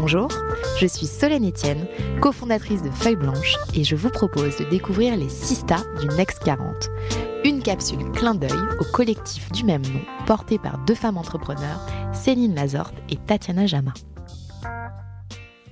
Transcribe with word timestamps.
Bonjour, 0.00 0.28
je 0.78 0.86
suis 0.86 1.08
Solène 1.08 1.48
Etienne, 1.48 1.88
cofondatrice 2.20 2.82
de 2.82 2.90
Feuille 2.90 3.16
Blanche 3.16 3.56
et 3.74 3.82
je 3.82 3.96
vous 3.96 4.10
propose 4.10 4.56
de 4.56 4.64
découvrir 4.64 5.16
les 5.16 5.28
Sista 5.28 5.78
du 6.00 6.06
Next 6.16 6.38
40. 6.44 6.88
Une 7.44 7.60
capsule 7.60 8.08
clin 8.12 8.36
d'œil 8.36 8.52
au 8.78 8.84
collectif 8.84 9.50
du 9.50 9.64
même 9.64 9.82
nom 9.82 10.00
porté 10.24 10.58
par 10.58 10.78
deux 10.84 10.94
femmes 10.94 11.18
entrepreneurs, 11.18 11.84
Céline 12.12 12.54
Lazorte 12.54 12.94
et 13.10 13.16
Tatiana 13.16 13.66
Jama. 13.66 13.92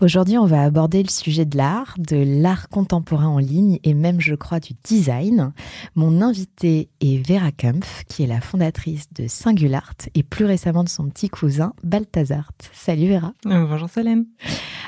Aujourd'hui, 0.02 0.36
on 0.36 0.44
va 0.44 0.62
aborder 0.62 1.02
le 1.02 1.08
sujet 1.08 1.46
de 1.46 1.56
l'art, 1.56 1.94
de 1.98 2.16
l'art 2.16 2.68
contemporain 2.68 3.28
en 3.28 3.38
ligne 3.38 3.78
et 3.82 3.94
même, 3.94 4.20
je 4.20 4.34
crois, 4.34 4.60
du 4.60 4.74
design. 4.84 5.54
Mon 5.94 6.20
invitée 6.20 6.90
est 7.00 7.26
Vera 7.26 7.50
Kempf, 7.50 8.04
qui 8.04 8.22
est 8.22 8.26
la 8.26 8.42
fondatrice 8.42 9.06
de 9.14 9.26
Singulart 9.26 9.94
et 10.14 10.22
plus 10.22 10.44
récemment 10.44 10.84
de 10.84 10.90
son 10.90 11.08
petit 11.08 11.30
cousin 11.30 11.72
Balthazar. 11.82 12.50
Salut 12.74 13.08
Vera. 13.08 13.32
Euh, 13.46 13.64
bonjour 13.66 13.88
Solène. 13.88 14.26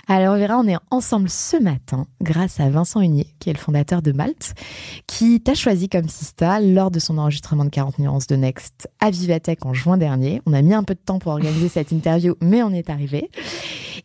Alors 0.09 0.37
Vera, 0.37 0.59
on 0.59 0.69
est 0.69 0.77
ensemble 0.91 1.31
ce 1.31 1.57
matin 1.57 2.07
grâce 2.23 2.61
à 2.61 2.69
Vincent 2.69 3.01
Hunier, 3.01 3.29
qui 3.39 3.49
est 3.49 3.55
le 3.55 3.59
fondateur 3.59 4.03
de 4.03 4.13
Malte, 4.13 4.55
qui 5.07 5.41
t'a 5.41 5.55
choisi 5.55 5.89
comme 5.89 6.09
sista 6.11 6.61
lors 6.61 6.91
de 6.91 6.99
son 6.99 7.17
enregistrement 7.17 7.65
de 7.65 7.71
40 7.71 7.99
nuances 7.99 8.27
de 8.27 8.37
Next 8.37 8.91
à 9.01 9.11
Vivatech 9.11 9.65
en 9.65 9.73
juin 9.73 9.97
dernier. 9.97 10.43
On 10.45 10.53
a 10.53 10.61
mis 10.61 10.75
un 10.75 10.85
peu 10.85 10.95
de 10.95 11.01
temps 11.01 11.19
pour 11.19 11.33
organiser 11.33 11.69
cette 11.69 11.93
interview, 11.93 12.35
mais 12.43 12.63
on 12.63 12.73
est 12.73 12.91
arrivé. 12.91 13.31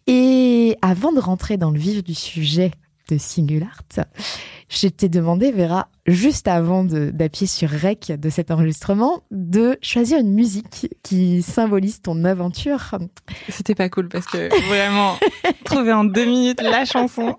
Et 0.08 0.78
avant 0.82 1.12
de 1.12 1.20
rentrer 1.20 1.58
dans 1.58 1.72
le 1.72 1.80
vif 1.80 2.04
du 2.04 2.14
sujet 2.14 2.72
de 3.10 3.18
Singulart, 3.18 3.82
je 4.70 4.88
t'ai 4.88 5.10
demandé, 5.10 5.52
Vera, 5.52 5.90
juste 6.08 6.48
avant 6.48 6.84
d'appuyer 6.84 7.48
sur 7.48 7.70
Rec 7.70 8.12
de 8.18 8.30
cet 8.30 8.52
enregistrement, 8.52 9.24
de 9.32 9.78
choisir 9.82 10.20
une 10.20 10.34
musique 10.34 10.90
qui 11.04 11.42
symbolise 11.42 12.02
ton 12.02 12.24
aventure. 12.26 12.96
C'était 13.50 13.76
pas 13.76 13.90
cool 13.90 14.10
parce 14.10 14.26
que 14.26 14.50
vraiment, 14.68 15.16
trouver 15.64 15.94
en 15.94 16.04
deux 16.04 16.26
minutes 16.26 16.62
la 16.62 16.86
chanson. 16.86 17.36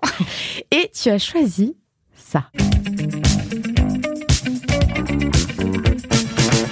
Et 0.71 0.89
tu 0.93 1.09
as 1.09 1.19
choisi 1.19 1.75
ça. 2.13 2.49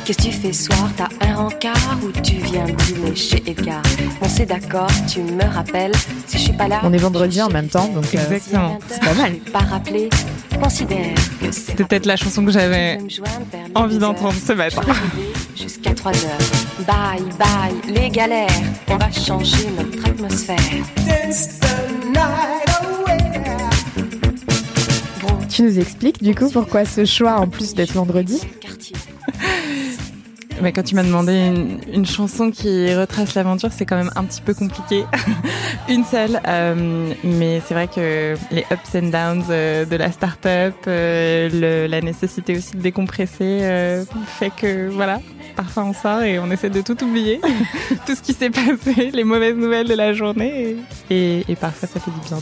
Qu'est-ce 0.06 0.18
que 0.18 0.23
tu 0.23 0.32
fais 0.34 0.52
soir? 0.52 0.90
T'as 0.98 1.08
un 1.26 1.36
rencard 1.36 1.98
ou 2.04 2.12
tu 2.22 2.34
viens 2.36 2.66
dîner 2.66 3.16
chez 3.16 3.42
Edgar? 3.50 3.81
On 4.22 4.28
s'est 4.28 4.46
d'accord, 4.46 4.90
tu 5.08 5.22
me 5.22 5.44
rappelles 5.44 5.94
si 6.28 6.38
je 6.38 6.44
suis 6.44 6.52
pas 6.53 6.68
là. 6.68 6.81
On 6.84 6.91
est 6.91 6.97
vendredi 6.97 7.41
en 7.41 7.47
même 7.47 7.69
temps, 7.69 7.88
donc 7.88 8.03
euh, 8.13 8.18
exactement. 8.18 8.80
c'est 8.90 9.00
pas 9.00 9.13
mal. 9.13 9.36
Pas 9.53 9.59
rappeler, 9.59 10.09
considère 10.62 11.16
que 11.40 11.52
c'était 11.53 11.86
peut-être 11.86 12.06
la 12.06 12.18
chanson 12.18 12.44
que 12.44 12.52
j'avais 12.52 12.97
envie 13.75 13.97
d'entendre 13.97 14.34
ce 14.34 14.52
matin. 14.52 14.81
Jusqu'à 15.56 15.94
3 15.94 16.12
heures. 16.12 16.86
Bye 16.86 17.24
bye 17.40 17.94
les 17.94 18.09
galères, 18.09 18.50
on 18.90 18.97
va 18.97 19.09
changer 19.09 19.69
notre 19.78 20.06
atmosphère. 20.06 20.58
Tu 25.50 25.62
nous 25.62 25.80
expliques 25.80 26.22
du 26.22 26.36
coup 26.36 26.50
pourquoi 26.50 26.84
ce 26.84 27.06
choix 27.06 27.36
en 27.36 27.47
plus 27.47 27.74
d'être 27.74 27.94
vendredi? 27.94 28.42
Quand 30.72 30.84
tu 30.84 30.95
m'as 30.95 31.03
demandé 31.03 31.51
une, 31.91 32.06
chanson 32.06 32.51
qui 32.51 32.94
retrace 32.94 33.35
l'aventure, 33.35 33.72
c'est 33.72 33.85
quand 33.85 33.97
même 33.97 34.11
un 34.16 34.23
petit 34.23 34.41
peu 34.41 34.53
compliqué. 34.53 35.06
une 35.89 36.06
seule, 36.06 36.39
euh, 36.47 37.13
mais 37.23 37.62
c'est 37.66 37.73
vrai 37.73 37.88
que 37.88 38.35
les 38.51 38.66
ups 38.72 38.95
and 38.95 39.09
downs 39.09 39.45
euh, 39.50 39.85
de 39.85 39.95
la 39.95 40.12
start-up, 40.12 40.75
euh, 40.88 41.88
la 41.88 42.01
nécessité 42.01 42.57
aussi 42.57 42.75
de 42.75 42.81
décompresser, 42.81 44.03
fait 44.39 44.51
que 44.51 44.89
voilà, 44.89 45.19
parfois 45.56 45.83
on 45.83 45.94
sort 45.94 46.22
et 46.22 46.39
on 46.39 46.50
essaie 46.51 46.69
de 46.69 46.81
tout 46.81 47.01
oublier, 47.03 47.41
tout 48.06 48.16
ce 48.16 48.22
qui 48.22 48.33
s'est 48.33 48.50
passé, 48.50 49.12
les 49.12 49.23
mauvaises 49.23 49.56
nouvelles 49.56 49.88
de 49.88 49.95
la 49.95 50.13
journée, 50.13 50.78
et, 51.09 51.44
parfois 51.59 51.88
ça 51.88 52.00
fait 52.00 52.12
du 52.12 52.19
bien. 52.28 52.38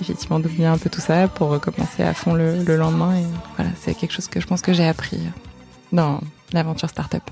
Effectivement, 0.00 0.40
d'oublier 0.40 0.66
un 0.66 0.78
peu 0.78 0.90
tout 0.90 1.00
ça 1.00 1.28
pour 1.28 1.50
recommencer 1.50 2.02
à 2.02 2.12
fond 2.12 2.34
le, 2.34 2.64
le 2.64 2.76
lendemain. 2.76 3.14
Voilà, 3.56 3.70
c'est 3.80 3.94
quelque 3.94 4.12
chose 4.12 4.26
que 4.26 4.40
je 4.40 4.46
pense 4.46 4.60
que 4.60 4.72
j'ai 4.72 4.86
appris 4.86 5.20
dans 5.92 6.20
l'aventure 6.52 6.88
startup. 6.88 7.22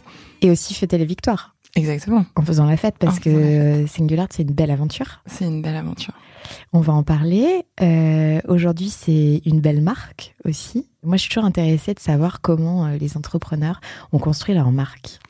Et 0.43 0.50
aussi 0.50 0.75
fêter 0.75 0.98
les 0.98 1.04
victoires. 1.04 1.54
Exactement. 1.76 2.25
En 2.34 2.43
faisant 2.43 2.66
la 2.66 2.76
fête, 2.76 2.97
parce 2.98 3.21
que 3.21 3.87
Singular, 3.87 4.26
c'est 4.31 4.43
une 4.43 4.53
belle 4.53 4.71
aventure. 4.71 5.22
C'est 5.26 5.44
une 5.44 5.62
belle 5.62 5.76
aventure. 5.76 6.15
On 6.72 6.81
va 6.81 6.93
en 6.93 7.03
parler. 7.03 7.65
Euh, 7.81 8.41
Aujourd'hui, 8.49 8.91
c'est 8.91 9.41
une 9.44 9.60
belle 9.60 9.81
marque 9.81 10.34
aussi. 10.44 10.88
Moi, 11.04 11.16
je 11.16 11.22
suis 11.22 11.31
toujours 11.31 11.44
intéressée 11.44 11.94
de 11.94 12.00
savoir 12.00 12.41
comment 12.41 12.87
euh, 12.87 12.97
les 12.97 13.16
entrepreneurs 13.16 13.81
ont 14.12 14.19
construit 14.19 14.54
leur 14.54 14.72
marque. 14.72 15.20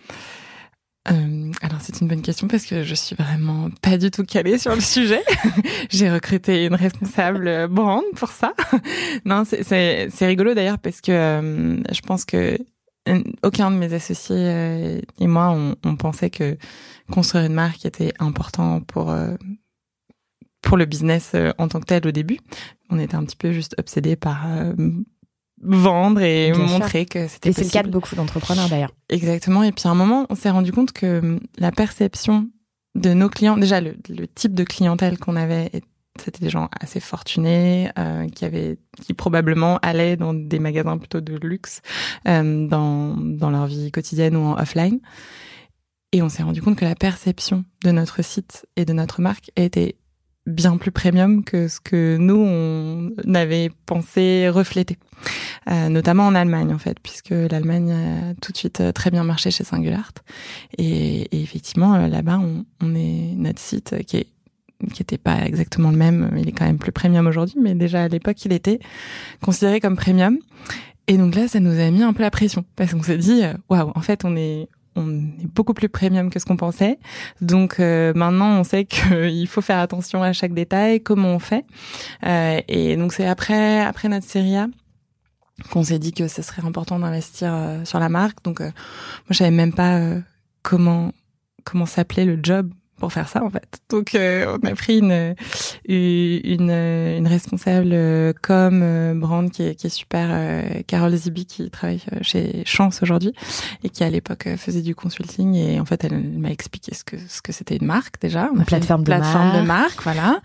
Euh, 1.10 1.50
alors 1.62 1.80
c'est 1.80 2.02
une 2.02 2.08
bonne 2.08 2.20
question 2.20 2.46
parce 2.46 2.66
que 2.66 2.82
je 2.82 2.94
suis 2.94 3.16
vraiment 3.16 3.70
pas 3.80 3.96
du 3.96 4.10
tout 4.10 4.24
calée 4.24 4.58
sur 4.58 4.74
le 4.74 4.82
sujet. 4.82 5.22
J'ai 5.90 6.10
recruté 6.10 6.66
une 6.66 6.74
responsable 6.74 7.68
brand 7.68 8.02
pour 8.16 8.28
ça. 8.28 8.52
non, 9.24 9.44
c'est 9.44 10.10
rigolo 10.20 10.52
d'ailleurs 10.52 10.78
parce 10.78 11.00
que 11.00 11.10
euh, 11.10 11.82
je 11.90 12.00
pense 12.02 12.26
que 12.26 12.58
aucun 13.42 13.70
de 13.70 13.76
mes 13.76 13.92
associés 13.92 14.36
euh, 14.38 15.00
et 15.18 15.26
moi, 15.26 15.56
on, 15.84 15.96
pensait 15.96 16.30
que 16.30 16.56
construire 17.10 17.44
une 17.44 17.54
marque 17.54 17.84
était 17.86 18.12
important 18.18 18.80
pour 18.80 19.10
euh, 19.10 19.34
pour 20.62 20.76
le 20.76 20.84
business 20.84 21.32
euh, 21.34 21.52
en 21.58 21.68
tant 21.68 21.80
que 21.80 21.86
tel 21.86 22.06
au 22.06 22.10
début. 22.10 22.38
On 22.90 22.98
était 22.98 23.14
un 23.14 23.24
petit 23.24 23.36
peu 23.36 23.52
juste 23.52 23.74
obsédés 23.78 24.16
par 24.16 24.46
vendre 25.62 26.20
et 26.20 26.52
montrer 26.52 27.06
que 27.06 27.28
c'était 27.28 27.50
possible. 27.50 27.66
Et 27.66 27.68
c'est 27.70 27.78
le 27.78 27.82
cas 27.82 27.86
de 27.86 27.92
beaucoup 27.92 28.14
d'entrepreneurs 28.16 28.68
d'ailleurs. 28.68 28.92
Exactement. 29.08 29.62
Et 29.62 29.72
puis 29.72 29.86
à 29.86 29.90
un 29.90 29.94
moment, 29.94 30.26
on 30.28 30.34
s'est 30.34 30.50
rendu 30.50 30.72
compte 30.72 30.92
que 30.92 31.38
la 31.58 31.70
perception 31.72 32.48
de 32.96 33.14
nos 33.14 33.28
clients, 33.28 33.56
déjà 33.56 33.80
le, 33.80 33.96
le 34.08 34.26
type 34.26 34.54
de 34.54 34.64
clientèle 34.64 35.18
qu'on 35.18 35.36
avait 35.36 35.70
c'était 36.18 36.40
des 36.40 36.50
gens 36.50 36.68
assez 36.80 37.00
fortunés 37.00 37.90
euh, 37.98 38.28
qui 38.28 38.44
avaient 38.44 38.78
qui 39.00 39.14
probablement 39.14 39.78
allaient 39.78 40.16
dans 40.16 40.34
des 40.34 40.58
magasins 40.58 40.98
plutôt 40.98 41.20
de 41.20 41.36
luxe 41.36 41.80
euh, 42.26 42.66
dans 42.66 43.16
dans 43.16 43.50
leur 43.50 43.66
vie 43.66 43.90
quotidienne 43.90 44.36
ou 44.36 44.40
en 44.40 44.58
offline. 44.60 45.00
Et 46.12 46.22
on 46.22 46.28
s'est 46.28 46.42
rendu 46.42 46.60
compte 46.60 46.76
que 46.76 46.84
la 46.84 46.96
perception 46.96 47.64
de 47.84 47.92
notre 47.92 48.22
site 48.22 48.66
et 48.76 48.84
de 48.84 48.92
notre 48.92 49.20
marque 49.20 49.52
était 49.54 49.96
bien 50.46 50.76
plus 50.78 50.90
premium 50.90 51.44
que 51.44 51.68
ce 51.68 51.80
que 51.80 52.16
nous 52.18 52.36
on 52.36 53.34
avait 53.34 53.70
pensé 53.86 54.48
refléter 54.48 54.98
euh, 55.70 55.88
notamment 55.88 56.26
en 56.26 56.34
Allemagne 56.34 56.72
en 56.72 56.78
fait 56.78 56.98
puisque 57.00 57.30
l'Allemagne 57.30 57.92
a 57.92 58.34
tout 58.40 58.50
de 58.52 58.56
suite 58.56 58.80
euh, 58.80 58.92
très 58.92 59.10
bien 59.10 59.22
marché 59.22 59.50
chez 59.50 59.64
Singulart 59.64 60.12
et, 60.78 61.36
et 61.36 61.42
effectivement 61.42 61.94
euh, 61.94 62.08
là-bas 62.08 62.38
on, 62.38 62.64
on 62.82 62.94
est 62.94 63.34
notre 63.36 63.60
site 63.60 64.02
qui 64.06 64.16
est 64.18 64.26
qui 64.92 65.02
n'était 65.02 65.18
pas 65.18 65.44
exactement 65.44 65.90
le 65.90 65.96
même. 65.96 66.30
Il 66.36 66.48
est 66.48 66.52
quand 66.52 66.64
même 66.64 66.78
plus 66.78 66.92
premium 66.92 67.26
aujourd'hui, 67.26 67.56
mais 67.60 67.74
déjà 67.74 68.04
à 68.04 68.08
l'époque, 68.08 68.44
il 68.44 68.52
était 68.52 68.80
considéré 69.42 69.80
comme 69.80 69.96
premium. 69.96 70.38
Et 71.06 71.18
donc 71.18 71.34
là, 71.34 71.48
ça 71.48 71.60
nous 71.60 71.78
a 71.78 71.90
mis 71.90 72.02
un 72.02 72.12
peu 72.12 72.22
la 72.22 72.30
pression 72.30 72.64
parce 72.76 72.92
qu'on 72.92 73.02
s'est 73.02 73.18
dit, 73.18 73.42
euh, 73.42 73.54
waouh, 73.68 73.92
en 73.94 74.00
fait, 74.00 74.24
on 74.24 74.36
est 74.36 74.68
on 74.96 75.08
est 75.08 75.46
beaucoup 75.54 75.72
plus 75.72 75.88
premium 75.88 76.30
que 76.30 76.38
ce 76.38 76.44
qu'on 76.44 76.56
pensait. 76.56 76.98
Donc 77.40 77.78
euh, 77.78 78.12
maintenant, 78.14 78.58
on 78.58 78.64
sait 78.64 78.84
qu'il 78.86 79.46
faut 79.46 79.60
faire 79.60 79.78
attention 79.78 80.22
à 80.22 80.32
chaque 80.32 80.52
détail, 80.52 81.02
comment 81.02 81.28
on 81.28 81.38
fait. 81.38 81.64
Euh, 82.26 82.60
et 82.68 82.96
donc 82.96 83.12
c'est 83.12 83.26
après 83.26 83.80
après 83.80 84.08
notre 84.08 84.26
série 84.26 84.56
A 84.56 84.68
qu'on 85.70 85.82
s'est 85.82 85.98
dit 85.98 86.12
que 86.12 86.26
ce 86.26 86.42
serait 86.42 86.62
important 86.64 86.98
d'investir 86.98 87.52
sur 87.84 87.98
la 87.98 88.08
marque. 88.08 88.42
Donc 88.44 88.60
moi, 88.60 88.70
je 89.30 89.36
savais 89.36 89.50
même 89.50 89.72
pas 89.72 90.00
comment 90.62 91.12
comment 91.64 91.86
s'appelait 91.86 92.24
le 92.24 92.38
job 92.42 92.70
pour 93.00 93.12
faire 93.12 93.28
ça 93.28 93.42
en 93.42 93.50
fait. 93.50 93.80
Donc 93.88 94.14
euh, 94.14 94.56
on 94.62 94.66
a 94.66 94.74
pris 94.74 94.98
une 94.98 95.34
une, 95.88 96.70
une 96.70 97.26
responsable 97.26 97.90
euh, 97.92 98.32
com 98.40 98.80
euh, 98.82 99.14
brand 99.14 99.50
qui 99.50 99.62
est, 99.62 99.74
qui 99.74 99.88
est 99.88 99.90
super, 99.90 100.28
Carole 100.86 101.16
Zibi 101.16 101.46
qui 101.46 101.70
travaille 101.70 102.02
chez 102.20 102.62
Chance 102.66 103.02
aujourd'hui 103.02 103.32
et 103.82 103.88
qui 103.88 104.04
à 104.04 104.10
l'époque 104.10 104.48
faisait 104.56 104.82
du 104.82 104.94
consulting 104.94 105.54
et 105.54 105.80
en 105.80 105.84
fait 105.84 106.04
elle 106.04 106.22
m'a 106.22 106.50
expliqué 106.50 106.94
ce 106.94 107.02
que 107.02 107.16
ce 107.28 107.42
que 107.42 107.52
c'était 107.52 107.76
une 107.76 107.86
marque 107.86 108.20
déjà, 108.20 108.50
une 108.54 108.64
plateforme, 108.64 109.00
une 109.00 109.06
plateforme 109.06 109.60
de 109.60 109.66
marque, 109.66 110.02
voilà. 110.02 110.40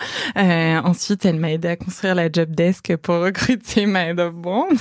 ensuite 0.85 1.25
elle 1.25 1.39
m'a 1.39 1.51
aidé 1.51 1.67
à 1.67 1.75
construire 1.75 2.15
la 2.15 2.31
job 2.31 2.49
desk 2.55 2.95
pour 2.97 3.15
recruter 3.19 3.85
ma 3.85 4.07
head 4.07 4.19
of 4.19 4.33
brand 4.33 4.77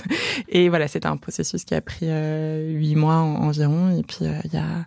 et 0.48 0.68
voilà 0.68 0.86
c'était 0.86 1.08
un 1.08 1.16
processus 1.16 1.64
qui 1.64 1.74
a 1.74 1.80
pris 1.80 2.06
huit 2.06 2.94
mois 2.94 3.16
environ 3.16 3.90
et 3.98 4.04
puis 4.04 4.18
il 4.20 4.52
y 4.52 4.56
a 4.56 4.86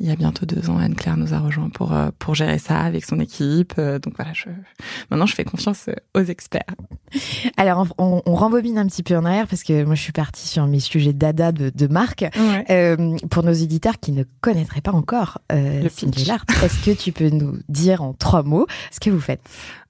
il 0.00 0.06
y 0.06 0.10
a 0.10 0.16
bientôt 0.16 0.44
deux 0.44 0.70
ans, 0.70 0.78
Anne-Claire 0.78 1.16
nous 1.16 1.34
a 1.34 1.38
rejoint 1.38 1.68
pour 1.68 1.92
euh, 1.92 2.10
pour 2.18 2.34
gérer 2.34 2.58
ça 2.58 2.80
avec 2.80 3.04
son 3.04 3.20
équipe. 3.20 3.74
Euh, 3.78 4.00
donc 4.00 4.14
voilà, 4.16 4.32
je, 4.32 4.48
maintenant 5.10 5.26
je 5.26 5.34
fais 5.34 5.44
confiance 5.44 5.88
euh, 5.88 5.94
aux 6.20 6.24
experts. 6.24 6.74
Alors 7.56 7.86
on, 7.98 8.20
on, 8.26 8.34
rembobine 8.34 8.76
un 8.76 8.86
petit 8.86 9.04
peu 9.04 9.16
en 9.16 9.24
arrière 9.24 9.46
parce 9.46 9.62
que 9.62 9.84
moi 9.84 9.94
je 9.94 10.02
suis 10.02 10.12
partie 10.12 10.48
sur 10.48 10.66
mes 10.66 10.80
sujets 10.80 11.12
dada 11.12 11.52
de, 11.52 11.70
de 11.70 11.86
marque. 11.86 12.24
Euh, 12.70 13.16
pour 13.30 13.44
nos 13.44 13.52
éditeurs 13.52 14.00
qui 14.00 14.10
ne 14.10 14.24
connaîtraient 14.40 14.80
pas 14.80 14.92
encore 14.92 15.38
euh, 15.52 15.88
Singular, 15.88 16.44
est-ce 16.62 16.84
que 16.84 16.90
tu 16.90 17.12
peux 17.12 17.30
nous 17.30 17.58
dire 17.68 18.02
en 18.02 18.14
trois 18.14 18.42
mots 18.42 18.66
ce 18.90 18.98
que 18.98 19.10
vous 19.10 19.20
faites? 19.20 19.42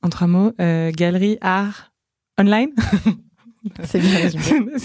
En 0.02 0.10
trois 0.10 0.26
mots, 0.26 0.52
galerie, 0.58 1.38
art, 1.40 1.92
online? 2.38 2.70
C'est 3.84 3.98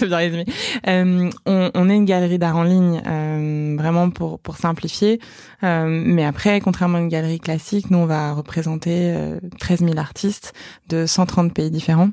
bien 0.06 0.16
résumé. 0.16 0.44
Euh, 0.88 1.30
on, 1.46 1.70
on, 1.74 1.90
est 1.90 1.96
une 1.96 2.04
galerie 2.04 2.38
d'art 2.38 2.56
en 2.56 2.62
ligne, 2.62 3.02
euh, 3.06 3.76
vraiment 3.78 4.10
pour 4.10 4.38
pour 4.40 4.56
simplifier. 4.56 5.20
Euh, 5.62 5.86
mais 5.88 6.24
après, 6.24 6.60
contrairement 6.60 6.98
à 6.98 7.00
une 7.00 7.08
galerie 7.08 7.40
classique, 7.40 7.90
nous 7.90 7.98
on 7.98 8.06
va 8.06 8.32
représenter 8.32 9.14
13 9.58 9.80
000 9.80 9.98
artistes 9.98 10.54
de 10.88 11.06
130 11.06 11.52
pays 11.52 11.70
différents. 11.70 12.10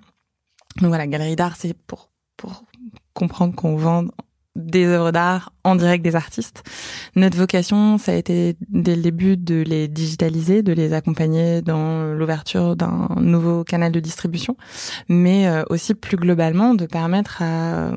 Donc 0.81 0.90
voilà, 0.90 1.08
galerie 1.08 1.36
d'art, 1.36 1.56
c'est 1.56 1.74
pour 1.74 2.10
pour 2.36 2.66
comprendre 3.14 3.56
qu'on 3.56 3.78
vend 3.78 4.06
des 4.57 4.86
œuvres 4.86 5.12
d'art 5.12 5.54
en 5.63 5.75
direct 5.75 6.04
des 6.04 6.15
artistes. 6.15 6.63
Notre 7.15 7.38
vocation, 7.38 7.98
ça 7.98 8.12
a 8.12 8.15
été 8.15 8.56
dès 8.69 8.95
le 8.95 9.01
début 9.01 9.38
de 9.38 9.62
les 9.62 9.88
digitaliser, 9.88 10.63
de 10.63 10.74
les 10.74 10.94
accompagner 10.94 11.62
dans 11.62 12.13
l'ouverture 12.13 12.75
d'un 12.75 13.09
nouveau 13.18 13.63
canal 13.63 13.92
de 13.92 14.00
distribution, 14.00 14.57
mais 15.09 15.48
euh, 15.48 15.63
aussi 15.69 15.94
plus 15.94 16.18
globalement 16.18 16.74
de 16.74 16.86
permettre 16.86 17.44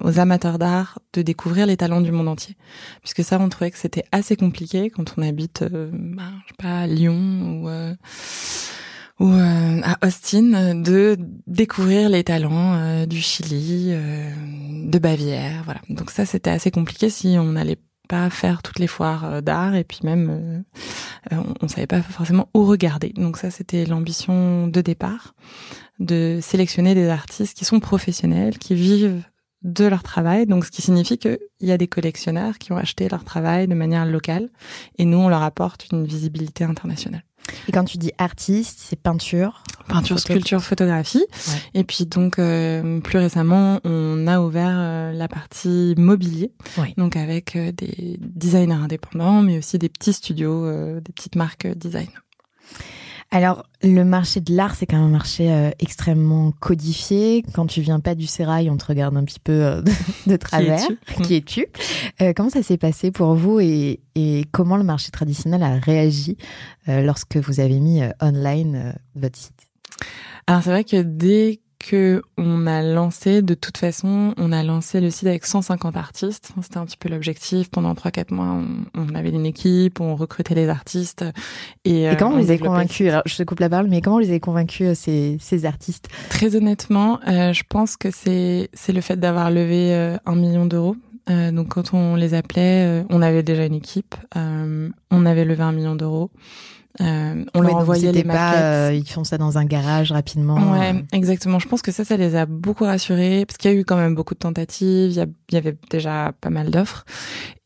aux 0.02 0.18
amateurs 0.18 0.58
d'art 0.58 1.00
de 1.12 1.22
découvrir 1.22 1.66
les 1.66 1.76
talents 1.76 2.00
du 2.00 2.12
monde 2.12 2.28
entier. 2.28 2.56
Puisque 3.00 3.24
ça, 3.24 3.38
on 3.40 3.48
trouvait 3.48 3.70
que 3.70 3.78
c'était 3.78 4.04
assez 4.12 4.36
compliqué 4.36 4.90
quand 4.90 5.14
on 5.16 5.22
habite, 5.22 5.62
euh, 5.62 5.90
bah, 5.92 6.22
je 6.44 6.48
sais 6.50 6.56
pas, 6.58 6.80
à 6.80 6.86
Lyon 6.86 7.62
ou 7.62 7.68
euh, 7.68 7.94
ou 9.20 9.28
euh, 9.28 9.80
à 9.84 10.06
Austin 10.06 10.74
de 10.74 11.16
découvrir 11.46 12.08
les 12.08 12.24
talents 12.24 12.74
euh, 12.74 13.06
du 13.06 13.20
Chili, 13.20 13.88
euh, 13.90 14.30
de 14.86 14.98
Bavière, 14.98 15.62
voilà. 15.64 15.80
Donc 15.90 16.10
ça 16.10 16.24
c'était 16.24 16.50
assez 16.50 16.70
compliqué 16.70 17.10
si 17.10 17.36
on 17.38 17.52
n'allait 17.52 17.78
pas 18.08 18.30
faire 18.30 18.62
toutes 18.62 18.78
les 18.80 18.86
foires 18.88 19.42
d'art 19.42 19.76
et 19.76 19.84
puis 19.84 20.00
même 20.02 20.64
on, 21.30 21.44
on 21.60 21.68
savait 21.68 21.86
pas 21.86 22.00
forcément 22.02 22.48
où 22.54 22.64
regarder. 22.64 23.10
Donc 23.10 23.36
ça 23.36 23.50
c'était 23.50 23.84
l'ambition 23.84 24.66
de 24.66 24.80
départ 24.80 25.34
de 26.00 26.38
sélectionner 26.40 26.94
des 26.94 27.08
artistes 27.08 27.56
qui 27.56 27.66
sont 27.66 27.78
professionnels, 27.78 28.58
qui 28.58 28.74
vivent 28.74 29.22
de 29.62 29.84
leur 29.84 30.02
travail, 30.02 30.46
donc 30.46 30.64
ce 30.64 30.70
qui 30.70 30.80
signifie 30.80 31.18
qu'il 31.18 31.38
y 31.60 31.70
a 31.70 31.76
des 31.76 31.86
collectionneurs 31.86 32.56
qui 32.56 32.72
ont 32.72 32.78
acheté 32.78 33.08
leur 33.10 33.24
travail 33.24 33.68
de 33.68 33.74
manière 33.74 34.06
locale 34.06 34.48
et 34.96 35.04
nous 35.04 35.18
on 35.18 35.28
leur 35.28 35.42
apporte 35.42 35.88
une 35.92 36.06
visibilité 36.06 36.64
internationale. 36.64 37.22
Et 37.68 37.72
quand 37.72 37.84
tu 37.84 37.98
dis 37.98 38.12
artiste, 38.18 38.80
c'est 38.80 39.00
peinture 39.00 39.62
Peinture, 39.88 40.20
sculpture, 40.20 40.62
photographie. 40.62 41.24
Et 41.74 41.84
puis 41.84 42.06
donc 42.06 42.38
euh, 42.38 43.00
plus 43.00 43.18
récemment, 43.18 43.80
on 43.84 44.26
a 44.26 44.40
ouvert 44.40 44.72
euh, 44.72 45.12
la 45.12 45.26
partie 45.26 45.94
mobilier, 45.96 46.52
donc 46.96 47.16
avec 47.16 47.56
euh, 47.56 47.72
des 47.72 48.16
designers 48.20 48.74
indépendants, 48.74 49.42
mais 49.42 49.58
aussi 49.58 49.78
des 49.78 49.88
petits 49.88 50.12
studios, 50.12 51.00
des 51.00 51.12
petites 51.12 51.36
marques 51.36 51.66
design. 51.66 52.08
Alors, 53.32 53.64
le 53.82 54.02
marché 54.02 54.40
de 54.40 54.52
l'art, 54.54 54.74
c'est 54.74 54.86
quand 54.86 54.96
même 54.96 55.06
un 55.06 55.10
marché 55.10 55.52
euh, 55.52 55.70
extrêmement 55.78 56.50
codifié. 56.50 57.44
Quand 57.54 57.66
tu 57.66 57.80
viens 57.80 58.00
pas 58.00 58.16
du 58.16 58.26
sérail, 58.26 58.68
on 58.70 58.76
te 58.76 58.86
regarde 58.86 59.16
un 59.16 59.22
petit 59.24 59.38
peu 59.38 59.52
euh, 59.52 59.82
de, 60.26 60.36
travers. 60.36 60.84
Qui 61.22 61.36
es-tu? 61.36 61.66
Euh, 62.20 62.32
Comment 62.34 62.50
ça 62.50 62.64
s'est 62.64 62.76
passé 62.76 63.12
pour 63.12 63.34
vous 63.34 63.60
et, 63.60 64.00
et, 64.16 64.44
comment 64.50 64.76
le 64.76 64.82
marché 64.82 65.12
traditionnel 65.12 65.62
a 65.62 65.78
réagi 65.78 66.36
lorsque 66.88 67.36
vous 67.36 67.60
avez 67.60 67.78
mis 67.78 68.02
online 68.20 68.94
votre 69.14 69.38
site? 69.38 69.68
Alors, 70.48 70.62
c'est 70.62 70.70
vrai 70.70 70.84
que 70.84 71.00
dès 71.00 71.60
que 71.80 72.22
on 72.36 72.66
a 72.66 72.82
lancé, 72.82 73.42
de 73.42 73.54
toute 73.54 73.78
façon, 73.78 74.34
on 74.36 74.52
a 74.52 74.62
lancé 74.62 75.00
le 75.00 75.10
site 75.10 75.26
avec 75.26 75.46
150 75.46 75.96
artistes. 75.96 76.52
C'était 76.62 76.76
un 76.76 76.84
petit 76.84 76.98
peu 76.98 77.08
l'objectif. 77.08 77.70
Pendant 77.70 77.94
3-4 77.94 78.32
mois, 78.32 78.62
on, 78.94 79.14
avait 79.14 79.30
une 79.30 79.46
équipe, 79.46 80.00
on 80.00 80.14
recrutait 80.14 80.54
les 80.54 80.68
artistes. 80.68 81.24
Et, 81.84 82.04
et 82.04 82.16
comment 82.16 82.32
euh, 82.32 82.34
on, 82.34 82.38
les 82.38 82.50
a 82.50 82.58
convaincus 82.58 83.08
Alors, 83.08 83.22
je 83.26 83.36
te 83.36 83.42
coupe 83.42 83.60
la 83.60 83.70
parole, 83.70 83.88
mais 83.88 84.02
comment 84.02 84.16
on 84.16 84.20
les 84.20 84.28
avez 84.28 84.40
convaincus 84.40 84.88
euh, 84.88 84.94
ces, 84.94 85.38
ces 85.40 85.64
artistes? 85.64 86.08
Très 86.28 86.54
honnêtement, 86.54 87.18
euh, 87.26 87.52
je 87.52 87.62
pense 87.68 87.96
que 87.96 88.10
c'est 88.10 88.68
c'est 88.74 88.92
le 88.92 89.00
fait 89.00 89.16
d'avoir 89.16 89.50
levé 89.50 89.94
euh, 89.94 90.16
un 90.26 90.36
million 90.36 90.66
d'euros. 90.66 90.96
donc, 91.28 91.68
quand 91.68 91.94
on 91.94 92.16
les 92.16 92.34
appelait, 92.34 93.04
on 93.08 93.22
avait 93.22 93.44
déjà 93.44 93.64
une 93.64 93.74
équipe. 93.74 94.16
on 94.34 95.26
avait 95.26 95.44
levé 95.44 95.62
un 95.62 95.72
million 95.72 95.94
d'euros. 95.94 96.30
Euh, 97.00 97.44
on 97.54 97.60
leur 97.60 97.76
envoyait 97.76 98.12
les 98.12 98.24
maquettes. 98.24 98.62
Euh, 98.62 98.92
ils 98.94 99.08
font 99.08 99.24
ça 99.24 99.38
dans 99.38 99.58
un 99.58 99.64
garage 99.64 100.12
rapidement. 100.12 100.72
Ouais, 100.72 100.94
euh. 100.94 101.02
exactement. 101.12 101.58
Je 101.58 101.68
pense 101.68 101.82
que 101.82 101.92
ça, 101.92 102.04
ça 102.04 102.16
les 102.16 102.34
a 102.34 102.46
beaucoup 102.46 102.84
rassurés 102.84 103.44
parce 103.46 103.58
qu'il 103.58 103.70
y 103.70 103.74
a 103.74 103.76
eu 103.76 103.84
quand 103.84 103.96
même 103.96 104.14
beaucoup 104.14 104.34
de 104.34 104.40
tentatives. 104.40 105.12
Il 105.12 105.54
y, 105.54 105.56
avait 105.56 105.76
déjà 105.90 106.32
pas 106.40 106.50
mal 106.50 106.70
d'offres 106.70 107.04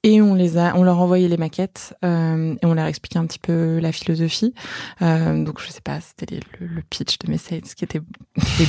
et 0.04 0.20
on 0.20 0.34
les 0.34 0.58
a, 0.58 0.76
on 0.76 0.84
leur 0.84 1.00
envoyait 1.00 1.28
les 1.28 1.38
maquettes 1.38 1.96
euh, 2.04 2.54
et 2.62 2.66
on 2.66 2.74
leur 2.74 2.84
expliquait 2.84 3.18
un 3.18 3.24
petit 3.24 3.38
peu 3.38 3.78
la 3.80 3.90
philosophie. 3.90 4.54
Euh, 5.00 5.42
donc 5.42 5.60
je 5.62 5.70
sais 5.70 5.80
pas, 5.80 5.98
c'était 6.00 6.40
le, 6.60 6.66
le, 6.66 6.82
pitch 6.82 7.18
de 7.18 7.30
mes 7.30 7.38
sales 7.38 7.62
qui 7.76 7.84
était, 7.84 8.02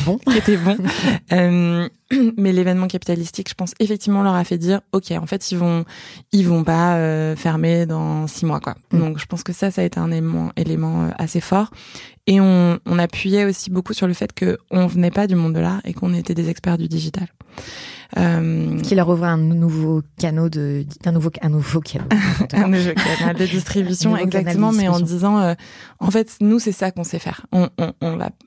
bon, 0.06 0.18
qui 0.18 0.38
était 0.38 0.56
bon. 0.56 0.78
euh, 1.34 1.90
mais 2.38 2.54
l'événement 2.54 2.88
capitalistique, 2.88 3.50
je 3.50 3.54
pense 3.54 3.74
effectivement 3.80 4.24
leur 4.24 4.34
a 4.34 4.46
fait 4.46 4.58
dire, 4.58 4.80
ok, 4.94 5.12
en 5.12 5.26
fait 5.26 5.52
ils 5.52 5.58
vont, 5.58 5.84
ils 6.32 6.48
vont 6.48 6.64
pas 6.64 6.96
euh, 6.96 7.36
fermer 7.36 7.86
dans 7.86 8.28
six 8.28 8.46
mois 8.46 8.62
quoi. 8.62 8.76
Mm. 8.92 9.00
Donc 9.00 9.20
je 9.20 9.26
pense 9.26 9.44
que 9.44 9.52
ça, 9.52 9.72
ça 9.72 9.82
a 9.82 9.84
été 9.84 10.00
un 10.00 10.12
élément, 10.12 10.54
élément 10.56 11.04
euh, 11.04 11.10
assez 11.18 11.42
fort. 11.42 11.70
Et 12.27 12.42
on, 12.42 12.80
on 12.86 13.00
appuyait 13.00 13.45
aussi 13.45 13.69
beaucoup 13.69 13.94
sur 13.94 14.07
le 14.07 14.13
fait 14.13 14.33
que 14.33 14.57
on 14.72 14.88
venait 14.88 15.12
pas 15.12 15.27
du 15.27 15.36
monde 15.36 15.54
de 15.54 15.60
l'art 15.60 15.81
et 15.83 15.94
qu'on 15.94 16.13
était 16.13 16.33
des 16.33 16.50
experts 16.50 16.77
du 16.77 16.88
digital. 16.88 17.27
Euh, 18.18 18.80
qui 18.80 18.95
leur 18.95 19.10
ouvre 19.10 19.25
un 19.25 19.38
nouveau 19.38 20.01
canal 20.17 20.50
de, 20.50 20.86
un 21.05 21.12
nouveau, 21.12 21.32
un 21.41 21.50
nouveau 21.50 21.82
canal. 21.82 22.08
un 22.53 22.67
nouveau 22.67 22.94
canal 22.94 23.36
de 23.36 23.46
distribution, 23.46 24.15
exactement, 24.15 24.72
mais 24.72 24.88
en 24.88 25.00
disant, 25.00 25.39
euh, 25.39 25.53
en 26.00 26.12
fait, 26.12 26.38
nous, 26.39 26.60
c'est 26.60 26.72
ça 26.72 26.91
qu'on 26.91 27.03
sait 27.03 27.20
faire. 27.20 27.46
On, 27.51 27.67
on, 27.77 27.94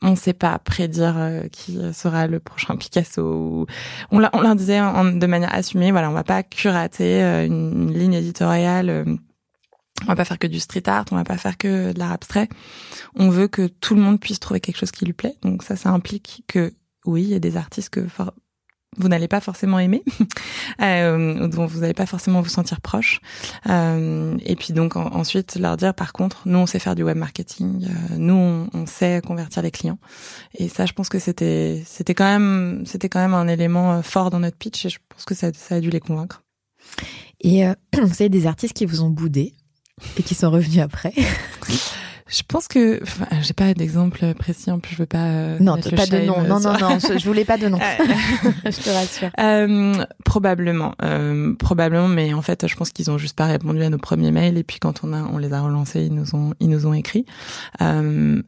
on, 0.01 0.17
sait 0.17 0.33
pas 0.33 0.59
prédire 0.59 1.15
euh, 1.19 1.49
qui 1.53 1.79
sera 1.93 2.27
le 2.27 2.39
prochain 2.39 2.77
Picasso. 2.77 3.67
On, 4.11 4.23
on 4.33 4.41
leur 4.41 4.55
disait 4.57 4.79
de 4.79 5.27
manière 5.27 5.55
assumée, 5.55 5.91
voilà, 5.91 6.09
on 6.09 6.15
va 6.15 6.25
pas 6.25 6.43
curater 6.43 7.21
une, 7.21 7.93
ligne 7.93 8.15
éditoriale. 8.15 9.19
On 10.03 10.07
va 10.07 10.17
pas 10.17 10.25
faire 10.25 10.39
que 10.39 10.47
du 10.47 10.61
street 10.61 10.85
art, 10.87 11.05
on 11.11 11.17
va 11.17 11.25
pas 11.25 11.37
faire 11.37 11.57
que 11.57 11.93
de 11.93 11.99
l'art 11.99 12.13
abstrait. 12.13 12.49
On 13.15 13.29
veut 13.29 13.49
que 13.49 13.67
tout 13.67 13.95
le 13.95 14.01
monde 14.01 14.21
puisse 14.21 14.41
trouver 14.41 14.61
quelque 14.61 14.79
chose 14.79 14.91
qui 14.91 15.05
lui 15.05 15.13
plaît. 15.13 15.37
Donc 15.43 15.63
ça, 15.63 15.77
ça 15.77 15.91
implique 15.91 16.45
que 16.47 16.73
oui, 17.05 17.23
il 17.23 17.29
y 17.29 17.35
a 17.35 17.39
des 17.39 17.57
artistes 17.57 17.91
que 17.91 18.07
vous 18.97 19.09
n'allez 19.09 19.29
pas 19.29 19.41
forcément 19.41 19.79
aimer, 19.79 20.03
euh, 20.83 21.47
dont 21.49 21.67
vous 21.67 21.81
n'allez 21.81 21.95
pas 21.95 22.07
forcément 22.07 22.41
vous 22.41 22.49
sentir 22.49 22.81
proche. 22.81 23.21
Euh, 23.69 24.37
et 24.45 24.57
puis 24.57 24.73
donc 24.73 24.97
ensuite 24.97 25.57
leur 25.57 25.77
dire 25.77 25.95
par 25.95 26.13
contre, 26.13 26.43
nous 26.47 26.59
on 26.59 26.67
sait 26.67 26.79
faire 26.79 26.95
du 26.95 27.03
web 27.03 27.17
marketing, 27.17 27.87
euh, 27.87 28.17
nous 28.17 28.69
on, 28.73 28.87
sait 28.87 29.21
convertir 29.25 29.63
les 29.63 29.71
clients. 29.71 29.99
Et 30.55 30.69
ça, 30.69 30.87
je 30.87 30.93
pense 30.93 31.09
que 31.09 31.19
c'était 31.19 31.83
c'était 31.87 32.15
quand 32.15 32.25
même 32.25 32.85
c'était 32.87 33.09
quand 33.09 33.21
même 33.21 33.35
un 33.35 33.49
élément 33.49 33.95
euh, 33.95 34.03
fort 34.03 34.31
dans 34.31 34.41
notre 34.41 34.57
pitch 34.57 34.87
et 34.87 34.89
je 34.89 34.99
pense 35.09 35.25
que 35.25 35.35
ça, 35.35 35.53
ça 35.53 35.77
a 35.77 35.81
dû 35.81 35.91
les 35.91 36.01
convaincre. 36.01 36.43
Et 37.41 37.67
euh, 37.67 37.75
vous 38.03 38.15
avez 38.21 38.29
des 38.29 38.47
artistes 38.47 38.75
qui 38.75 38.87
vous 38.87 39.03
ont 39.03 39.11
boudé 39.11 39.55
et 40.19 40.23
qui 40.23 40.35
sont 40.35 40.51
revenus 40.51 40.81
après. 40.81 41.13
Je 42.29 42.43
pense 42.47 42.69
que 42.69 43.03
enfin, 43.03 43.27
j'ai 43.41 43.55
pas 43.55 43.73
d'exemple 43.73 44.35
précis 44.35 44.71
en 44.71 44.81
plus 44.81 44.95
je 44.95 44.99
veux 44.99 45.07
pas 45.07 45.29
euh, 45.29 45.59
non 45.61 45.77
pas 45.77 46.05
de 46.05 46.27
nom. 46.27 46.43
non 46.43 46.61
non 46.61 46.75
non 46.79 46.99
je 46.99 47.25
voulais 47.25 47.47
pas 47.47 47.57
de 47.57 47.69
nom. 47.69 47.79
Je 48.65 48.83
te 48.83 48.91
rassure. 48.91 49.31
Euh, 49.41 50.05
probablement 50.27 50.95
euh, 51.03 51.55
probablement 51.55 52.09
mais 52.09 52.35
en 52.35 52.43
fait 52.43 52.67
je 52.69 52.77
pense 52.77 52.91
qu'ils 52.91 53.11
ont 53.11 53.17
juste 53.17 53.35
pas 53.35 53.47
répondu 53.47 53.83
à 53.83 53.89
nos 53.89 53.99
premiers 53.99 54.31
mails 54.31 54.59
et 54.59 54.63
puis 54.63 54.79
quand 54.79 55.05
on 55.05 55.15
a 55.15 55.23
on 55.23 55.39
les 55.39 55.55
a 55.55 55.63
relancés 55.63 56.03
ils 56.03 56.15
nous 56.15 56.35
ont 56.35 56.53
ils 56.61 56.69
nous 56.69 56.87
ont 56.87 56.93
écrit. 56.93 57.25
Euh, 57.81 58.43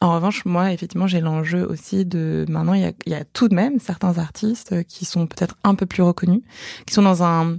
en 0.00 0.14
revanche, 0.16 0.44
moi, 0.46 0.72
effectivement, 0.72 1.06
j'ai 1.06 1.20
l'enjeu 1.20 1.64
aussi 1.64 2.04
de 2.04 2.44
maintenant, 2.48 2.74
il 2.74 2.80
y 2.80 2.84
a, 2.84 2.92
il 3.06 3.12
y 3.12 3.14
a 3.14 3.24
tout 3.24 3.48
de 3.48 3.54
même 3.54 3.78
certains 3.78 4.18
artistes 4.18 4.82
qui 4.86 5.04
sont 5.04 5.28
peut-être 5.28 5.56
un 5.62 5.76
peu 5.76 5.86
plus 5.86 6.02
reconnus, 6.02 6.40
qui 6.86 6.94
sont 6.94 7.02
dans 7.02 7.22
un, 7.22 7.58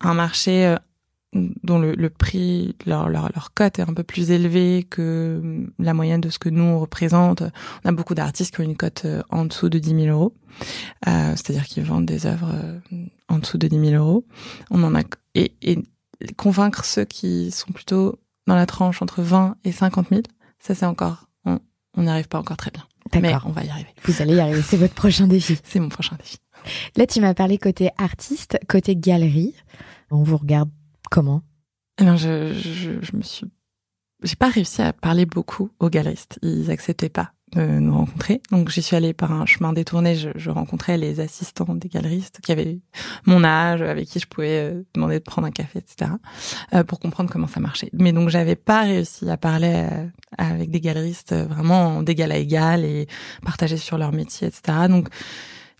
un 0.00 0.14
marché 0.14 0.74
dont 1.62 1.78
le, 1.78 1.92
le 1.92 2.10
prix, 2.10 2.74
leur, 2.86 3.08
leur, 3.08 3.30
leur 3.34 3.52
cote 3.54 3.78
est 3.78 3.82
un 3.82 3.94
peu 3.94 4.02
plus 4.02 4.30
élevé 4.30 4.86
que 4.88 5.66
la 5.78 5.94
moyenne 5.94 6.20
de 6.20 6.28
ce 6.28 6.38
que 6.38 6.48
nous 6.48 6.62
on 6.62 6.78
représente. 6.78 7.42
On 7.84 7.88
a 7.88 7.92
beaucoup 7.92 8.14
d'artistes 8.14 8.54
qui 8.54 8.60
ont 8.60 8.64
une 8.64 8.76
cote 8.76 9.02
euh, 9.04 9.22
en 9.30 9.44
dessous 9.44 9.68
de 9.68 9.78
10 9.78 10.04
000 10.04 10.06
euros, 10.06 10.34
euh, 11.06 11.30
c'est-à-dire 11.30 11.64
qu'ils 11.64 11.84
vendent 11.84 12.06
des 12.06 12.26
œuvres 12.26 12.52
euh, 12.52 12.78
en 13.28 13.38
dessous 13.38 13.58
de 13.58 13.68
10 13.68 13.90
000 13.90 14.02
euros. 14.02 14.24
On 14.70 14.82
en 14.82 14.94
a 14.94 15.02
et, 15.34 15.52
et 15.62 15.78
convaincre 16.36 16.84
ceux 16.84 17.04
qui 17.04 17.50
sont 17.50 17.72
plutôt 17.72 18.18
dans 18.46 18.56
la 18.56 18.66
tranche 18.66 19.02
entre 19.02 19.22
20 19.22 19.56
et 19.64 19.72
50 19.72 20.08
000, 20.10 20.22
ça 20.58 20.74
c'est 20.74 20.86
encore, 20.86 21.28
on 21.44 22.02
n'y 22.02 22.08
arrive 22.08 22.28
pas 22.28 22.38
encore 22.38 22.56
très 22.56 22.70
bien. 22.70 22.84
Mais 23.14 23.34
on 23.44 23.50
va 23.50 23.64
y 23.64 23.70
arriver. 23.70 23.88
Vous 24.04 24.20
allez 24.20 24.34
y 24.34 24.40
arriver, 24.40 24.62
c'est 24.62 24.76
votre 24.76 24.94
prochain 24.94 25.26
défi. 25.26 25.58
C'est 25.64 25.80
mon 25.80 25.88
prochain 25.88 26.16
défi. 26.16 26.38
Là, 26.96 27.06
tu 27.06 27.20
m'as 27.20 27.34
parlé 27.34 27.58
côté 27.58 27.90
artiste, 27.98 28.58
côté 28.68 28.96
galerie. 28.96 29.54
On 30.10 30.22
vous 30.22 30.36
regarde 30.36 30.70
comment 31.10 31.42
Alors, 31.98 32.16
je, 32.16 32.52
je, 32.52 33.00
je 33.00 33.16
me 33.16 33.22
suis, 33.22 33.46
j'ai 34.22 34.36
pas 34.36 34.48
réussi 34.48 34.82
à 34.82 34.92
parler 34.92 35.26
beaucoup 35.26 35.70
aux 35.78 35.90
galeristes. 35.90 36.38
Ils 36.42 36.70
acceptaient 36.70 37.08
pas 37.08 37.32
de 37.52 37.60
nous 37.60 37.94
rencontrer. 37.94 38.42
Donc, 38.50 38.70
j'y 38.70 38.82
suis 38.82 38.96
allée 38.96 39.12
par 39.12 39.30
un 39.32 39.46
chemin 39.46 39.72
détourné. 39.72 40.16
Je, 40.16 40.30
je, 40.34 40.50
rencontrais 40.50 40.98
les 40.98 41.20
assistants 41.20 41.74
des 41.74 41.88
galeristes 41.88 42.40
qui 42.42 42.50
avaient 42.50 42.80
mon 43.24 43.44
âge, 43.44 43.82
avec 43.82 44.08
qui 44.08 44.18
je 44.18 44.26
pouvais 44.26 44.72
euh, 44.72 44.82
demander 44.94 45.18
de 45.18 45.24
prendre 45.24 45.46
un 45.46 45.52
café, 45.52 45.78
etc., 45.78 46.12
euh, 46.74 46.82
pour 46.82 46.98
comprendre 46.98 47.30
comment 47.30 47.46
ça 47.46 47.60
marchait. 47.60 47.90
Mais 47.92 48.12
donc, 48.12 48.30
j'avais 48.30 48.56
pas 48.56 48.82
réussi 48.82 49.30
à 49.30 49.36
parler 49.36 49.86
euh, 49.92 50.06
avec 50.38 50.70
des 50.70 50.80
galeristes 50.80 51.34
vraiment 51.34 52.02
d'égal 52.02 52.32
à 52.32 52.36
égal 52.36 52.84
et 52.84 53.06
partager 53.44 53.76
sur 53.76 53.96
leur 53.96 54.12
métier, 54.12 54.48
etc. 54.48 54.88
Donc, 54.88 55.08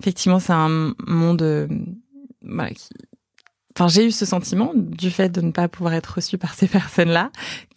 effectivement, 0.01 0.39
c'est 0.39 0.53
un 0.53 0.95
monde 1.07 1.69
voilà, 2.43 2.71
qui, 2.71 2.91
enfin 3.77 3.89
j'ai 3.89 4.07
eu 4.07 4.11
ce 4.11 4.25
sentiment 4.25 4.73
du 4.75 5.11
fait 5.11 5.29
de 5.29 5.43
ne 5.43 5.51
pas 5.51 5.69
pouvoir 5.69 5.95
être 5.95 6.15
reçu 6.17 6.39
par 6.39 6.55
ces 6.55 6.67
personnes-là 6.67 7.31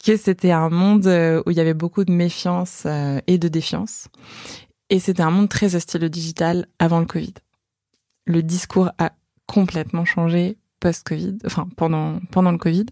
que 0.04 0.16
c'était 0.16 0.50
un 0.50 0.70
monde 0.70 1.06
euh, 1.06 1.42
où 1.44 1.50
il 1.50 1.56
y 1.56 1.60
avait 1.60 1.74
beaucoup 1.74 2.04
de 2.04 2.12
méfiance 2.12 2.84
euh, 2.86 3.20
et 3.26 3.36
de 3.36 3.48
défiance 3.48 4.08
et 4.88 4.98
c'était 4.98 5.22
un 5.22 5.30
monde 5.30 5.48
très 5.48 5.76
hostile 5.76 6.04
au 6.04 6.08
digital 6.08 6.66
avant 6.78 6.98
le 6.98 7.06
Covid. 7.06 7.34
Le 8.26 8.42
discours 8.42 8.90
a 8.98 9.12
complètement 9.46 10.04
changé 10.04 10.58
post-Covid, 10.80 11.38
enfin 11.44 11.68
pendant 11.76 12.20
pendant 12.30 12.50
le 12.50 12.58
Covid. 12.58 12.86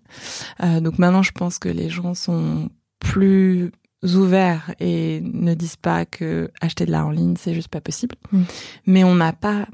Euh, 0.63 0.81
donc 0.81 0.99
maintenant 0.99 1.23
je 1.23 1.33
pense 1.33 1.59
que 1.59 1.69
les 1.69 1.89
gens 1.89 2.15
sont 2.15 2.69
plus 3.01 3.73
ouverts 4.03 4.75
et 4.79 5.21
ne 5.23 5.55
disent 5.55 5.77
pas 5.77 6.05
que 6.05 6.51
acheter 6.61 6.87
de 6.87 6.93
l'art 6.93 7.09
en 7.09 7.11
ligne 7.11 7.35
c'est 7.37 7.55
juste 7.55 7.69
pas 7.69 7.81
possible. 7.81 8.15
Mm. 8.33 8.43
Mais 8.87 9.05
on 9.05 9.15
n'a 9.15 9.33
pas 9.33 9.67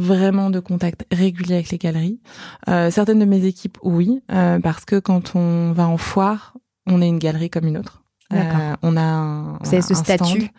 vraiment 0.00 0.50
de 0.50 0.60
contact 0.60 1.06
régulier 1.12 1.54
avec 1.54 1.70
les 1.70 1.78
galeries. 1.78 2.20
Euh, 2.68 2.90
certaines 2.90 3.18
de 3.18 3.24
mes 3.24 3.44
équipes, 3.44 3.78
oui, 3.82 4.20
euh, 4.32 4.58
parce 4.58 4.84
que 4.84 4.98
quand 4.98 5.36
on 5.36 5.72
va 5.72 5.86
en 5.86 5.98
foire, 5.98 6.56
on 6.86 7.02
est 7.02 7.08
une 7.08 7.18
galerie 7.18 7.50
comme 7.50 7.66
une 7.66 7.78
autre. 7.78 7.99
Euh, 8.32 8.76
on 8.82 8.96
a 8.96 9.02
un, 9.02 9.58
Vous 9.60 9.68
avez 9.74 9.82
ce 9.82 9.92
un 9.92 9.96
stand. 9.96 10.26
statut. 10.26 10.50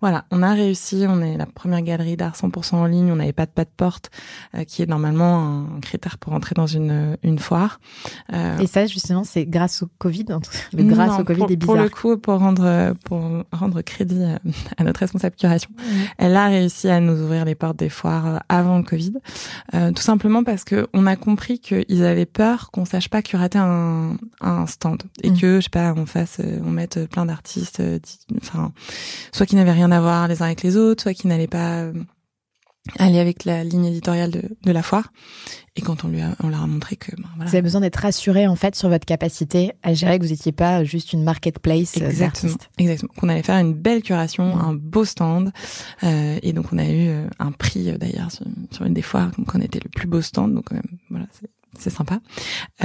Voilà, 0.00 0.24
on 0.30 0.42
a 0.42 0.52
réussi. 0.52 1.04
On 1.08 1.20
est 1.20 1.36
la 1.36 1.46
première 1.46 1.82
galerie 1.82 2.16
d'art 2.16 2.34
100% 2.36 2.74
en 2.76 2.86
ligne. 2.86 3.10
On 3.12 3.16
n'avait 3.16 3.32
pas 3.32 3.46
de 3.46 3.50
pas 3.50 3.64
de 3.64 3.70
porte, 3.76 4.10
euh, 4.56 4.64
qui 4.64 4.82
est 4.82 4.86
normalement 4.86 5.66
un 5.76 5.80
critère 5.80 6.18
pour 6.18 6.32
entrer 6.32 6.54
dans 6.54 6.66
une 6.66 7.16
une 7.22 7.38
foire. 7.38 7.80
Euh, 8.32 8.58
Et 8.58 8.66
ça, 8.66 8.86
justement, 8.86 9.24
c'est 9.24 9.44
grâce 9.44 9.82
au 9.82 9.88
Covid. 9.98 10.26
Le 10.72 10.84
grâce 10.84 11.10
non, 11.10 11.18
au 11.20 11.24
Covid 11.24 11.40
pour, 11.40 11.50
est 11.50 11.56
Pour 11.56 11.74
bizarre. 11.74 11.84
le 11.84 11.90
coup, 11.90 12.16
pour 12.16 12.38
rendre 12.38 12.94
pour 13.04 13.20
rendre 13.52 13.82
crédit 13.82 14.22
à- 14.24 14.38
à 14.78 14.84
notre 14.84 15.00
responsable 15.00 15.34
curation, 15.36 15.70
elle 16.16 16.36
a 16.36 16.46
réussi 16.46 16.88
à 16.88 17.00
nous 17.00 17.20
ouvrir 17.20 17.44
les 17.44 17.54
portes 17.56 17.76
des 17.78 17.88
foires 17.90 18.26
euh, 18.26 18.38
avant 18.48 18.78
le 18.78 18.84
Covid, 18.84 19.14
euh, 19.74 19.90
tout 19.92 20.02
simplement 20.02 20.44
parce 20.44 20.64
que 20.64 20.86
on 20.94 21.06
a 21.06 21.16
compris 21.16 21.58
qu'ils 21.58 22.04
avaient 22.04 22.24
peur 22.26 22.70
qu'on 22.70 22.84
sache 22.84 23.08
pas 23.10 23.20
curater 23.22 23.58
un, 23.58 24.16
un 24.40 24.66
stand 24.66 25.02
et 25.22 25.30
Mm. 25.30 25.38
que 25.38 25.56
je 25.56 25.64
sais 25.64 25.70
pas 25.70 25.92
on 25.96 26.06
fasse 26.06 26.38
euh, 26.40 26.60
on 26.64 26.70
mette 26.70 27.06
plein 27.10 27.17
d'artistes, 27.26 27.80
euh, 27.80 27.98
enfin 28.40 28.72
soit 29.32 29.46
qui 29.46 29.56
n'avaient 29.56 29.72
rien 29.72 29.90
à 29.92 30.00
voir 30.00 30.28
les 30.28 30.42
uns 30.42 30.46
avec 30.46 30.62
les 30.62 30.76
autres, 30.76 31.02
soit 31.02 31.14
qui 31.14 31.26
n'allaient 31.26 31.46
pas 31.46 31.80
euh, 31.82 31.92
aller 32.98 33.18
avec 33.18 33.44
la 33.44 33.64
ligne 33.64 33.84
éditoriale 33.84 34.30
de, 34.30 34.42
de 34.64 34.72
la 34.72 34.82
foire. 34.82 35.12
Et 35.76 35.80
quand 35.82 36.04
on 36.04 36.08
lui 36.08 36.22
a, 36.22 36.34
on 36.42 36.48
leur 36.48 36.62
a 36.62 36.66
montré 36.66 36.96
que 36.96 37.14
ben, 37.16 37.28
voilà, 37.36 37.50
Vous 37.50 37.54
avez 37.54 37.62
besoin 37.62 37.80
d'être 37.82 37.96
rassuré 37.96 38.46
en 38.48 38.56
fait 38.56 38.74
sur 38.74 38.88
votre 38.88 39.04
capacité 39.04 39.72
à 39.82 39.92
gérer 39.94 40.18
que 40.18 40.24
vous 40.24 40.30
n'étiez 40.30 40.52
pas 40.52 40.82
juste 40.84 41.12
une 41.12 41.22
marketplace 41.22 41.96
euh, 42.00 42.08
Exactement. 42.08 43.12
Qu'on 43.18 43.28
allait 43.28 43.42
faire 43.42 43.58
une 43.58 43.74
belle 43.74 44.02
curation, 44.02 44.56
Mm. 44.56 44.60
un 44.60 44.74
beau 44.74 45.04
stand, 45.04 45.52
euh, 46.04 46.38
et 46.42 46.52
donc 46.52 46.72
on 46.72 46.78
a 46.78 46.88
eu 46.88 47.10
un 47.38 47.52
prix 47.52 47.92
d'ailleurs 47.98 48.32
sur, 48.32 48.46
sur 48.70 48.86
une 48.86 48.94
des 48.94 49.02
foires, 49.02 49.30
donc 49.36 49.54
on 49.54 49.60
était 49.60 49.80
le 49.82 49.90
plus 49.90 50.08
beau 50.08 50.22
stand, 50.22 50.54
donc 50.54 50.72
euh, 50.72 50.80
voilà, 51.10 51.26
c'est 51.32 51.50
c'est 51.76 51.90
sympa. 51.90 52.20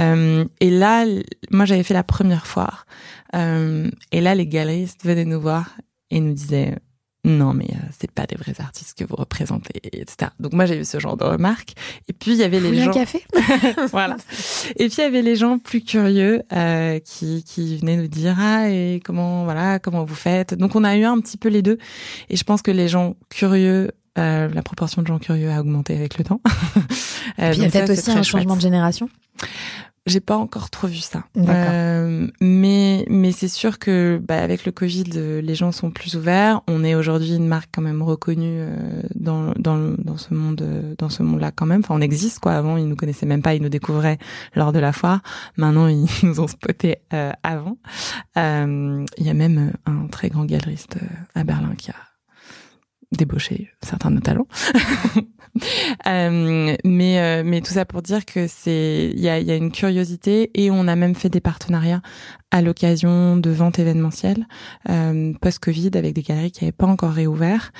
Euh, 0.00 0.44
et 0.60 0.70
là, 0.70 1.04
moi 1.50 1.64
j'avais 1.64 1.82
fait 1.82 1.94
la 1.94 2.04
première 2.04 2.46
foire, 2.46 2.86
euh, 3.34 3.90
et 4.12 4.20
là 4.20 4.34
les 4.34 4.46
galeristes 4.46 5.04
venaient 5.04 5.24
nous 5.24 5.40
voir 5.40 5.76
et 6.10 6.20
nous 6.20 6.34
disaient 6.34 6.76
non 7.24 7.54
mais 7.54 7.68
euh, 7.70 7.88
c'est 7.98 8.10
pas 8.10 8.26
des 8.26 8.36
vrais 8.36 8.60
artistes 8.60 8.98
que 8.98 9.04
vous 9.04 9.16
représentez, 9.16 9.80
etc. 9.92 10.30
Donc 10.40 10.52
moi 10.52 10.66
j'ai 10.66 10.78
eu 10.78 10.84
ce 10.84 11.00
genre 11.00 11.16
de 11.16 11.24
remarques. 11.24 11.72
Et 12.06 12.12
puis 12.12 12.32
il 12.32 12.36
y 12.36 12.42
avait 12.42 12.60
les 12.60 12.80
un 12.80 12.84
gens 12.84 12.90
café 12.92 13.24
voilà. 13.90 14.16
Et 14.76 14.88
puis 14.88 14.96
il 14.98 15.00
y 15.00 15.04
avait 15.04 15.22
les 15.22 15.36
gens 15.36 15.58
plus 15.58 15.80
curieux 15.80 16.42
euh, 16.52 16.98
qui 16.98 17.42
qui 17.44 17.78
venaient 17.78 17.96
nous 17.96 18.08
dire 18.08 18.36
ah 18.38 18.68
et 18.68 19.00
comment 19.02 19.44
voilà 19.44 19.78
comment 19.78 20.04
vous 20.04 20.14
faites. 20.14 20.54
Donc 20.54 20.76
on 20.76 20.84
a 20.84 20.96
eu 20.96 21.04
un 21.04 21.18
petit 21.20 21.38
peu 21.38 21.48
les 21.48 21.62
deux 21.62 21.78
et 22.28 22.36
je 22.36 22.44
pense 22.44 22.60
que 22.60 22.70
les 22.70 22.88
gens 22.88 23.16
curieux 23.30 23.90
euh, 24.16 24.48
la 24.48 24.62
proportion 24.62 25.02
de 25.02 25.08
gens 25.08 25.18
curieux 25.18 25.50
a 25.50 25.58
augmenté 25.58 25.96
avec 25.96 26.18
le 26.18 26.24
temps. 26.24 26.40
Euh, 27.38 27.50
Puis 27.50 27.60
il 27.60 27.62
y 27.62 27.66
a 27.66 27.70
peut-être 27.70 27.90
aussi 27.90 28.10
un 28.10 28.22
changement 28.22 28.56
de 28.56 28.60
génération. 28.60 29.08
J'ai 30.06 30.20
pas 30.20 30.36
encore 30.36 30.68
trop 30.68 30.86
vu 30.86 30.98
ça. 30.98 31.24
Euh, 31.38 32.28
mais 32.38 33.06
mais 33.08 33.32
c'est 33.32 33.48
sûr 33.48 33.78
que 33.78 34.20
bah, 34.22 34.42
avec 34.42 34.66
le 34.66 34.72
Covid, 34.72 35.04
les 35.42 35.54
gens 35.54 35.72
sont 35.72 35.90
plus 35.90 36.14
ouverts. 36.14 36.60
On 36.68 36.84
est 36.84 36.94
aujourd'hui 36.94 37.34
une 37.34 37.48
marque 37.48 37.70
quand 37.72 37.80
même 37.80 38.02
reconnue 38.02 38.58
euh, 38.58 39.00
dans 39.14 39.54
dans 39.56 39.94
dans 39.96 40.18
ce 40.18 40.34
monde 40.34 40.94
dans 40.98 41.08
ce 41.08 41.22
monde-là 41.22 41.52
quand 41.52 41.64
même. 41.64 41.80
Enfin, 41.80 41.94
on 41.94 42.02
existe 42.02 42.40
quoi. 42.40 42.52
Avant, 42.52 42.76
ils 42.76 42.86
nous 42.86 42.96
connaissaient 42.96 43.24
même 43.24 43.40
pas, 43.40 43.54
ils 43.54 43.62
nous 43.62 43.70
découvraient 43.70 44.18
lors 44.54 44.72
de 44.72 44.78
la 44.78 44.92
foire. 44.92 45.22
Maintenant, 45.56 45.86
ils 45.86 46.06
nous 46.22 46.38
ont 46.38 46.48
spoté 46.48 46.98
euh, 47.14 47.32
avant. 47.42 47.78
Euh, 48.36 49.06
Il 49.16 49.26
y 49.26 49.30
a 49.30 49.34
même 49.34 49.72
un 49.86 50.06
très 50.08 50.28
grand 50.28 50.44
galeriste 50.44 50.98
euh, 51.02 51.06
à 51.40 51.44
Berlin 51.44 51.74
qui 51.78 51.90
a 51.90 51.96
débauché 53.10 53.70
certains 53.80 54.10
de 54.10 54.16
nos 54.16 54.20
talents. 54.20 54.48
Euh, 56.06 56.76
mais 56.84 57.20
euh, 57.20 57.42
mais 57.44 57.60
tout 57.60 57.72
ça 57.72 57.84
pour 57.84 58.02
dire 58.02 58.24
que 58.26 58.46
c'est 58.48 59.10
il 59.14 59.20
y 59.20 59.28
a 59.28 59.38
il 59.38 59.46
y 59.46 59.50
a 59.52 59.56
une 59.56 59.70
curiosité 59.70 60.50
et 60.54 60.70
on 60.70 60.86
a 60.88 60.96
même 60.96 61.14
fait 61.14 61.28
des 61.30 61.40
partenariats 61.40 62.02
à 62.50 62.60
l'occasion 62.62 63.36
de 63.36 63.50
ventes 63.50 63.78
événementielles 63.78 64.46
euh, 64.90 65.32
post-Covid 65.40 65.90
avec 65.94 66.14
des 66.14 66.22
galeries 66.22 66.50
qui 66.52 66.64
n'avaient 66.64 66.72
pas 66.72 66.86
encore 66.86 67.12
réouvert 67.12 67.72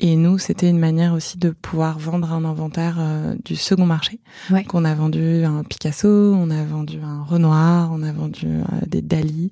et 0.00 0.16
nous 0.16 0.38
c'était 0.38 0.68
une 0.68 0.78
manière 0.78 1.12
aussi 1.12 1.38
de 1.38 1.50
pouvoir 1.50 1.98
vendre 1.98 2.32
un 2.32 2.44
inventaire 2.44 2.96
euh, 2.98 3.34
du 3.44 3.56
second 3.56 3.86
marché 3.86 4.20
Ouais. 4.50 4.64
qu'on 4.64 4.84
a 4.84 4.94
vendu 4.94 5.44
un 5.44 5.64
Picasso 5.64 6.08
on 6.34 6.50
a 6.50 6.62
vendu 6.64 6.98
un 7.02 7.22
Renoir 7.24 7.90
on 7.92 8.02
a 8.02 8.12
vendu 8.12 8.46
euh, 8.46 8.62
des 8.86 9.02
Dali 9.02 9.50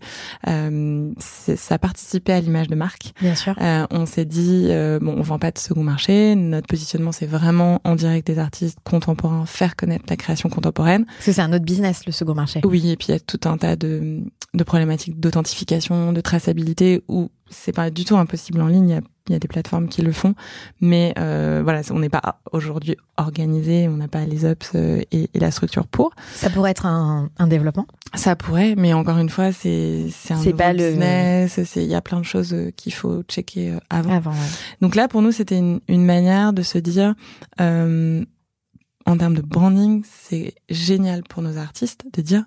euh, 0.49 1.10
ça 1.18 1.78
participait 1.78 2.32
à 2.32 2.40
l'image 2.40 2.68
de 2.68 2.75
marque 2.75 3.12
Bien 3.20 3.34
sûr. 3.34 3.54
euh, 3.60 3.87
on 3.90 4.06
s'est 4.06 4.25
dit 4.25 4.66
euh, 4.70 4.99
bon, 5.00 5.14
on 5.18 5.22
vend 5.22 5.38
pas 5.38 5.50
de 5.50 5.58
second 5.58 5.82
marché. 5.82 6.34
Notre 6.34 6.66
positionnement, 6.66 7.12
c'est 7.12 7.26
vraiment 7.26 7.70
en 7.85 7.95
direct 7.95 8.27
des 8.27 8.39
artistes 8.39 8.79
contemporains, 8.85 9.47
faire 9.47 9.77
connaître 9.77 10.05
la 10.09 10.17
création 10.17 10.49
contemporaine. 10.49 11.05
Parce 11.05 11.27
que 11.27 11.33
c'est 11.33 11.43
un 11.43 11.53
autre 11.53 11.65
business, 11.65 12.07
le 12.07 12.12
second 12.12 12.35
marché. 12.35 12.61
Oui, 12.65 12.91
et 12.91 12.97
puis 12.97 13.09
il 13.09 13.12
y 13.12 13.17
a 13.17 13.21
tout 13.21 13.41
un 13.45 13.57
tas 13.59 13.77
de, 13.77 14.21
de 14.55 14.65
problématiques 14.65 15.21
d'authentification, 15.21 16.12
de 16.12 16.21
traçabilité, 16.21 17.03
où 17.09 17.31
c'est 17.50 17.73
pas 17.73 17.91
du 17.91 18.05
tout 18.05 18.17
impossible 18.17 18.61
en 18.61 18.67
ligne. 18.67 18.89
Il 18.89 18.95
y 18.95 18.99
a, 18.99 19.00
il 19.29 19.33
y 19.33 19.37
a 19.37 19.39
des 19.39 19.49
plateformes 19.49 19.89
qui 19.89 20.03
le 20.03 20.12
font, 20.12 20.35
mais 20.81 21.15
euh, 21.19 21.61
voilà, 21.62 21.83
on 21.91 21.99
n'est 22.00 22.09
pas 22.09 22.41
aujourd'hui 22.53 22.97
organisé, 23.17 23.87
on 23.89 23.97
n'a 23.97 24.09
pas 24.09 24.25
les 24.25 24.45
ops 24.45 24.73
euh, 24.75 25.03
et, 25.12 25.29
et 25.33 25.39
la 25.39 25.50
structure 25.50 25.87
pour. 25.87 26.12
Ça 26.35 26.50
pourrait 26.50 26.73
être 26.73 26.87
un, 26.87 27.31
un 27.39 27.47
développement? 27.47 27.87
Ça 28.15 28.35
pourrait, 28.35 28.75
mais 28.77 28.93
encore 28.93 29.19
une 29.19 29.29
fois, 29.29 29.53
c'est 29.53 30.07
c'est 30.11 30.35
un 30.35 30.53
pas 30.57 30.73
le- 30.73 30.89
business. 30.89 31.61
C'est 31.65 31.85
il 31.85 31.91
y 31.91 31.95
a 31.95 32.00
plein 32.00 32.19
de 32.19 32.25
choses 32.25 32.53
euh, 32.55 32.71
qu'il 32.75 32.93
faut 32.93 33.23
checker 33.29 33.71
euh, 33.73 33.79
avant. 33.89 34.11
Avant, 34.12 34.33
ouais. 34.33 34.37
Donc 34.81 34.95
là, 34.97 35.07
pour 35.07 35.23
nous, 35.23 35.31
c'était 35.33 35.59
une, 35.59 35.81
une 35.87 36.05
manière 36.05 36.53
de 36.53 36.62
se 36.62 36.79
dire, 36.79 37.15
euh, 37.61 38.25
en 39.07 39.17
termes 39.17 39.35
de 39.35 39.43
branding, 39.43 40.03
c'est 40.11 40.55
génial 40.69 41.23
pour 41.23 41.43
nos 41.43 41.57
artistes 41.57 42.05
de 42.12 42.23
dire, 42.23 42.45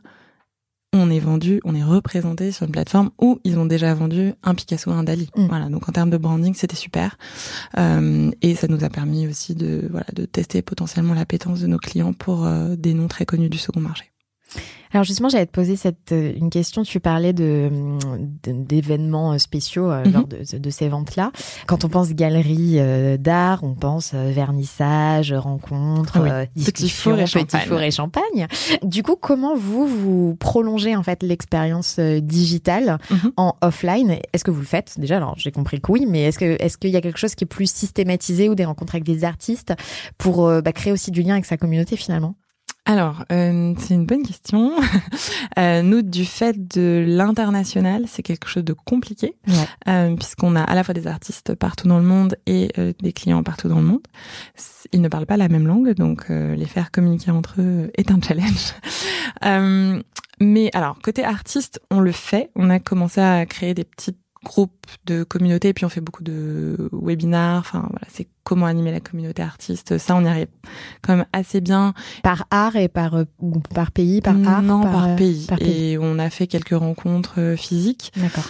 on 0.94 1.10
est 1.10 1.20
vendu, 1.20 1.60
on 1.64 1.76
est 1.76 1.84
représenté 1.84 2.52
sur 2.52 2.66
une 2.66 2.72
plateforme 2.72 3.10
où 3.20 3.40
ils 3.44 3.58
ont 3.58 3.66
déjà 3.66 3.94
vendu 3.94 4.34
un 4.44 4.56
Picasso, 4.56 4.92
un 4.92 5.04
Dali. 5.04 5.30
Mm. 5.36 5.48
Voilà. 5.48 5.70
Donc 5.70 5.90
en 5.90 5.92
termes 5.92 6.10
de 6.10 6.18
branding, 6.18 6.54
c'était 6.54 6.76
super, 6.76 7.18
Euh, 7.78 8.32
et 8.42 8.56
ça 8.56 8.68
nous 8.68 8.84
a 8.84 8.90
permis 8.90 9.28
aussi 9.28 9.56
de 9.56 9.88
voilà 9.90 10.06
de 10.14 10.26
tester 10.26 10.62
potentiellement 10.62 11.14
l'appétence 11.14 11.60
de 11.60 11.68
nos 11.68 11.80
clients 11.80 12.14
pour 12.14 12.46
euh, 12.46 12.76
des 12.76 12.94
noms 12.94 13.08
très 13.08 13.26
connus 13.26 13.50
du 13.50 13.58
second 13.58 13.80
marché. 13.80 14.12
Alors 14.94 15.04
justement, 15.04 15.28
j'allais 15.30 15.48
te 15.48 15.52
poser 15.52 15.76
cette 15.76 16.12
euh, 16.12 16.34
une 16.36 16.52
question. 16.52 16.84
Tu 16.84 17.00
parlais 17.00 17.34
de 17.34 17.70
d'événements 18.46 19.38
spéciaux 19.40 19.90
euh, 19.90 20.04
lors 20.04 20.24
mhm. 20.24 20.28
de, 20.28 20.58
de, 20.60 20.70
ces 20.70 20.88
ventes-là. 20.88 21.32
Quand 21.66 21.84
on 21.84 21.90
pense 21.90 22.12
galerie 22.12 22.76
euh, 22.78 23.18
d'art, 23.18 23.64
on 23.64 23.74
pense 23.74 24.14
vernissage, 24.14 25.34
rencontres, 25.34 26.20
oui. 26.22 26.30
discussions, 26.56 27.16
petit 27.16 27.58
four 27.58 27.82
et 27.82 27.92
champagne. 27.92 28.48
Du 28.84 29.02
coup, 29.02 29.16
comment 29.16 29.56
vous 29.56 29.88
vous 29.88 30.36
prolongez 30.36 30.96
en 30.96 31.04
fait 31.04 31.24
l'expérience 31.24 32.00
digitale 32.00 33.00
mhm. 33.10 33.32
en 33.38 33.56
offline? 33.62 34.18
Est-ce 34.32 34.44
que 34.44 34.52
vous 34.52 34.60
le 34.60 34.66
faites? 34.66 35.00
Déjà 35.00 35.18
Alors 35.18 35.34
j'ai 35.38 35.52
compris 35.52 35.82
que 35.82 35.92
oui, 35.92 36.06
mais 36.08 36.24
est-ce 36.24 36.38
que 36.38 36.62
est-ce 36.62 36.78
qu'il 36.78 36.92
y 36.92 36.98
a 36.98 37.02
quelque 37.02 37.20
chose 37.20 37.34
qui 37.34 37.46
est 37.46 37.48
plus 37.48 37.72
systématisé 37.72 38.48
ou 38.48 38.56
des 38.56 38.66
rencontres 38.66 38.94
avec 38.94 39.06
des 39.06 39.24
artistes 39.24 39.74
pour 40.20 40.48
bah, 40.62 40.72
créer 40.72 40.94
aussi 40.94 41.10
du 41.10 41.24
lien 41.24 41.34
avec 41.34 41.46
sa 41.46 41.58
communauté 41.58 41.96
finalement? 41.96 42.36
Alors, 42.86 43.24
euh, 43.32 43.74
c'est 43.78 43.94
une 43.94 44.06
bonne 44.06 44.24
question. 44.24 44.74
euh, 45.58 45.82
nous, 45.82 46.02
du 46.02 46.26
fait 46.26 46.68
de 46.76 47.06
l'international, 47.08 48.04
c'est 48.08 48.24
quelque 48.24 48.50
chose 48.50 48.66
de 48.66 48.74
compliqué, 48.74 49.36
euh, 49.88 50.14
puisqu'on 50.16 50.58
a 50.58 50.64
à 50.64 50.76
la 50.76 50.84
fois 50.84 50.94
des 50.94 51.08
artistes 51.08 51.56
partout 51.56 51.88
dans 51.88 51.98
le 51.98 52.04
monde 52.04 52.36
et 52.46 52.72
euh, 52.78 52.92
des 53.02 53.14
clients 53.14 53.42
partout 53.42 53.70
dans 53.70 53.80
le 53.80 53.86
monde. 53.86 54.06
Ils 54.92 55.00
ne 55.00 55.08
parlent 55.08 55.26
pas 55.26 55.38
la 55.38 55.48
même 55.48 55.66
langue, 55.66 55.94
donc 55.94 56.26
euh, 56.30 56.56
les 56.56 56.66
faire 56.66 56.92
communiquer 56.92 57.32
entre 57.32 57.62
eux 57.62 57.90
est 57.96 58.12
un 58.12 58.20
challenge. 58.22 58.74
mais 60.42 60.70
alors, 60.74 61.00
côté 61.02 61.24
artiste, 61.24 61.80
on 61.90 62.02
le 62.02 62.12
fait. 62.12 62.52
On 62.56 62.70
a 62.70 62.80
commencé 62.80 63.22
à 63.22 63.46
créer 63.46 63.74
des 63.74 63.86
petites 63.86 64.23
groupe 64.44 64.86
de 65.06 65.24
communauté 65.24 65.70
et 65.70 65.74
puis 65.74 65.86
on 65.86 65.90
fait 65.90 66.02
beaucoup 66.02 66.24
de 66.24 66.90
webinars 66.92 67.60
enfin 67.60 67.88
voilà 67.90 68.06
c'est 68.10 68.28
comment 68.44 68.66
animer 68.66 68.92
la 68.92 69.00
communauté 69.00 69.42
artiste. 69.42 69.98
Ça 69.98 70.16
on 70.16 70.26
y 70.26 70.28
arrive 70.28 70.48
quand 71.02 71.16
même 71.16 71.26
assez 71.34 71.62
bien. 71.62 71.94
Par 72.24 72.46
art 72.52 72.76
et 72.76 72.88
par 72.88 73.16
euh, 73.16 73.24
par 73.74 73.92
pays 73.92 74.22
par 74.22 74.36
art 74.48 74.62
non 74.62 74.82
par, 74.82 75.10
euh, 75.10 75.16
pays. 75.16 75.48
et 75.60 75.98
on 76.00 76.20
a 76.20 76.30
fait 76.30 76.48
quelques 76.48 76.78
rencontres 76.78 77.40
euh, 77.40 77.56
physiques. 77.56 78.12
D'accord. 78.18 78.44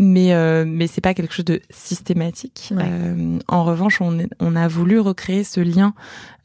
Mais 0.00 0.34
euh, 0.34 0.64
mais 0.66 0.88
c'est 0.88 1.00
pas 1.00 1.14
quelque 1.14 1.32
chose 1.32 1.44
de 1.44 1.60
systématique. 1.70 2.72
Euh, 2.72 3.38
en 3.46 3.64
revanche, 3.64 4.00
on, 4.00 4.26
on 4.40 4.56
a 4.56 4.66
voulu 4.66 4.98
recréer 4.98 5.44
ce 5.44 5.60
lien 5.60 5.94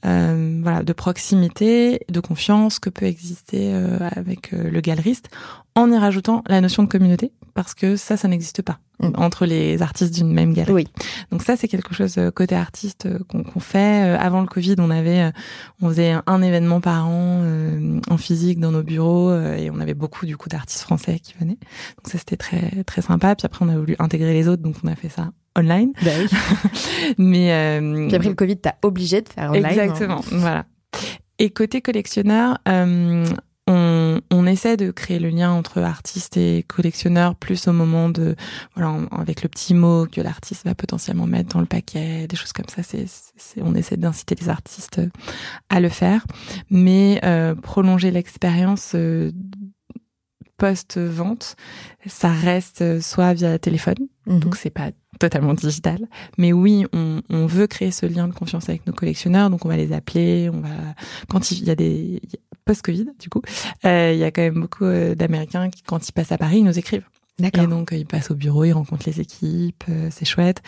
euh, 0.06 0.60
voilà 0.62 0.84
de 0.84 0.94
proximité, 0.94 2.02
de 2.08 2.20
confiance 2.20 2.80
que 2.80 2.90
peut 2.90 3.06
exister 3.06 3.74
euh, 3.74 3.98
avec 4.16 4.54
euh, 4.54 4.70
le 4.70 4.80
galeriste, 4.80 5.30
en 5.76 5.92
y 5.92 5.98
rajoutant 5.98 6.44
la 6.48 6.62
notion 6.62 6.84
de 6.84 6.88
communauté 6.88 7.32
parce 7.60 7.74
que 7.74 7.96
ça, 7.96 8.18
ça 8.18 8.28
n'existe 8.28 8.62
pas. 8.62 8.80
Mm. 9.02 9.12
entre 9.16 9.46
les 9.46 9.82
artistes 9.82 10.14
d'une 10.14 10.34
même 10.34 10.54
galerie. 10.54 10.74
Oui. 10.74 10.88
Donc 11.32 11.42
ça, 11.42 11.56
c'est 11.56 11.70
quelque 11.70 11.94
chose 11.94 12.18
euh, 12.18 12.32
côté 12.32 12.54
artiste 12.54 13.06
euh, 13.06 13.20
qu'on 13.30 13.62
fait. 13.62 14.04
Euh, 14.04 14.18
avant 14.20 14.42
le 14.42 14.48
Covid, 14.48 14.76
on 14.78 14.90
avait, 14.90 15.32
on 15.82 15.88
faisait 15.88 16.16
un 16.26 16.42
événement 16.42 16.82
par 16.82 17.08
an 17.08 17.46
en 18.10 18.18
physique 18.18 18.60
dans 18.60 18.72
nos 18.72 18.84
bureaux 18.84 19.34
et 19.34 19.70
on 19.74 19.80
avait 19.80 19.94
beaucoup 19.94 20.26
du 20.26 20.36
coup 20.36 20.50
d'artistes 20.50 20.82
français 20.82 21.20
qui 21.20 21.34
venaient. 21.40 21.58
Donc 21.98 22.12
ça, 22.12 22.18
c'était 22.18 22.36
très 22.36 22.84
très 22.84 23.02
sympa. 23.02 23.36
Puis 23.36 23.46
après, 23.46 23.64
on 23.64 23.70
a 23.70 23.78
voulu 23.78 23.96
intégrer 24.00 24.34
les 24.34 24.50
autres, 24.50 24.62
donc 24.62 24.76
on 24.84 24.88
a 24.88 24.96
fait 24.96 25.10
ça 25.10 25.32
online. 25.58 25.94
Bah 26.04 26.12
oui. 26.20 26.28
Mais 27.18 27.54
euh, 27.54 28.08
puis 28.08 28.16
après 28.16 28.30
le 28.30 28.36
Covid, 28.36 28.58
t'as 28.58 28.76
obligé 28.82 29.22
de 29.22 29.30
faire 29.30 29.52
online. 29.52 29.66
Exactement. 29.66 30.22
Voilà. 30.32 30.66
Et 31.38 31.52
côté 31.52 31.82
collectionneur, 31.82 32.58
euh, 32.68 33.26
on, 33.70 34.20
on, 34.32 34.46
essaie 34.48 34.78
de 34.78 34.90
créer 34.90 35.20
le 35.20 35.30
lien 35.30 35.52
entre 35.52 35.80
artiste 35.80 36.38
et 36.38 36.66
collectionneur 36.68 37.36
plus 37.36 37.68
au 37.68 37.72
moment 37.72 38.10
de 38.10 38.36
voilà 38.76 38.98
avec 39.12 39.44
le 39.44 39.50
petit 39.50 39.76
mot 39.76 40.08
que 40.08 40.22
l'artiste 40.22 40.66
va 40.66 40.74
potentiellement 40.74 41.28
mettre 41.28 41.54
dans 41.54 41.60
le 41.60 41.68
paquet 41.68 42.26
des 42.28 42.36
choses 42.36 42.52
comme 42.52 42.68
ça 42.68 42.82
c'est 42.84 43.06
on 43.62 43.76
essaie 43.76 43.98
d'inciter 43.98 44.36
les 44.36 44.50
artistes 44.50 45.02
à 45.70 45.80
le 45.80 45.90
faire 45.90 46.26
mais 46.72 47.20
euh, 47.24 47.54
prolonger 47.54 48.10
l'expérience 48.10 48.94
euh, 48.96 49.32
post 50.58 50.98
vente 50.98 51.56
ça 52.08 52.32
reste 52.32 53.00
soit 53.02 53.34
via 53.34 53.60
téléphone 53.60 54.08
mhm. 54.26 54.40
donc 54.40 54.56
c'est 54.56 54.72
pas 54.72 54.90
totalement 55.20 55.54
digital. 55.54 56.08
Mais 56.38 56.54
oui, 56.54 56.86
on, 56.94 57.22
on, 57.30 57.46
veut 57.46 57.68
créer 57.68 57.92
ce 57.92 58.06
lien 58.06 58.30
de 58.30 58.34
confiance 58.34 58.70
avec 58.70 58.88
nos 58.88 58.94
collectionneurs, 58.94 59.50
donc 59.50 59.66
on 59.66 59.68
va 59.68 59.76
les 59.76 59.92
appeler, 59.92 60.50
on 60.50 60.62
va 60.62 60.70
quand 61.28 61.52
il 61.52 61.66
y 61.66 61.70
a 61.70 61.76
des 61.76 62.22
post-Covid 62.70 63.08
du 63.20 63.30
coup, 63.30 63.42
euh, 63.86 64.12
il 64.14 64.20
y 64.20 64.24
a 64.24 64.30
quand 64.30 64.44
même 64.44 64.62
beaucoup 64.62 64.86
euh, 64.86 65.16
d'Américains 65.16 65.72
qui 65.72 65.82
quand 65.82 66.08
ils 66.08 66.12
passent 66.12 66.32
à 66.32 66.38
Paris, 66.38 66.60
ils 66.60 66.64
nous 66.64 66.78
écrivent 66.78 67.08
et 67.42 67.68
donc, 67.68 67.90
il 67.92 68.06
passe 68.06 68.32
au 68.32 68.36
bureau, 68.36 68.66
il 68.66 68.74
rencontre 68.74 69.04
les 69.08 69.20
équipes, 69.22 69.84
euh, 69.90 70.10
c'est 70.12 70.26
chouette. 70.26 70.62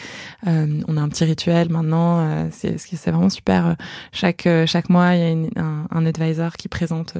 Euh, 0.48 0.82
on 0.88 0.98
a 0.98 1.01
un 1.01 1.10
petit 1.10 1.24
rituel 1.25 1.70
maintenant, 1.70 2.20
euh, 2.22 2.48
c'est 2.51 2.78
c'est 2.78 3.12
vraiment 3.12 3.30
super. 3.30 3.75
Chaque 4.12 4.48
chaque 4.66 4.90
mois, 4.90 5.16
il 5.16 5.20
y 5.20 5.24
a 5.24 5.30
une, 5.30 5.50
un, 5.56 5.88
un, 5.90 6.06
advisor 6.06 6.54
qui 6.54 6.68
présente 6.68 7.16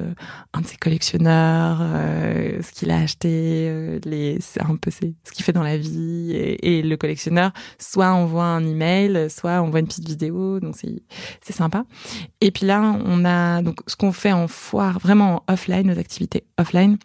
un 0.52 0.60
de 0.60 0.66
ses 0.66 0.76
collectionneurs, 0.76 1.78
ce 1.78 2.72
qu'il 2.72 2.90
a 2.90 2.98
acheté, 2.98 4.00
les 4.04 4.38
un 4.60 4.76
peu 4.76 4.90
ce 4.90 5.32
qu'il 5.32 5.44
fait 5.44 5.52
dans 5.52 5.62
la 5.62 5.76
vie, 5.76 6.32
et, 6.32 6.78
et, 6.78 6.82
le 6.82 6.96
collectionneur 6.96 7.52
soit 7.78 8.12
envoie 8.12 8.44
un 8.44 8.66
email, 8.66 9.28
soit 9.30 9.60
envoie 9.60 9.80
une 9.80 9.86
petite 9.86 10.08
vidéo, 10.08 10.60
donc 10.60 10.76
c'est 10.76 11.02
c'est 11.40 11.54
sympa. 11.54 11.84
Et 12.40 12.50
puis 12.50 12.66
là, 12.66 12.80
on 13.04 13.24
a 13.24 13.62
donc 13.62 13.80
ce 13.86 13.96
qu'on 13.96 14.12
fait 14.12 14.32
en 14.32 14.48
foire, 14.48 14.98
vraiment 14.98 15.42
en 15.46 15.52
offline, 15.52 15.86
nos 15.86 15.98
activités 15.98 16.44
offline 16.58 16.98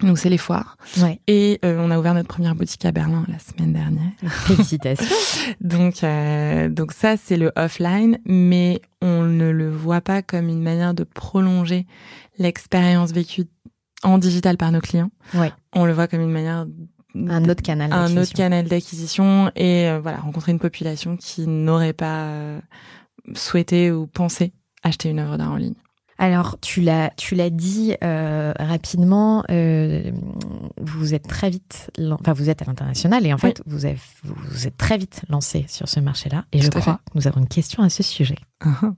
donc 0.00 0.18
c'est 0.18 0.28
les 0.28 0.38
foires. 0.38 0.76
Ouais. 0.98 1.20
Et 1.26 1.60
euh, 1.64 1.78
on 1.78 1.90
a 1.90 1.98
ouvert 1.98 2.14
notre 2.14 2.28
première 2.28 2.54
boutique 2.54 2.84
à 2.84 2.92
Berlin 2.92 3.24
la 3.28 3.38
semaine 3.38 3.72
dernière. 3.72 4.12
Félicitations. 4.46 5.06
donc 5.60 6.02
euh, 6.02 6.68
donc 6.68 6.92
ça 6.92 7.16
c'est 7.16 7.36
le 7.36 7.52
offline, 7.56 8.18
mais 8.26 8.80
on 9.00 9.22
ne 9.22 9.50
le 9.50 9.70
voit 9.70 10.00
pas 10.00 10.22
comme 10.22 10.48
une 10.48 10.62
manière 10.62 10.94
de 10.94 11.04
prolonger 11.04 11.86
l'expérience 12.38 13.12
vécue 13.12 13.44
en 14.02 14.18
digital 14.18 14.56
par 14.56 14.72
nos 14.72 14.80
clients. 14.80 15.10
Ouais. 15.32 15.52
On 15.72 15.84
le 15.84 15.92
voit 15.92 16.08
comme 16.08 16.20
une 16.20 16.32
manière 16.32 16.66
un 17.14 17.44
autre 17.48 17.62
canal 17.62 17.92
un 17.92 18.16
autre 18.16 18.32
canal 18.32 18.66
d'acquisition 18.66 19.50
et 19.54 19.88
euh, 19.88 20.00
voilà 20.00 20.18
rencontrer 20.18 20.50
une 20.50 20.58
population 20.58 21.16
qui 21.16 21.46
n'aurait 21.46 21.92
pas 21.92 22.24
euh, 22.24 22.60
souhaité 23.34 23.92
ou 23.92 24.08
pensé 24.08 24.52
acheter 24.82 25.10
une 25.10 25.20
œuvre 25.20 25.36
d'art 25.36 25.52
en 25.52 25.56
ligne. 25.56 25.74
Alors, 26.18 26.58
tu 26.60 26.80
l'as, 26.80 27.10
tu 27.16 27.34
l'as 27.34 27.50
dit 27.50 27.94
euh, 28.02 28.52
rapidement. 28.58 29.44
Euh, 29.50 30.12
vous 30.80 31.14
êtes 31.14 31.26
très 31.26 31.50
vite, 31.50 31.90
enfin, 32.10 32.32
vous 32.32 32.50
êtes 32.50 32.62
à 32.62 32.64
l'international 32.64 33.26
et 33.26 33.32
en 33.32 33.38
fait, 33.38 33.62
vous, 33.66 33.84
avez, 33.84 33.98
vous 34.22 34.66
êtes 34.66 34.76
très 34.76 34.98
vite 34.98 35.22
lancé 35.28 35.64
sur 35.68 35.88
ce 35.88 36.00
marché-là. 36.00 36.44
Et 36.52 36.60
je 36.60 36.70
crois 36.70 36.94
que 36.94 37.10
nous 37.14 37.26
avons 37.26 37.40
une 37.40 37.48
question 37.48 37.82
à 37.82 37.88
ce 37.88 38.02
sujet. 38.02 38.38
Uh-huh. 38.64 38.94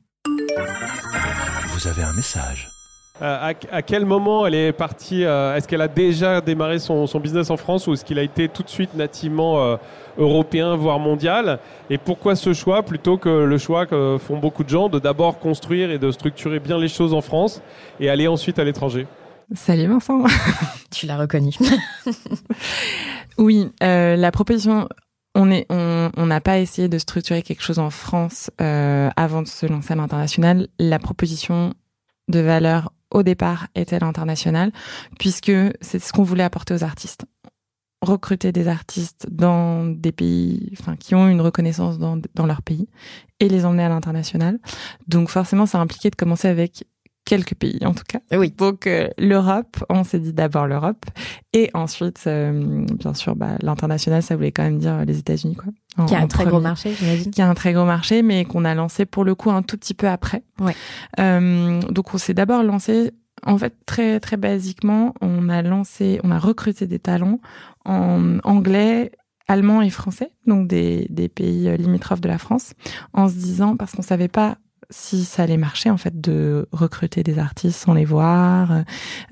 Vous 1.68 1.88
avez 1.88 2.02
un 2.02 2.12
message. 2.12 2.75
Euh, 3.22 3.52
à, 3.70 3.82
quel 3.82 4.04
moment 4.04 4.46
elle 4.46 4.54
est 4.54 4.72
partie 4.72 5.24
euh, 5.24 5.56
Est-ce 5.56 5.66
qu'elle 5.66 5.80
a 5.80 5.88
déjà 5.88 6.42
démarré 6.42 6.78
son, 6.78 7.06
business 7.18 7.48
en 7.48 7.56
France 7.56 7.86
ou 7.86 7.94
est-ce 7.94 8.04
qu'il 8.04 8.18
a 8.18 8.22
été 8.22 8.48
tout 8.48 8.62
de 8.62 8.68
suite 8.68 8.94
nativement 8.94 9.62
euh, 9.62 9.76
européen, 10.18 10.76
voire 10.76 10.98
mondial? 10.98 11.58
Et 11.88 11.96
pourquoi 11.96 12.36
ce 12.36 12.52
choix 12.52 12.82
plutôt 12.82 13.16
que 13.16 13.44
le 13.44 13.58
choix 13.58 13.86
que 13.86 14.18
font 14.18 14.38
beaucoup 14.38 14.64
de 14.64 14.68
gens 14.68 14.90
de 14.90 14.98
d'abord 14.98 15.38
construire 15.38 15.90
et 15.90 15.98
de 15.98 16.10
structurer 16.10 16.60
bien 16.60 16.78
les 16.78 16.88
choses 16.88 17.14
en 17.14 17.22
France 17.22 17.62
et 18.00 18.10
aller 18.10 18.28
ensuite 18.28 18.58
à 18.58 18.64
l'étranger? 18.64 19.06
Salut 19.54 19.86
Vincent 19.86 20.24
Tu 20.90 21.06
l'as 21.06 21.16
reconnu. 21.16 21.52
oui, 23.38 23.70
la 23.80 24.30
proposition 24.30 24.88
on 25.34 25.50
est, 25.50 25.66
on 25.70 26.26
n'a 26.26 26.40
pas 26.40 26.58
essayé 26.58 26.88
de 26.88 26.98
structurer 26.98 27.42
quelque 27.42 27.62
chose 27.62 27.78
en 27.78 27.90
France 27.90 28.50
avant 28.58 29.42
de 29.42 29.48
se 29.48 29.64
lancer 29.66 29.92
à 29.92 29.96
l'international. 29.96 30.68
La 30.78 30.98
proposition 30.98 31.72
de 32.28 32.40
valeur 32.40 32.90
au 33.16 33.22
départ 33.22 33.68
était 33.74 33.98
l'international, 33.98 34.70
puisque 35.18 35.52
c'est 35.80 35.98
ce 35.98 36.12
qu'on 36.12 36.22
voulait 36.22 36.44
apporter 36.44 36.74
aux 36.74 36.84
artistes. 36.84 37.24
Recruter 38.02 38.52
des 38.52 38.68
artistes 38.68 39.26
dans 39.30 39.86
des 39.86 40.12
pays, 40.12 40.70
enfin, 40.78 40.96
qui 40.96 41.14
ont 41.14 41.26
une 41.26 41.40
reconnaissance 41.40 41.98
dans, 41.98 42.20
dans 42.34 42.46
leur 42.46 42.60
pays 42.60 42.88
et 43.40 43.48
les 43.48 43.64
emmener 43.64 43.84
à 43.84 43.88
l'international. 43.88 44.58
Donc 45.08 45.30
forcément, 45.30 45.64
ça 45.64 45.80
impliquait 45.80 46.10
de 46.10 46.16
commencer 46.16 46.46
avec 46.46 46.84
quelques 47.26 47.54
pays 47.54 47.84
en 47.84 47.92
tout 47.92 48.04
cas. 48.08 48.20
Oui. 48.32 48.54
Donc 48.56 48.86
euh, 48.86 49.08
l'Europe, 49.18 49.84
on 49.90 50.04
s'est 50.04 50.20
dit 50.20 50.32
d'abord 50.32 50.66
l'Europe 50.66 51.04
et 51.52 51.70
ensuite 51.74 52.22
euh, 52.26 52.86
bien 52.94 53.12
sûr 53.12 53.36
bah, 53.36 53.56
l'international 53.60 54.22
ça 54.22 54.36
voulait 54.36 54.52
quand 54.52 54.62
même 54.62 54.78
dire 54.78 55.04
les 55.04 55.18
États-Unis 55.18 55.56
quoi. 55.56 56.06
qui 56.06 56.14
a 56.14 56.20
un 56.20 56.28
très 56.28 56.46
gros 56.46 56.60
marché, 56.60 56.94
j'imagine. 56.94 57.30
Qui 57.30 57.42
a 57.42 57.48
un 57.48 57.54
très 57.54 57.74
gros 57.74 57.84
marché 57.84 58.22
mais 58.22 58.46
qu'on 58.46 58.64
a 58.64 58.74
lancé 58.74 59.04
pour 59.04 59.24
le 59.24 59.34
coup 59.34 59.50
un 59.50 59.62
tout 59.62 59.76
petit 59.76 59.92
peu 59.92 60.08
après. 60.08 60.42
Ouais. 60.60 60.74
Euh, 61.20 61.80
donc 61.90 62.14
on 62.14 62.18
s'est 62.18 62.32
d'abord 62.32 62.62
lancé 62.62 63.10
en 63.42 63.58
fait 63.58 63.74
très 63.84 64.20
très 64.20 64.36
basiquement, 64.36 65.12
on 65.20 65.48
a 65.48 65.60
lancé, 65.62 66.20
on 66.22 66.30
a 66.30 66.38
recruté 66.38 66.86
des 66.86 67.00
talents 67.00 67.40
en 67.84 68.38
anglais, 68.44 69.10
allemand 69.48 69.82
et 69.82 69.90
français, 69.90 70.30
donc 70.46 70.68
des, 70.68 71.06
des 71.10 71.28
pays 71.28 71.76
limitrophes 71.76 72.20
de 72.20 72.28
la 72.28 72.38
France, 72.38 72.72
en 73.12 73.28
se 73.28 73.34
disant 73.34 73.76
parce 73.76 73.92
qu'on 73.92 74.02
savait 74.02 74.28
pas 74.28 74.58
si 74.90 75.24
ça 75.24 75.42
allait 75.42 75.56
marcher 75.56 75.90
en 75.90 75.96
fait 75.96 76.20
de 76.20 76.68
recruter 76.72 77.22
des 77.22 77.38
artistes 77.38 77.78
sans 77.78 77.94
les 77.94 78.04
voir. 78.04 78.82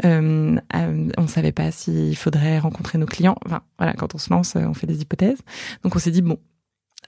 Euh, 0.04 0.56
euh, 0.74 1.08
on 1.16 1.26
savait 1.26 1.52
pas 1.52 1.70
s'il 1.70 2.16
faudrait 2.16 2.58
rencontrer 2.58 2.98
nos 2.98 3.06
clients. 3.06 3.36
Enfin 3.46 3.62
voilà, 3.78 3.94
quand 3.94 4.14
on 4.14 4.18
se 4.18 4.30
lance, 4.30 4.56
on 4.56 4.74
fait 4.74 4.86
des 4.86 5.00
hypothèses. 5.00 5.38
Donc 5.82 5.94
on 5.96 5.98
s'est 5.98 6.10
dit 6.10 6.22
bon, 6.22 6.38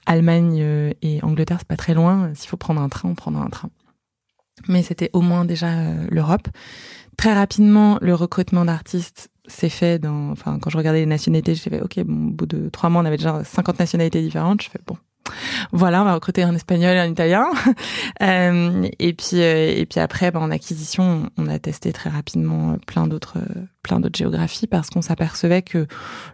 Allemagne 0.05 0.59
euh, 0.61 0.93
et 1.01 1.21
Angleterre 1.23 1.57
c'est 1.59 1.67
pas 1.67 1.77
très 1.77 1.93
loin. 1.93 2.31
S'il 2.33 2.49
faut 2.49 2.57
prendre 2.57 2.81
un 2.81 2.89
train, 2.89 3.09
on 3.09 3.15
prendra 3.15 3.43
un 3.43 3.49
train. 3.49 3.69
mais 4.67 4.83
c'était 4.83 5.09
au 5.13 5.21
moins 5.21 5.45
déjà 5.45 5.93
l'Europe. 6.09 6.47
Très 7.17 7.33
rapidement, 7.33 7.97
le 8.01 8.13
recrutement 8.13 8.63
d'artistes 8.63 9.29
s'est 9.47 9.69
fait 9.69 9.97
dans, 9.97 10.29
enfin, 10.31 10.59
quand 10.59 10.69
je 10.69 10.77
regardais 10.77 10.99
les 10.99 11.05
nationalités, 11.05 11.55
j'ai 11.55 11.69
fait, 11.69 11.81
ok, 11.81 11.99
bon, 12.03 12.27
au 12.27 12.31
bout 12.31 12.45
de 12.45 12.69
trois 12.69 12.89
mois, 12.89 13.01
on 13.01 13.05
avait 13.05 13.17
déjà 13.17 13.43
50 13.43 13.79
nationalités 13.79 14.21
différentes. 14.21 14.61
Je 14.61 14.69
fais, 14.69 14.79
bon, 14.85 14.97
voilà, 15.71 16.01
on 16.01 16.05
va 16.05 16.13
recruter 16.13 16.43
un 16.43 16.55
espagnol 16.55 16.95
et 16.95 16.99
un 16.99 17.07
italien. 17.07 17.45
euh, 18.21 18.87
et 18.99 19.13
puis, 19.13 19.41
euh, 19.41 19.73
et 19.75 19.85
puis 19.85 19.99
après, 19.99 20.31
ben, 20.31 20.39
en 20.39 20.51
acquisition, 20.51 21.29
on 21.37 21.47
a 21.47 21.59
testé 21.59 21.93
très 21.93 22.09
rapidement 22.09 22.77
plein 22.85 23.07
d'autres, 23.07 23.39
plein 23.83 23.99
d'autres 23.99 24.17
géographies 24.17 24.67
parce 24.67 24.89
qu'on 24.89 25.01
s'apercevait 25.01 25.61
que 25.61 25.87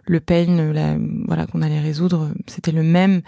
le 0.06 0.20
pain, 0.20 0.72
la, 0.72 0.96
voilà, 1.26 1.46
qu'on 1.46 1.62
allait 1.62 1.80
résoudre, 1.80 2.30
c'était 2.46 2.72
le 2.72 2.82
même 2.82 3.22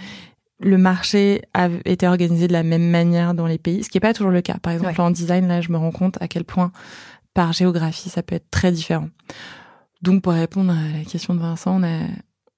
le 0.58 0.78
marché 0.78 1.42
a 1.52 1.68
été 1.84 2.08
organisé 2.08 2.48
de 2.48 2.52
la 2.54 2.62
même 2.62 2.88
manière 2.88 3.34
dans 3.34 3.46
les 3.46 3.58
pays, 3.58 3.84
ce 3.84 3.90
qui 3.90 3.96
n'est 3.96 4.00
pas 4.00 4.14
toujours 4.14 4.30
le 4.30 4.40
cas. 4.40 4.56
Par 4.62 4.72
exemple, 4.72 4.98
en 5.02 5.10
design, 5.10 5.48
là, 5.48 5.60
je 5.60 5.70
me 5.70 5.76
rends 5.76 5.90
compte 5.90 6.16
à 6.22 6.28
quel 6.28 6.44
point 6.44 6.72
par 7.34 7.52
géographie, 7.52 8.08
ça 8.08 8.22
peut 8.22 8.34
être 8.34 8.50
très 8.50 8.72
différent. 8.72 9.10
Donc, 10.00 10.22
pour 10.22 10.32
répondre 10.32 10.72
à 10.72 10.96
la 10.96 11.04
question 11.04 11.34
de 11.34 11.40
Vincent, 11.40 11.82
on, 11.82 11.84
a, 11.84 12.06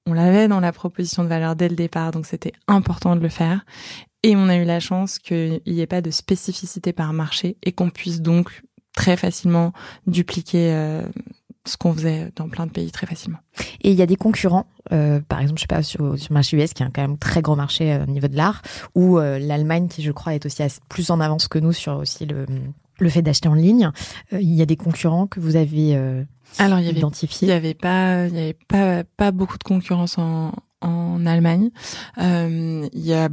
on 0.09 0.15
l'avait 0.15 0.49
dans 0.49 0.61
la 0.61 0.73
proposition 0.73 1.23
de 1.23 1.29
valeur 1.29 1.55
dès 1.55 1.69
le 1.69 1.77
départ, 1.77 2.11
donc 2.11 2.27
c'était 2.27 2.53
important 2.67 3.15
de 3.15 3.21
le 3.21 3.29
faire. 3.29 3.65
Et 4.23 4.35
on 4.37 4.49
a 4.49 4.57
eu 4.57 4.65
la 4.65 4.81
chance 4.81 5.19
qu'il 5.19 5.61
n'y 5.67 5.81
ait 5.81 5.87
pas 5.87 6.01
de 6.01 6.11
spécificité 6.11 6.93
par 6.93 7.13
marché 7.13 7.57
et 7.63 7.73
qu'on 7.73 7.91
puisse 7.91 8.21
donc 8.21 8.63
très 8.97 9.17
facilement 9.17 9.73
dupliquer 10.07 10.73
euh, 10.73 11.03
ce 11.67 11.77
qu'on 11.77 11.93
faisait 11.93 12.33
dans 12.35 12.49
plein 12.49 12.67
de 12.67 12.73
pays 12.73 12.91
très 12.91 13.07
facilement. 13.07 13.39
Et 13.83 13.93
il 13.93 13.97
y 13.97 14.03
a 14.03 14.07
des 14.07 14.17
concurrents, 14.17 14.67
euh, 14.93 15.21
par 15.21 15.41
exemple, 15.41 15.59
je 15.59 15.63
sais 15.63 15.69
pas, 15.69 15.83
sur, 15.83 16.19
sur 16.19 16.31
le 16.31 16.35
marché 16.35 16.57
US, 16.57 16.73
qui 16.73 16.83
est 16.83 16.87
quand 16.87 17.03
même 17.03 17.19
très 17.19 17.43
grand 17.43 17.55
marché 17.55 17.93
euh, 17.93 18.05
au 18.05 18.11
niveau 18.11 18.29
de 18.29 18.37
l'art, 18.37 18.63
ou 18.95 19.19
l'Allemagne, 19.19 19.89
qui 19.89 20.03
je 20.03 20.11
crois 20.11 20.35
est 20.35 20.47
aussi 20.47 20.63
plus 20.89 21.11
en 21.11 21.21
avance 21.21 21.47
que 21.47 21.59
nous 21.59 21.73
sur 21.73 21.97
aussi 21.99 22.27
le, 22.27 22.47
le 23.01 23.11
fait 23.11 23.23
d'acheter 23.23 23.49
en 23.49 23.55
ligne. 23.55 23.91
Euh, 24.33 24.41
il 24.41 24.55
y 24.55 24.63
a 24.63 24.67
des 24.67 24.77
concurrents 24.77 25.27
que 25.27 25.41
vous 25.41 25.57
avez 25.57 25.97
euh, 25.97 26.23
Alors, 26.59 26.79
il 26.79 26.87
y 26.87 26.89
avait, 26.89 26.99
identifiés. 26.99 27.49
Il 27.49 27.51
y 27.51 27.55
avait 27.55 27.75
pas, 27.75 28.27
il 28.27 28.35
y 28.35 28.39
avait 28.39 28.57
pas, 28.69 29.05
pas 29.05 29.31
beaucoup 29.31 29.59
de 29.59 29.65
concurrence 29.65 30.19
en, 30.19 30.53
en 30.81 31.27
Allemagne. 31.27 31.71
Euh, 32.19 32.89
il 32.93 33.07
y 33.07 33.13
a 33.13 33.29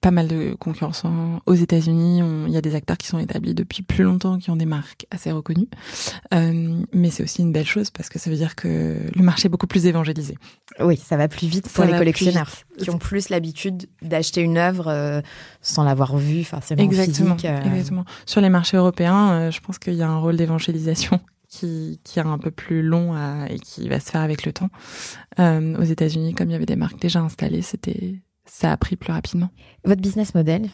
pas 0.00 0.10
mal 0.10 0.28
de 0.28 0.54
concurrence 0.58 1.04
aux 1.46 1.54
États-Unis. 1.54 2.20
Il 2.46 2.52
y 2.52 2.56
a 2.56 2.60
des 2.60 2.74
acteurs 2.74 2.96
qui 2.96 3.06
sont 3.06 3.18
établis 3.18 3.54
depuis 3.54 3.82
plus 3.82 4.04
longtemps, 4.04 4.38
qui 4.38 4.50
ont 4.50 4.56
des 4.56 4.66
marques 4.66 5.06
assez 5.10 5.30
reconnues. 5.30 5.68
Euh, 6.34 6.82
mais 6.92 7.10
c'est 7.10 7.22
aussi 7.22 7.42
une 7.42 7.52
belle 7.52 7.66
chose 7.66 7.90
parce 7.90 8.08
que 8.08 8.18
ça 8.18 8.30
veut 8.30 8.36
dire 8.36 8.56
que 8.56 8.96
le 9.14 9.22
marché 9.22 9.46
est 9.46 9.48
beaucoup 9.48 9.66
plus 9.66 9.86
évangélisé. 9.86 10.36
Oui, 10.80 10.96
ça 10.96 11.16
va 11.16 11.28
plus 11.28 11.46
vite 11.46 11.68
pour 11.72 11.84
les 11.84 11.96
collectionneurs 11.96 12.50
qui 12.78 12.90
ont 12.90 12.98
plus 12.98 13.28
l'habitude 13.28 13.86
d'acheter 14.02 14.40
une 14.40 14.58
œuvre 14.58 14.88
euh, 14.88 15.20
sans 15.62 15.84
l'avoir 15.84 16.16
vue 16.16 16.44
forcément 16.44 16.82
exactement, 16.82 17.36
physique. 17.36 17.50
Exactement. 17.66 18.04
Sur 18.26 18.40
les 18.40 18.48
marchés 18.48 18.76
européens, 18.76 19.50
je 19.50 19.60
pense 19.60 19.78
qu'il 19.78 19.94
y 19.94 20.02
a 20.02 20.08
un 20.08 20.18
rôle 20.18 20.36
d'évangélisation 20.36 21.20
qui, 21.48 22.00
qui 22.04 22.18
est 22.18 22.22
un 22.22 22.38
peu 22.38 22.50
plus 22.50 22.82
long 22.82 23.14
à, 23.14 23.46
et 23.48 23.58
qui 23.58 23.88
va 23.88 24.00
se 24.00 24.10
faire 24.10 24.20
avec 24.20 24.44
le 24.44 24.52
temps. 24.52 24.70
Euh, 25.38 25.76
aux 25.76 25.84
États-Unis, 25.84 26.34
comme 26.34 26.48
il 26.50 26.52
y 26.52 26.56
avait 26.56 26.66
des 26.66 26.76
marques 26.76 27.00
déjà 27.00 27.20
installées, 27.20 27.62
c'était 27.62 28.20
ça 28.44 28.72
a 28.72 28.76
pris 28.76 28.96
plus 28.96 29.12
rapidement. 29.12 29.50
Votre 29.84 30.00
business 30.00 30.34
model? 30.34 30.70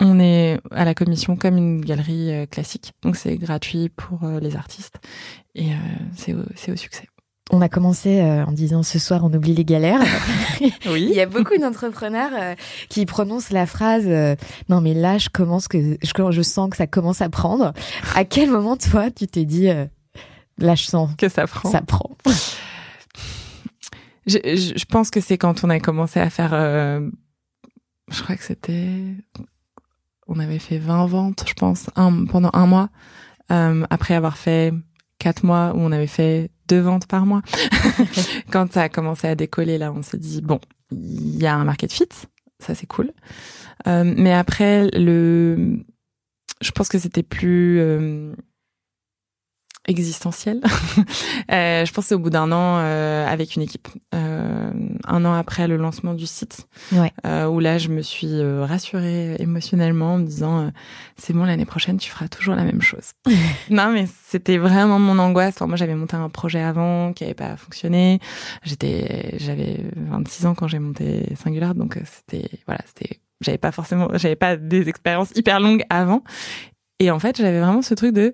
On 0.00 0.20
est 0.20 0.60
à 0.72 0.84
la 0.84 0.94
commission 0.94 1.36
comme 1.36 1.56
une 1.56 1.80
galerie 1.80 2.30
euh, 2.30 2.46
classique, 2.46 2.92
donc 3.02 3.16
c'est 3.16 3.36
gratuit 3.36 3.88
pour 3.88 4.24
euh, 4.24 4.40
les 4.40 4.54
artistes 4.54 4.96
et 5.54 5.70
euh, 5.70 5.76
c'est 6.14 6.34
au, 6.34 6.40
au 6.40 6.76
succès. 6.76 7.08
On 7.52 7.62
a 7.62 7.68
commencé 7.68 8.20
en 8.20 8.50
disant 8.50 8.82
ce 8.82 8.98
soir 8.98 9.22
on 9.22 9.32
oublie 9.32 9.54
les 9.54 9.64
galères. 9.64 10.00
oui. 10.60 11.06
Il 11.08 11.14
y 11.14 11.20
a 11.20 11.26
beaucoup 11.26 11.56
d'entrepreneurs 11.56 12.56
qui 12.88 13.06
prononcent 13.06 13.52
la 13.52 13.66
phrase 13.66 14.04
non 14.68 14.80
mais 14.80 14.94
là 14.94 15.16
je 15.18 15.28
commence 15.28 15.68
que 15.68 15.96
je, 16.02 16.30
je, 16.30 16.42
sens 16.42 16.68
que 16.68 16.76
ça 16.76 16.88
commence 16.88 17.22
à 17.22 17.28
prendre. 17.28 17.72
À 18.16 18.24
quel 18.24 18.50
moment 18.50 18.76
toi 18.76 19.12
tu 19.12 19.28
t'es 19.28 19.44
dit 19.44 19.68
Là, 20.58 20.74
je 20.74 20.84
sens 20.84 21.10
que 21.16 21.28
ça 21.28 21.46
prend. 21.46 21.70
Ça 21.70 21.82
prend. 21.82 22.16
je, 24.26 24.38
je, 24.44 24.84
pense 24.86 25.10
que 25.10 25.20
c'est 25.20 25.38
quand 25.38 25.64
on 25.64 25.70
a 25.70 25.80
commencé 25.80 26.20
à 26.20 26.30
faire. 26.30 26.54
Euh, 26.54 27.08
je 28.10 28.22
crois 28.22 28.36
que 28.36 28.44
c'était. 28.44 29.02
On 30.28 30.40
avait 30.40 30.58
fait 30.58 30.78
20 30.78 31.06
ventes, 31.06 31.44
je 31.46 31.54
pense, 31.54 31.90
un, 31.94 32.24
pendant 32.24 32.50
un 32.52 32.66
mois. 32.66 32.88
Euh, 33.52 33.86
après 33.90 34.14
avoir 34.14 34.36
fait 34.36 34.72
quatre 35.18 35.44
mois 35.44 35.72
où 35.74 35.78
on 35.78 35.92
avait 35.92 36.08
fait 36.08 36.50
deux 36.68 36.80
ventes 36.80 37.06
par 37.06 37.26
mois. 37.26 37.42
quand 38.50 38.72
ça 38.72 38.82
a 38.82 38.88
commencé 38.88 39.28
à 39.28 39.34
décoller, 39.34 39.78
là, 39.78 39.92
on 39.92 40.02
s'est 40.02 40.18
dit 40.18 40.42
bon, 40.42 40.60
il 40.90 41.36
y 41.36 41.46
a 41.46 41.54
un 41.54 41.64
market 41.64 41.92
fit, 41.92 42.08
ça 42.58 42.74
c'est 42.74 42.86
cool. 42.86 43.12
Euh, 43.86 44.04
mais 44.16 44.32
après, 44.32 44.88
le, 44.88 45.84
je 46.60 46.70
pense 46.72 46.88
que 46.88 46.98
c'était 46.98 47.22
plus 47.22 47.78
euh, 47.78 48.34
existentielle. 49.86 50.60
euh, 51.52 51.84
je 51.84 51.92
pense 51.92 52.10
au 52.12 52.18
bout 52.18 52.30
d'un 52.30 52.50
an 52.52 52.78
euh, 52.78 53.26
avec 53.26 53.56
une 53.56 53.62
équipe, 53.62 53.88
euh, 54.14 54.70
un 55.04 55.24
an 55.24 55.34
après 55.34 55.68
le 55.68 55.76
lancement 55.76 56.14
du 56.14 56.26
site, 56.26 56.66
ouais. 56.92 57.12
Euh, 57.26 57.46
où 57.46 57.60
là 57.60 57.78
je 57.78 57.88
me 57.88 58.02
suis 58.02 58.32
euh, 58.32 58.64
rassurée 58.64 59.36
émotionnellement 59.38 60.14
en 60.14 60.18
me 60.18 60.24
disant 60.24 60.60
euh, 60.60 60.70
c'est 61.16 61.32
bon 61.32 61.44
l'année 61.44 61.64
prochaine 61.64 61.98
tu 61.98 62.10
feras 62.10 62.28
toujours 62.28 62.54
la 62.54 62.64
même 62.64 62.82
chose. 62.82 63.12
non 63.70 63.90
mais 63.92 64.06
c'était 64.24 64.58
vraiment 64.58 64.98
mon 64.98 65.18
angoisse. 65.18 65.54
Enfin, 65.56 65.66
moi 65.66 65.76
j'avais 65.76 65.94
monté 65.94 66.16
un 66.16 66.28
projet 66.28 66.60
avant 66.60 67.12
qui 67.12 67.24
avait 67.24 67.34
pas 67.34 67.56
fonctionné. 67.56 68.20
J'étais 68.64 69.36
j'avais 69.38 69.80
26 69.96 70.46
ans 70.46 70.54
quand 70.54 70.68
j'ai 70.68 70.78
monté 70.78 71.34
Singular 71.36 71.74
donc 71.74 71.98
c'était 72.04 72.48
voilà 72.66 72.80
c'était 72.86 73.20
j'avais 73.40 73.58
pas 73.58 73.72
forcément 73.72 74.08
j'avais 74.14 74.36
pas 74.36 74.56
des 74.56 74.88
expériences 74.88 75.30
hyper 75.34 75.60
longues 75.60 75.84
avant 75.90 76.22
et 76.98 77.10
en 77.10 77.18
fait 77.18 77.36
j'avais 77.36 77.60
vraiment 77.60 77.82
ce 77.82 77.94
truc 77.94 78.12
de 78.12 78.32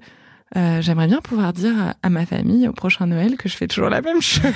euh, 0.57 0.83
j'aimerais 0.83 1.07
bien 1.07 1.21
pouvoir 1.21 1.53
dire 1.53 1.95
à, 2.03 2.11
ma 2.11 2.27
famille 2.27 2.69
au 2.69 2.73
prochain 2.73 3.07
Noël 3.07 3.37
que 3.37 3.49
je 3.49 3.57
fais 3.57 3.67
toujours 3.67 3.89
la 3.89 4.03
même 4.03 4.21
chose. 4.23 4.53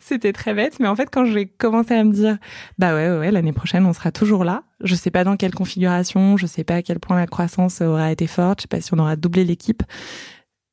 C'était 0.00 0.32
très 0.32 0.54
bête, 0.54 0.80
mais 0.80 0.88
en 0.88 0.96
fait, 0.96 1.08
quand 1.12 1.26
j'ai 1.26 1.46
commencé 1.46 1.94
à 1.94 2.02
me 2.02 2.12
dire, 2.12 2.38
bah 2.78 2.94
ouais, 2.94 3.18
ouais, 3.18 3.30
l'année 3.30 3.52
prochaine, 3.52 3.84
on 3.84 3.92
sera 3.92 4.10
toujours 4.10 4.44
là. 4.44 4.62
Je 4.82 4.94
sais 4.94 5.10
pas 5.10 5.24
dans 5.24 5.36
quelle 5.36 5.54
configuration, 5.54 6.36
je 6.36 6.46
sais 6.46 6.64
pas 6.64 6.76
à 6.76 6.82
quel 6.82 6.98
point 6.98 7.16
la 7.16 7.26
croissance 7.26 7.80
aura 7.82 8.10
été 8.10 8.26
forte, 8.26 8.60
je 8.60 8.62
sais 8.62 8.68
pas 8.68 8.80
si 8.80 8.94
on 8.94 8.98
aura 8.98 9.16
doublé 9.16 9.44
l'équipe, 9.44 9.82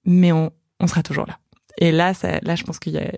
mais 0.05 0.31
on, 0.31 0.51
on 0.79 0.87
sera 0.87 1.03
toujours 1.03 1.25
là. 1.25 1.37
Et 1.77 1.91
là, 1.91 2.13
ça, 2.13 2.39
là, 2.41 2.55
je 2.55 2.63
pense 2.63 2.79
qu'il 2.79 2.93
y 2.93 2.97
a, 2.97 3.11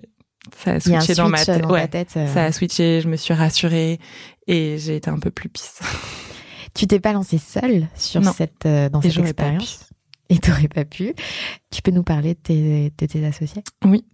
ça 0.56 0.73
a 0.73 0.80
switché 0.80 1.13
dans, 1.13 1.30
ma, 1.30 1.43
dans 1.45 1.69
ouais, 1.69 1.88
tête. 1.88 2.13
Euh... 2.17 2.34
Ça 2.34 2.45
a 2.45 2.52
switché, 2.52 3.02
je 3.02 3.08
me 3.08 3.15
suis 3.15 3.34
rassurée 3.34 4.00
et 4.47 4.78
j'ai 4.80 4.95
été 4.95 5.10
un 5.10 5.19
peu 5.19 5.30
plus 5.30 5.50
pisse. 5.50 5.82
Tu 6.73 6.88
t'es 6.88 7.00
pas 7.00 7.13
lancée 7.13 7.38
seule 7.38 7.88
sur 7.95 8.21
non. 8.21 8.34
cette, 8.34 8.65
euh, 8.65 8.89
dans 8.89 9.02
et 9.02 9.10
cette 9.10 9.23
expérience? 9.23 9.88
et 10.30 10.40
t'aurais 10.40 10.68
pas 10.68 10.86
pu. 10.86 11.13
Tu 11.72 11.82
peux 11.82 11.92
nous 11.92 12.04
parler 12.04 12.34
de 12.34 12.40
tes, 12.40 12.94
de 12.98 13.06
tes 13.06 13.26
associés? 13.26 13.63
Oui. 13.86 14.06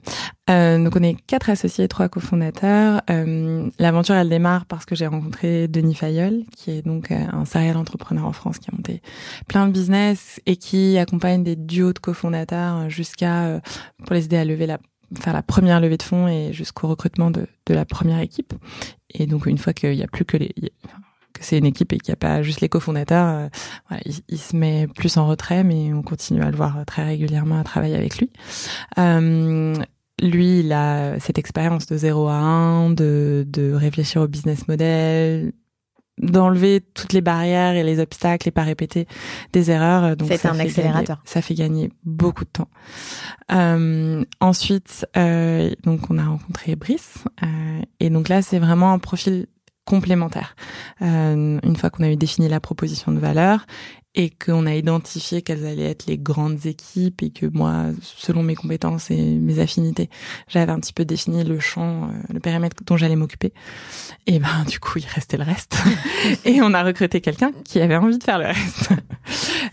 Euh, 0.49 0.83
donc 0.83 0.95
on 0.95 1.03
est 1.03 1.15
quatre 1.27 1.49
associés, 1.49 1.87
trois 1.87 2.09
cofondateurs. 2.09 3.01
Euh, 3.09 3.69
L'aventure 3.79 4.15
elle 4.15 4.29
démarre 4.29 4.65
parce 4.65 4.85
que 4.85 4.95
j'ai 4.95 5.07
rencontré 5.07 5.67
Denis 5.67 5.95
Fayol, 5.95 6.43
qui 6.55 6.71
est 6.71 6.81
donc 6.81 7.11
euh, 7.11 7.25
un 7.31 7.45
serial 7.45 7.77
entrepreneur 7.77 8.25
en 8.25 8.33
France 8.33 8.59
qui 8.59 8.69
a 8.69 8.75
monté 8.75 9.01
plein 9.47 9.67
de 9.67 9.71
business 9.71 10.39
et 10.45 10.55
qui 10.55 10.97
accompagne 10.97 11.43
des 11.43 11.55
duos 11.55 11.93
de 11.93 11.99
cofondateurs 11.99 12.89
jusqu'à 12.89 13.45
euh, 13.45 13.59
pour 14.05 14.13
les 14.13 14.25
aider 14.25 14.37
à 14.37 14.45
lever 14.45 14.67
la 14.67 14.79
faire 15.19 15.33
la 15.33 15.43
première 15.43 15.79
levée 15.79 15.97
de 15.97 16.03
fonds 16.03 16.27
et 16.27 16.53
jusqu'au 16.53 16.87
recrutement 16.87 17.29
de, 17.29 17.45
de 17.67 17.73
la 17.75 17.85
première 17.85 18.19
équipe. 18.19 18.53
Et 19.11 19.27
donc 19.27 19.45
une 19.45 19.59
fois 19.59 19.71
qu'il 19.71 19.93
y 19.93 20.01
a 20.01 20.07
plus 20.07 20.25
que 20.25 20.37
les 20.37 20.51
que 21.43 21.47
c'est 21.49 21.57
une 21.57 21.65
équipe 21.65 21.93
et 21.93 21.97
qu'il 21.97 22.11
n'y 22.11 22.13
a 22.13 22.17
pas 22.17 22.41
juste 22.41 22.61
les 22.61 22.69
cofondateurs, 22.69 23.27
euh, 23.27 23.47
voilà, 23.89 24.01
il, 24.05 24.15
il, 24.29 24.37
se 24.39 24.55
met 24.55 24.87
plus 24.87 25.17
en 25.17 25.27
retrait, 25.27 25.63
mais 25.63 25.93
on 25.93 26.01
continue 26.01 26.41
à 26.41 26.49
le 26.49 26.57
voir 26.57 26.77
très 26.87 27.03
régulièrement 27.03 27.59
à 27.59 27.63
travailler 27.63 27.95
avec 27.95 28.17
lui. 28.17 28.31
Euh, 28.97 29.75
lui, 30.21 30.59
il 30.59 30.71
a 30.71 31.19
cette 31.19 31.37
expérience 31.37 31.85
de 31.85 31.97
0 31.97 32.27
à 32.27 32.35
1, 32.35 32.91
de, 32.91 33.45
de 33.47 33.73
réfléchir 33.73 34.21
au 34.21 34.27
business 34.27 34.67
model, 34.67 35.51
d'enlever 36.19 36.81
toutes 36.93 37.13
les 37.13 37.21
barrières 37.21 37.75
et 37.75 37.83
les 37.83 37.99
obstacles 37.99 38.47
et 38.47 38.51
pas 38.51 38.63
répéter 38.63 39.07
des 39.51 39.71
erreurs. 39.71 40.15
Donc 40.15 40.29
c'est 40.29 40.45
un 40.45 40.59
accélérateur. 40.59 41.17
Gagner, 41.17 41.29
ça 41.29 41.41
fait 41.41 41.55
gagner 41.55 41.91
beaucoup 42.03 42.45
de 42.45 42.49
temps. 42.49 42.69
Euh, 43.51 44.23
ensuite, 44.39 45.07
euh, 45.17 45.71
donc 45.83 46.01
on 46.09 46.17
a 46.17 46.25
rencontré 46.25 46.75
Brice 46.75 47.25
euh, 47.43 47.81
et 47.99 48.09
donc 48.09 48.29
là 48.29 48.41
c'est 48.41 48.59
vraiment 48.59 48.93
un 48.93 48.99
profil 48.99 49.47
complémentaires. 49.85 50.55
Euh, 51.01 51.59
une 51.61 51.75
fois 51.75 51.89
qu'on 51.89 52.03
a 52.03 52.09
eu 52.09 52.15
défini 52.15 52.47
la 52.47 52.59
proposition 52.59 53.11
de 53.11 53.19
valeur 53.19 53.65
et 54.15 54.29
qu'on 54.29 54.65
a 54.67 54.75
identifié 54.75 55.41
quelles 55.41 55.65
allaient 55.65 55.89
être 55.89 56.05
les 56.05 56.17
grandes 56.17 56.65
équipes 56.67 57.23
et 57.23 57.31
que 57.31 57.47
moi, 57.47 57.85
selon 58.01 58.43
mes 58.43 58.53
compétences 58.53 59.09
et 59.09 59.17
mes 59.17 59.59
affinités, 59.59 60.09
j'avais 60.47 60.71
un 60.71 60.79
petit 60.79 60.93
peu 60.93 61.03
défini 61.03 61.43
le 61.43 61.59
champ, 61.59 62.03
euh, 62.03 62.07
le 62.31 62.39
périmètre 62.39 62.75
dont 62.85 62.95
j'allais 62.95 63.15
m'occuper. 63.15 63.53
Et 64.27 64.37
ben 64.39 64.65
du 64.67 64.79
coup, 64.79 64.99
il 64.99 65.07
restait 65.07 65.37
le 65.37 65.43
reste. 65.43 65.77
et 66.45 66.61
on 66.61 66.73
a 66.73 66.83
recruté 66.83 67.21
quelqu'un 67.21 67.51
qui 67.65 67.79
avait 67.81 67.95
envie 67.95 68.19
de 68.19 68.23
faire 68.23 68.37
le 68.37 68.45
reste. 68.45 68.89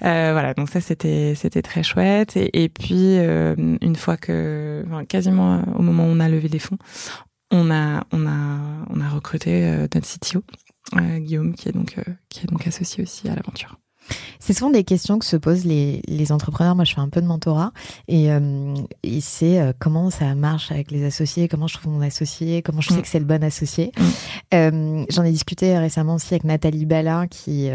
euh, 0.02 0.30
voilà, 0.32 0.54
donc 0.54 0.70
ça 0.70 0.80
c'était 0.80 1.34
c'était 1.36 1.62
très 1.62 1.82
chouette. 1.82 2.36
Et, 2.36 2.62
et 2.64 2.68
puis 2.70 3.18
euh, 3.18 3.54
une 3.82 3.96
fois 3.96 4.16
que, 4.16 4.84
enfin, 4.86 5.04
quasiment 5.04 5.62
au 5.76 5.82
moment 5.82 6.04
où 6.04 6.08
on 6.08 6.20
a 6.20 6.30
levé 6.30 6.48
des 6.48 6.58
fonds, 6.58 6.78
on 7.50 7.70
a 7.70 8.04
on 8.12 8.26
a 8.26 8.58
on 8.90 9.00
a 9.00 9.08
recruté 9.08 9.64
euh, 9.64 9.86
notre 9.94 10.06
CTO 10.06 10.42
euh, 10.96 11.18
Guillaume 11.18 11.54
qui 11.54 11.68
est 11.68 11.72
donc 11.72 11.96
euh, 11.98 12.02
qui 12.28 12.40
est 12.44 12.46
donc 12.50 12.66
associé 12.66 13.02
aussi 13.02 13.28
à 13.28 13.34
l'aventure. 13.34 13.76
C'est 14.40 14.54
souvent 14.54 14.70
des 14.70 14.82
questions 14.82 15.20
que 15.20 15.24
se 15.24 15.36
posent 15.36 15.64
les, 15.64 16.02
les 16.08 16.32
entrepreneurs. 16.32 16.74
Moi, 16.74 16.84
je 16.84 16.94
fais 16.94 17.00
un 17.00 17.10
peu 17.10 17.20
de 17.20 17.26
mentorat 17.28 17.70
et, 18.08 18.32
euh, 18.32 18.74
et 19.04 19.20
c'est 19.20 19.60
euh, 19.60 19.72
comment 19.78 20.10
ça 20.10 20.34
marche 20.34 20.72
avec 20.72 20.90
les 20.90 21.04
associés, 21.04 21.46
comment 21.46 21.68
je 21.68 21.74
trouve 21.74 21.92
mon 21.92 22.00
associé, 22.00 22.60
comment 22.62 22.80
je 22.80 22.88
sais 22.88 22.94
Mm. 22.96 23.02
que 23.02 23.08
c'est 23.08 23.18
le 23.20 23.24
bon 23.24 23.44
associé? 23.44 23.92
Mm. 23.96 24.02
Euh, 24.54 25.04
J'en 25.10 25.22
ai 25.22 25.30
discuté 25.30 25.78
récemment 25.78 26.14
aussi 26.16 26.34
avec 26.34 26.42
Nathalie 26.42 26.86
Ballin, 26.86 27.28
qui, 27.28 27.68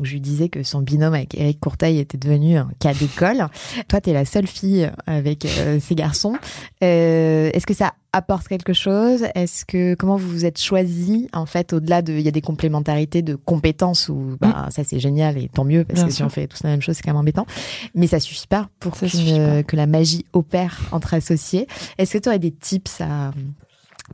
où 0.00 0.04
je 0.04 0.12
lui 0.12 0.20
disais 0.20 0.48
que 0.48 0.64
son 0.64 0.80
binôme 0.80 1.14
avec 1.14 1.36
Eric 1.38 1.60
Courteil 1.60 1.98
était 2.00 2.18
devenu 2.18 2.56
un 2.56 2.68
cas 2.80 2.92
d'école. 2.94 3.46
Toi, 3.86 4.00
tu 4.00 4.10
es 4.10 4.12
la 4.12 4.24
seule 4.24 4.48
fille 4.48 4.90
avec 5.06 5.46
ces 5.80 5.94
garçons. 5.94 6.36
Est-ce 6.80 7.66
que 7.66 7.74
ça 7.74 7.92
apporte 8.16 8.48
quelque 8.48 8.72
chose? 8.72 9.24
Est-ce 9.34 9.64
que 9.64 9.94
comment 9.94 10.16
vous 10.16 10.28
vous 10.28 10.44
êtes 10.44 10.60
choisi 10.60 11.28
en 11.32 11.46
fait 11.46 11.72
au-delà 11.72 12.02
de 12.02 12.12
il 12.12 12.20
y 12.22 12.28
a 12.28 12.32
des 12.32 12.40
complémentarités 12.40 13.22
de 13.22 13.34
compétences 13.34 14.08
où 14.08 14.36
bah, 14.40 14.66
ça 14.70 14.82
c'est 14.84 14.98
génial 15.00 15.38
et 15.38 15.48
tant 15.48 15.64
mieux 15.64 15.84
parce 15.84 16.00
Mm. 16.00 16.02
Bien 16.02 16.08
que 16.08 16.14
si 16.14 16.22
on 16.22 16.28
fait 16.28 16.46
tous 16.46 16.62
la 16.64 16.70
même 16.70 16.82
chose 16.82 16.96
c'est 16.96 17.02
quand 17.02 17.10
même 17.12 17.20
embêtant 17.20 17.46
mais 17.94 18.06
ça 18.06 18.18
suffit 18.20 18.46
pas 18.46 18.68
pour 18.80 18.94
Ça 18.96 19.06
qu'une- 19.06 19.18
suffit 19.20 19.38
pas. 19.38 19.62
que 19.62 19.76
la 19.76 19.86
magie 19.86 20.24
opère 20.32 20.80
entre 20.92 21.14
associés. 21.14 21.66
Est-ce 21.98 22.12
que 22.14 22.18
tu 22.18 22.28
aurais 22.28 22.38
des 22.38 22.50
tips 22.52 23.00
à 23.00 23.32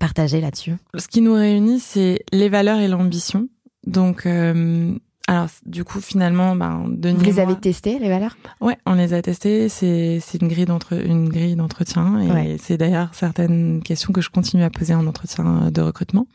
partager 0.01 0.41
là-dessus? 0.41 0.75
Ce 0.97 1.07
qui 1.09 1.21
nous 1.21 1.35
réunit, 1.35 1.81
c'est 1.81 2.21
les 2.33 2.49
valeurs 2.49 2.79
et 2.81 2.88
l'ambition. 2.88 3.49
Donc, 3.87 4.27
euh, 4.27 4.95
alors 5.29 5.47
du 5.67 5.85
coup, 5.85 6.01
finalement, 6.01 6.57
ben, 6.57 6.85
Denis 6.89 7.19
Vous 7.19 7.25
les 7.25 7.39
avez 7.41 7.55
testés 7.57 7.99
les 7.99 8.09
valeurs? 8.09 8.37
Ouais, 8.61 8.77
on 8.87 8.95
les 8.95 9.15
a 9.15 9.23
testés. 9.23 9.69
C'est 9.69 10.19
c'est 10.21 10.43
une 10.43 10.49
grille 10.49 10.65
d'entre 10.65 10.93
une 10.95 11.29
grille 11.29 11.55
d'entretien 11.57 12.21
et 12.21 12.31
Ouais. 12.31 12.57
c'est 12.61 12.77
d'ailleurs 12.77 13.11
certaines 13.13 13.83
questions 13.83 14.13
que 14.13 14.21
je 14.21 14.31
continue 14.31 14.63
à 14.65 14.71
poser 14.71 14.95
en 14.95 15.07
entretien 15.07 15.71
de 15.71 15.81
recrutement. 15.81 16.27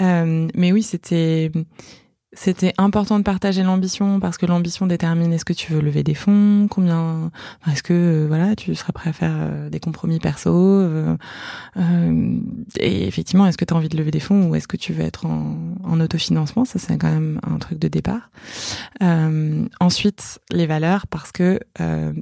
Euh, 0.00 0.48
mais 0.54 0.72
oui, 0.72 0.82
c'était 0.82 1.50
c'était 2.34 2.72
important 2.78 3.18
de 3.18 3.24
partager 3.24 3.62
l'ambition 3.62 4.18
parce 4.18 4.38
que 4.38 4.46
l'ambition 4.46 4.86
détermine 4.86 5.32
est-ce 5.34 5.44
que 5.44 5.52
tu 5.52 5.72
veux 5.72 5.82
lever 5.82 6.02
des 6.02 6.14
fonds, 6.14 6.66
combien, 6.70 7.30
est-ce 7.70 7.82
que 7.82 7.92
euh, 7.92 8.26
voilà, 8.26 8.56
tu 8.56 8.74
serais 8.74 8.92
prêt 8.92 9.10
à 9.10 9.12
faire 9.12 9.34
euh, 9.34 9.68
des 9.68 9.80
compromis 9.80 10.18
perso, 10.18 10.50
euh, 10.50 11.14
euh, 11.76 12.36
et 12.78 13.06
effectivement, 13.06 13.46
est-ce 13.46 13.58
que 13.58 13.66
tu 13.66 13.74
as 13.74 13.76
envie 13.76 13.90
de 13.90 13.98
lever 13.98 14.10
des 14.10 14.20
fonds 14.20 14.48
ou 14.48 14.54
est-ce 14.54 14.66
que 14.66 14.78
tu 14.78 14.94
veux 14.94 15.04
être 15.04 15.26
en, 15.26 15.56
en 15.84 16.00
autofinancement? 16.00 16.64
Ça, 16.64 16.78
c'est 16.78 16.96
quand 16.96 17.12
même 17.12 17.38
un 17.42 17.58
truc 17.58 17.78
de 17.78 17.88
départ. 17.88 18.30
Ensuite, 19.80 20.40
les 20.50 20.66
valeurs, 20.66 21.06
parce 21.06 21.32
que 21.32 21.60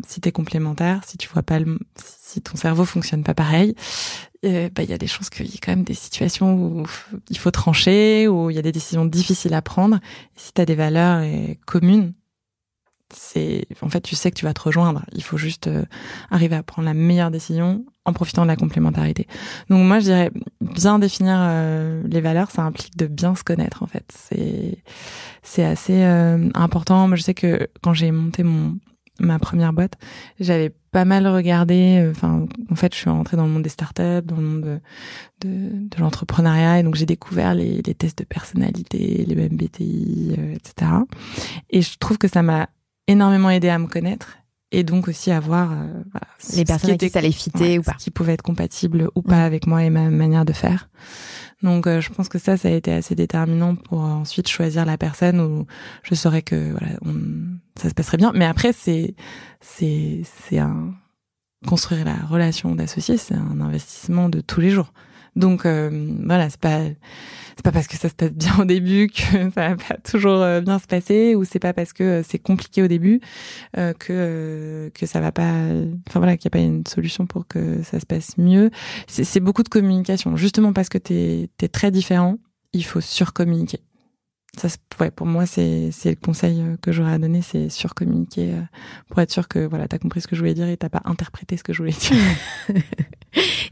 si 0.06 0.20
t'es 0.20 0.32
complémentaire, 0.32 1.02
si 1.06 1.18
tu 1.18 1.28
vois 1.28 1.42
pas 1.42 1.60
le, 1.60 1.78
si 1.96 2.19
ton 2.38 2.56
cerveau 2.56 2.84
fonctionne 2.84 3.24
pas 3.24 3.34
pareil, 3.34 3.74
euh, 4.44 4.70
bah 4.74 4.82
il 4.82 4.88
y 4.90 4.94
a 4.94 4.98
des 4.98 5.06
chances 5.06 5.28
qu'il 5.28 5.46
y 5.46 5.54
ait 5.54 5.58
quand 5.58 5.72
même 5.72 5.84
des 5.84 5.94
situations 5.94 6.54
où 6.54 6.86
il 7.28 7.38
faut 7.38 7.50
trancher, 7.50 8.26
où 8.26 8.48
il 8.48 8.56
y 8.56 8.58
a 8.58 8.62
des 8.62 8.72
décisions 8.72 9.04
difficiles 9.04 9.52
à 9.52 9.60
prendre. 9.60 9.98
Si 10.34 10.52
t'as 10.52 10.64
des 10.64 10.74
valeurs 10.74 11.20
euh, 11.22 11.54
communes, 11.66 12.14
c'est 13.12 13.66
en 13.82 13.90
fait 13.90 14.00
tu 14.00 14.14
sais 14.16 14.30
que 14.30 14.36
tu 14.36 14.46
vas 14.46 14.54
te 14.54 14.62
rejoindre. 14.62 15.04
Il 15.12 15.22
faut 15.22 15.36
juste 15.36 15.66
euh, 15.66 15.84
arriver 16.30 16.56
à 16.56 16.62
prendre 16.62 16.86
la 16.86 16.94
meilleure 16.94 17.30
décision 17.30 17.84
en 18.06 18.14
profitant 18.14 18.42
de 18.42 18.46
la 18.46 18.56
complémentarité. 18.56 19.26
Donc 19.68 19.84
moi 19.86 19.98
je 19.98 20.04
dirais 20.04 20.30
bien 20.60 20.98
définir 20.98 21.38
les 22.04 22.20
valeurs, 22.22 22.50
ça 22.50 22.62
implique 22.62 22.96
de 22.96 23.06
bien 23.06 23.34
se 23.34 23.44
connaître 23.44 23.82
en 23.82 23.86
fait. 23.86 24.04
C'est 24.08 24.78
c'est 25.42 25.64
assez 25.64 26.02
important. 26.54 27.08
Moi 27.08 27.16
je 27.16 27.22
sais 27.22 27.34
que 27.34 27.68
quand 27.82 27.92
j'ai 27.92 28.10
monté 28.10 28.42
mon 28.42 28.78
ma 29.20 29.38
première 29.38 29.72
boîte, 29.72 29.94
j'avais 30.40 30.72
pas 30.90 31.04
mal 31.04 31.26
regardé. 31.26 31.98
euh, 32.00 32.10
Enfin, 32.10 32.46
en 32.70 32.74
fait, 32.74 32.92
je 32.94 32.98
suis 32.98 33.10
rentrée 33.10 33.36
dans 33.36 33.44
le 33.44 33.50
monde 33.50 33.62
des 33.62 33.68
startups, 33.68 34.22
dans 34.24 34.36
le 34.36 34.42
monde 34.42 34.60
de, 34.62 34.80
de, 35.48 35.88
de 35.88 36.00
l'entrepreneuriat, 36.00 36.80
et 36.80 36.82
donc 36.82 36.96
j'ai 36.96 37.06
découvert 37.06 37.54
les, 37.54 37.80
les 37.82 37.94
tests 37.94 38.18
de 38.18 38.24
personnalité, 38.24 39.24
les 39.26 39.48
MBTI, 39.48 40.34
euh, 40.38 40.54
etc. 40.54 40.90
Et 41.70 41.82
je 41.82 41.96
trouve 41.98 42.18
que 42.18 42.28
ça 42.28 42.42
m'a 42.42 42.68
énormément 43.06 43.50
aidé 43.50 43.68
à 43.68 43.78
me 43.78 43.86
connaître 43.86 44.38
et 44.72 44.84
donc 44.84 45.08
aussi 45.08 45.30
à 45.30 45.40
voir 45.40 45.72
euh, 45.72 46.02
voilà, 46.12 46.26
Les 46.56 46.64
personnes 46.64 46.96
qui 46.96 47.06
qui 47.06 47.12
ça 47.12 47.20
les 47.20 47.32
fitait 47.32 47.58
ouais, 47.60 47.78
ou 47.78 47.82
pas 47.82 47.94
qui 47.94 48.10
pouvait 48.10 48.34
être 48.34 48.42
compatible 48.42 49.08
ou 49.14 49.22
pas 49.22 49.36
Mm. 49.42 49.46
avec 49.46 49.66
moi 49.66 49.82
et 49.84 49.90
ma 49.90 50.08
manière 50.10 50.44
de 50.44 50.52
faire. 50.52 50.88
Donc 51.62 51.86
euh, 51.86 52.00
je 52.00 52.10
pense 52.10 52.28
que 52.28 52.38
ça, 52.38 52.56
ça 52.56 52.68
a 52.68 52.70
été 52.70 52.92
assez 52.92 53.14
déterminant 53.14 53.74
pour 53.74 54.04
euh, 54.04 54.08
ensuite 54.08 54.48
choisir 54.48 54.84
la 54.86 54.96
personne 54.96 55.40
où 55.40 55.66
je 56.02 56.14
saurais 56.14 56.42
que 56.42 56.70
voilà, 56.70 56.94
on- 57.04 57.58
ça 57.80 57.88
se 57.88 57.94
passerait 57.94 58.16
bien. 58.16 58.32
Mais 58.34 58.46
après, 58.46 58.72
c'est 58.72 59.14
c'est 59.60 60.22
c'est 60.48 60.58
un 60.58 60.94
construire 61.66 62.06
la 62.06 62.14
relation 62.26 62.74
d'associé, 62.74 63.18
c'est 63.18 63.34
un 63.34 63.60
investissement 63.60 64.28
de 64.30 64.40
tous 64.40 64.60
les 64.60 64.70
jours. 64.70 64.92
Donc 65.36 65.66
euh, 65.66 65.90
voilà, 66.24 66.50
c'est 66.50 66.60
pas 66.60 66.80
c'est 67.56 67.64
pas 67.64 67.72
parce 67.72 67.86
que 67.86 67.96
ça 67.96 68.08
se 68.08 68.14
passe 68.14 68.32
bien 68.32 68.58
au 68.58 68.64
début 68.64 69.08
que 69.08 69.50
ça 69.54 69.68
va 69.68 69.76
pas 69.76 69.96
toujours 69.98 70.40
euh, 70.40 70.60
bien 70.60 70.78
se 70.78 70.86
passer 70.86 71.34
ou 71.34 71.44
c'est 71.44 71.58
pas 71.58 71.72
parce 71.72 71.92
que 71.92 72.02
euh, 72.02 72.22
c'est 72.26 72.38
compliqué 72.38 72.82
au 72.82 72.88
début 72.88 73.20
que 73.74 74.90
que 74.94 75.06
ça 75.06 75.20
va 75.20 75.32
pas 75.32 75.52
enfin 76.08 76.20
voilà 76.20 76.36
qu'il 76.36 76.48
n'y 76.48 76.58
a 76.58 76.60
pas 76.60 76.66
une 76.66 76.86
solution 76.86 77.26
pour 77.26 77.46
que 77.46 77.82
ça 77.82 78.00
se 78.00 78.06
passe 78.06 78.38
mieux. 78.38 78.70
C'est 79.06 79.40
beaucoup 79.40 79.62
de 79.62 79.68
communication. 79.68 80.36
Justement 80.36 80.72
parce 80.72 80.88
que 80.88 80.98
es 81.10 81.68
très 81.68 81.90
différent 81.90 82.38
il 82.72 82.84
faut 82.84 83.00
surcommuniquer 83.00 83.80
ça 84.56 84.68
ouais, 85.00 85.10
pour 85.10 85.26
moi 85.26 85.46
c'est 85.46 85.90
c'est 85.92 86.10
le 86.10 86.16
conseil 86.16 86.60
euh, 86.60 86.76
que 86.82 86.92
j'aurais 86.92 87.12
à 87.12 87.18
donner 87.18 87.40
c'est 87.40 87.68
surcommuniquer 87.68 88.52
euh, 88.52 88.60
pour 89.08 89.20
être 89.20 89.30
sûr 89.30 89.46
que 89.48 89.60
voilà 89.60 89.86
t'as 89.86 89.98
compris 89.98 90.20
ce 90.20 90.26
que 90.26 90.34
je 90.34 90.40
voulais 90.40 90.54
dire 90.54 90.68
et 90.68 90.76
t'as 90.76 90.88
pas 90.88 91.02
interprété 91.04 91.56
ce 91.56 91.62
que 91.62 91.72
je 91.72 91.78
voulais 91.78 91.92
dire 91.92 92.16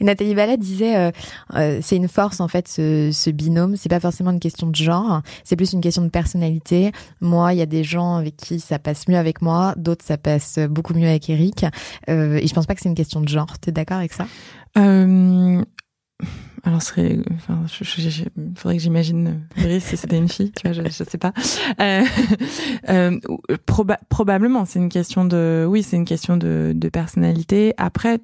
Et 0.01 0.05
Nathalie 0.05 0.35
Vallet 0.35 0.57
disait, 0.57 0.97
euh, 0.97 1.11
euh, 1.55 1.81
c'est 1.83 1.97
une 1.97 2.09
force 2.09 2.41
en 2.41 2.49
fait 2.49 2.69
ce, 2.69 3.11
ce 3.12 3.31
binôme. 3.31 3.77
C'est 3.77 3.88
pas 3.88 4.01
forcément 4.01 4.31
une 4.31 4.41
question 4.41 4.69
de 4.69 4.75
genre, 4.75 5.23
c'est 5.45 5.57
plus 5.57 5.73
une 5.73 5.81
question 5.81 6.03
de 6.03 6.09
personnalité. 6.09 6.93
Moi, 7.21 7.55
il 7.55 7.59
y 7.59 7.62
a 7.62 7.67
des 7.67 7.85
gens 7.85 8.17
avec 8.17 8.37
qui 8.37 8.61
ça 8.61 8.79
passe 8.79 9.09
mieux 9.09 9.17
avec 9.17 9.43
moi, 9.43 9.75
d'autres 9.77 10.05
ça 10.05 10.17
passe 10.17 10.59
beaucoup 10.59 10.95
mieux 10.95 11.09
avec 11.09 11.29
Eric. 11.31 11.67
Euh, 12.09 12.37
et 12.37 12.47
je 12.47 12.55
pense 12.55 12.67
pas 12.67 12.75
que 12.75 12.81
c'est 12.81 12.88
une 12.88 12.95
question 12.95 13.21
de 13.21 13.29
genre. 13.29 13.59
T'es 13.59 13.73
d'accord 13.73 13.99
avec 13.99 14.12
ça? 14.12 14.27
Euh, 14.77 15.62
alors, 16.68 16.83
serait, 16.83 17.18
enfin, 17.35 17.62
je, 17.66 17.83
je- 17.83 18.09
je- 18.11 18.24
faudrait 18.57 18.76
que 18.76 18.83
j'imagine 18.83 19.40
Iris 19.57 19.85
si 19.85 19.96
c'était 19.96 20.18
une 20.18 20.28
fille, 20.28 20.52
tu 20.52 20.68
vois, 20.68 20.72
je 20.72 20.88
sais 20.90 21.16
pas. 21.18 21.33
Euh, 21.81 22.02
euh, 22.90 23.18
proba- 23.66 23.98
probablement, 24.11 24.64
c'est 24.66 24.78
une 24.78 24.90
question 24.90 25.24
de, 25.24 25.64
oui, 25.68 25.83
c'est 25.83 25.96
une 25.96 26.04
question 26.04 26.37
de, 26.37 26.72
de 26.74 26.88
personnalité. 26.90 27.72
Après, 27.78 28.18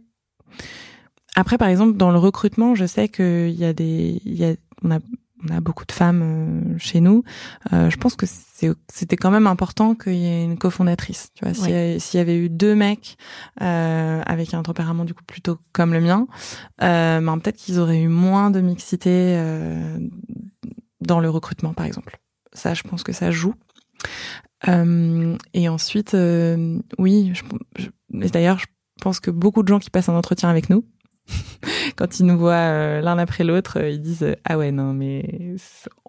après, 1.37 1.57
par 1.59 1.69
exemple, 1.69 1.97
dans 1.97 2.11
le 2.11 2.19
recrutement, 2.19 2.75
je 2.75 2.85
sais 2.85 3.09
qu'il 3.09 3.51
y 3.53 3.65
a 3.65 3.73
des, 3.73 4.21
il 4.25 4.35
y 4.35 4.45
a, 4.45 4.55
on 4.83 4.91
a, 4.91 4.99
on 5.43 5.55
a 5.55 5.61
beaucoup 5.61 5.85
de 5.85 5.93
femmes 5.93 6.23
euh, 6.75 6.79
chez 6.79 7.01
nous. 7.01 7.25
Euh, 7.73 7.91
je 7.91 7.97
pense 7.97 8.15
que 8.17 8.25
c'était 8.27 9.17
quand 9.17 9.31
même 9.31 9.47
important 9.47 9.95
qu'il 9.95 10.15
y 10.15 10.27
ait 10.27 10.45
une 10.45 10.57
cofondatrice. 10.59 11.31
Tu 11.35 11.45
vois, 11.45 11.53
s'il 11.99 12.19
y 12.19 12.21
avait 12.21 12.39
eu 12.39 12.49
deux 12.49 12.75
mecs 12.75 13.17
euh, 13.61 14.23
avec 14.25 14.55
un 14.55 14.63
tempérament 14.63 15.05
du 15.05 15.13
coup 15.15 15.25
plutôt 15.27 15.59
comme 15.73 15.93
le 15.93 16.01
mien, 16.01 16.27
euh, 16.83 17.21
ben, 17.21 17.39
peut-être 17.39 17.57
qu'ils 17.57 17.79
auraient 17.81 18.01
eu 18.01 18.09
moins 18.09 18.51
de 18.51 18.61
mixité 18.61 19.11
euh, 19.37 19.99
dans 21.01 21.21
le 21.21 21.29
recrutement, 21.29 21.75
par 21.75 21.85
exemple. 21.87 22.19
Ça, 22.53 22.73
je 22.75 22.83
pense 22.83 23.03
que 23.03 23.13
ça 23.13 23.31
joue. 23.31 23.55
Euh, 24.69 25.37
et 25.53 25.69
ensuite, 25.69 26.15
euh, 26.15 26.79
oui, 26.99 27.33
je, 27.35 27.43
je- 27.77 28.29
d'ailleurs, 28.29 28.59
je 28.59 28.67
pense 29.03 29.21
que 29.21 29.31
beaucoup 29.31 29.63
de 29.63 29.69
gens 29.69 29.79
qui 29.79 29.91
passent 29.91 30.09
un 30.09 30.15
entretien 30.15 30.49
avec 30.49 30.71
nous, 30.71 30.87
quand 31.97 32.19
ils 32.21 32.27
nous 32.27 32.39
voient 32.39 32.53
euh, 32.53 33.01
l'un 33.01 33.19
après 33.19 33.45
l'autre, 33.45 33.79
euh, 33.81 33.91
ils 33.91 34.01
disent 34.01 34.23
euh, 34.23 34.35
ah 34.45 34.59
ouais 34.59 34.71
non 34.73 34.93
mais 34.93 35.55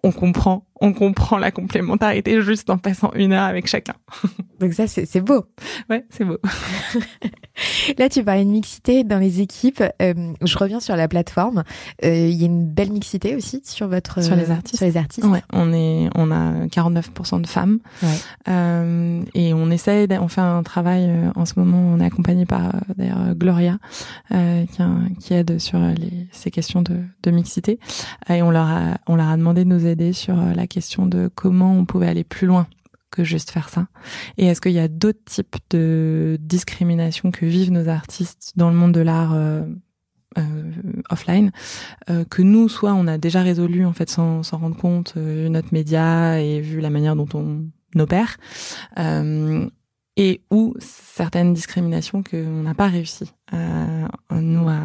on 0.02 0.12
comprend, 0.12 0.64
on 0.80 0.92
comprend 0.92 1.38
la 1.38 1.50
complémentarité 1.50 2.40
juste 2.42 2.70
en 2.70 2.78
passant 2.78 3.12
une 3.14 3.32
heure 3.32 3.44
avec 3.44 3.66
chacun. 3.66 3.94
Donc 4.60 4.72
ça, 4.72 4.86
c'est 4.86 5.20
beau. 5.20 5.46
Ouais, 5.90 6.04
c'est 6.10 6.24
beau. 6.24 6.38
Là, 7.98 8.08
tu 8.08 8.22
parlais 8.22 8.44
de 8.44 8.50
mixité 8.50 9.02
dans 9.04 9.18
les 9.18 9.40
équipes. 9.40 9.82
Euh, 10.02 10.32
je 10.42 10.58
reviens 10.58 10.80
sur 10.80 10.94
la 10.96 11.08
plateforme. 11.08 11.64
Euh, 12.04 12.28
Il 12.28 12.34
y 12.34 12.42
a 12.42 12.46
une 12.46 12.66
belle 12.66 12.90
mixité 12.90 13.34
aussi 13.36 13.62
sur 13.64 13.88
votre 13.88 14.22
Sur 14.22 14.36
les 14.36 14.50
artistes. 14.50 14.76
Sur 14.76 14.86
les 14.86 14.96
artistes. 14.96 15.26
Ouais, 15.26 15.42
on 15.52 15.72
est, 15.72 16.08
on 16.14 16.30
a 16.30 16.66
49% 16.66 17.40
de 17.40 17.46
femmes. 17.46 17.78
Ouais. 18.02 19.24
Et 19.34 19.54
on 19.54 19.70
essaye, 19.70 20.06
d'a- 20.06 20.22
on 20.22 20.28
fait 20.28 20.40
un 20.42 20.62
travail 20.62 21.10
en 21.34 21.44
ce 21.46 21.54
moment. 21.58 21.78
On 21.78 22.00
est 22.00 22.04
accompagné 22.06 22.44
par 22.46 22.72
d'ailleurs 22.96 23.34
Gloria, 23.34 23.78
qui, 24.28 24.34
a- 24.82 24.90
qui 25.18 25.34
aide 25.34 25.58
sur 25.58 25.78
euh, 25.78 25.94
ces 26.32 26.50
questions 26.50 26.82
de, 26.82 27.30
mixité. 27.30 27.78
Et 28.28 28.42
on 28.42 28.50
leur 28.50 28.66
a, 28.66 28.98
on 29.06 29.16
leur 29.16 29.28
a 29.28 29.36
demandé 29.36 29.64
de 29.64 29.68
nous 29.68 29.86
aider 29.86 30.12
sur 30.12 30.38
euh, 30.38 30.52
la 30.54 30.66
question 30.66 31.06
de 31.06 31.28
comment 31.34 31.76
on 31.76 31.84
pouvait 31.84 32.06
aller 32.06 32.24
plus 32.24 32.46
loin 32.46 32.66
que 33.10 33.24
juste 33.24 33.50
faire 33.50 33.68
ça. 33.68 33.88
Et 34.36 34.46
est-ce 34.46 34.60
qu'il 34.60 34.72
y 34.72 34.78
a 34.78 34.88
d'autres 34.88 35.24
types 35.24 35.56
de 35.70 36.36
discrimination 36.40 37.30
que 37.30 37.46
vivent 37.46 37.72
nos 37.72 37.88
artistes 37.88 38.52
dans 38.56 38.70
le 38.70 38.76
monde 38.76 38.92
de 38.92 39.00
l'art 39.00 39.32
euh, 39.34 39.62
offline 41.08 41.50
que 42.28 42.42
nous, 42.42 42.68
soit 42.68 42.92
on 42.92 43.06
a 43.06 43.16
déjà 43.16 43.40
résolu 43.40 43.86
en 43.86 43.94
fait 43.94 44.10
sans 44.10 44.42
s'en 44.42 44.58
rendre 44.58 44.76
compte, 44.76 45.16
vu 45.16 45.48
notre 45.48 45.72
média 45.72 46.38
et 46.42 46.60
vu 46.60 46.80
la 46.80 46.90
manière 46.90 47.16
dont 47.16 47.28
on 47.32 47.64
opère, 47.98 48.36
et 50.16 50.40
ou 50.50 50.74
certaines 50.78 51.52
discriminations 51.52 52.22
qu'on 52.22 52.62
n'a 52.62 52.74
pas 52.74 52.88
réussi 52.88 53.32
euh, 53.52 54.06
nous 54.30 54.68
à, 54.68 54.80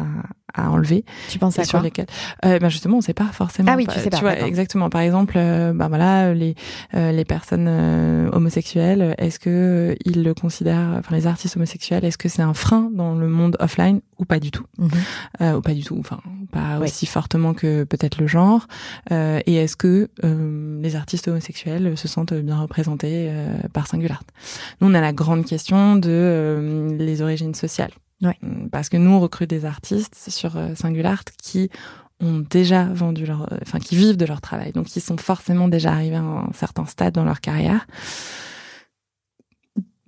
à 0.54 0.70
enlever. 0.70 1.04
Tu 1.28 1.38
penses 1.38 1.58
à 1.58 1.64
sur 1.64 1.78
quoi 1.78 1.82
lesquels 1.82 2.06
euh, 2.44 2.58
ben 2.58 2.68
justement 2.68 2.98
on 2.98 3.00
sait 3.00 3.14
pas 3.14 3.26
forcément. 3.32 3.70
Ah 3.72 3.76
oui, 3.76 3.86
tu 3.86 3.98
sais 3.98 4.10
pas, 4.10 4.18
vois 4.20 4.30
d'accord. 4.32 4.48
exactement. 4.48 4.90
Par 4.90 5.00
exemple 5.00 5.34
euh, 5.36 5.72
ben 5.72 5.88
voilà 5.88 6.34
les 6.34 6.54
euh, 6.94 7.12
les 7.12 7.24
personnes 7.24 7.66
euh, 7.68 8.30
homosexuelles 8.32 9.14
est-ce 9.18 9.38
que 9.38 9.50
euh, 9.50 9.94
ils 10.04 10.22
le 10.22 10.34
considèrent 10.34 10.96
enfin 10.98 11.14
les 11.14 11.26
artistes 11.26 11.56
homosexuels 11.56 12.04
est-ce 12.04 12.18
que 12.18 12.28
c'est 12.28 12.42
un 12.42 12.54
frein 12.54 12.90
dans 12.92 13.14
le 13.14 13.28
monde 13.28 13.56
offline 13.60 14.00
ou 14.18 14.24
pas 14.24 14.38
du 14.40 14.50
tout? 14.50 14.64
Euh, 15.40 15.54
ou 15.56 15.60
pas 15.60 15.74
du 15.74 15.82
tout 15.84 15.96
enfin 15.98 16.20
pas 16.50 16.78
aussi 16.80 17.06
fortement 17.06 17.54
que 17.54 17.84
peut-être 17.84 18.20
le 18.20 18.26
genre. 18.26 18.66
Euh, 19.10 19.40
et 19.46 19.54
est-ce 19.56 19.76
que 19.76 20.08
euh, 20.24 20.80
les 20.82 20.96
artistes 20.96 21.28
homosexuels 21.28 21.96
se 21.96 22.08
sentent 22.08 22.34
bien 22.34 22.60
représentés 22.60 23.28
euh, 23.30 23.56
par 23.72 23.86
Singular 23.86 24.22
nous 24.80 24.88
on 24.90 24.94
a 24.94 25.00
la 25.00 25.12
grande 25.12 25.44
question 25.44 25.96
de 25.96 26.08
euh, 26.10 26.96
les 26.98 27.22
origines 27.22 27.54
sociales 27.54 27.90
Ouais. 28.22 28.38
parce 28.70 28.88
que 28.88 28.96
nous 28.96 29.10
on 29.10 29.20
recrute 29.20 29.50
des 29.50 29.64
artistes 29.64 30.14
sur 30.30 30.56
euh, 30.56 30.76
Singular 30.76 31.24
qui 31.42 31.70
ont 32.20 32.38
déjà 32.38 32.84
vendu 32.84 33.26
leur, 33.26 33.52
euh, 33.52 33.58
enfin 33.62 33.80
qui 33.80 33.96
vivent 33.96 34.16
de 34.16 34.24
leur 34.24 34.40
travail, 34.40 34.70
donc 34.70 34.94
ils 34.94 35.00
sont 35.00 35.16
forcément 35.16 35.66
déjà 35.66 35.92
arrivés 35.92 36.16
à 36.16 36.20
un 36.22 36.52
certain 36.52 36.86
stade 36.86 37.14
dans 37.14 37.24
leur 37.24 37.40
carrière. 37.40 37.86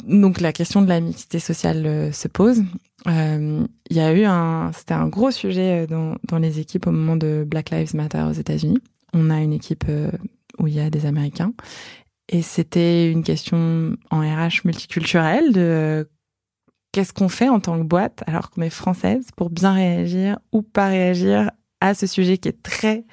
Donc 0.07 0.41
la 0.41 0.53
question 0.53 0.81
de 0.81 0.89
la 0.89 1.01
mixité 1.01 1.41
sociale 1.41 1.85
euh, 1.87 2.13
se 2.13 2.29
pose. 2.29 2.63
Il 3.07 3.67
y 3.97 4.01
a 4.01 4.13
eu 4.13 4.25
un, 4.25 4.71
c'était 4.73 4.95
un 4.95 5.09
gros 5.09 5.31
sujet 5.31 5.87
dans, 5.87 6.39
les 6.39 6.59
équipes 6.59 6.87
au 6.87 6.91
moment 6.91 7.17
de 7.17 7.45
Black 7.47 7.71
Lives 7.71 7.95
Matter 7.95 8.23
aux 8.23 8.33
États-Unis. 8.33 8.79
On 9.13 9.29
a 9.29 9.41
une 9.41 9.53
équipe 9.53 9.85
où 10.59 10.67
il 10.67 10.75
y 10.75 10.81
a 10.81 10.89
des 10.89 11.05
Américains 11.05 11.53
et 12.29 12.43
c'était 12.43 13.11
une 13.11 13.23
question 13.23 13.97
en 14.11 14.21
RH 14.21 14.65
multiculturelle 14.65 15.53
de 15.53 16.09
qu'est-ce 16.95 17.13
qu'on 17.13 17.29
fait 17.29 17.49
en 17.49 17.59
tant 17.59 17.77
que 17.77 17.83
boîte 17.83 18.23
alors 18.29 18.51
qu'on 18.51 18.63
est 18.63 18.71
française 18.71 19.27
pour 19.37 19.51
bien 19.51 19.73
réagir 19.73 20.39
ou 20.53 20.63
pas 20.63 20.87
réagir 20.87 21.51
à 21.81 21.93
ce 21.93 22.07
sujet 22.07 22.39
qui 22.39 22.49
est 22.49 22.63
très 22.63 23.05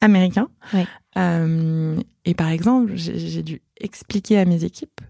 américain? 0.00 0.48
Ouais. 0.74 0.86
Euh, 1.16 1.96
et 2.24 2.34
par 2.34 2.48
exemple, 2.48 2.92
j'ai 2.96 3.44
dû 3.44 3.62
expliquer 3.80 4.38
à 4.40 4.44
mes 4.44 4.64
équipes 4.64 5.00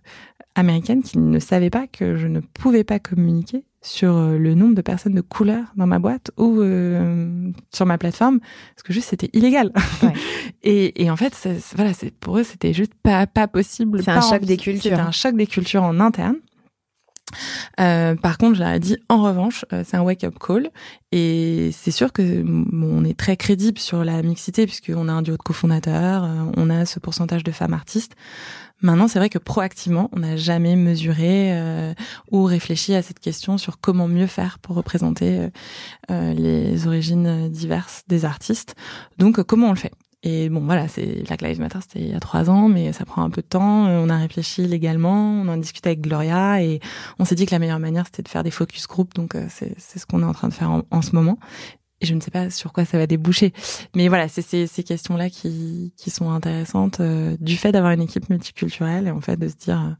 américaines 0.54 1.02
qui 1.02 1.16
ne 1.16 1.38
savaient 1.38 1.70
pas 1.70 1.86
que 1.86 2.16
je 2.16 2.26
ne 2.26 2.40
pouvais 2.40 2.84
pas 2.84 2.98
communiquer 2.98 3.64
sur 3.80 4.14
euh, 4.14 4.36
le 4.36 4.54
nombre 4.54 4.74
de 4.74 4.82
personnes 4.82 5.14
de 5.14 5.22
couleur 5.22 5.72
dans 5.76 5.86
ma 5.86 5.98
boîte 5.98 6.32
ou 6.36 6.60
euh, 6.60 7.50
sur 7.72 7.86
ma 7.86 7.96
plateforme 7.96 8.40
parce 8.40 8.82
que 8.84 8.92
juste 8.92 9.08
c'était 9.08 9.30
illégal. 9.32 9.72
Ouais. 10.02 10.12
et, 10.62 11.02
et 11.02 11.10
en 11.10 11.16
fait, 11.16 11.34
voilà, 11.76 11.94
c'est 11.94 12.12
pour 12.12 12.36
eux 12.36 12.44
c'était 12.44 12.74
juste 12.74 12.92
pas 13.02 13.26
pas 13.26 13.48
possible. 13.48 14.02
C'est 14.02 14.10
un 14.10 14.20
choc 14.20 14.44
des 14.44 14.58
cultures. 14.58 14.82
C'était 14.82 15.00
un 15.00 15.12
choc 15.12 15.34
des 15.34 15.46
cultures 15.46 15.82
en 15.82 15.98
interne. 15.98 16.36
Euh, 17.80 18.14
par 18.14 18.38
contre, 18.38 18.56
j'aurais 18.56 18.80
dit 18.80 18.96
en 19.08 19.22
revanche, 19.22 19.64
euh, 19.72 19.82
c'est 19.86 19.96
un 19.96 20.02
wake-up 20.02 20.34
call 20.38 20.70
et 21.12 21.70
c'est 21.72 21.90
sûr 21.90 22.12
que 22.12 22.42
bon, 22.42 23.00
on 23.00 23.04
est 23.04 23.16
très 23.18 23.36
crédible 23.36 23.78
sur 23.78 24.04
la 24.04 24.22
mixité 24.22 24.66
puisqu'on 24.66 25.08
a 25.08 25.12
un 25.12 25.22
duo 25.22 25.36
de 25.36 25.42
cofondateurs, 25.42 26.24
euh, 26.24 26.44
on 26.56 26.70
a 26.70 26.86
ce 26.86 26.98
pourcentage 26.98 27.44
de 27.44 27.52
femmes 27.52 27.74
artistes. 27.74 28.12
Maintenant, 28.80 29.06
c'est 29.06 29.20
vrai 29.20 29.28
que 29.28 29.38
proactivement, 29.38 30.10
on 30.12 30.20
n'a 30.20 30.36
jamais 30.36 30.74
mesuré 30.74 31.52
euh, 31.52 31.94
ou 32.32 32.42
réfléchi 32.44 32.94
à 32.94 33.02
cette 33.02 33.20
question 33.20 33.56
sur 33.56 33.80
comment 33.80 34.08
mieux 34.08 34.26
faire 34.26 34.58
pour 34.58 34.74
représenter 34.74 35.48
les 36.08 36.86
origines 36.88 37.48
diverses 37.48 38.02
des 38.08 38.24
artistes. 38.24 38.74
Donc, 39.18 39.40
comment 39.44 39.68
on 39.68 39.72
le 39.72 39.76
fait? 39.76 39.92
Et 40.22 40.48
bon, 40.48 40.60
voilà, 40.60 40.86
c'est 40.88 41.24
Black 41.24 41.42
Lives 41.42 41.60
Matter, 41.60 41.78
c'était 41.80 41.98
il 42.00 42.08
y 42.10 42.14
a 42.14 42.20
trois 42.20 42.48
ans, 42.48 42.68
mais 42.68 42.92
ça 42.92 43.04
prend 43.04 43.22
un 43.22 43.30
peu 43.30 43.42
de 43.42 43.46
temps. 43.46 43.86
Euh, 43.86 44.00
On 44.04 44.08
a 44.08 44.16
réfléchi 44.16 44.66
légalement, 44.68 45.32
on 45.42 45.48
en 45.48 45.56
discuté 45.56 45.88
avec 45.90 46.00
Gloria 46.00 46.62
et 46.62 46.80
on 47.18 47.24
s'est 47.24 47.34
dit 47.34 47.44
que 47.46 47.50
la 47.52 47.58
meilleure 47.58 47.80
manière, 47.80 48.06
c'était 48.06 48.22
de 48.22 48.28
faire 48.28 48.44
des 48.44 48.50
focus 48.52 48.86
group. 48.86 49.14
Donc, 49.14 49.34
euh, 49.34 49.46
c'est 49.48 49.98
ce 49.98 50.06
qu'on 50.06 50.22
est 50.22 50.26
en 50.26 50.32
train 50.32 50.48
de 50.48 50.54
faire 50.54 50.70
en, 50.70 50.82
en 50.90 51.02
ce 51.02 51.12
moment. 51.14 51.38
Et 52.00 52.06
je 52.06 52.14
ne 52.14 52.20
sais 52.20 52.32
pas 52.32 52.50
sur 52.50 52.72
quoi 52.72 52.84
ça 52.84 52.98
va 52.98 53.06
déboucher. 53.06 53.52
Mais 53.94 54.08
voilà, 54.08 54.26
c'est 54.26 54.42
ces, 54.42 54.66
ces 54.66 54.82
questions-là 54.82 55.30
qui, 55.30 55.92
qui 55.96 56.10
sont 56.10 56.30
intéressantes 56.30 56.98
euh, 56.98 57.36
du 57.40 57.56
fait 57.56 57.70
d'avoir 57.70 57.92
une 57.92 58.02
équipe 58.02 58.28
multiculturelle 58.28 59.06
et 59.06 59.10
en 59.12 59.20
fait 59.20 59.36
de 59.36 59.46
se 59.48 59.54
dire, 59.54 59.80
euh, 59.80 59.94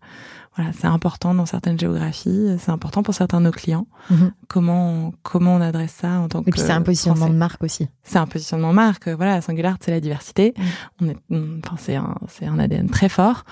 voilà, 0.55 0.73
c'est 0.75 0.87
important 0.87 1.33
dans 1.35 1.47
certaines 1.47 1.79
géographies, 1.79 2.57
c'est 2.59 2.71
important 2.71 3.03
pour 3.03 3.15
certains 3.15 3.41
de 3.41 3.47
nos 3.47 3.51
clients. 3.53 3.87
Mhm. 4.11 4.33
Comment 4.49 5.13
comment 5.23 5.55
on 5.57 5.61
adresse 5.63 5.93
ça 6.01 6.21
en 6.21 6.29
tant 6.29 6.43
que 6.43 6.49
Et 6.49 6.53
puis 6.53 6.61
c'est 6.61 6.73
un 6.73 6.83
positionnement 6.83 7.17
Français 7.21 7.33
de 7.33 7.39
marque 7.39 7.63
aussi. 7.65 7.89
c'est 8.03 8.19
un 8.19 8.27
positionnement 8.27 8.73
marque. 8.75 9.09
euh, 9.09 9.17
Voilà, 9.17 9.41
Singular, 9.41 9.77
c'est 9.81 9.91
la 9.91 10.01
diversité. 10.01 10.53
Mm. 10.59 10.63
On 11.01 11.09
est, 11.09 11.59
enfin, 11.65 11.77
c'est 11.79 11.97
un, 11.97 12.15
c'est 12.29 12.45
un 12.47 12.59
ADN 12.59 12.91
très 12.91 13.09
fort. 13.09 13.45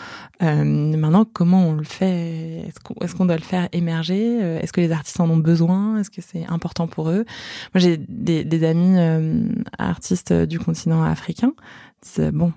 Euh, 0.42 0.62
maintenant, 0.64 1.24
comment 1.24 1.66
on 1.68 1.72
le 1.74 1.84
fait? 1.84 2.64
Est-ce 2.68 2.80
qu'on, 2.80 2.94
est-ce 3.02 3.14
qu'on 3.14 3.24
doit 3.26 3.36
le 3.36 3.42
faire 3.42 3.68
émerger? 3.72 4.38
Euh, 4.42 4.60
Est-ce 4.60 4.72
que 4.74 4.80
les 4.82 4.92
artistes 4.92 5.20
en 5.20 5.30
ont 5.30 5.36
besoin? 5.38 5.98
Est-ce 5.98 6.10
que 6.10 6.20
c'est 6.20 6.44
important 6.48 6.86
pour 6.86 7.08
eux? 7.10 7.24
Moi, 7.74 7.80
j'ai 7.80 7.96
des, 7.96 8.44
des 8.44 8.64
amis 8.64 8.96
euh, 8.98 9.48
artistes 9.78 10.32
du 10.32 10.58
continent 10.58 11.02
africain. 11.02 11.52
Bon. 12.32 12.52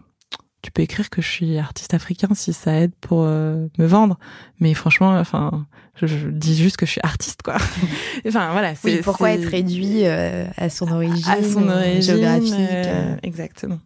Tu 0.64 0.72
peux 0.72 0.82
écrire 0.82 1.10
que 1.10 1.22
je 1.22 1.28
suis 1.28 1.58
artiste 1.60 1.94
africain 1.94 2.30
si 2.34 2.54
ça 2.54 2.74
aide 2.80 2.94
pour 3.02 3.24
euh, 3.24 3.68
me 3.78 3.86
vendre, 3.86 4.18
mais 4.60 4.74
franchement, 4.74 5.20
enfin, 5.20 5.68
je, 5.96 6.08
je 6.08 6.28
dis 6.30 6.56
juste 6.56 6.78
que 6.78 6.86
je 6.86 6.92
suis 6.92 7.02
artiste, 7.04 7.42
quoi. 7.44 7.58
enfin 8.28 8.52
voilà. 8.52 8.74
Oui, 8.84 9.00
pourquoi 9.04 9.32
être 9.32 9.48
réduit 9.48 10.06
euh, 10.06 10.46
à 10.58 10.70
son 10.70 10.92
origine, 10.92 11.30
à 11.30 11.44
son 11.44 11.68
euh, 11.68 11.80
origine 11.80 12.02
géographique 12.02 12.54
euh. 12.58 13.16
Exactement. 13.24 13.80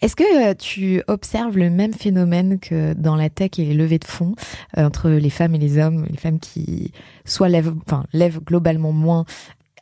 Est-ce 0.00 0.14
que 0.14 0.52
tu 0.54 1.02
observes 1.08 1.58
le 1.58 1.70
même 1.70 1.92
phénomène 1.92 2.60
que 2.60 2.92
dans 2.94 3.16
la 3.16 3.30
tech 3.30 3.50
et 3.58 3.64
les 3.64 3.74
levées 3.74 3.98
de 3.98 4.04
fonds 4.04 4.36
entre 4.76 5.10
les 5.10 5.30
femmes 5.30 5.54
et 5.56 5.58
les 5.58 5.78
hommes, 5.78 6.06
les 6.08 6.18
femmes 6.18 6.38
qui 6.38 6.92
soit 7.24 7.48
lèvent, 7.48 7.74
enfin, 7.86 8.04
lèvent 8.12 8.40
globalement 8.40 8.92
moins, 8.92 9.24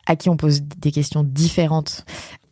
à 0.07 0.15
qui 0.15 0.29
on 0.29 0.37
pose 0.37 0.61
des 0.61 0.91
questions 0.91 1.23
différentes 1.23 2.05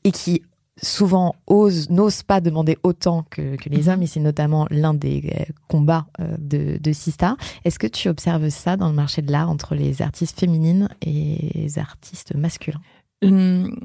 et 0.04 0.12
qui 0.12 0.44
souvent 0.82 1.36
osent, 1.48 1.90
n'osent 1.90 2.24
pas 2.24 2.42
demander 2.42 2.78
autant 2.84 3.24
que, 3.30 3.56
que 3.58 3.70
les 3.70 3.84
Mhm. 3.84 3.90
hommes, 3.90 4.02
et 4.04 4.08
c'est 4.08 4.20
notamment 4.20 4.68
l'un 4.72 4.94
des 4.94 5.32
euh, 5.40 5.44
combats 5.68 6.08
euh, 6.20 6.36
de, 6.40 6.78
de 6.82 6.92
Sista. 6.94 7.38
Est-ce 7.64 7.78
que 7.80 7.88
tu 7.88 8.10
observes 8.10 8.50
ça 8.50 8.76
dans 8.78 8.90
le 8.90 8.96
marché 8.96 9.22
de 9.22 9.32
l'art 9.32 9.50
entre 9.50 9.76
les 9.76 10.02
artistes 10.02 10.40
féminines 10.40 10.90
et 11.02 11.52
les 11.54 11.80
artistes 11.80 12.34
masculins? 12.36 12.82
Hum, 13.24 13.76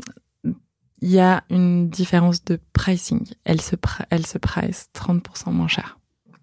Il 1.01 1.11
y 1.11 1.21
a 1.21 1.45
une 1.51 1.89
différence 1.91 2.45
de 2.45 2.59
pricing. 2.73 3.25
Elle 3.45 3.61
se, 3.61 3.77
elle 4.11 4.27
se 4.27 4.39
price 4.39 4.89
30% 4.95 5.53
moins 5.53 5.69
cher 5.69 5.99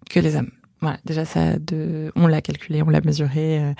que 0.08 0.20
les 0.20 0.36
hommes. 0.36 0.50
Voilà, 0.80 0.98
déjà 1.04 1.24
ça, 1.24 1.58
de, 1.58 2.12
on 2.16 2.26
l'a 2.26 2.40
calculé, 2.40 2.82
on 2.82 2.88
l'a 2.90 3.00
mesuré, 3.00 3.74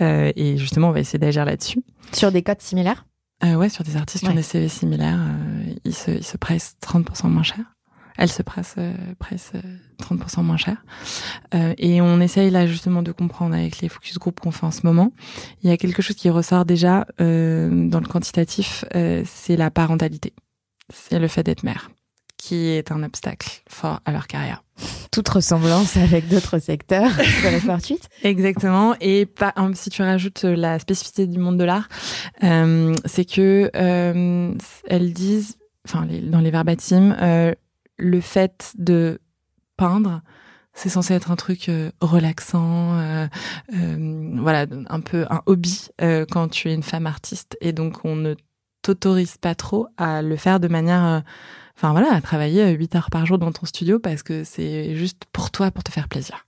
euh, 0.00 0.32
et 0.34 0.56
justement 0.56 0.88
on 0.88 0.92
va 0.92 1.00
essayer 1.00 1.18
d'agir 1.18 1.44
là-dessus. 1.44 1.82
Sur 2.12 2.32
des 2.32 2.42
codes 2.42 2.60
similaires? 2.62 3.04
Euh, 3.44 3.54
ouais, 3.54 3.68
sur 3.68 3.84
des 3.84 3.96
artistes 3.96 4.20
qui 4.22 4.26
Ouais. 4.26 4.32
ont 4.32 4.36
des 4.36 4.42
CV 4.42 4.68
similaires, 4.68 5.18
euh, 5.20 5.74
ils 5.84 5.94
se, 5.94 6.10
ils 6.10 6.24
se 6.24 6.36
pricent 6.36 6.76
30% 6.82 7.28
moins 7.28 7.42
cher. 7.42 7.64
Elle 8.18 8.30
se 8.30 8.42
presse, 8.42 8.74
euh, 8.76 8.92
presse 9.18 9.52
euh, 9.54 9.62
30% 10.02 10.42
moins 10.42 10.58
cher. 10.58 10.76
Euh, 11.54 11.72
et 11.78 12.02
on 12.02 12.20
essaye 12.20 12.50
là 12.50 12.66
justement 12.66 13.02
de 13.02 13.12
comprendre 13.12 13.54
avec 13.54 13.80
les 13.80 13.88
focus 13.88 14.18
group 14.18 14.40
qu'on 14.40 14.50
fait 14.50 14.66
en 14.66 14.70
ce 14.70 14.80
moment. 14.84 15.12
Il 15.62 15.70
y 15.70 15.72
a 15.72 15.78
quelque 15.78 16.02
chose 16.02 16.16
qui 16.16 16.28
ressort 16.28 16.66
déjà 16.66 17.06
euh, 17.22 17.88
dans 17.88 18.00
le 18.00 18.06
quantitatif, 18.06 18.84
euh, 18.94 19.22
c'est 19.24 19.56
la 19.56 19.70
parentalité. 19.70 20.34
C'est 20.92 21.18
le 21.18 21.28
fait 21.28 21.42
d'être 21.44 21.62
mère, 21.62 21.90
qui 22.36 22.66
est 22.66 22.92
un 22.92 23.02
obstacle 23.04 23.62
fort 23.68 24.00
à 24.04 24.12
leur 24.12 24.26
carrière. 24.26 24.64
Toute 25.10 25.28
ressemblance 25.28 25.96
avec 25.96 26.28
d'autres 26.28 26.58
secteurs 26.58 27.10
serait 27.42 27.60
fortuite. 27.60 28.08
Exactement. 28.22 28.94
Et 29.00 29.26
pas, 29.26 29.52
hein, 29.56 29.72
si 29.74 29.90
tu 29.90 30.02
rajoutes 30.02 30.44
euh, 30.44 30.54
la 30.56 30.78
spécificité 30.78 31.26
du 31.26 31.38
monde 31.38 31.58
de 31.58 31.64
l'art, 31.64 31.88
euh, 32.42 32.94
c'est 33.04 33.24
que 33.24 33.70
euh, 33.76 34.54
elles 34.86 35.12
disent, 35.12 35.56
enfin 35.88 36.06
les- 36.06 36.20
dans 36.20 36.40
les 36.40 36.50
verbatims, 36.50 37.16
euh, 37.20 37.52
le 37.98 38.20
fait 38.20 38.72
de 38.78 39.20
peindre, 39.76 40.22
c'est 40.72 40.88
censé 40.88 41.14
être 41.14 41.30
un 41.30 41.36
truc 41.36 41.68
euh, 41.68 41.90
relaxant, 42.00 42.98
euh, 42.98 43.26
euh, 43.74 44.30
voilà, 44.36 44.66
un 44.88 45.00
peu 45.00 45.26
un 45.28 45.42
hobby 45.46 45.88
quand 46.30 46.48
tu 46.48 46.70
es 46.70 46.74
une 46.74 46.82
femme 46.84 47.06
artiste. 47.06 47.56
Et 47.60 47.72
donc 47.72 48.04
on 48.04 48.14
ne 48.16 48.34
t'autorise 48.82 49.36
pas 49.36 49.54
trop 49.54 49.88
à 49.98 50.22
le 50.22 50.36
faire 50.36 50.60
de 50.60 50.68
manière 50.68 51.22
enfin 51.80 51.92
voilà, 51.92 52.12
à 52.14 52.20
travailler 52.20 52.70
8 52.72 52.94
heures 52.96 53.10
par 53.10 53.24
jour 53.24 53.38
dans 53.38 53.52
ton 53.52 53.64
studio 53.64 53.98
parce 53.98 54.22
que 54.22 54.44
c'est 54.44 54.94
juste 54.94 55.24
pour 55.32 55.50
toi, 55.50 55.70
pour 55.70 55.82
te 55.82 55.90
faire 55.90 56.08
plaisir. 56.08 56.44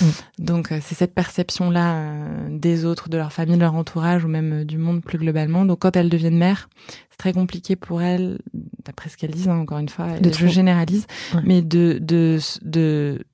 Mm. 0.00 0.04
Donc 0.38 0.72
euh, 0.72 0.78
c'est 0.82 0.94
cette 0.94 1.14
perception-là 1.14 1.94
euh, 1.94 2.48
des 2.50 2.84
autres, 2.84 3.08
de 3.08 3.16
leur 3.18 3.32
famille, 3.32 3.56
de 3.56 3.60
leur 3.60 3.74
entourage 3.74 4.24
ou 4.24 4.28
même 4.28 4.52
euh, 4.60 4.64
du 4.64 4.78
monde 4.78 5.02
plus 5.02 5.18
globalement. 5.18 5.64
Donc 5.64 5.80
quand 5.80 5.96
elles 5.96 6.08
deviennent 6.08 6.38
mères, 6.38 6.68
c'est 7.10 7.18
très 7.18 7.32
compliqué 7.32 7.76
pour 7.76 8.00
elles, 8.02 8.38
d'après 8.84 9.10
ce 9.10 9.16
qu'elles 9.16 9.30
disent, 9.32 9.48
hein, 9.48 9.58
encore 9.58 9.78
une 9.78 9.88
fois, 9.88 10.18
De 10.18 10.32
je 10.32 10.46
généralise, 10.46 11.06
Ouais. 11.34 11.42
mais 11.44 11.62
de 11.62 11.98
de 12.00 12.38
de 12.62 13.24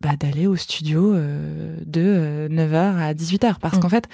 bah, 0.00 0.10
d'aller 0.18 0.46
au 0.46 0.56
studio 0.56 1.14
euh, 1.14 1.76
de 1.86 2.48
9h 2.50 2.98
à 2.98 3.14
18h 3.14 3.54
parce 3.60 3.76
Mm. 3.76 3.80
qu'en 3.80 3.88
fait 3.88 4.04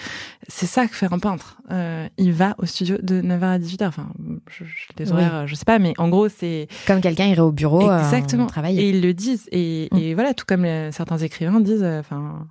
c'est 0.49 0.67
ça 0.67 0.87
que 0.87 0.95
fait 0.95 1.13
un 1.13 1.19
peintre 1.19 1.59
euh, 1.73 2.07
il 2.19 2.33
va 2.33 2.55
au 2.59 2.67
studio 2.67 2.99
de 3.03 3.21
9h 3.21 3.43
à 3.43 3.59
18h 3.59 3.89
enfin 3.89 4.07
je, 4.49 4.65
je, 4.65 4.87
les 4.99 5.07
Oui. 5.07 5.13
horaires 5.13 5.47
je 5.49 5.55
sais 5.57 5.65
pas 5.65 5.79
mais 5.81 5.93
en 5.99 6.09
gros 6.09 6.29
c'est 6.29 6.69
Comme 6.87 7.01
quelqu'un 7.01 7.27
irait 7.27 7.41
au 7.41 7.51
bureau 7.53 7.83
Exactement. 7.83 8.45
euh, 8.45 8.47
travailler. 8.47 8.81
et 8.83 8.91
ils 8.91 9.01
le 9.03 9.13
disent. 9.13 9.49
Et, 9.51 9.89
Mm. 9.93 9.99
et 9.99 10.15
voilà, 10.15 10.35
tout 10.35 10.45
comme 10.47 10.65
euh, 10.65 10.93
certains 10.93 11.19
écrivains 11.19 11.59
disent, 11.61 11.83
euh, 11.83 11.99
enfin, 12.01 12.47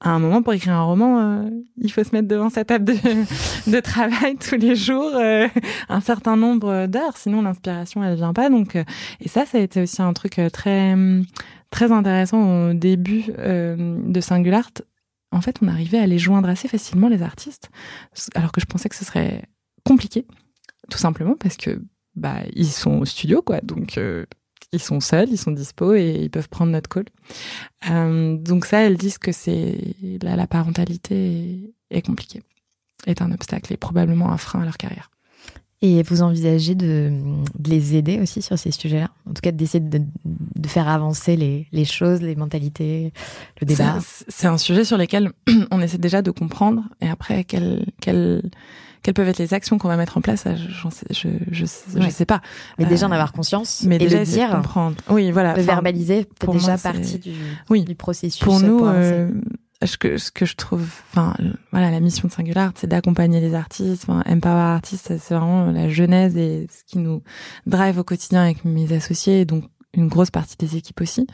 à 0.00 0.10
un 0.10 0.18
moment, 0.18 0.42
pour 0.42 0.52
écrire 0.52 0.74
un 0.74 0.82
roman, 0.82 1.18
euh, 1.20 1.50
il 1.78 1.90
faut 1.90 2.04
se 2.04 2.10
mettre 2.14 2.28
devant 2.28 2.50
sa 2.50 2.64
table 2.66 2.84
de, 2.84 2.92
de 3.70 3.80
travail 3.80 4.36
tous 4.36 4.56
les 4.56 4.74
jours, 4.76 5.10
euh, 5.14 5.48
un 5.88 6.00
certain 6.00 6.36
nombre 6.36 6.86
d'heures, 6.86 7.16
sinon 7.16 7.40
l'inspiration 7.40 8.04
elle 8.04 8.16
vient 8.16 8.34
pas. 8.34 8.50
Donc, 8.50 8.76
euh, 8.76 8.84
et 9.20 9.28
ça, 9.28 9.46
ça 9.46 9.56
a 9.58 9.60
été 9.62 9.80
aussi 9.80 10.02
un 10.02 10.12
truc 10.12 10.38
très 10.52 10.94
très 11.74 11.90
intéressant 11.90 12.70
au 12.70 12.72
début 12.74 13.24
de 13.26 14.20
Singulart. 14.20 14.70
En 15.32 15.40
fait, 15.40 15.56
on 15.60 15.66
arrivait 15.66 15.98
à 15.98 16.06
les 16.06 16.20
joindre 16.20 16.48
assez 16.48 16.68
facilement 16.68 17.08
les 17.08 17.22
artistes, 17.22 17.68
alors 18.36 18.52
que 18.52 18.60
je 18.60 18.66
pensais 18.66 18.88
que 18.88 18.94
ce 18.94 19.04
serait 19.04 19.42
compliqué, 19.84 20.24
tout 20.88 20.98
simplement 20.98 21.34
parce 21.34 21.56
que 21.56 21.82
bah 22.14 22.42
ils 22.54 22.70
sont 22.70 22.98
au 22.98 23.04
studio 23.04 23.42
quoi, 23.42 23.60
donc 23.60 23.98
ils 24.74 24.80
sont 24.80 25.00
seuls, 25.00 25.30
ils 25.30 25.38
sont 25.38 25.52
dispo 25.52 25.94
et 25.94 26.18
ils 26.22 26.30
peuvent 26.30 26.48
prendre 26.48 26.72
notre 26.72 26.88
call. 26.88 27.06
Euh, 27.90 28.36
donc 28.36 28.66
ça, 28.66 28.80
elles 28.80 28.96
disent 28.96 29.18
que 29.18 29.32
c'est 29.32 29.78
la, 30.22 30.36
la 30.36 30.46
parentalité 30.46 31.74
est, 31.90 32.02
compliquée, 32.02 32.42
est 33.06 33.22
un 33.22 33.32
obstacle 33.32 33.72
et 33.72 33.76
probablement 33.76 34.32
un 34.32 34.36
frein 34.36 34.60
à 34.60 34.64
leur 34.64 34.76
carrière. 34.76 35.10
Et 35.86 36.02
vous 36.02 36.22
envisagez 36.22 36.74
de, 36.74 37.12
les 37.62 37.94
aider 37.94 38.18
aussi 38.18 38.40
sur 38.40 38.58
ces 38.58 38.70
sujets-là? 38.70 39.10
En 39.28 39.34
tout 39.34 39.42
cas, 39.42 39.52
d'essayer 39.52 39.80
de, 39.80 40.00
de, 40.24 40.68
faire 40.68 40.88
avancer 40.88 41.36
les, 41.36 41.66
les, 41.72 41.84
choses, 41.84 42.22
les 42.22 42.34
mentalités, 42.36 43.12
le 43.60 43.66
débat 43.66 43.98
C'est 44.28 44.46
un 44.46 44.56
sujet 44.56 44.84
sur 44.84 44.96
lequel 44.96 45.32
on 45.70 45.82
essaie 45.82 45.98
déjà 45.98 46.22
de 46.22 46.30
comprendre 46.30 46.84
et 47.02 47.08
après, 47.10 47.44
quelle, 47.44 47.84
quelle, 48.00 48.50
quelles 49.02 49.12
peuvent 49.12 49.28
être 49.28 49.38
les 49.38 49.52
actions 49.52 49.76
qu'on 49.76 49.88
va 49.88 49.98
mettre 49.98 50.16
en 50.16 50.22
place 50.22 50.46
Je 50.46 50.88
sais, 50.88 51.06
je, 51.10 51.28
je, 51.50 51.66
je 52.00 52.08
sais 52.08 52.24
pas. 52.24 52.40
Mais 52.78 52.86
déjà 52.86 53.06
en 53.06 53.10
euh, 53.10 53.14
avoir 53.14 53.32
conscience 53.32 53.82
mais 53.86 53.96
et 53.96 53.98
déjà 53.98 54.20
le 54.20 54.24
dire, 54.24 54.48
comprendre. 54.52 54.96
Oui, 55.10 55.32
voilà. 55.32 55.54
Le 55.54 55.60
verbaliser 55.60 56.26
fait 56.40 56.50
déjà 56.50 56.78
partie 56.78 57.18
du, 57.18 57.32
oui. 57.68 57.84
du 57.84 57.94
processus. 57.94 58.42
Pour 58.42 58.58
nous, 58.58 58.86
euh, 58.86 59.28
ce 59.86 59.96
que 59.96 60.18
ce 60.18 60.30
que 60.30 60.46
je 60.46 60.56
trouve, 60.56 60.88
enfin 61.10 61.34
voilà, 61.72 61.90
la 61.90 62.00
mission 62.00 62.28
de 62.28 62.32
Singular, 62.32 62.72
c'est 62.74 62.86
d'accompagner 62.86 63.40
les 63.40 63.54
artistes. 63.54 64.04
Enfin, 64.08 64.22
Empower 64.26 64.54
Artists, 64.54 65.16
c'est 65.18 65.34
vraiment 65.34 65.70
la 65.70 65.88
genèse 65.88 66.36
et 66.36 66.66
ce 66.70 66.84
qui 66.84 66.98
nous 66.98 67.22
drive 67.66 67.98
au 67.98 68.04
quotidien 68.04 68.42
avec 68.42 68.64
mes 68.64 68.92
associés. 68.92 69.44
Donc 69.44 69.64
une 69.92 70.08
grosse 70.08 70.30
partie 70.30 70.56
des 70.56 70.76
équipes 70.76 71.00
aussi. 71.00 71.26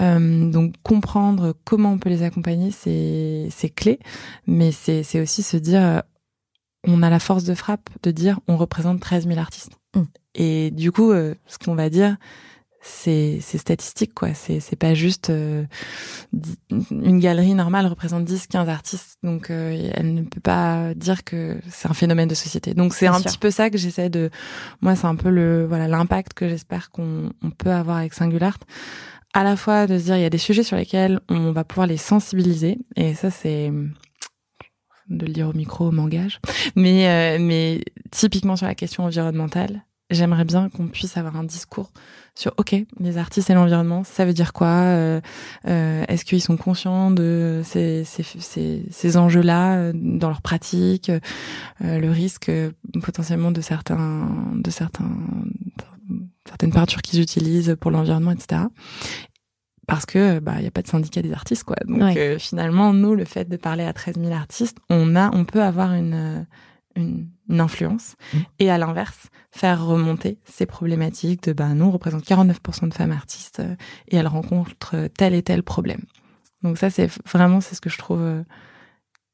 Euh, 0.00 0.50
donc 0.50 0.74
comprendre 0.82 1.54
comment 1.64 1.92
on 1.92 1.98
peut 1.98 2.10
les 2.10 2.22
accompagner, 2.22 2.70
c'est 2.70 3.48
c'est 3.50 3.70
clé, 3.70 4.00
mais 4.46 4.72
c'est 4.72 5.02
c'est 5.02 5.20
aussi 5.20 5.42
se 5.42 5.56
dire 5.56 6.02
on 6.86 7.02
a 7.02 7.10
la 7.10 7.18
force 7.18 7.44
de 7.44 7.54
frappe 7.54 7.88
de 8.02 8.10
dire 8.10 8.40
on 8.48 8.56
représente 8.56 9.00
13 9.00 9.26
000 9.26 9.38
artistes. 9.38 9.72
Mm. 9.94 10.02
Et 10.34 10.70
du 10.70 10.92
coup, 10.92 11.12
euh, 11.12 11.34
ce 11.46 11.58
qu'on 11.58 11.74
va 11.74 11.90
dire, 11.90 12.16
c'est 12.86 13.40
statistique 13.40 14.12
quoi. 14.14 14.34
C'est 14.34 14.60
c'est 14.60 14.76
pas 14.76 14.94
juste 14.94 15.30
euh, 15.30 15.64
une 16.90 17.18
galerie 17.18 17.54
normale 17.54 17.86
représente 17.86 18.24
10 18.24 18.46
15 18.48 18.68
artistes. 18.68 19.16
Donc 19.22 19.50
euh, 19.50 19.90
elle 19.94 20.14
ne 20.14 20.22
peut 20.22 20.40
pas 20.40 20.94
dire 20.94 21.24
que 21.24 21.58
c'est 21.70 21.88
un 21.88 21.94
phénomène 21.94 22.28
de 22.28 22.34
société. 22.34 22.74
Donc 22.74 22.94
c'est 22.94 23.06
un 23.06 23.20
petit 23.20 23.38
peu 23.38 23.50
ça 23.50 23.70
que 23.70 23.78
j'essaie 23.78 24.10
de 24.10 24.30
moi 24.82 24.96
c'est 24.96 25.06
un 25.06 25.16
peu 25.16 25.30
le 25.30 25.66
voilà 25.66 25.88
l'impact 25.88 26.34
que 26.34 26.48
j'espère 26.48 26.90
qu'on 26.90 27.30
on 27.42 27.50
peut 27.50 27.72
avoir 27.72 27.96
avec 27.98 28.12
Singulart 28.12 28.58
à 29.32 29.44
la 29.44 29.56
fois 29.56 29.86
de 29.86 29.98
se 29.98 30.04
dire 30.04 30.16
il 30.16 30.22
y 30.22 30.26
a 30.26 30.30
des 30.30 30.38
sujets 30.38 30.62
sur 30.62 30.76
lesquels 30.76 31.20
on 31.28 31.52
va 31.52 31.64
pouvoir 31.64 31.86
les 31.86 31.96
sensibiliser. 31.96 32.78
Et 32.96 33.14
ça 33.14 33.30
c'est 33.30 33.72
de 35.08 35.26
le 35.26 35.32
dire 35.32 35.48
au 35.48 35.52
micro 35.52 35.90
m'engage. 35.90 36.40
Mais, 36.76 37.08
euh, 37.08 37.38
mais 37.40 37.82
typiquement 38.10 38.56
sur 38.56 38.66
la 38.66 38.74
question 38.74 39.04
environnementale, 39.04 39.84
j'aimerais 40.10 40.44
bien 40.44 40.68
qu'on 40.68 40.88
puisse 40.88 41.16
avoir 41.16 41.36
un 41.36 41.44
discours 41.44 41.90
sur 42.34 42.52
OK, 42.56 42.74
les 43.00 43.18
artistes 43.18 43.50
et 43.50 43.54
l'environnement, 43.54 44.04
ça 44.04 44.24
veut 44.24 44.32
dire 44.32 44.52
quoi 44.52 44.66
euh, 44.66 45.20
euh, 45.66 46.04
Est-ce 46.08 46.24
qu'ils 46.24 46.42
sont 46.42 46.56
conscients 46.56 47.10
de 47.10 47.62
ces, 47.64 48.04
ces, 48.04 48.22
ces, 48.22 48.84
ces 48.90 49.16
enjeux-là 49.16 49.92
dans 49.94 50.28
leur 50.28 50.42
pratique, 50.42 51.10
le 51.80 52.10
risque 52.10 52.50
potentiellement 53.02 53.50
de 53.50 53.60
certains 53.60 54.28
de 54.54 54.70
certains 54.70 55.10
certaines 56.46 56.72
peintures 56.72 57.02
qu'ils 57.02 57.20
utilisent 57.20 57.76
pour 57.80 57.90
l'environnement, 57.90 58.32
etc 58.32 58.62
parce 59.86 60.06
que 60.06 60.38
bah 60.38 60.54
il 60.58 60.64
y 60.64 60.66
a 60.66 60.70
pas 60.70 60.82
de 60.82 60.86
syndicat 60.86 61.22
des 61.22 61.32
artistes 61.32 61.64
quoi. 61.64 61.76
Donc 61.86 62.16
euh, 62.16 62.38
finalement 62.38 62.92
nous 62.92 63.14
le 63.14 63.24
fait 63.24 63.48
de 63.48 63.56
parler 63.56 63.84
à 63.84 63.92
13 63.92 64.16
000 64.18 64.32
artistes, 64.32 64.78
on 64.90 65.16
a 65.16 65.34
on 65.34 65.44
peut 65.44 65.62
avoir 65.62 65.92
une 65.92 66.46
euh, 66.98 67.00
une, 67.48 67.60
influence 67.60 68.16
mmh. 68.32 68.38
et 68.60 68.70
à 68.70 68.78
l'inverse 68.78 69.28
faire 69.50 69.84
remonter 69.84 70.38
ces 70.44 70.66
problématiques 70.66 71.44
de 71.44 71.52
bah 71.52 71.68
nous 71.74 71.84
on 71.84 71.90
représente 71.90 72.24
49% 72.24 72.88
de 72.88 72.94
femmes 72.94 73.12
artistes 73.12 73.60
euh, 73.60 73.76
et 74.08 74.16
elles 74.16 74.26
rencontrent 74.26 75.08
tel 75.16 75.34
et 75.34 75.42
tel 75.42 75.62
problème. 75.62 76.00
Donc 76.62 76.78
ça 76.78 76.90
c'est 76.90 77.08
vraiment 77.30 77.60
c'est 77.60 77.74
ce 77.74 77.80
que 77.80 77.90
je 77.90 77.98
trouve 77.98 78.44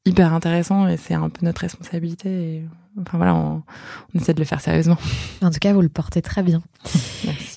hyper 0.05 0.33
intéressant 0.33 0.87
et 0.87 0.97
c'est 0.97 1.13
un 1.13 1.29
peu 1.29 1.45
notre 1.45 1.61
responsabilité 1.61 2.29
et 2.29 2.65
enfin 2.99 3.17
voilà 3.17 3.35
on, 3.35 3.63
on 4.13 4.19
essaie 4.19 4.33
de 4.33 4.39
le 4.39 4.45
faire 4.45 4.61
sérieusement. 4.61 4.97
En 5.41 5.49
tout 5.49 5.59
cas 5.59 5.73
vous 5.73 5.81
le 5.81 5.89
portez 5.89 6.21
très 6.21 6.43
bien. 6.43 6.61
Merci. 7.25 7.50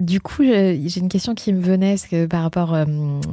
Du 0.00 0.20
coup, 0.20 0.42
j'ai 0.42 0.98
une 0.98 1.10
question 1.10 1.34
qui 1.34 1.52
me 1.52 1.60
venait 1.60 1.90
parce 1.90 2.06
que 2.06 2.24
par 2.24 2.42
rapport 2.42 2.74
euh, 2.74 2.86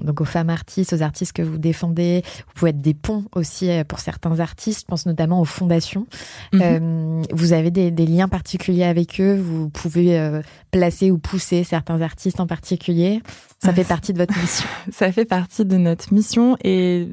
donc 0.04 0.20
aux 0.20 0.26
femmes 0.26 0.50
artistes, 0.50 0.92
aux 0.92 1.02
artistes 1.02 1.32
que 1.32 1.42
vous 1.42 1.58
défendez, 1.58 2.24
vous 2.26 2.54
pouvez 2.56 2.72
être 2.72 2.82
des 2.82 2.94
ponts 2.94 3.24
aussi 3.36 3.70
euh, 3.70 3.86
pour 3.86 4.00
certains 4.00 4.42
artistes. 4.42 4.82
Je 4.82 4.86
pense 4.86 5.06
notamment 5.06 5.40
aux 5.40 5.46
fondations. 5.46 6.08
Mhm. 6.52 6.62
Euh, 6.62 7.24
vous 7.32 7.54
avez 7.54 7.72
des, 7.72 7.90
des, 7.90 8.06
liens 8.06 8.28
particuliers 8.28 8.84
avec 8.84 9.22
eux? 9.22 9.38
Vous 9.38 9.70
pouvez 9.70 10.20
euh, 10.20 10.42
placer 10.72 11.10
ou 11.10 11.18
pousser 11.18 11.64
certains 11.64 12.02
artistes 12.02 12.42
en 12.42 12.48
particulier? 12.48 13.22
Ça 13.60 13.74
fait 13.74 13.84
partie 13.84 14.14
de 14.14 14.20
votre 14.20 14.38
mission. 14.40 14.68
Ça 14.92 15.12
fait 15.12 15.26
partie 15.26 15.66
de 15.66 15.78
notre 15.78 16.14
mission 16.14 16.58
et 16.64 17.08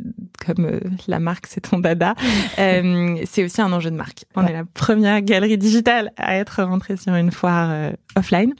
comme 0.44 0.66
euh, 0.66 0.80
la 1.08 1.18
marque 1.18 1.46
c'est 1.46 1.62
ton 1.62 1.78
dada, 1.78 2.14
euh, 2.58 3.16
c'est 3.24 3.44
aussi 3.44 3.62
un 3.62 3.72
enjeu 3.72 3.90
de 3.90 3.96
marque. 3.96 4.24
On 4.36 4.46
est 4.46 4.52
la 4.52 4.64
première 4.64 5.22
galerie 5.22 5.56
digitale 5.56 6.12
à 6.16 6.36
être 6.36 6.62
rentrée 6.62 6.96
sur 6.96 7.14
une 7.14 7.30
foire 7.30 7.70
euh, 7.70 7.92
offline. 8.16 8.54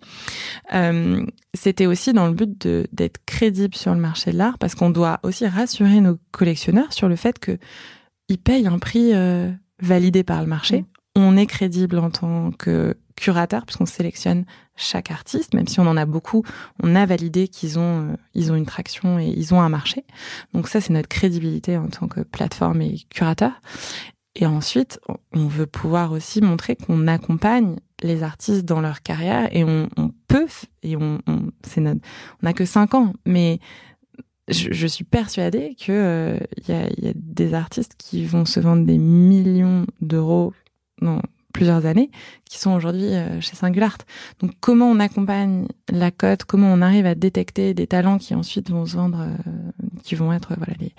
C'était 1.53 1.87
aussi 1.87 2.13
dans 2.13 2.27
le 2.27 2.33
but 2.33 2.67
d'être 2.93 3.19
crédible 3.27 3.75
sur 3.75 3.95
le 3.95 4.01
marché 4.01 4.33
de 4.33 4.39
l'art 4.39 4.59
parce 4.59 4.75
qu'on 4.75 4.91
doit 4.91 5.21
aussi 5.23 5.47
rassurer 5.47 6.01
nos 6.01 6.19
collectionneurs 6.33 6.93
sur 6.93 7.09
le 7.09 7.17
fait 7.17 7.39
que 7.39 7.59
ils 8.29 8.39
payent 8.39 8.67
un 8.67 8.79
prix 8.79 9.13
validé 9.81 10.25
par 10.25 10.41
le 10.41 10.49
marché. 10.49 10.81
Mm. 10.81 10.94
On 11.17 11.37
est 11.37 11.47
crédible 11.47 11.99
en 11.99 12.11
tant 12.11 12.51
que 12.53 12.97
curateur 13.17 13.65
puisqu'on 13.65 13.87
sélectionne 13.87 14.45
chaque 14.77 15.11
artiste, 15.11 15.55
même 15.55 15.69
si 15.69 15.79
on 15.79 15.87
en 15.87 15.97
a 15.97 16.05
beaucoup, 16.05 16.43
on 16.83 16.97
a 16.97 17.07
validé 17.07 17.49
qu'ils 17.49 17.79
ont 17.79 18.11
euh, 18.11 18.17
ils 18.35 18.51
ont 18.51 18.57
une 18.57 18.67
traction 18.67 19.19
et 19.19 19.27
ils 19.27 19.55
ont 19.55 19.61
un 19.61 19.69
marché. 19.69 20.05
Donc 20.53 20.69
ça 20.69 20.81
c'est 20.81 20.93
notre 20.93 21.09
crédibilité 21.09 21.77
en 21.77 21.89
tant 21.89 22.09
que 22.09 22.21
plateforme 22.21 22.83
et 22.83 22.97
curateur. 23.11 23.53
Et 24.37 24.47
ensuite, 24.47 24.99
on 25.33 25.47
veut 25.47 25.67
pouvoir 25.67 26.11
aussi 26.11 26.41
montrer 26.41 26.75
qu'on 26.75 27.07
accompagne 27.07 27.77
les 28.03 28.25
artistes 28.25 28.65
dans 28.65 28.81
leur 28.81 29.03
carrière 29.03 29.49
et 29.53 29.63
on, 29.63 29.89
on 29.97 30.11
peut 30.27 30.49
et 30.83 30.97
on, 30.97 31.21
on 31.29 31.51
c'est 31.65 31.81
notre 31.81 32.01
on 32.43 32.47
a 32.47 32.53
que 32.53 32.65
cinq 32.65 32.95
ans, 32.95 33.13
mais 33.25 33.61
je, 34.49 34.73
je 34.73 34.87
suis 34.89 35.05
persuadée 35.05 35.77
que 35.81 35.93
euh, 35.93 36.39
il 36.59 36.75
y, 36.75 36.77
a, 36.77 36.89
y, 36.99 37.09
a, 37.09 37.13
des 37.15 37.55
artistes 37.55 37.95
qui 37.97 38.27
vont 38.27 38.45
se 38.45 38.59
vendre 38.59 38.85
des 38.85 38.99
millions 38.99 39.87
d'euros 40.01 40.53
non 41.05 41.21
plusieurs 41.55 41.87
années, 41.87 42.11
qui 42.45 42.59
sont 42.59 42.73
aujourd'hui 42.73 43.15
euh, 43.15 43.41
chez 43.41 43.55
Singulart. 43.57 43.99
Donc 44.41 44.51
comment 44.61 44.91
on 44.91 44.99
accompagne 45.01 45.67
la 45.89 46.11
cote, 46.11 46.45
comment 46.45 46.71
on 46.71 46.83
arrive 46.83 47.07
à 47.07 47.15
détecter 47.15 47.73
des 47.73 47.87
talents 47.87 48.19
qui 48.19 48.35
ensuite 48.35 48.71
vont 48.71 48.85
se 48.85 48.97
vendre, 48.97 49.21
euh, 49.21 49.37
qui 50.03 50.17
vont 50.17 50.33
être 50.33 50.55
voilà 50.57 50.75
les, 50.81 50.93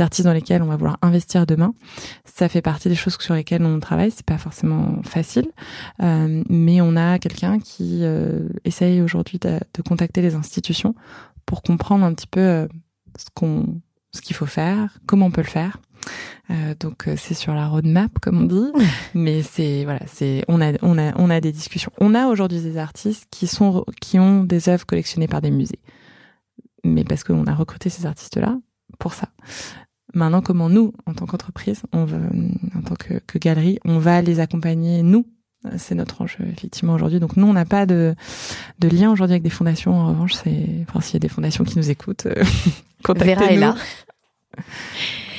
artistes 0.00 0.26
dans 0.26 0.34
lesquels 0.34 0.62
on 0.62 0.66
va 0.66 0.76
vouloir 0.76 0.98
investir 1.02 1.46
demain? 1.46 1.74
Ça 2.24 2.48
fait 2.48 2.62
partie 2.62 2.88
des 2.88 2.94
choses 2.94 3.16
sur 3.18 3.34
lesquelles 3.34 3.64
on 3.64 3.80
travaille. 3.80 4.10
C'est 4.10 4.26
pas 4.26 4.38
forcément 4.38 5.02
facile, 5.02 5.48
euh, 6.02 6.44
mais 6.48 6.80
on 6.82 6.94
a 6.94 7.18
quelqu'un 7.18 7.58
qui 7.58 8.04
essaye 8.64 9.00
aujourd'hui 9.00 9.38
de, 9.38 9.58
de, 9.74 9.82
contacter 9.82 10.20
les 10.20 10.34
institutions 10.34 10.94
pour 11.46 11.62
comprendre 11.62 12.04
un 12.04 12.12
petit 12.12 12.26
peu 12.26 12.68
ce 13.16 13.26
qu'on 13.34 13.80
ce 14.14 14.20
qu'il 14.20 14.36
faut 14.36 14.46
faire, 14.46 14.98
comment 15.06 15.26
on 15.26 15.30
peut 15.30 15.40
le 15.40 15.46
faire. 15.46 15.78
Euh, 16.50 16.74
donc 16.78 17.06
euh, 17.06 17.14
c'est 17.16 17.34
sur 17.34 17.54
la 17.54 17.68
roadmap 17.68 18.10
comme 18.20 18.42
on 18.42 18.46
dit, 18.46 18.72
mais 19.14 19.42
c'est 19.42 19.84
voilà, 19.84 20.00
c'est 20.06 20.44
on 20.48 20.60
a 20.60 20.72
on 20.82 20.98
a 20.98 21.16
on 21.16 21.30
a 21.30 21.40
des 21.40 21.52
discussions. 21.52 21.92
On 22.00 22.14
a 22.14 22.26
aujourd'hui 22.26 22.60
des 22.60 22.78
artistes 22.78 23.26
qui 23.30 23.46
sont 23.46 23.84
qui 24.00 24.18
ont 24.18 24.44
des 24.44 24.68
œuvres 24.68 24.86
collectionnées 24.86 25.28
par 25.28 25.40
des 25.40 25.50
musées, 25.50 25.78
mais 26.84 27.04
parce 27.04 27.24
qu'on 27.24 27.46
a 27.46 27.54
recruté 27.54 27.90
ces 27.90 28.06
artistes-là 28.06 28.58
pour 28.98 29.14
ça. 29.14 29.28
Maintenant, 30.14 30.42
comment 30.42 30.68
nous, 30.68 30.92
en 31.06 31.14
tant 31.14 31.24
qu'entreprise, 31.24 31.82
on 31.92 32.04
veut, 32.04 32.28
en 32.76 32.82
tant 32.82 32.96
que, 32.96 33.14
que 33.26 33.38
galerie, 33.38 33.78
on 33.86 33.98
va 33.98 34.20
les 34.20 34.40
accompagner 34.40 35.02
nous? 35.02 35.26
C'est 35.78 35.94
notre 35.94 36.22
enjeu 36.22 36.44
effectivement 36.52 36.94
aujourd'hui. 36.94 37.20
Donc 37.20 37.36
nous, 37.36 37.46
on 37.46 37.52
n'a 37.52 37.64
pas 37.64 37.86
de, 37.86 38.16
de 38.80 38.88
lien 38.88 39.12
aujourd'hui 39.12 39.34
avec 39.34 39.44
des 39.44 39.50
fondations. 39.50 39.94
En 39.94 40.08
revanche, 40.08 40.34
c'est 40.34 40.68
enfin 40.88 41.00
s'il 41.00 41.14
y 41.14 41.16
a 41.16 41.20
des 41.20 41.28
fondations 41.28 41.62
qui 41.62 41.78
nous 41.78 41.88
écoutent, 41.88 42.26
euh, 42.26 42.44
contactez-nous. 43.04 43.52
est 43.52 43.56
là. 43.56 43.76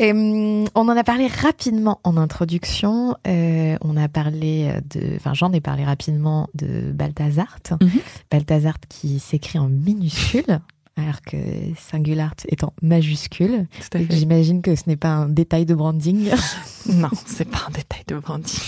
Hum, 0.00 0.66
on 0.74 0.88
en 0.88 0.96
a 0.96 1.04
parlé 1.04 1.26
rapidement 1.26 2.00
en 2.04 2.16
introduction. 2.16 3.16
Euh, 3.26 3.76
on 3.82 3.96
a 3.96 4.08
parlé 4.08 4.72
de, 4.94 5.16
enfin 5.16 5.34
j'en 5.34 5.52
ai 5.52 5.60
parlé 5.60 5.84
rapidement 5.84 6.48
de 6.54 6.90
Balthazar. 6.92 7.58
Mm 7.80 7.86
Balthazar 8.30 8.74
qui 8.88 9.18
s'écrit 9.18 9.58
en 9.58 9.68
minuscule. 9.68 10.60
alors 10.96 11.20
que 11.22 11.36
Singular 11.78 12.32
est 12.48 12.64
en 12.64 12.72
majuscule. 12.82 13.66
J'imagine 14.10 14.62
que 14.62 14.74
ce 14.74 14.82
n'est 14.86 14.96
pas 14.96 15.08
un 15.10 15.28
détail 15.28 15.66
de 15.66 15.74
branding. 15.74 16.30
Non, 16.86 17.10
c'est 17.26 17.44
pas 17.48 17.64
un 17.68 17.70
détail 17.72 18.02
de 18.08 18.16
branding. 18.16 18.58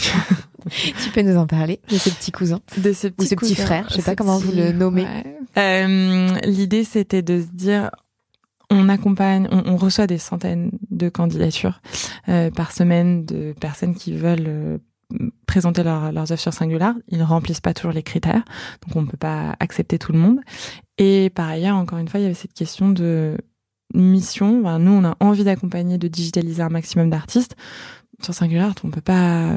tu 0.70 1.10
peux 1.14 1.22
nous 1.22 1.36
en 1.38 1.46
parler 1.46 1.80
de 1.88 1.96
ce 1.96 2.10
petit 2.10 2.30
cousin 2.30 2.60
De 2.76 2.92
ce 2.92 3.08
petit, 3.08 3.26
ce 3.26 3.34
petit 3.34 3.54
frère, 3.54 3.86
je 3.90 3.96
sais 3.96 4.02
pas 4.02 4.14
comment 4.14 4.38
vous 4.38 4.52
le 4.52 4.70
nommez. 4.72 5.04
ouais. 5.04 5.36
Euh, 5.56 6.28
L'idée, 6.44 6.84
c'était 6.84 7.22
de 7.22 7.40
se 7.40 7.46
dire, 7.46 7.90
on 8.72 8.88
accompagne, 8.88 9.48
on, 9.50 9.76
reçoit 9.76 10.06
des 10.06 10.18
centaines 10.18 10.70
de 10.90 11.08
candidatures 11.08 11.80
euh, 12.28 12.50
par 12.50 12.72
semaine 12.72 13.24
de 13.24 13.54
personnes 13.60 13.94
qui 13.94 14.14
veulent 14.14 14.46
euh, 14.46 14.78
présenter 15.46 15.82
leur- 15.82 16.12
leurs 16.12 16.32
œuvres 16.32 16.40
sur 16.40 16.54
Singular. 16.54 16.94
Ils 17.08 17.22
remplissent 17.22 17.60
pas 17.60 17.74
toujours 17.74 17.92
les 17.92 18.02
critères, 18.02 18.44
donc 18.86 18.96
on 18.96 19.06
peut 19.06 19.16
pas 19.16 19.54
accepter 19.60 19.98
tout 19.98 20.12
le 20.12 20.18
monde. 20.18 20.40
Et 20.98 21.30
par 21.30 21.48
ailleurs, 21.48 21.76
encore 21.76 21.98
une 21.98 22.08
fois, 22.08 22.20
il 22.20 22.24
y 22.24 22.26
avait 22.26 22.34
cette 22.34 22.54
question 22.54 22.88
de 22.88 23.36
mission. 23.94 24.78
Nous, 24.78 24.92
on 24.92 25.04
a 25.04 25.16
envie 25.20 25.44
d'accompagner, 25.44 25.98
de 25.98 26.08
digitaliser 26.08 26.62
un 26.62 26.68
maximum 26.68 27.10
d'artistes. 27.10 27.56
Sur 28.22 28.34
Singular, 28.34 28.72
on 28.84 28.90
peut 28.90 29.00
pas, 29.00 29.50
euh, 29.52 29.56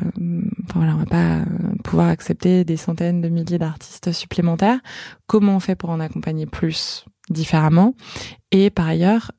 voilà, 0.74 0.96
on 0.96 0.98
va 0.98 1.06
pas 1.06 1.46
pouvoir 1.84 2.08
accepter 2.08 2.64
des 2.66 2.78
centaines 2.78 3.22
de 3.22 3.30
milliers 3.30 3.60
d'artistes 3.60 4.12
supplémentaires. 4.12 4.80
Comment 5.28 5.58
on 5.58 5.60
fait 5.60 5.76
pour 5.76 5.92
en 5.92 6.00
accompagner 6.00 6.48
plus? 6.48 7.06
Différemment 7.30 7.94
Et 8.52 8.70
par 8.70 8.88
ailleurs, 8.88 9.32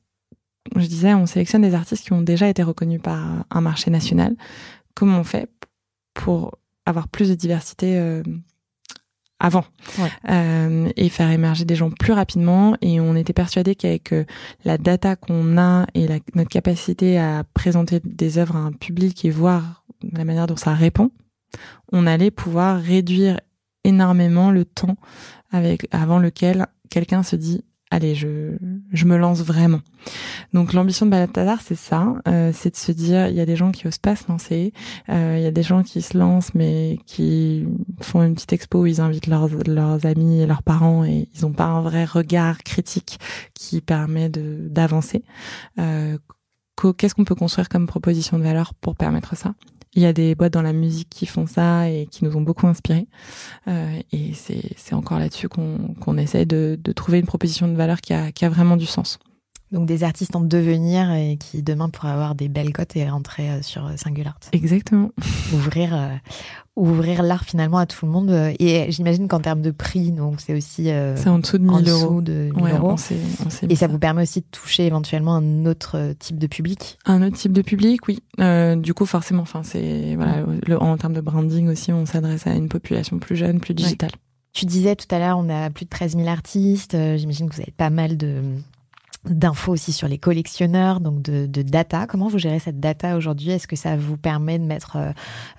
je 0.75 0.85
disais, 0.85 1.13
on 1.13 1.25
sélectionne 1.25 1.61
des 1.61 1.73
artistes 1.73 2.03
qui 2.05 2.13
ont 2.13 2.21
déjà 2.21 2.49
été 2.49 2.61
reconnus 2.63 3.01
par 3.01 3.45
un 3.49 3.61
marché 3.61 3.89
national. 3.89 4.35
Comment 4.95 5.19
on 5.19 5.23
fait 5.23 5.49
pour 6.13 6.57
avoir 6.85 7.07
plus 7.07 7.29
de 7.29 7.35
diversité 7.35 7.97
euh, 7.97 8.21
avant 9.39 9.63
Ouais. 9.99 10.09
Euh, 10.29 10.89
et 10.95 11.09
faire 11.09 11.29
émerger 11.31 11.63
des 11.63 11.75
gens 11.75 11.89
plus 11.91 12.11
rapidement? 12.13 12.75
Et 12.81 12.99
on 12.99 13.15
était 13.15 13.33
persuadé 13.33 13.75
qu'avec 13.75 14.11
euh, 14.11 14.25
la 14.65 14.77
data 14.77 15.15
qu'on 15.15 15.57
a 15.57 15.85
et 15.93 16.07
la- 16.07 16.19
notre 16.35 16.49
capacité 16.49 17.17
à 17.19 17.43
présenter 17.53 18.01
des 18.03 18.37
œuvres 18.37 18.55
à 18.55 18.59
un 18.59 18.71
public 18.73 19.23
et 19.25 19.29
voir 19.29 19.85
la 20.11 20.25
manière 20.25 20.47
dont 20.47 20.57
ça 20.57 20.73
répond, 20.73 21.11
on 21.93 22.05
allait 22.07 22.31
pouvoir 22.31 22.81
réduire 22.81 23.39
énormément 23.83 24.51
le 24.51 24.65
temps 24.65 24.97
avec 25.51 25.87
avant 25.91 26.19
lequel 26.19 26.65
quelqu'un 26.89 27.23
se 27.23 27.35
dit 27.35 27.63
allez 27.91 28.15
je 28.15 28.57
je 28.91 29.05
me 29.05 29.17
lance 29.17 29.41
vraiment. 29.41 29.81
Donc 30.53 30.73
l'ambition 30.73 31.05
de 31.05 31.11
Balatazar 31.11 31.61
c'est 31.61 31.75
ça, 31.75 32.15
euh, 32.27 32.51
c'est 32.53 32.71
de 32.71 32.75
se 32.75 32.91
dire 32.91 33.27
il 33.27 33.35
y 33.35 33.39
a 33.39 33.45
des 33.45 33.55
gens 33.55 33.71
qui 33.71 33.87
osent 33.87 33.97
pas 33.97 34.15
se 34.15 34.27
lancer, 34.27 34.73
euh, 35.09 35.35
il 35.37 35.43
y 35.43 35.47
a 35.47 35.51
des 35.51 35.63
gens 35.63 35.83
qui 35.83 36.01
se 36.01 36.17
lancent 36.17 36.53
mais 36.53 36.99
qui 37.05 37.65
font 38.01 38.23
une 38.23 38.35
petite 38.35 38.53
expo 38.53 38.81
où 38.81 38.85
ils 38.85 39.01
invitent 39.01 39.27
leurs 39.27 39.49
leurs 39.67 40.05
amis 40.05 40.41
et 40.41 40.47
leurs 40.47 40.63
parents 40.63 41.03
et 41.05 41.27
ils 41.33 41.45
ont 41.45 41.53
pas 41.53 41.65
un 41.65 41.81
vrai 41.81 42.05
regard 42.05 42.59
critique 42.59 43.19
qui 43.53 43.81
permet 43.81 44.29
de 44.29 44.67
d'avancer. 44.69 45.23
Euh, 45.79 46.17
Qu'est-ce 46.97 47.15
qu'on 47.15 47.25
peut 47.25 47.33
construire 47.33 47.69
comme 47.69 47.87
proposition 47.87 48.37
de 48.37 48.43
valeur 48.43 48.75
pour 48.75 48.95
permettre 48.95 49.35
ça? 49.35 49.55
Il 49.97 50.03
y 50.03 50.05
a 50.05 50.13
des 50.13 50.35
boîtes 50.35 50.53
dans 50.53 50.61
la 50.61 50.73
musique 50.73 51.09
qui 51.09 51.25
font 51.25 51.47
ça 51.47 51.89
et 51.89 52.07
qui 52.09 52.23
nous 52.23 52.37
ont 52.37 52.41
beaucoup 52.41 52.67
inspirés. 52.67 53.07
Euh, 53.67 53.99
et 54.11 54.33
c'est 54.33 54.93
encore 54.93 55.17
là-dessus 55.17 55.49
qu'on 55.49 55.95
qu'on 55.99 56.17
essaie 56.17 56.45
de, 56.45 56.79
de 56.81 56.91
trouver 56.91 57.17
une 57.17 57.25
proposition 57.25 57.67
de 57.67 57.73
valeur 57.73 57.99
qui 57.99 58.13
a, 58.13 58.31
qui 58.31 58.45
a 58.45 58.49
vraiment 58.49 58.77
du 58.77 58.85
sens. 58.85 59.17
Donc 59.71 59.85
des 59.85 60.03
artistes 60.05 60.35
en 60.35 60.41
devenir 60.41 61.11
et 61.11 61.35
qui 61.37 61.61
demain 61.61 61.89
pourraient 61.89 62.11
avoir 62.11 62.35
des 62.35 62.47
belles 62.47 62.71
cotes 62.71 62.95
et 62.95 63.09
rentrer 63.09 63.49
euh, 63.49 63.61
sur 63.61 63.85
euh, 63.85 63.91
Singular. 63.97 64.39
Exactement. 64.53 65.09
Ouvrir, 65.53 65.93
euh, 65.93 66.07
ouvrir 66.77 67.21
l'art 67.21 67.43
finalement 67.43 67.77
à 67.77 67.85
tout 67.85 68.05
le 68.05 68.11
monde. 68.13 68.29
Et 68.59 68.89
j'imagine 68.91 69.27
qu'en 69.27 69.41
termes 69.41 69.61
de 69.61 69.71
prix, 69.71 70.11
donc 70.13 70.39
c'est 70.39 70.55
aussi 70.55 70.89
euh, 70.89 71.17
C'est 71.17 71.27
en 71.27 71.39
dessous 71.39 71.57
de 71.57 71.67
en 71.67 71.79
1000 71.81 71.89
euros. 71.89 72.21
de 72.21 72.49
1000 72.55 72.63
Ouais, 72.63 72.71
euros. 72.77 72.91
on 72.91 73.45
on 73.45 73.67
Et 73.67 73.75
ça 73.75 73.87
vous 73.87 73.99
permet 73.99 74.21
aussi 74.21 74.39
de 74.39 74.45
toucher 74.49 74.85
éventuellement 74.85 75.35
un 75.35 75.65
autre 75.65 76.13
type 76.17 76.37
de 76.39 76.47
public? 76.47 76.97
Un 77.05 77.21
autre 77.21 77.35
type 77.35 77.51
de 77.51 77.61
public, 77.61 78.07
oui. 78.07 78.19
Euh, 78.39 78.77
du 78.77 78.93
coup, 78.93 79.05
forcément, 79.05 79.41
enfin, 79.41 79.63
c'est 79.63 80.15
voilà, 80.15 80.45
le, 80.65 80.81
en 80.81 80.95
termes 80.97 81.13
de 81.13 81.19
branding 81.21 81.67
aussi, 81.67 81.91
on 81.91 82.05
s'adresse 82.05 82.47
à 82.47 82.53
une 82.53 82.69
population 82.69 83.19
plus 83.19 83.35
jeune, 83.35 83.59
plus 83.59 83.73
digitale. 83.73 84.11
Tu 84.53 84.65
disais 84.65 84.95
tout 84.95 85.13
à 85.13 85.19
l'heure, 85.19 85.37
on 85.37 85.49
a 85.49 85.69
plus 85.69 85.83
de 85.83 85.89
13 85.89 86.15
000 86.15 86.27
artistes. 86.29 86.95
J'imagine 87.17 87.49
que 87.49 87.55
vous 87.55 87.61
avez 87.61 87.73
pas 87.75 87.89
mal 87.89 88.15
de 88.17 88.41
d'infos 89.29 89.73
aussi 89.73 89.91
sur 89.91 90.07
les 90.07 90.17
collectionneurs, 90.17 90.99
donc 90.99 91.21
de, 91.21 91.45
de 91.45 91.61
data. 91.61 92.05
Comment 92.07 92.27
vous 92.27 92.37
gérez 92.37 92.59
cette 92.59 92.79
data 92.79 93.15
aujourd'hui? 93.17 93.51
Est-ce 93.51 93.67
que 93.67 93.75
ça 93.75 93.95
vous 93.95 94.17
permet 94.17 94.59
de 94.59 94.65
mettre, 94.65 94.97
euh, 94.97 95.11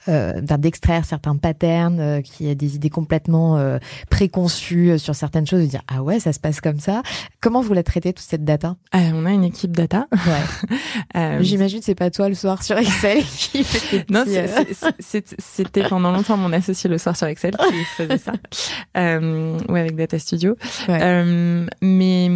euh, 0.09 0.57
d'extraire 0.59 1.05
certains 1.05 1.37
patterns, 1.37 2.01
euh, 2.01 2.21
qui 2.21 2.49
a 2.49 2.55
des 2.55 2.77
idées 2.77 2.91
complètement 2.91 3.57
euh, 3.57 3.79
préconçues 4.11 4.91
euh, 4.93 4.99
sur 4.99 5.15
certaines 5.15 5.47
choses, 5.47 5.63
de 5.63 5.67
dire 5.67 5.83
ah 5.89 6.03
ouais, 6.03 6.21
ça 6.21 6.33
se 6.33 6.41
passe 6.41 6.61
comme 6.61 6.81
ça? 6.81 7.03
Comment 7.41 7.61
vous 7.61 7.75
la 7.75 7.83
traitez 7.83 8.13
toute 8.13 8.27
cette 8.27 8.45
data? 8.45 8.77
Euh, 8.95 9.11
on 9.15 9.27
a 9.27 9.31
une 9.33 9.45
équipe 9.45 9.73
data. 9.77 10.07
Ouais. 10.13 10.77
Euh, 11.17 11.39
J'imagine 11.43 11.81
c'est 11.83 11.95
pas 11.95 12.11
toi 12.11 12.29
le 12.29 12.35
soir 12.35 12.63
sur 12.63 12.77
Excel 12.77 13.23
qui 13.39 13.65
fait 13.65 14.05
tes 14.05 14.13
Non, 14.13 14.25
c'était 14.99 15.89
pendant 15.89 16.13
longtemps 16.13 16.37
mon 16.37 16.53
associé 16.53 16.91
le 16.91 16.99
soir 16.99 17.17
sur 17.17 17.27
Excel 17.27 17.57
qui 17.57 17.85
faisait 17.97 18.19
ça. 18.19 18.33
Euh, 18.97 19.59
ouais, 19.69 19.81
avec 19.81 19.97
Data 19.97 20.19
Studio. 20.19 20.57
Ouais. 20.89 20.99
Euh, 21.01 21.67
mais 21.81 22.31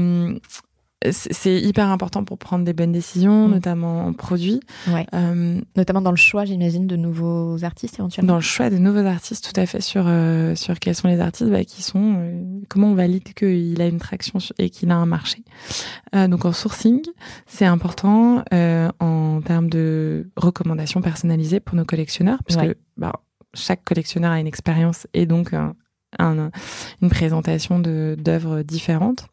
c'est 1.11 1.61
hyper 1.61 1.88
important 1.88 2.24
pour 2.24 2.38
prendre 2.38 2.64
des 2.64 2.72
bonnes 2.72 2.92
décisions, 2.92 3.48
Mm. 3.48 3.50
notamment 3.53 4.07
en 4.07 4.12
produit. 4.12 4.61
Ouais. 4.88 5.07
Euh, 5.14 5.61
notamment 5.76 6.00
dans 6.00 6.11
le 6.11 6.16
choix, 6.16 6.44
j'imagine, 6.44 6.86
de 6.86 6.96
nouveaux 6.96 7.64
artistes 7.64 7.98
éventuellement. 7.98 8.28
dans 8.32 8.36
le 8.36 8.42
choix 8.42 8.70
de 8.70 8.78
nouveaux 8.78 9.07
artistes, 9.07 9.50
tout 9.53 9.61
à 9.61 9.66
fait 9.66 9.80
sur 9.80 10.05
euh, 10.07 10.55
sur 10.55 10.78
quels 10.78 10.94
sont 10.94 11.09
les 11.09 11.20
artistes 11.20 11.50
bah, 11.50 11.64
qui 11.64 11.82
sont, 11.82 12.14
euh, 12.18 12.61
comment 12.68 12.88
on 12.88 12.94
valide 12.94 13.32
qu'il 13.34 13.80
a 13.80 13.86
une 13.86 13.98
traction 13.98 14.38
et 14.59 14.70
qu'il 14.70 14.90
a 14.90 14.96
un 14.96 15.07
marché. 15.07 15.42
Euh, 16.14 16.28
donc 16.28 16.44
en 16.44 16.53
sourcing, 16.53 17.03
c'est 17.46 17.66
important 17.66 18.44
euh, 18.53 18.88
en 19.00 19.40
termes 19.42 19.68
de 19.70 20.30
recommandations 20.36 21.00
personnalisées 21.03 21.61
pour 21.61 21.76
nos 21.76 21.84
collectionneurs, 21.84 22.38
parce 22.46 22.61
Ouais. 22.61 22.74
que 22.74 22.78
bah, 22.96 23.12
chaque 23.55 23.84
collectionneur 23.84 24.32
a 24.32 24.40
une 24.40 24.46
expérience 24.46 25.07
et 25.14 25.26
donc 25.26 25.53
un- 25.53 25.74
un- 26.18 26.50
une 27.00 27.10
présentation 27.10 27.78
de 27.78 28.16
d'œuvres 28.18 28.62
différentes. 28.62 29.26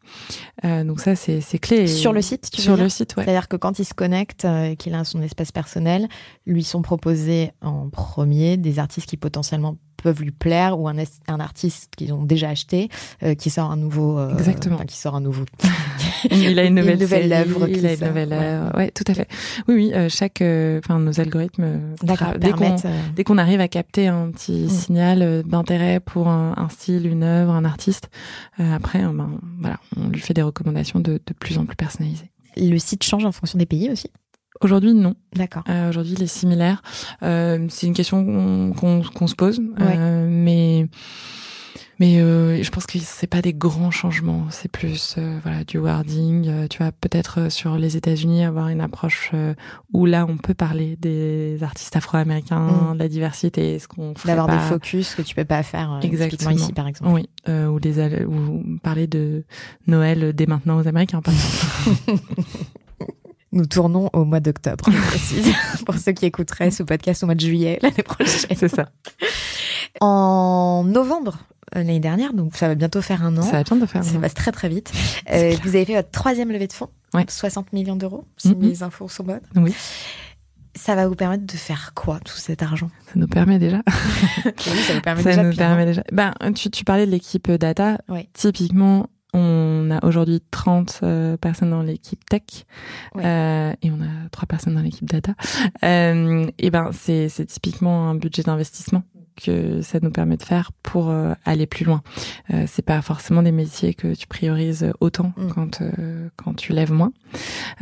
Euh, 0.64 0.84
donc 0.84 1.00
ça 1.00 1.14
c'est 1.16 1.40
c'est 1.40 1.58
clé. 1.58 1.86
Sur 1.86 2.12
le 2.12 2.22
site, 2.22 2.50
tu 2.50 2.60
veux 2.60 2.64
sur 2.64 2.76
le 2.76 2.88
site, 2.88 3.16
ouais. 3.16 3.24
C'est-à-dire 3.24 3.48
que 3.48 3.56
quand 3.56 3.78
il 3.78 3.84
se 3.84 3.94
connecte 3.94 4.44
euh, 4.44 4.70
et 4.70 4.76
qu'il 4.76 4.94
a 4.94 5.04
son 5.04 5.20
espace 5.22 5.52
personnel, 5.52 6.08
lui 6.46 6.64
sont 6.64 6.82
proposés 6.82 7.52
en 7.62 7.88
premier 7.90 8.56
des 8.56 8.78
artistes 8.78 9.08
qui 9.08 9.16
potentiellement 9.16 9.76
peuvent 10.02 10.20
lui 10.22 10.30
plaire 10.30 10.78
ou 10.78 10.88
un, 10.88 10.94
un 11.28 11.40
artiste 11.40 11.94
qu'ils 11.96 12.12
ont 12.12 12.22
déjà 12.24 12.48
acheté 12.50 12.88
euh, 13.22 13.34
qui 13.34 13.50
sort 13.50 13.70
un 13.70 13.76
nouveau 13.76 14.18
euh, 14.18 14.32
Exactement. 14.36 14.76
enfin, 14.76 14.84
qui 14.84 14.96
sort 14.96 15.14
un 15.14 15.20
nouveau 15.20 15.44
Il 16.30 16.58
a 16.58 16.64
une 16.66 16.74
nouvelle, 16.74 16.98
nouvelle 16.98 17.28
série, 17.30 17.40
œuvre 17.40 17.68
il 17.68 17.86
a 17.86 17.94
une 17.94 18.04
nouvelle 18.06 18.32
œuvre. 18.32 18.76
Ouais, 18.76 18.90
tout 18.90 19.04
à 19.06 19.14
fait. 19.14 19.28
Oui, 19.68 19.74
oui. 19.74 19.92
euh, 19.94 20.08
chaque, 20.08 20.42
euh, 20.42 20.80
enfin, 20.84 20.98
nos 20.98 21.18
algorithmes. 21.20 21.62
euh, 21.64 21.94
dès 22.38 22.52
qu'on 22.52 22.72
euh, 22.72 23.00
dès 23.16 23.24
qu'on 23.24 23.38
arrive 23.38 23.60
à 23.60 23.68
capter 23.68 24.08
un 24.08 24.30
petit 24.30 24.64
Mm. 24.64 24.68
signal 24.68 25.22
euh, 25.22 25.42
d'intérêt 25.42 26.00
pour 26.00 26.28
un, 26.28 26.54
un 26.56 26.68
style, 26.68 27.06
une 27.06 27.22
œuvre, 27.22 27.52
un 27.52 27.64
artiste, 27.64 28.10
euh, 28.58 28.74
après, 28.74 29.02
euh, 29.04 29.12
ben, 29.12 29.30
voilà, 29.60 29.78
on 29.96 30.08
lui 30.08 30.20
fait 30.20 30.34
des 30.34 30.42
recommandations 30.42 31.00
de, 31.00 31.12
de 31.24 31.32
plus 31.38 31.58
en 31.58 31.64
plus 31.64 31.76
personnalisées. 31.76 32.30
le 32.56 32.78
site 32.78 33.02
change 33.04 33.24
en 33.24 33.32
fonction 33.32 33.58
des 33.58 33.66
pays 33.66 33.90
aussi? 33.90 34.10
Aujourd'hui, 34.62 34.92
non. 34.94 35.14
d'accord 35.34 35.62
Euh, 35.68 35.88
Aujourd'hui, 35.88 36.14
il 36.16 36.22
est 36.22 36.26
similaire. 36.26 36.82
Euh, 37.22 37.66
c'est 37.70 37.86
une 37.86 37.94
question 37.94 38.24
qu'on 38.24 38.72
qu'on- 38.78 39.02
qu'on 39.02 39.26
se 39.26 39.34
pose, 39.34 39.60
euh, 39.80 40.26
mais 40.28 40.86
mais 41.98 42.18
euh, 42.20 42.62
je 42.62 42.70
pense 42.70 42.86
que 42.86 42.98
c'est 42.98 43.26
pas 43.26 43.42
des 43.42 43.52
grands 43.52 43.90
changements. 43.90 44.46
C'est 44.50 44.70
plus 44.70 45.14
euh, 45.18 45.38
voilà 45.42 45.64
du 45.64 45.78
wording. 45.78 46.48
Euh, 46.48 46.66
tu 46.66 46.78
vas 46.78 46.92
peut-être 46.92 47.50
sur 47.52 47.76
les 47.76 47.96
États-Unis 47.96 48.42
avoir 48.44 48.68
une 48.68 48.80
approche 48.80 49.32
où 49.92 50.06
là 50.06 50.26
on 50.28 50.36
peut 50.38 50.54
parler 50.54 50.96
des 51.00 51.62
artistes 51.62 51.96
afro-américains, 51.96 52.60
Mm. 52.90 52.94
de 52.94 52.98
la 52.98 53.08
diversité, 53.08 53.78
ce 53.78 53.86
qu'on 53.88 54.12
d'avoir 54.24 54.46
pas... 54.46 54.56
des 54.56 54.62
focus 54.62 55.14
que 55.14 55.22
tu 55.22 55.34
peux 55.34 55.44
pas 55.44 55.62
faire 55.62 55.92
euh, 55.94 56.00
Exactement. 56.00 56.50
ici 56.50 56.72
par 56.72 56.86
exemple 56.86 57.10
Oui, 57.12 57.28
euh, 57.48 57.66
ou 57.68 57.78
al- 57.98 58.26
ou 58.26 58.62
parler 58.82 59.06
de 59.06 59.44
Noël 59.86 60.32
dès 60.34 60.46
maintenant 60.46 60.78
aux 60.80 60.86
Américains. 60.88 61.20
Par 61.22 61.32
exemple. 61.34 62.20
nous 63.52 63.66
tournons 63.66 64.10
au 64.12 64.24
mois 64.24 64.40
d'octobre 64.40 64.88
pour 65.86 65.96
ceux 65.96 66.12
qui 66.12 66.26
écouteraient 66.26 66.70
ce 66.70 66.82
podcast 66.82 67.22
au 67.22 67.26
mois 67.26 67.34
de 67.34 67.40
juillet 67.40 67.78
l'année 67.82 68.02
prochaine 68.04 68.56
c'est 68.56 68.68
ça. 68.68 68.88
en 70.00 70.84
novembre 70.86 71.38
euh, 71.74 71.78
l'année 71.80 72.00
dernière 72.00 72.32
donc 72.32 72.56
ça 72.56 72.68
va 72.68 72.74
bientôt 72.74 73.00
faire 73.02 73.24
un 73.24 73.36
an 73.36 73.42
Ça 73.42 73.52
va 73.52 73.62
bien 73.62 73.76
de 73.76 73.86
faire. 73.86 74.02
Ça 74.04 74.18
passe 74.18 74.34
très 74.34 74.50
très 74.52 74.68
vite. 74.68 74.90
Euh, 75.32 75.54
vous 75.62 75.76
avez 75.76 75.84
fait 75.84 75.94
votre 75.94 76.10
troisième 76.10 76.50
levée 76.50 76.66
de 76.66 76.72
fonds, 76.72 76.88
Ouais. 77.14 77.24
60 77.28 77.72
millions 77.72 77.96
d'euros, 77.96 78.24
si 78.36 78.48
Mhm. 78.54 78.58
mes 78.68 78.82
infos 78.82 79.08
sont 79.08 79.24
bonnes. 79.24 79.40
Oui. 79.56 79.74
Ça 80.76 80.94
va 80.94 81.06
vous 81.08 81.14
permettre 81.16 81.44
de 81.46 81.52
faire 81.56 81.92
quoi, 81.94 82.18
tout 82.24 82.36
cet 82.36 82.62
argent? 82.62 82.90
Ça 83.06 83.12
nous 83.16 83.26
permet 83.28 83.58
déjà. 83.58 83.82
Oui, 84.44 84.52
ça 84.86 84.94
vous 84.94 85.00
permet 85.00 85.22
ça 85.22 85.30
déjà 85.30 85.42
nous 85.42 85.54
permet 85.56 85.86
déjà. 85.86 86.02
Ben, 86.12 86.32
tu, 86.54 86.70
tu 86.70 86.84
parlais 86.84 87.06
de 87.06 87.10
l'équipe 87.10 87.50
data. 87.50 87.98
Ouais. 88.08 88.28
Typiquement, 88.34 89.06
on 89.32 89.90
a 89.90 90.04
aujourd'hui 90.06 90.42
30 90.50 91.00
euh, 91.02 91.36
personnes 91.36 91.70
dans 91.70 91.82
l'équipe 91.82 92.24
tech 92.28 92.42
Ouais. 93.14 93.22
euh, 93.24 93.72
et 93.82 93.90
on 93.90 94.00
a 94.00 94.28
trois 94.30 94.46
personnes 94.46 94.74
dans 94.74 94.82
l'équipe 94.82 95.08
data. 95.08 95.32
Euh, 95.84 96.46
et 96.58 96.70
ben, 96.70 96.90
c'est 96.92 97.28
c'est 97.28 97.46
typiquement 97.46 98.08
un 98.08 98.14
budget 98.14 98.42
d'investissement 98.42 99.02
que 99.40 99.80
ça 99.82 99.98
nous 100.00 100.10
permet 100.10 100.36
de 100.36 100.42
faire 100.42 100.70
pour 100.82 101.10
euh, 101.10 101.32
aller 101.44 101.66
plus 101.66 101.84
loin. 101.84 102.02
Euh, 102.52 102.64
c'est 102.66 102.84
pas 102.84 103.00
forcément 103.02 103.42
des 103.42 103.52
métiers 103.52 103.94
que 103.94 104.14
tu 104.14 104.26
priorises 104.26 104.92
autant 105.00 105.32
Mm. 105.36 105.48
quand 105.54 105.82
euh, 105.82 106.28
quand 106.36 106.54
tu 106.54 106.72
lèves 106.72 106.92
moins. 106.92 107.12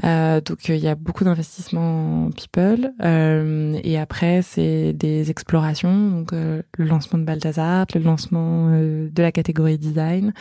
Donc 0.03 0.69
il 0.69 0.77
y 0.77 0.89
a 0.89 0.95
beaucoup 0.95 1.25
d'investissements 1.25 2.27
en 2.27 2.31
people 2.31 2.93
et 3.03 3.99
après 3.99 4.43
c'est 4.43 4.93
des 4.93 5.31
explorations 5.31 6.11
donc 6.11 6.33
le 6.33 6.63
lancement 6.85 7.19
de 7.19 7.25
Balthazar, 7.25 7.87
le 7.95 8.01
lancement 8.01 8.71
de 8.71 9.23
la 9.23 9.33
catégorie 9.33 9.79
design, 9.79 10.33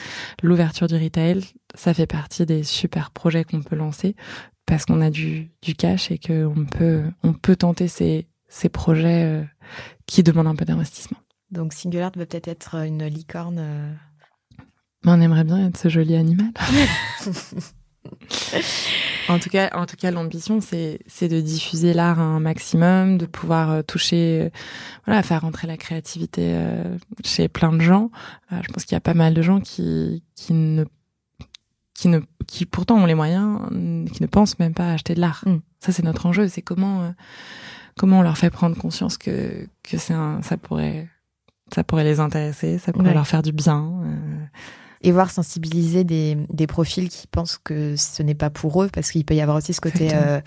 l'ouverture 0.43 0.87
du 0.87 0.95
retail, 0.95 1.43
ça 1.75 1.93
fait 1.93 2.07
partie 2.07 2.45
des 2.45 2.63
super 2.63 3.11
projets 3.11 3.43
qu'on 3.43 3.61
peut 3.61 3.75
lancer 3.75 4.15
parce 4.65 4.85
qu'on 4.85 5.01
a 5.01 5.09
du 5.09 5.49
du 5.61 5.73
cash 5.75 6.11
et 6.11 6.17
que 6.17 6.45
on 6.45 6.65
peut 6.65 7.03
on 7.23 7.33
peut 7.33 7.55
tenter 7.55 7.87
ces 7.87 8.27
ces 8.47 8.69
projets 8.69 9.23
euh, 9.23 9.43
qui 10.05 10.23
demandent 10.23 10.47
un 10.47 10.55
peu 10.55 10.65
d'investissement. 10.65 11.17
Donc 11.51 11.73
Singular 11.73 12.11
va 12.15 12.25
peut-être 12.25 12.47
être 12.47 12.75
une 12.75 13.05
licorne. 13.05 13.57
euh, 13.59 13.93
on 15.05 15.21
aimerait 15.21 15.43
bien 15.43 15.67
être 15.67 15.77
ce 15.77 15.89
joli 15.89 16.15
animal. 16.15 16.51
en 19.29 19.39
tout 19.39 19.49
cas, 19.49 19.69
en 19.73 19.85
tout 19.85 19.95
cas, 19.95 20.11
l'ambition, 20.11 20.61
c'est, 20.61 20.99
c'est 21.07 21.27
de 21.27 21.39
diffuser 21.39 21.93
l'art 21.93 22.19
un 22.19 22.39
maximum, 22.39 23.17
de 23.17 23.25
pouvoir 23.25 23.71
euh, 23.71 23.81
toucher, 23.81 24.43
euh, 24.43 24.49
voilà, 25.05 25.23
faire 25.23 25.41
rentrer 25.41 25.67
la 25.67 25.77
créativité 25.77 26.53
euh, 26.55 26.97
chez 27.23 27.47
plein 27.47 27.71
de 27.71 27.81
gens. 27.81 28.11
Euh, 28.51 28.59
je 28.65 28.71
pense 28.71 28.85
qu'il 28.85 28.95
y 28.95 28.97
a 28.97 29.01
pas 29.01 29.13
mal 29.13 29.33
de 29.33 29.41
gens 29.41 29.61
qui, 29.61 30.23
qui 30.35 30.53
ne, 30.53 30.85
qui 31.93 32.07
ne, 32.07 32.19
qui 32.47 32.65
pourtant 32.65 32.97
ont 32.97 33.05
les 33.05 33.15
moyens, 33.15 33.59
qui 34.13 34.21
ne 34.21 34.27
pensent 34.27 34.59
même 34.59 34.73
pas 34.73 34.89
à 34.89 34.93
acheter 34.93 35.15
de 35.15 35.21
l'art. 35.21 35.43
Mm. 35.45 35.59
Ça, 35.79 35.91
c'est 35.91 36.03
notre 36.03 36.25
enjeu. 36.25 36.47
C'est 36.47 36.61
comment, 36.61 37.03
euh, 37.03 37.11
comment 37.97 38.19
on 38.19 38.21
leur 38.21 38.37
fait 38.37 38.49
prendre 38.49 38.77
conscience 38.77 39.17
que, 39.17 39.67
que 39.83 39.97
c'est 39.97 40.13
un, 40.13 40.41
ça 40.41 40.57
pourrait, 40.57 41.07
ça 41.73 41.83
pourrait 41.83 42.03
les 42.03 42.19
intéresser, 42.19 42.77
ça 42.77 42.93
pourrait 42.93 43.07
Ouais. 43.09 43.13
leur 43.13 43.27
faire 43.27 43.41
du 43.41 43.51
bien. 43.51 43.91
euh, 44.05 44.45
et 45.03 45.11
voir 45.11 45.29
sensibiliser 45.29 46.03
des, 46.03 46.35
des 46.49 46.65
profils 46.65 47.07
qui 47.09 47.27
pensent 47.27 47.59
que 47.63 47.95
ce 47.95 48.23
n'est 48.23 48.33
pas 48.35 48.49
pour 48.49 48.81
eux, 48.81 48.89
parce 48.91 49.11
qu'il 49.11 49.23
peut 49.25 49.35
y 49.35 49.41
avoir 49.41 49.57
aussi 49.57 49.71
ce 49.73 49.79
côté 49.81 50.09
euh, 50.13 50.41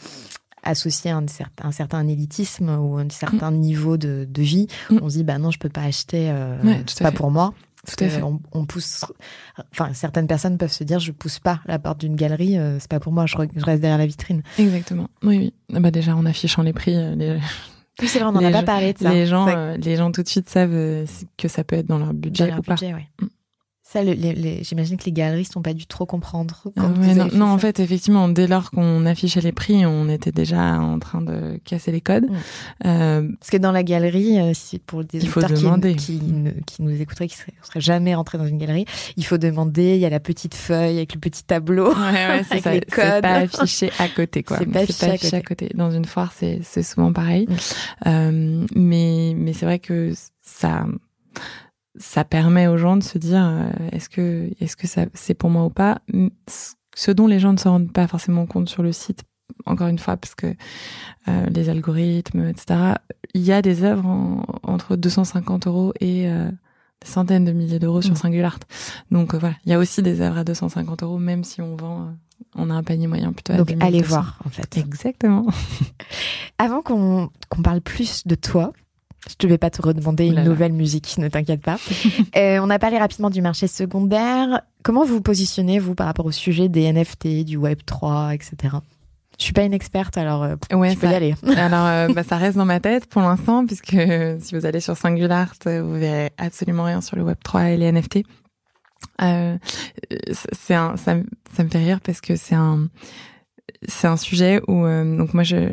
associé 0.65 1.11
à 1.13 1.17
un 1.19 1.27
certain, 1.29 1.69
un 1.69 1.73
certain 1.73 2.07
élitisme 2.09 2.69
ou 2.69 2.99
un 2.99 3.09
certain 3.11 3.53
niveau 3.53 3.97
de, 3.97 4.27
de 4.29 4.43
vie. 4.43 4.67
Mm. 4.91 4.99
On 5.03 5.09
se 5.09 5.15
dit, 5.19 5.25
bah 5.25 5.39
non, 5.39 5.51
je 5.53 5.59
peux 5.59 5.69
pas 5.69 5.83
acheter, 5.83 6.31
euh, 6.31 6.61
Ouais, 6.65 6.83
pas 7.01 7.11
fait. 7.11 7.17
pour 7.17 7.31
moi. 7.31 7.55
Tout 7.87 8.05
à 8.05 8.09
fait. 8.09 8.23
On, 8.23 8.41
on 8.53 8.67
pousse, 8.67 9.05
enfin, 9.73 9.93
certaines 9.95 10.27
personnes 10.27 10.59
peuvent 10.59 10.71
se 10.73 10.85
dire, 10.85 10.99
je 11.01 11.13
pousse 11.13 11.39
pas 11.39 11.61
la 11.67 11.79
porte 11.79 11.99
d'une 12.01 12.15
galerie, 12.17 12.59
euh, 12.59 12.79
c'est 12.79 12.91
pas 12.91 13.01
pour 13.01 13.13
moi, 13.13 13.25
je, 13.27 13.37
re- 13.37 13.49
je 13.57 13.65
reste 13.65 13.81
derrière 13.81 13.99
la 13.99 14.07
vitrine. 14.07 14.43
Exactement. 14.59 15.09
Oui, 15.23 15.39
oui. 15.39 15.55
Ah 15.75 15.81
Bah 15.81 15.91
déjà, 15.91 16.15
en 16.15 16.27
affichant 16.27 16.63
les 16.63 16.73
prix, 16.75 16.95
euh, 16.95 17.15
les, 17.15 17.39
Oui, 18.01 18.09
c'est 18.09 18.19
vrai, 18.19 18.29
on 18.29 18.33
n'en 18.33 18.41
a 18.41 18.43
Les 18.47 18.53
pas 18.53 18.61
gens- 18.61 18.65
parlé 18.67 18.93
de 18.93 18.99
ça. 18.99 19.13
les 19.13 19.27
gens, 19.27 19.49
euh, 19.49 19.77
les 19.77 19.97
gens 19.97 20.13
tout 20.13 20.23
de 20.23 20.29
suite 20.29 20.49
savent 20.49 20.71
euh, 20.75 21.07
que 21.39 21.49
ça 21.49 21.65
peut 21.65 21.77
être 21.77 21.87
dans 21.87 21.99
leur 21.99 22.13
budget 22.13 22.45
dans 22.45 22.51
leur 22.51 22.59
ou 22.59 22.63
pas. 22.63 22.75
budget, 22.75 22.93
ouais. 22.95 23.09
Mm. 23.23 23.27
Ça, 23.93 24.05
le- 24.05 24.13
les- 24.13 24.35
les- 24.35 24.63
j'imagine 24.63 24.97
que 24.97 25.05
les 25.07 25.11
galeristes 25.13 25.57
n'ont 25.57 25.63
pas 25.63 25.73
dû 25.75 25.85
trop 25.85 26.07
comprendre. 26.07 26.63
Ah 26.77 26.87
ouais, 26.87 27.13
non, 27.15 27.29
fait 27.29 27.37
non, 27.37 27.47
en 27.47 27.59
fait, 27.59 27.81
effectivement, 27.81 28.29
dès 28.29 28.47
lors 28.47 28.71
qu'on 28.71 29.05
affichait 29.05 29.41
les 29.41 29.51
prix, 29.51 29.85
on 29.85 30.09
était 30.09 30.31
déjà 30.31 30.79
en 30.81 31.01
train 31.01 31.21
de 31.21 31.59
casser 31.65 31.91
les 31.91 32.01
codes. 32.01 32.27
Euh, 32.87 33.29
Parce 33.41 33.51
que 33.51 33.57
dans 33.57 33.73
la 33.73 33.83
galerie, 33.83 34.39
euh, 34.39 34.53
si 34.55 34.79
pour 34.79 35.03
des 35.05 35.19
auditeurs 35.25 35.51
qui-. 35.97 35.97
Qui, 35.97 36.21
ne- 36.23 36.53
qui 36.67 36.83
nous 36.83 37.01
écouteraient, 37.01 37.27
qui 37.27 37.37
seraient, 37.37 37.53
seraient 37.65 37.81
jamais 37.81 38.15
rentrés 38.15 38.39
dans 38.39 38.47
une 38.47 38.59
galerie, 38.59 38.85
il 39.17 39.25
faut 39.27 39.39
demander. 39.39 39.95
Il 39.97 40.01
y 40.01 40.07
a 40.07 40.11
la 40.11 40.21
petite 40.21 40.55
feuille 40.55 40.99
avec 40.99 41.15
le 41.15 41.19
petit 41.21 41.43
tableau. 41.43 41.89
ouais, 41.93 41.95
ouais, 42.29 42.43
c'est 42.49 42.53
Avec 42.53 42.63
ça. 42.63 42.73
les 42.75 42.81
C'est 42.89 42.95
codes. 43.13 43.23
pas 43.23 43.35
affiché 43.35 43.91
à 43.99 44.09
côté, 44.09 44.43
quoi. 44.45 44.59
C'est 44.59 44.67
pas 44.67 44.81
affiché 44.81 45.35
à 45.37 45.43
côté. 45.43 45.69
Dans 45.75 45.91
une 45.91 46.05
foire, 46.05 46.33
c'est 46.33 46.61
c'est 46.63 46.85
souvent 46.85 47.13
pareil. 47.13 47.49
Euh, 48.07 48.65
mais 48.77 49.35
mais 49.37 49.53
c'est 49.53 49.67
vrai 49.67 49.81
que 49.81 50.13
ça 50.43 50.87
ça 51.99 52.25
permet 52.25 52.67
aux 52.69 52.77
gens 52.77 52.97
de 52.97 53.03
se 53.03 53.19
dire 53.19 53.45
euh, 53.45 53.71
est-ce 53.93 54.09
que 54.09 54.51
est-ce 54.61 54.77
que 54.77 54.87
ça 54.87 55.07
c'est 55.15 55.35
pour 55.35 55.51
moi 55.51 55.65
ou 55.65 55.71
pas? 55.71 56.01
Ce 56.95 57.11
dont 57.11 57.27
les 57.27 57.39
gens 57.39 57.53
ne 57.53 57.59
se 57.59 57.69
rendent 57.69 57.93
pas 57.93 58.07
forcément 58.07 58.47
compte 58.47 58.69
sur 58.69 58.83
le 58.83 58.93
site 58.93 59.23
encore 59.67 59.89
une 59.89 59.99
fois 59.99 60.17
parce 60.17 60.35
que 60.35 60.47
euh, 61.29 61.47
les 61.51 61.69
algorithmes 61.69 62.49
etc 62.49 62.95
il 63.35 63.43
y 63.43 63.53
a 63.53 63.63
des 63.63 63.83
œuvres 63.83 64.07
en- 64.07 64.45
entre 64.63 64.95
250 64.97 65.67
euros 65.67 65.93
et 66.01 66.29
euh, 66.29 66.49
des 67.03 67.09
centaines 67.09 67.45
de 67.45 67.53
milliers 67.53 67.79
d'euros 67.81 68.01
sur 68.03 68.13
Mm. 68.13 68.17
Singular 68.17 68.59
donc 69.11 69.35
euh, 69.35 69.39
voilà 69.39 69.57
il 69.67 69.71
y 69.71 69.75
a 69.75 69.79
aussi 69.79 70.03
des 70.03 70.21
œuvres 70.21 70.39
à 70.39 70.45
250 70.45 71.03
euros 71.03 71.19
même 71.19 71.43
si 71.45 71.61
on 71.61 71.75
vend 71.77 72.03
euh, 72.03 72.11
on 72.55 72.71
a 72.71 72.75
un 72.75 72.83
panier 72.85 73.07
moyen 73.09 73.33
plutôt 73.33 73.53
à 73.53 73.57
Donc 73.57 73.67
10 73.73 73.77
allez 73.81 73.99
200. 74.01 74.09
voir 74.09 74.39
en 74.47 74.49
fait. 74.51 74.77
exactement 74.79 75.47
Avant 76.59 76.81
qu'on 76.83 77.31
qu'on 77.49 77.63
parle 77.63 77.81
plus 77.81 78.27
de 78.27 78.35
toi, 78.35 78.73
je 79.29 79.47
ne 79.47 79.53
vais 79.53 79.59
pas 79.59 79.71
te 79.71 79.83
redemander 79.83 80.27
une 80.27 80.33
Oulala. 80.33 80.49
nouvelle 80.49 80.73
musique, 80.73 81.17
ne 81.19 81.29
t'inquiète 81.29 81.61
pas. 81.63 81.77
Euh, 82.37 82.59
on 82.63 82.71
a 82.71 82.79
parlé 82.79 82.99
rapidement 82.99 83.31
du 83.31 83.43
marché 83.43 83.67
secondaire. 83.67 84.63
Comment 84.83 85.05
vous 85.05 85.15
vous 85.15 85.21
positionnez, 85.21 85.79
vous, 85.79 85.95
par 85.95 86.07
rapport 86.07 86.27
au 86.27 86.31
sujet 86.31 86.69
des 86.69 86.91
NFT, 86.93 87.45
du 87.45 87.57
Web 87.57 87.81
3, 87.85 88.35
etc. 88.35 88.77
Je 89.39 89.45
suis 89.45 89.53
pas 89.53 89.63
une 89.63 89.73
experte, 89.75 90.17
alors 90.19 90.43
euh, 90.43 90.55
ouais 90.73 90.93
tu 90.93 90.99
peux 90.99 91.07
ça- 91.07 91.13
y 91.13 91.17
aller. 91.17 91.35
Alors, 91.57 91.87
euh, 91.87 92.09
bah, 92.15 92.23
ça 92.23 92.37
reste 92.37 92.57
dans 92.57 92.65
ma 92.67 92.79
tête 92.81 93.07
pour 93.07 93.23
l'instant, 93.23 93.67
puisque 93.67 93.97
si 94.41 94.55
vous 94.55 94.67
allez 94.67 94.81
sur 94.81 94.97
Singulart, 94.97 95.55
euh, 95.67 95.83
vous 95.83 95.95
verrez 95.95 96.31
absolument 96.39 96.85
rien 96.85 97.01
sur 97.01 97.17
le 97.17 97.23
Web 97.23 97.39
3 97.43 97.71
et 97.71 97.77
les 97.77 97.91
NFT. 97.93 98.21
C'est 100.33 100.75
ça 100.75 101.15
me 101.15 101.69
fait 101.69 101.79
rire 101.79 102.01
parce 102.05 102.21
que 102.21 102.37
c'est 102.37 102.55
un, 102.55 102.89
c'est 103.87 104.07
un 104.07 104.17
sujet 104.17 104.61
où 104.69 104.85
euh, 104.85 105.17
donc 105.17 105.35
moi 105.35 105.43
j'ai 105.43 105.71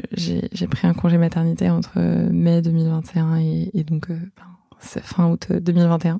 pris 0.69 0.87
un 0.87 0.93
congé 0.93 1.17
maternité 1.17 1.69
entre 1.69 1.93
euh, 1.97 2.29
mai 2.31 2.61
2021 2.61 3.37
et, 3.37 3.71
et 3.73 3.83
donc 3.83 4.09
euh, 4.09 4.17
ben, 4.35 5.01
fin 5.03 5.27
août 5.29 5.47
euh, 5.51 5.59
2021. 5.59 6.19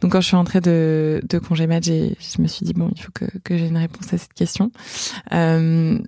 Donc 0.00 0.12
quand 0.12 0.20
je 0.20 0.26
suis 0.26 0.36
rentrée 0.36 0.60
de, 0.60 1.22
de 1.26 1.38
congé 1.38 1.66
mat, 1.66 1.84
je 1.84 2.42
me 2.42 2.46
suis 2.46 2.66
dit 2.66 2.74
bon 2.74 2.90
il 2.94 3.00
faut 3.00 3.12
que, 3.12 3.24
que 3.44 3.56
j'ai 3.56 3.68
une 3.68 3.78
réponse 3.78 4.12
à 4.12 4.18
cette 4.18 4.34
question. 4.34 4.70
Euh, 5.32 5.98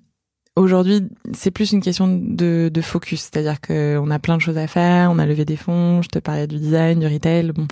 Aujourd'hui, 0.59 1.07
c'est 1.35 1.53
plus 1.53 1.71
une 1.71 1.81
question 1.81 2.09
de, 2.09 2.69
de 2.73 2.81
focus, 2.81 3.21
c'est-à-dire 3.21 3.61
que 3.61 3.97
on 4.03 4.11
a 4.11 4.19
plein 4.19 4.37
de 4.37 4.43
choses 4.43 4.59
à 4.59 4.67
faire, 4.67 5.09
on 5.09 5.21
a 5.21 5.25
levé 5.25 5.45
des 5.45 5.55
fonds. 5.55 6.03
Je 6.03 6.09
te 6.09 6.19
parlais 6.19 6.49
du 6.49 6.59
design, 6.59 6.99
du 6.99 7.07
retail. 7.07 7.53
Bon, 7.53 7.69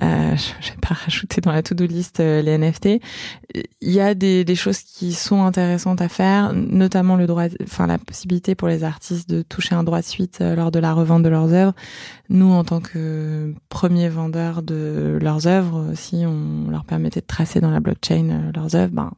euh, 0.00 0.36
je 0.36 0.70
vais 0.70 0.78
pas 0.80 0.94
rajouter 0.94 1.40
dans 1.40 1.50
la 1.50 1.64
to-do 1.64 1.86
list 1.86 2.20
euh, 2.20 2.40
les 2.40 2.56
NFT. 2.56 3.00
Il 3.80 3.90
y 3.90 3.98
a 3.98 4.14
des, 4.14 4.44
des 4.44 4.54
choses 4.54 4.78
qui 4.78 5.12
sont 5.12 5.42
intéressantes 5.42 6.00
à 6.00 6.08
faire, 6.08 6.52
notamment 6.54 7.16
le 7.16 7.26
droit, 7.26 7.46
enfin 7.64 7.88
la 7.88 7.98
possibilité 7.98 8.54
pour 8.54 8.68
les 8.68 8.84
artistes 8.84 9.28
de 9.28 9.42
toucher 9.42 9.74
un 9.74 9.82
droit 9.82 9.98
de 9.98 10.06
suite 10.06 10.38
euh, 10.40 10.54
lors 10.54 10.70
de 10.70 10.78
la 10.78 10.92
revente 10.92 11.24
de 11.24 11.28
leurs 11.28 11.52
œuvres. 11.52 11.74
Nous, 12.28 12.52
en 12.52 12.62
tant 12.62 12.80
que 12.80 13.52
premier 13.70 14.08
vendeur 14.08 14.62
de 14.62 15.18
leurs 15.20 15.48
œuvres, 15.48 15.86
si 15.96 16.24
on 16.24 16.70
leur 16.70 16.84
permettait 16.84 17.22
de 17.22 17.26
tracer 17.26 17.60
dans 17.60 17.72
la 17.72 17.80
blockchain 17.80 18.28
euh, 18.30 18.52
leurs 18.54 18.76
œuvres, 18.76 18.92
ben 18.92 19.10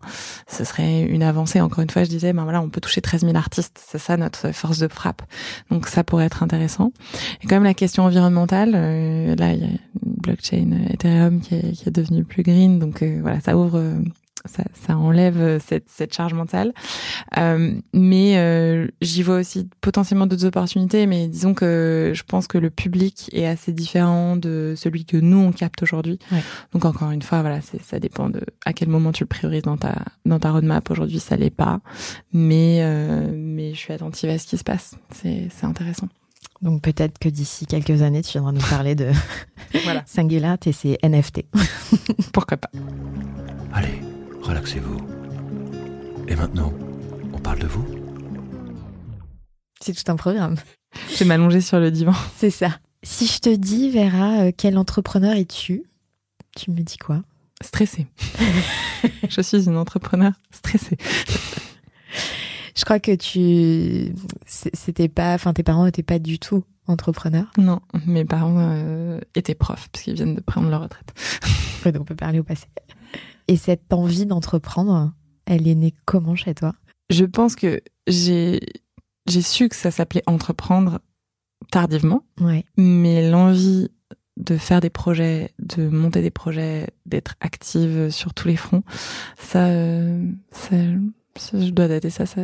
ce 0.46 0.64
serait 0.64 1.02
une 1.02 1.22
avancée. 1.22 1.60
Encore 1.60 1.80
une 1.80 1.90
fois, 1.90 2.04
je 2.04 2.08
disais, 2.08 2.32
ben 2.32 2.44
voilà, 2.44 2.62
on 2.62 2.70
peut 2.70 2.80
toucher 2.80 3.01
13 3.02 3.22
000 3.22 3.36
artistes, 3.36 3.80
c'est 3.84 3.98
ça 3.98 4.16
notre 4.16 4.52
force 4.52 4.78
de 4.78 4.88
frappe. 4.88 5.22
Donc 5.70 5.88
ça 5.88 6.04
pourrait 6.04 6.26
être 6.26 6.42
intéressant. 6.42 6.92
Et 7.42 7.46
quand 7.46 7.56
même 7.56 7.64
la 7.64 7.74
question 7.74 8.04
environnementale, 8.04 8.72
euh, 8.74 9.34
là 9.36 9.52
il 9.52 9.60
y 9.60 9.64
a 9.64 9.68
une 9.68 9.78
blockchain 10.02 10.70
Ethereum 10.90 11.40
qui 11.40 11.54
est, 11.54 11.72
qui 11.72 11.88
est 11.88 11.92
devenue 11.92 12.24
plus 12.24 12.42
green, 12.42 12.78
donc 12.78 13.02
euh, 13.02 13.18
voilà, 13.20 13.40
ça 13.40 13.56
ouvre, 13.56 13.78
euh, 13.78 13.98
ça, 14.44 14.64
ça 14.74 14.96
enlève 14.96 15.40
euh, 15.40 15.58
cette, 15.58 15.88
cette 15.88 16.14
charge 16.14 16.34
mentale. 16.34 16.72
Euh, 17.38 17.74
mais 17.92 18.38
euh, 18.38 18.86
j'y 19.00 19.22
vois 19.22 19.36
aussi 19.36 19.68
potentiellement 19.80 20.26
d'autres 20.26 20.46
opportunités, 20.46 21.06
mais 21.06 21.28
disons 21.28 21.54
que 21.54 22.12
je 22.14 22.22
pense 22.22 22.46
que 22.46 22.58
le 22.58 22.70
public 22.70 23.30
est 23.32 23.46
assez 23.46 23.72
différent 23.72 24.36
de 24.36 24.74
celui 24.76 25.04
que 25.04 25.16
nous 25.16 25.38
on 25.38 25.52
capte 25.52 25.82
aujourd'hui. 25.82 26.18
Ouais. 26.30 26.42
Donc 26.72 26.84
encore 26.84 27.10
une 27.10 27.22
fois, 27.22 27.40
voilà, 27.40 27.60
c'est 27.60 27.80
ça 27.82 27.98
dépend 27.98 28.28
de 28.28 28.40
à 28.64 28.72
quel 28.72 28.88
moment 28.88 29.12
tu 29.12 29.24
le 29.24 29.28
priorises 29.28 29.62
dans 29.62 29.76
ta 29.76 29.96
dans 30.24 30.38
ta 30.38 30.50
roadmap. 30.50 30.90
Aujourd'hui, 30.90 31.20
ça 31.20 31.36
l'est 31.36 31.50
pas, 31.50 31.80
mais 32.32 32.80
euh, 32.82 33.30
mais 33.34 33.74
je 33.74 33.78
suis 33.78 33.92
attentive 33.92 34.30
à 34.30 34.38
ce 34.38 34.46
qui 34.46 34.58
se 34.58 34.64
passe. 34.64 34.94
C'est 35.14 35.48
c'est 35.50 35.66
intéressant. 35.66 36.08
Donc 36.60 36.80
peut-être 36.80 37.18
que 37.18 37.28
d'ici 37.28 37.66
quelques 37.66 38.02
années, 38.02 38.22
tu 38.22 38.32
viendras 38.32 38.52
nous 38.52 38.68
parler 38.68 38.94
de 38.94 39.10
Voilà. 39.84 40.02
Singular 40.06 40.58
et 40.64 40.72
ses 40.72 40.98
NFT. 41.02 41.44
Pourquoi 42.32 42.56
pas 42.56 42.70
Allez, 43.72 44.00
relaxez-vous. 44.42 44.98
Et 46.28 46.36
maintenant, 46.36 46.72
on 47.32 47.38
parle 47.38 47.60
de 47.60 47.66
vous 47.66 47.86
C'est 49.80 49.92
tout 49.92 50.10
un 50.10 50.16
programme. 50.16 50.56
Je 51.10 51.18
vais 51.18 51.24
m'allonger 51.24 51.60
sur 51.60 51.78
le 51.78 51.90
divan. 51.90 52.14
C'est 52.36 52.50
ça. 52.50 52.78
Si 53.02 53.26
je 53.26 53.38
te 53.38 53.54
dis, 53.54 53.90
Vera, 53.90 54.42
euh, 54.42 54.52
quel 54.56 54.78
entrepreneur 54.78 55.34
es-tu? 55.34 55.82
Tu 56.56 56.70
me 56.70 56.80
dis 56.80 56.98
quoi? 56.98 57.22
Stressée. 57.60 58.06
je 59.28 59.40
suis 59.40 59.66
une 59.66 59.76
entrepreneur 59.76 60.32
stressée. 60.50 60.98
Je 62.74 62.84
crois 62.84 63.00
que 63.00 63.14
tu, 63.14 64.14
c'était 64.46 65.08
pas, 65.08 65.34
enfin 65.34 65.52
tes 65.52 65.62
parents 65.62 65.84
n'étaient 65.84 66.02
pas 66.02 66.18
du 66.18 66.38
tout 66.38 66.64
entrepreneurs. 66.86 67.50
Non, 67.58 67.80
mes 68.06 68.24
parents 68.24 68.56
euh, 68.58 69.20
étaient 69.34 69.54
profs 69.54 69.88
parce 69.92 70.04
qu'ils 70.04 70.14
viennent 70.14 70.34
de 70.34 70.40
prendre 70.40 70.68
leur 70.68 70.80
retraite. 70.82 71.12
Donc 71.84 72.00
on 72.00 72.04
peut 72.04 72.16
parler 72.16 72.40
au 72.40 72.44
passé. 72.44 72.66
Et 73.48 73.56
cette 73.56 73.92
envie 73.92 74.26
d'entreprendre, 74.26 75.12
elle 75.46 75.66
est 75.68 75.74
née 75.74 75.94
comment 76.04 76.34
chez 76.36 76.54
toi? 76.54 76.74
Je 77.10 77.24
pense 77.24 77.56
que 77.56 77.80
j'ai 78.06 78.60
j'ai 79.28 79.42
su 79.42 79.68
que 79.68 79.76
ça 79.76 79.90
s'appelait 79.90 80.22
entreprendre 80.26 80.98
tardivement, 81.70 82.22
Ouais. 82.40 82.64
mais 82.76 83.28
l'envie 83.30 83.88
de 84.36 84.56
faire 84.56 84.80
des 84.80 84.90
projets, 84.90 85.52
de 85.60 85.88
monter 85.88 86.22
des 86.22 86.30
projets, 86.30 86.88
d'être 87.06 87.34
active 87.40 88.10
sur 88.10 88.34
tous 88.34 88.48
les 88.48 88.56
fronts, 88.56 88.82
ça, 89.38 89.66
euh, 89.66 90.24
ça, 90.50 90.76
ça, 91.36 91.60
je 91.60 91.70
dois 91.70 91.86
dater 91.86 92.10
ça, 92.10 92.26
ça 92.26 92.40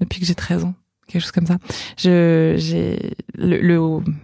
depuis 0.00 0.20
que 0.20 0.26
j'ai 0.26 0.34
13 0.34 0.64
ans 0.64 0.74
quelque 1.08 1.20
chose 1.22 1.32
comme 1.32 1.46
ça. 1.46 1.58
Je, 1.98 2.54
j'ai 2.56 3.14
le, 3.34 3.60
le, 3.60 3.78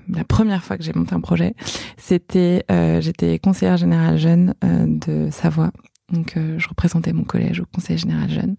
la 0.08 0.24
première 0.24 0.64
fois 0.64 0.78
que 0.78 0.84
j'ai 0.84 0.92
monté 0.94 1.12
un 1.14 1.20
projet, 1.20 1.54
c'était 1.98 2.64
euh, 2.70 3.00
j'étais 3.02 3.38
conseillère 3.38 3.76
générale 3.76 4.16
jeune 4.16 4.54
euh, 4.64 4.86
de 4.86 5.28
Savoie 5.30 5.70
donc, 6.10 6.38
euh, 6.38 6.58
je 6.58 6.66
représentais 6.68 7.12
mon 7.12 7.24
collège 7.24 7.60
au 7.60 7.66
Conseil 7.66 7.98
général 7.98 8.30
jeune. 8.30 8.56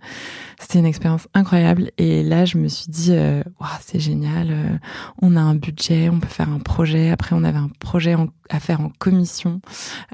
C'était 0.59 0.77
une 0.77 0.85
expérience 0.85 1.27
incroyable. 1.33 1.89
Et 1.97 2.21
là, 2.21 2.45
je 2.45 2.59
me 2.59 2.67
suis 2.67 2.91
dit, 2.91 3.09
euh, 3.11 3.41
c'est 3.81 3.99
génial. 3.99 4.49
Euh, 4.51 4.77
on 5.23 5.35
a 5.35 5.41
un 5.41 5.55
budget, 5.55 6.09
on 6.09 6.19
peut 6.19 6.27
faire 6.27 6.49
un 6.49 6.59
projet. 6.59 7.09
Après, 7.09 7.35
on 7.35 7.43
avait 7.43 7.57
un 7.57 7.71
projet 7.79 8.15
à 8.49 8.59
faire 8.59 8.81
en 8.81 8.89
commission. 8.99 9.61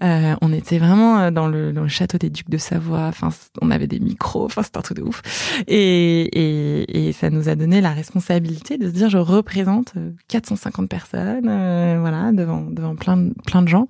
Euh, 0.01 0.33
on 0.41 0.53
était 0.53 0.77
vraiment 0.77 1.29
dans 1.29 1.49
le, 1.49 1.73
dans 1.73 1.81
le 1.81 1.89
château 1.89 2.17
des 2.17 2.29
Ducs 2.29 2.49
de 2.49 2.57
Savoie. 2.57 3.07
Enfin, 3.07 3.29
on 3.61 3.69
avait 3.69 3.87
des 3.87 3.99
micros. 3.99 4.45
Enfin, 4.45 4.63
c'était 4.63 4.77
un 4.77 4.81
truc 4.81 4.97
de 4.97 5.03
ouf. 5.03 5.21
Et, 5.67 6.21
et, 6.21 7.07
et, 7.07 7.11
ça 7.11 7.29
nous 7.29 7.49
a 7.49 7.55
donné 7.55 7.81
la 7.81 7.91
responsabilité 7.91 8.77
de 8.77 8.87
se 8.87 8.93
dire, 8.93 9.09
je 9.09 9.17
représente 9.17 9.93
450 10.29 10.87
personnes, 10.87 11.99
voilà, 11.99 12.31
devant 12.31 12.61
devant 12.61 12.95
plein 12.95 13.31
plein 13.45 13.61
de 13.61 13.67
gens. 13.67 13.89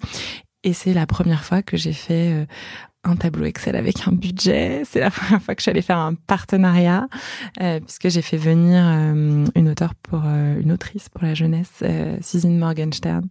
Et 0.64 0.74
c'est 0.74 0.96
la 0.96 1.06
première 1.06 1.44
fois 1.44 1.62
que 1.62 1.78
j'ai 1.78 1.94
fait 1.94 2.48
un 3.06 3.16
tableau 3.16 3.46
Excel 3.46 3.76
avec 3.76 4.08
un 4.08 4.12
budget. 4.12 4.84
C'est 4.86 5.00
la 5.00 5.12
première 5.12 5.42
fois 5.42 5.56
que 5.56 5.62
j'allais 5.62 5.82
faire 5.82 5.98
un 5.98 6.16
partenariat, 6.16 7.08
euh, 7.62 7.80
puisque 7.80 8.10
j'ai 8.10 8.22
fait 8.22 8.38
venir 8.38 8.84
euh, 8.86 9.46
une 9.56 9.70
auteure 9.70 9.96
pour 9.96 10.22
euh, 10.26 10.60
une 10.60 10.72
autrice 10.72 11.10
pour 11.10 11.24
la 11.24 11.34
jeunesse, 11.34 11.72
euh, 11.84 12.18
Susan 12.22 12.50
Morgenstern, 12.50 13.28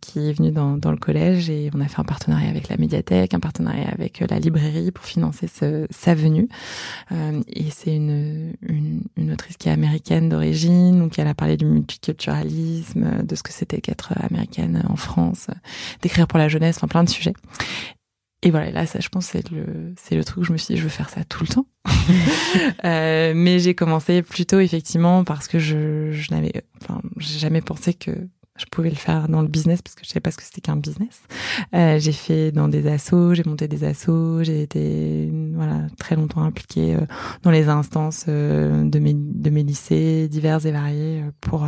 qui 0.00 0.30
est 0.30 0.32
venue 0.32 0.50
dans, 0.50 0.76
dans, 0.76 0.90
le 0.90 0.96
collège 0.96 1.50
et 1.50 1.70
on 1.74 1.80
a 1.80 1.88
fait 1.88 2.00
un 2.00 2.04
partenariat 2.04 2.48
avec 2.48 2.68
la 2.68 2.76
médiathèque, 2.76 3.34
un 3.34 3.40
partenariat 3.40 3.88
avec 3.90 4.20
la 4.28 4.38
librairie 4.38 4.90
pour 4.90 5.04
financer 5.04 5.46
ce, 5.46 5.86
sa 5.90 6.14
venue. 6.14 6.48
et 7.10 7.70
c'est 7.70 7.94
une, 7.94 8.54
une, 8.62 9.02
une, 9.16 9.32
autrice 9.32 9.56
qui 9.56 9.68
est 9.68 9.72
américaine 9.72 10.28
d'origine, 10.28 10.98
donc 10.98 11.18
elle 11.18 11.28
a 11.28 11.34
parlé 11.34 11.56
du 11.56 11.66
multiculturalisme, 11.66 13.22
de 13.22 13.34
ce 13.34 13.42
que 13.42 13.52
c'était 13.52 13.80
qu'être 13.80 14.12
américaine 14.22 14.82
en 14.88 14.96
France, 14.96 15.48
d'écrire 16.02 16.26
pour 16.26 16.38
la 16.38 16.48
jeunesse, 16.48 16.76
enfin 16.76 16.88
plein 16.88 17.04
de 17.04 17.10
sujets. 17.10 17.34
Et 18.42 18.50
voilà, 18.50 18.70
là, 18.70 18.86
ça, 18.86 19.00
je 19.00 19.08
pense, 19.10 19.26
c'est 19.26 19.50
le, 19.50 19.92
c'est 19.96 20.14
le 20.14 20.24
truc 20.24 20.38
où 20.42 20.44
je 20.44 20.52
me 20.52 20.56
suis 20.56 20.74
dit, 20.74 20.78
je 20.78 20.84
veux 20.84 20.90
faire 20.90 21.10
ça 21.10 21.24
tout 21.24 21.44
le 21.44 21.48
temps. 21.48 21.66
euh, 22.84 23.32
mais 23.34 23.58
j'ai 23.58 23.74
commencé 23.74 24.22
plutôt, 24.22 24.60
effectivement, 24.60 25.24
parce 25.24 25.46
que 25.46 25.58
je, 25.58 26.10
je 26.12 26.32
n'avais, 26.32 26.52
enfin, 26.80 27.02
j'ai 27.18 27.38
jamais 27.38 27.60
pensé 27.60 27.92
que 27.92 28.12
je 28.60 28.66
pouvais 28.70 28.90
le 28.90 28.96
faire 28.96 29.28
dans 29.28 29.40
le 29.42 29.48
business 29.48 29.80
parce 29.80 29.94
que 29.94 30.04
je 30.04 30.08
savais 30.10 30.20
pas 30.20 30.30
ce 30.30 30.36
que 30.36 30.42
c'était 30.42 30.60
qu'un 30.60 30.76
business. 30.76 31.22
Euh, 31.74 31.98
j'ai 31.98 32.12
fait 32.12 32.52
dans 32.52 32.68
des 32.68 32.86
assos, 32.86 33.34
j'ai 33.34 33.44
monté 33.44 33.68
des 33.68 33.84
assos, 33.84 34.42
j'ai 34.42 34.62
été, 34.62 35.30
voilà, 35.54 35.86
très 35.98 36.14
longtemps 36.14 36.42
impliquée 36.42 36.94
euh, 36.94 37.06
dans 37.42 37.50
les 37.50 37.68
instances 37.68 38.26
euh, 38.28 38.84
de 38.84 38.98
mes, 38.98 39.14
de 39.14 39.50
mes 39.50 39.62
lycées 39.62 40.28
divers 40.28 40.64
et 40.66 40.72
variés 40.72 41.22
euh, 41.22 41.30
pour, 41.40 41.66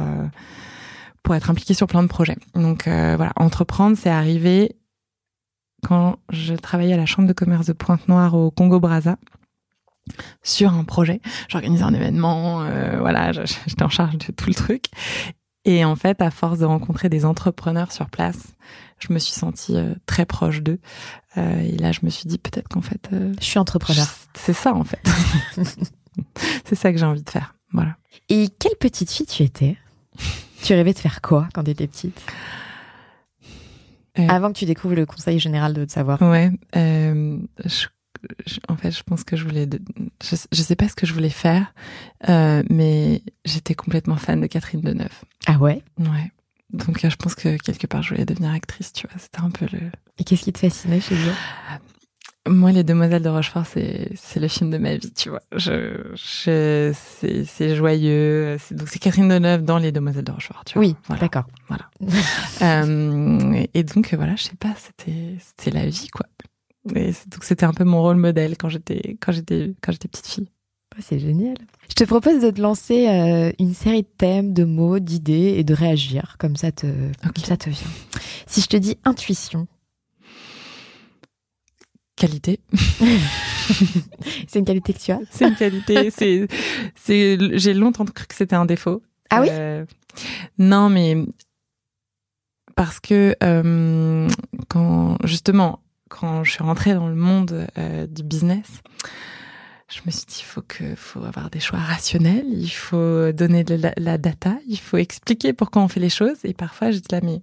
pour 1.23 1.35
être 1.35 1.51
impliquée 1.51 1.75
sur 1.75 1.87
plein 1.87 2.03
de 2.03 2.09
projets. 2.09 2.37
Donc, 2.55 2.85
voilà, 2.85 3.33
entreprendre, 3.37 3.97
c'est 3.97 4.11
arrivé 4.11 4.77
quand 5.87 6.17
je 6.31 6.55
travaillais 6.55 6.95
à 6.95 6.97
la 6.97 7.07
Chambre 7.07 7.29
de 7.29 7.33
commerce 7.33 7.67
de 7.67 7.73
Pointe-Noire 7.73 8.35
au 8.35 8.51
Congo-Brazza 8.51 9.17
sur 10.43 10.73
un 10.73 10.85
projet. 10.85 11.21
J'organisais 11.49 11.85
un 11.85 11.95
événement, 11.95 12.63
euh, 12.63 12.99
voilà, 12.99 13.33
j'étais 13.33 13.83
en 13.83 13.89
charge 13.89 14.19
de 14.19 14.33
tout 14.33 14.49
le 14.49 14.55
truc. 14.55 14.87
Et 15.65 15.85
en 15.85 15.95
fait, 15.95 16.21
à 16.21 16.31
force 16.31 16.59
de 16.59 16.65
rencontrer 16.65 17.09
des 17.09 17.25
entrepreneurs 17.25 17.93
sur 17.93 18.11
place, 18.11 18.55
je 18.99 19.13
me 19.13 19.19
suis 19.19 19.33
sentie 19.33 19.77
euh, 19.77 19.95
très 20.07 20.27
proche 20.27 20.61
d'eux. 20.61 20.81
Euh, 21.37 21.61
et 21.61 21.77
là, 21.77 21.93
je 21.93 22.01
me 22.03 22.11
suis 22.11 22.29
dit 22.29 22.39
peut-être 22.39 22.69
qu'en 22.69 22.83
fait, 22.83 23.09
je 23.13 23.45
suis 23.45 23.59
entrepreneur. 23.59 24.07
C'est 24.35 24.53
ça 24.53 24.75
en 24.75 24.85
fait. 24.85 25.03
c'est 26.65 26.75
ça 26.75 26.93
que 26.93 26.99
j'ai 26.99 27.07
envie 27.07 27.23
de 27.23 27.31
faire. 27.31 27.55
Voilà. 27.73 27.97
Et 28.29 28.49
quelle 28.59 28.77
petite 28.77 29.11
fille 29.11 29.27
tu 29.27 29.43
étais? 29.43 29.77
Tu 30.63 30.75
rêvais 30.75 30.93
de 30.93 30.99
faire 30.99 31.21
quoi 31.21 31.49
quand 31.55 31.65
tu 31.65 31.71
étais 31.71 31.87
petite? 31.87 32.21
Euh, 34.19 34.27
Avant 34.29 34.53
que 34.53 34.59
tu 34.59 34.65
découvres 34.65 34.95
le 34.95 35.07
Conseil 35.07 35.39
général 35.39 35.73
de 35.73 35.89
savoir. 35.89 36.21
Ouais. 36.21 36.51
Euh, 36.77 37.39
en 38.69 38.77
fait, 38.77 38.91
je 38.91 39.03
pense 39.03 39.25
que 39.25 39.37
je 39.37 39.45
voulais. 39.45 39.69
je, 40.23 40.37
je, 40.51 40.63
sais 40.63 40.77
pas 40.77 40.89
ce 40.89 40.95
que 40.95 41.07
je 41.07 41.15
voulais 41.15 41.31
faire, 41.31 41.73
euh, 42.29 42.63
mais 42.71 43.23
j'étais 43.45 43.75
complètement 43.75 44.17
fan 44.17 44.41
de 44.41 44.47
Catherine 44.47 44.81
Deneuve. 44.81 45.23
Ah 45.47 45.59
ouais? 45.59 45.83
Ouais. 45.99 46.31
Donc, 46.73 47.05
euh, 47.05 47.11
je 47.11 47.17
pense 47.17 47.35
que 47.35 47.57
quelque 47.57 47.87
part, 47.87 48.03
je 48.03 48.11
voulais 48.11 48.25
devenir 48.25 48.51
actrice. 48.53 48.93
Tu 48.93 49.07
vois, 49.07 49.19
c'était 49.19 49.41
un 49.41 49.51
peu 49.51 49.67
le. 49.73 49.91
Et 50.19 50.25
qu'est-ce 50.25 50.45
qui 50.45 50.53
te 50.53 50.59
fascinait 50.59 51.01
chez 51.01 51.15
elle? 51.15 51.81
Moi, 52.49 52.73
Les 52.73 52.83
Demoiselles 52.83 53.23
de 53.23 53.29
Rochefort, 53.29 53.67
c'est 53.67 54.11
c'est 54.17 54.41
le 54.41 54.49
film 54.49 54.71
de 54.71 54.79
ma 54.79 54.97
vie, 54.97 55.13
tu 55.13 55.31
vois. 55.31 55.43
Je, 55.55 55.97
je 56.15 56.93
c'est 56.95 57.45
c'est 57.45 57.77
joyeux. 57.77 58.57
Donc 58.73 58.89
c'est 58.89 58.99
Catherine 58.99 59.29
Deneuve 59.29 59.63
dans 59.63 59.79
Les 59.79 59.93
Demoiselles 59.93 60.25
de 60.25 60.33
Rochefort, 60.33 60.65
tu 60.65 60.75
vois. 60.75 60.87
Oui, 60.87 60.97
d'accord. 61.21 61.45
Voilà. 61.69 61.89
euh, 62.63 63.65
et 63.75 63.85
donc 63.85 64.13
voilà, 64.15 64.35
je 64.35 64.45
sais 64.45 64.57
pas, 64.59 64.75
c'était 64.77 65.37
c'était 65.39 65.71
la 65.71 65.87
vie, 65.87 66.09
quoi. 66.09 66.27
Et 66.97 67.13
donc 67.29 67.45
c'était 67.45 67.65
un 67.65 67.73
peu 67.73 67.85
mon 67.85 68.03
rôle 68.03 68.17
modèle 68.17 68.57
quand 68.57 68.69
j'étais 68.69 69.17
quand 69.21 69.31
j'étais 69.31 69.75
quand 69.81 69.93
j'étais 69.93 70.09
petite 70.09 70.27
fille. 70.27 70.49
C'est 70.99 71.19
génial. 71.19 71.57
Je 71.89 71.95
te 71.95 72.05
propose 72.05 72.43
de 72.43 72.51
te 72.51 72.61
lancer 72.61 73.09
euh, 73.09 73.51
une 73.59 73.73
série 73.73 74.03
de 74.03 74.09
thèmes, 74.19 74.53
de 74.53 74.65
mots, 74.65 74.99
d'idées 74.99 75.55
et 75.57 75.65
de 75.65 75.73
réagir 75.75 76.37
comme 76.39 76.57
ça 76.57 76.73
te 76.73 76.87
comme 77.23 77.45
ça 77.45 77.57
te 77.57 77.71
vient. 77.71 77.91
Si 78.47 78.61
je 78.61 78.67
te 78.67 78.77
dis 78.77 78.99
intuition, 79.05 79.69
Qualité. 82.23 82.61
c'est 84.47 84.61
une 84.61 84.65
qualité 84.65 84.93
que 84.93 84.99
tu 85.01 85.11
as 85.11 85.19
C'est 85.33 85.49
une 85.49 85.57
qualité. 85.57 86.13
c'est, 86.13 86.47
c'est, 86.95 87.37
j'ai 87.59 87.75
longtemps 87.75 88.05
cru 88.05 88.29
que 88.29 88.35
c'était 88.37 88.55
un 88.55 88.65
défaut. 88.65 89.03
Ah 89.29 89.41
oui 89.41 89.49
euh, 89.51 89.85
Non, 90.57 90.89
mais 90.89 91.17
parce 92.77 93.01
que 93.01 93.35
euh, 93.43 94.29
quand 94.69 95.19
justement 95.25 95.81
quand 96.11 96.45
je 96.45 96.53
suis 96.53 96.63
rentrée 96.63 96.95
dans 96.95 97.09
le 97.09 97.17
monde 97.17 97.67
euh, 97.77 98.07
du 98.07 98.23
business, 98.23 98.83
je 99.89 99.99
me 100.07 100.13
suis 100.13 100.27
dit 100.27 100.37
il 100.43 100.45
faut 100.45 100.63
que 100.63 100.95
faut 100.95 101.25
avoir 101.25 101.51
des 101.51 101.59
choix 101.59 101.81
rationnels, 101.81 102.47
il 102.47 102.71
faut 102.71 103.33
donner 103.33 103.65
de 103.65 103.75
la, 103.75 103.95
la 103.97 104.17
data, 104.17 104.59
il 104.69 104.79
faut 104.79 104.99
expliquer 104.99 105.55
pourquoi 105.55 105.83
on 105.83 105.89
fait 105.89 105.99
les 105.99 106.09
choses. 106.09 106.39
Et 106.45 106.55
parfois, 106.55 106.93
je 106.93 106.99
dis 106.99 107.09
là 107.11 107.19
mais 107.21 107.43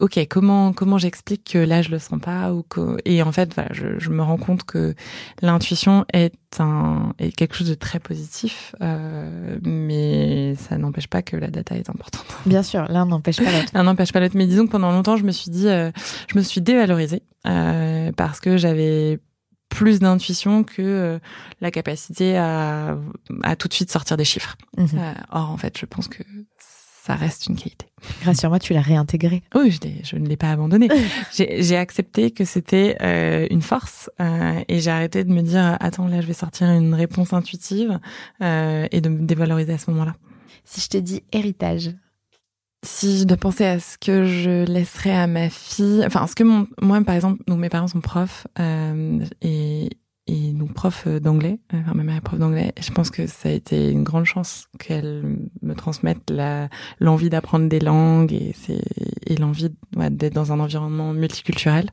ok, 0.00 0.26
comment 0.28 0.72
comment 0.72 0.98
j'explique 0.98 1.52
que 1.52 1.58
là 1.58 1.82
je 1.82 1.90
le 1.90 1.98
sens 1.98 2.20
pas 2.20 2.52
ou 2.52 2.62
que 2.62 2.96
et 3.04 3.22
en 3.22 3.32
fait 3.32 3.54
voilà, 3.54 3.70
je, 3.72 3.98
je 3.98 4.10
me 4.10 4.22
rends 4.22 4.36
compte 4.36 4.64
que 4.64 4.94
l'intuition 5.42 6.04
est 6.12 6.34
un 6.58 7.14
est 7.18 7.32
quelque 7.32 7.54
chose 7.54 7.68
de 7.68 7.74
très 7.74 8.00
positif, 8.00 8.74
euh, 8.80 9.58
mais 9.62 10.54
ça 10.56 10.78
n'empêche 10.78 11.08
pas 11.08 11.22
que 11.22 11.36
la 11.36 11.48
data 11.48 11.76
est 11.76 11.90
importante. 11.90 12.26
Bien 12.46 12.62
sûr, 12.62 12.86
l'un 12.88 13.06
n'empêche 13.06 13.38
pas 13.38 13.50
l'autre. 13.50 13.70
l'un 13.74 13.84
n'empêche 13.84 14.12
pas 14.12 14.20
l'autre, 14.20 14.36
mais 14.36 14.46
disons 14.46 14.66
que 14.66 14.72
pendant 14.72 14.92
longtemps 14.92 15.16
je 15.16 15.24
me 15.24 15.32
suis 15.32 15.50
dit, 15.50 15.68
euh, 15.68 15.90
je 16.28 16.38
me 16.38 16.42
suis 16.42 16.60
dévalorisée 16.60 17.22
euh, 17.46 18.12
parce 18.16 18.40
que 18.40 18.56
j'avais 18.56 19.20
plus 19.68 20.00
d'intuition 20.00 20.64
que 20.64 20.82
euh, 20.82 21.18
la 21.60 21.70
capacité 21.70 22.36
à, 22.36 22.96
à 23.42 23.56
tout 23.56 23.68
de 23.68 23.74
suite 23.74 23.90
sortir 23.90 24.16
des 24.16 24.24
chiffres. 24.24 24.56
Mhm. 24.76 24.88
Euh, 24.94 25.12
or 25.30 25.50
en 25.50 25.56
fait, 25.56 25.78
je 25.78 25.86
pense 25.86 26.08
que 26.08 26.22
ça 27.08 27.14
reste 27.14 27.46
une 27.46 27.56
qualité. 27.56 27.86
Rassure-moi, 28.22 28.58
tu 28.58 28.74
l'as 28.74 28.82
réintégré. 28.82 29.42
Oui, 29.54 29.70
je, 29.70 29.78
je 30.04 30.16
ne 30.16 30.28
l'ai 30.28 30.36
pas 30.36 30.50
abandonné. 30.50 30.90
j'ai 31.32 31.76
accepté 31.76 32.30
que 32.32 32.44
c'était 32.44 32.98
euh, 33.00 33.46
une 33.50 33.62
force 33.62 34.10
euh, 34.20 34.60
et 34.68 34.80
j'ai 34.80 34.90
arrêté 34.90 35.24
de 35.24 35.32
me 35.32 35.40
dire 35.40 35.78
attends 35.80 36.06
là 36.06 36.20
je 36.20 36.26
vais 36.26 36.34
sortir 36.34 36.68
une 36.68 36.92
réponse 36.92 37.32
intuitive 37.32 37.98
euh, 38.42 38.86
et 38.90 39.00
de 39.00 39.08
me 39.08 39.24
dévaloriser 39.24 39.72
à 39.72 39.78
ce 39.78 39.90
moment-là. 39.90 40.16
Si 40.64 40.82
je 40.82 40.88
te 40.88 40.98
dis 40.98 41.22
héritage. 41.32 41.92
Si 42.84 43.20
je 43.20 43.24
dois 43.24 43.38
penser 43.38 43.64
à 43.64 43.80
ce 43.80 43.96
que 43.96 44.26
je 44.26 44.70
laisserai 44.70 45.10
à 45.10 45.26
ma 45.26 45.48
fille, 45.48 46.04
enfin 46.06 46.26
ce 46.26 46.34
que 46.34 46.44
mon, 46.44 46.66
moi 46.82 47.00
par 47.00 47.14
exemple, 47.14 47.42
donc 47.48 47.58
mes 47.58 47.70
parents 47.70 47.88
sont 47.88 48.02
profs 48.02 48.46
et 49.40 49.88
et 50.28 50.52
donc 50.52 50.74
prof 50.74 51.04
euh, 51.06 51.18
d'anglais, 51.18 51.58
euh, 51.74 51.80
enfin 51.80 51.94
ma 51.94 52.04
mère 52.04 52.16
est 52.16 52.20
prof 52.20 52.38
d'anglais. 52.38 52.72
Je 52.80 52.90
pense 52.92 53.10
que 53.10 53.26
ça 53.26 53.48
a 53.48 53.52
été 53.52 53.90
une 53.90 54.04
grande 54.04 54.24
chance 54.24 54.68
qu'elle 54.78 55.38
me 55.62 55.74
transmette 55.74 56.32
l'envie 57.00 57.30
d'apprendre 57.30 57.68
des 57.68 57.80
langues 57.80 58.32
et 58.32 58.54
et 59.28 59.36
l'envie 59.36 59.68
ouais, 59.96 60.10
d'être 60.10 60.34
dans 60.34 60.52
un 60.52 60.60
environnement 60.60 61.12
multiculturel. 61.12 61.90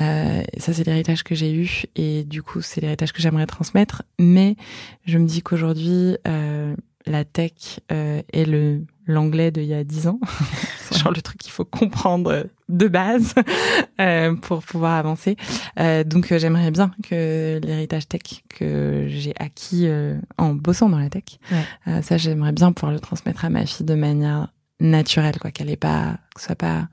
Euh, 0.00 0.42
ça 0.58 0.72
c'est 0.72 0.86
l'héritage 0.86 1.22
que 1.22 1.34
j'ai 1.34 1.52
eu 1.52 1.82
et 1.96 2.24
du 2.24 2.42
coup 2.42 2.62
c'est 2.62 2.80
l'héritage 2.80 3.12
que 3.12 3.20
j'aimerais 3.20 3.46
transmettre. 3.46 4.02
Mais 4.18 4.56
je 5.04 5.18
me 5.18 5.26
dis 5.26 5.42
qu'aujourd'hui 5.42 6.16
euh, 6.26 6.74
la 7.06 7.24
tech 7.24 7.80
euh, 7.92 8.22
est 8.32 8.44
le 8.44 8.84
l'anglais 9.06 9.50
d'il 9.50 9.64
y 9.64 9.74
a 9.74 9.82
dix 9.82 10.06
ans, 10.06 10.20
genre 11.04 11.12
le 11.12 11.22
truc 11.22 11.38
qu'il 11.38 11.52
faut 11.52 11.64
comprendre 11.64 12.46
de 12.68 12.88
base 12.88 13.34
euh, 14.00 14.34
pour 14.36 14.62
pouvoir 14.62 14.94
avancer. 14.94 15.36
Euh, 15.78 16.04
donc 16.04 16.30
euh, 16.30 16.38
j'aimerais 16.38 16.70
bien 16.70 16.90
que 17.08 17.60
l'héritage 17.62 18.08
tech 18.08 18.22
que 18.48 19.06
j'ai 19.08 19.34
acquis 19.38 19.86
euh, 19.86 20.18
en 20.38 20.54
bossant 20.54 20.88
dans 20.88 20.98
la 20.98 21.10
tech, 21.10 21.24
ouais. 21.50 22.02
ça 22.02 22.16
j'aimerais 22.16 22.52
bien 22.52 22.72
pouvoir 22.72 22.92
le 22.92 23.00
transmettre 23.00 23.44
à 23.44 23.50
ma 23.50 23.66
fille 23.66 23.86
de 23.86 23.94
manière 23.94 24.48
naturelle, 24.80 25.38
quoi, 25.38 25.50
qu'elle 25.50 25.70
est 25.70 25.76
pas, 25.76 26.16
que 26.34 26.40
ce 26.40 26.46
soit 26.46 26.56
pas, 26.56 26.88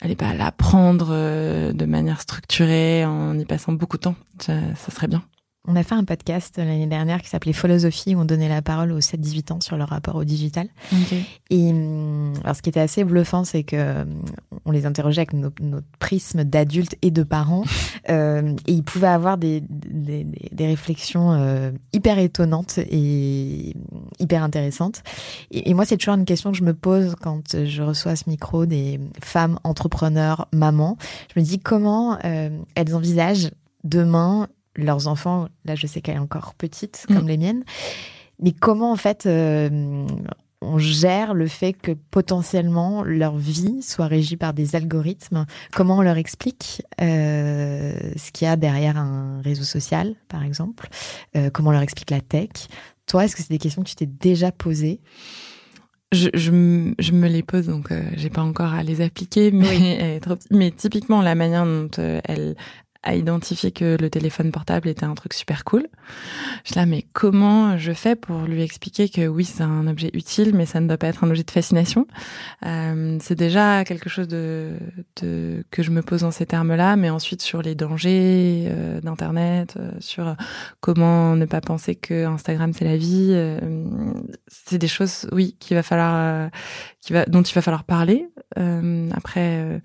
elle 0.00 0.10
est 0.10 0.16
pas 0.16 0.28
à 0.28 0.34
l'apprendre 0.34 1.08
euh, 1.10 1.72
de 1.72 1.84
manière 1.84 2.20
structurée 2.20 3.04
en 3.04 3.38
y 3.38 3.44
passant 3.44 3.72
beaucoup 3.72 3.96
de 3.96 4.02
temps. 4.02 4.16
Ça, 4.38 4.54
ça 4.76 4.92
serait 4.92 5.08
bien. 5.08 5.22
On 5.66 5.76
a 5.76 5.82
fait 5.82 5.94
un 5.94 6.04
podcast 6.04 6.58
l'année 6.58 6.86
dernière 6.86 7.22
qui 7.22 7.30
s'appelait 7.30 7.54
Philosophie 7.54 8.14
où 8.14 8.20
on 8.20 8.26
donnait 8.26 8.50
la 8.50 8.60
parole 8.60 8.92
aux 8.92 9.00
7-18 9.00 9.52
ans 9.54 9.60
sur 9.62 9.78
leur 9.78 9.88
rapport 9.88 10.14
au 10.16 10.24
digital. 10.24 10.68
Et 11.48 11.70
hum, 11.70 12.34
alors, 12.44 12.54
ce 12.54 12.60
qui 12.60 12.68
était 12.68 12.80
assez 12.80 13.02
bluffant, 13.02 13.44
c'est 13.44 13.62
que 13.62 14.02
hum, 14.02 14.20
on 14.66 14.70
les 14.72 14.84
interrogeait 14.84 15.20
avec 15.22 15.32
nos- 15.32 15.50
notre 15.62 15.86
prisme 15.98 16.44
d'adultes 16.44 16.96
et 17.00 17.10
de 17.10 17.22
parents, 17.22 17.64
euh, 18.10 18.54
et 18.66 18.72
ils 18.72 18.82
pouvaient 18.84 19.06
avoir 19.08 19.38
des, 19.38 19.62
des, 19.62 20.24
des- 20.24 20.50
des 20.52 20.66
réflexions 20.66 21.32
euh, 21.32 21.70
hyper 21.94 22.18
étonnantes 22.18 22.76
et 22.78 23.74
hyper 24.18 24.42
intéressantes. 24.42 25.02
Et, 25.50 25.70
et 25.70 25.74
moi, 25.74 25.86
c'est 25.86 25.96
toujours 25.96 26.14
une 26.16 26.26
question 26.26 26.52
que 26.52 26.58
je 26.58 26.64
me 26.64 26.74
pose 26.74 27.14
quand 27.22 27.64
je 27.64 27.82
reçois 27.82 28.12
à 28.12 28.16
ce 28.16 28.28
micro 28.28 28.66
des 28.66 29.00
femmes 29.22 29.58
entrepreneurs, 29.64 30.46
mamans. 30.52 30.98
Je 31.34 31.40
me 31.40 31.44
dis 31.44 31.58
comment 31.58 32.18
euh, 32.26 32.50
elles 32.74 32.94
envisagent 32.94 33.50
demain 33.82 34.48
leurs 34.76 35.08
enfants, 35.08 35.48
là 35.64 35.74
je 35.74 35.86
sais 35.86 36.00
qu'elle 36.00 36.16
est 36.16 36.20
encore 36.20 36.54
petite, 36.54 37.04
comme 37.08 37.24
Mm. 37.24 37.28
les 37.28 37.36
miennes, 37.38 37.64
mais 38.42 38.52
comment 38.52 38.92
en 38.92 38.96
fait 38.96 39.26
euh, 39.26 40.06
on 40.60 40.78
gère 40.78 41.34
le 41.34 41.46
fait 41.46 41.74
que 41.74 41.92
potentiellement 41.92 43.02
leur 43.04 43.36
vie 43.36 43.82
soit 43.82 44.06
régie 44.06 44.36
par 44.36 44.54
des 44.54 44.74
algorithmes? 44.76 45.44
Comment 45.74 45.98
on 45.98 46.02
leur 46.02 46.16
explique 46.16 46.82
euh, 47.02 47.92
ce 48.16 48.32
qu'il 48.32 48.46
y 48.46 48.48
a 48.50 48.56
derrière 48.56 48.96
un 48.96 49.40
réseau 49.42 49.64
social, 49.64 50.14
par 50.28 50.42
exemple? 50.42 50.88
Euh, 51.36 51.50
Comment 51.52 51.68
on 51.68 51.72
leur 51.72 51.82
explique 51.82 52.10
la 52.10 52.20
tech? 52.22 52.48
Toi, 53.06 53.26
est-ce 53.26 53.36
que 53.36 53.42
c'est 53.42 53.50
des 53.50 53.58
questions 53.58 53.82
que 53.82 53.88
tu 53.90 53.94
t'es 53.96 54.06
déjà 54.06 54.50
posées? 54.52 55.00
Je, 56.12 56.28
je, 56.32 56.92
je 56.98 57.12
me 57.12 57.26
les 57.28 57.42
pose, 57.42 57.66
donc 57.66 57.90
euh, 57.90 58.02
j'ai 58.16 58.30
pas 58.30 58.42
encore 58.42 58.72
à 58.72 58.82
les 58.84 59.00
appliquer, 59.00 59.50
mais, 59.50 60.20
petite. 60.22 60.46
mais 60.50 60.70
typiquement 60.70 61.20
la 61.22 61.34
manière 61.34 61.64
dont 61.66 61.90
euh, 61.98 62.20
elle 62.24 62.54
a 63.04 63.14
identifié 63.14 63.70
que 63.70 63.96
le 64.00 64.10
téléphone 64.10 64.50
portable 64.50 64.88
était 64.88 65.04
un 65.04 65.14
truc 65.14 65.34
super 65.34 65.64
cool. 65.64 65.86
Je 66.64 66.72
suis 66.72 66.80
là, 66.80 66.86
mais 66.86 67.04
comment 67.12 67.76
je 67.76 67.92
fais 67.92 68.16
pour 68.16 68.42
lui 68.42 68.62
expliquer 68.62 69.08
que 69.08 69.26
oui, 69.26 69.44
c'est 69.44 69.62
un 69.62 69.86
objet 69.86 70.10
utile, 70.14 70.54
mais 70.54 70.66
ça 70.66 70.80
ne 70.80 70.88
doit 70.88 70.96
pas 70.96 71.08
être 71.08 71.22
un 71.22 71.30
objet 71.30 71.42
de 71.42 71.50
fascination? 71.50 72.06
Euh, 72.64 73.18
C'est 73.20 73.34
déjà 73.34 73.84
quelque 73.84 74.08
chose 74.08 74.26
de, 74.26 74.72
de 75.20 75.64
que 75.70 75.82
je 75.82 75.90
me 75.90 76.02
pose 76.02 76.24
en 76.24 76.30
ces 76.30 76.46
termes-là, 76.46 76.96
mais 76.96 77.10
ensuite 77.10 77.42
sur 77.42 77.60
les 77.60 77.74
dangers 77.74 78.64
euh, 78.68 79.00
d'Internet, 79.02 79.74
euh, 79.76 79.90
sur 80.00 80.34
comment 80.80 81.36
ne 81.36 81.44
pas 81.44 81.60
penser 81.60 81.94
que 81.94 82.24
Instagram 82.24 82.72
c'est 82.72 82.84
la 82.84 82.96
vie. 82.96 83.34
c'est 84.48 84.78
des 84.78 84.88
choses, 84.88 85.28
oui, 85.32 85.56
qu'il 85.60 85.76
va 85.76 85.82
falloir, 85.82 86.50
dont 87.28 87.42
il 87.42 87.54
va 87.54 87.62
falloir 87.62 87.84
parler. 87.84 88.26
Après, 89.12 89.80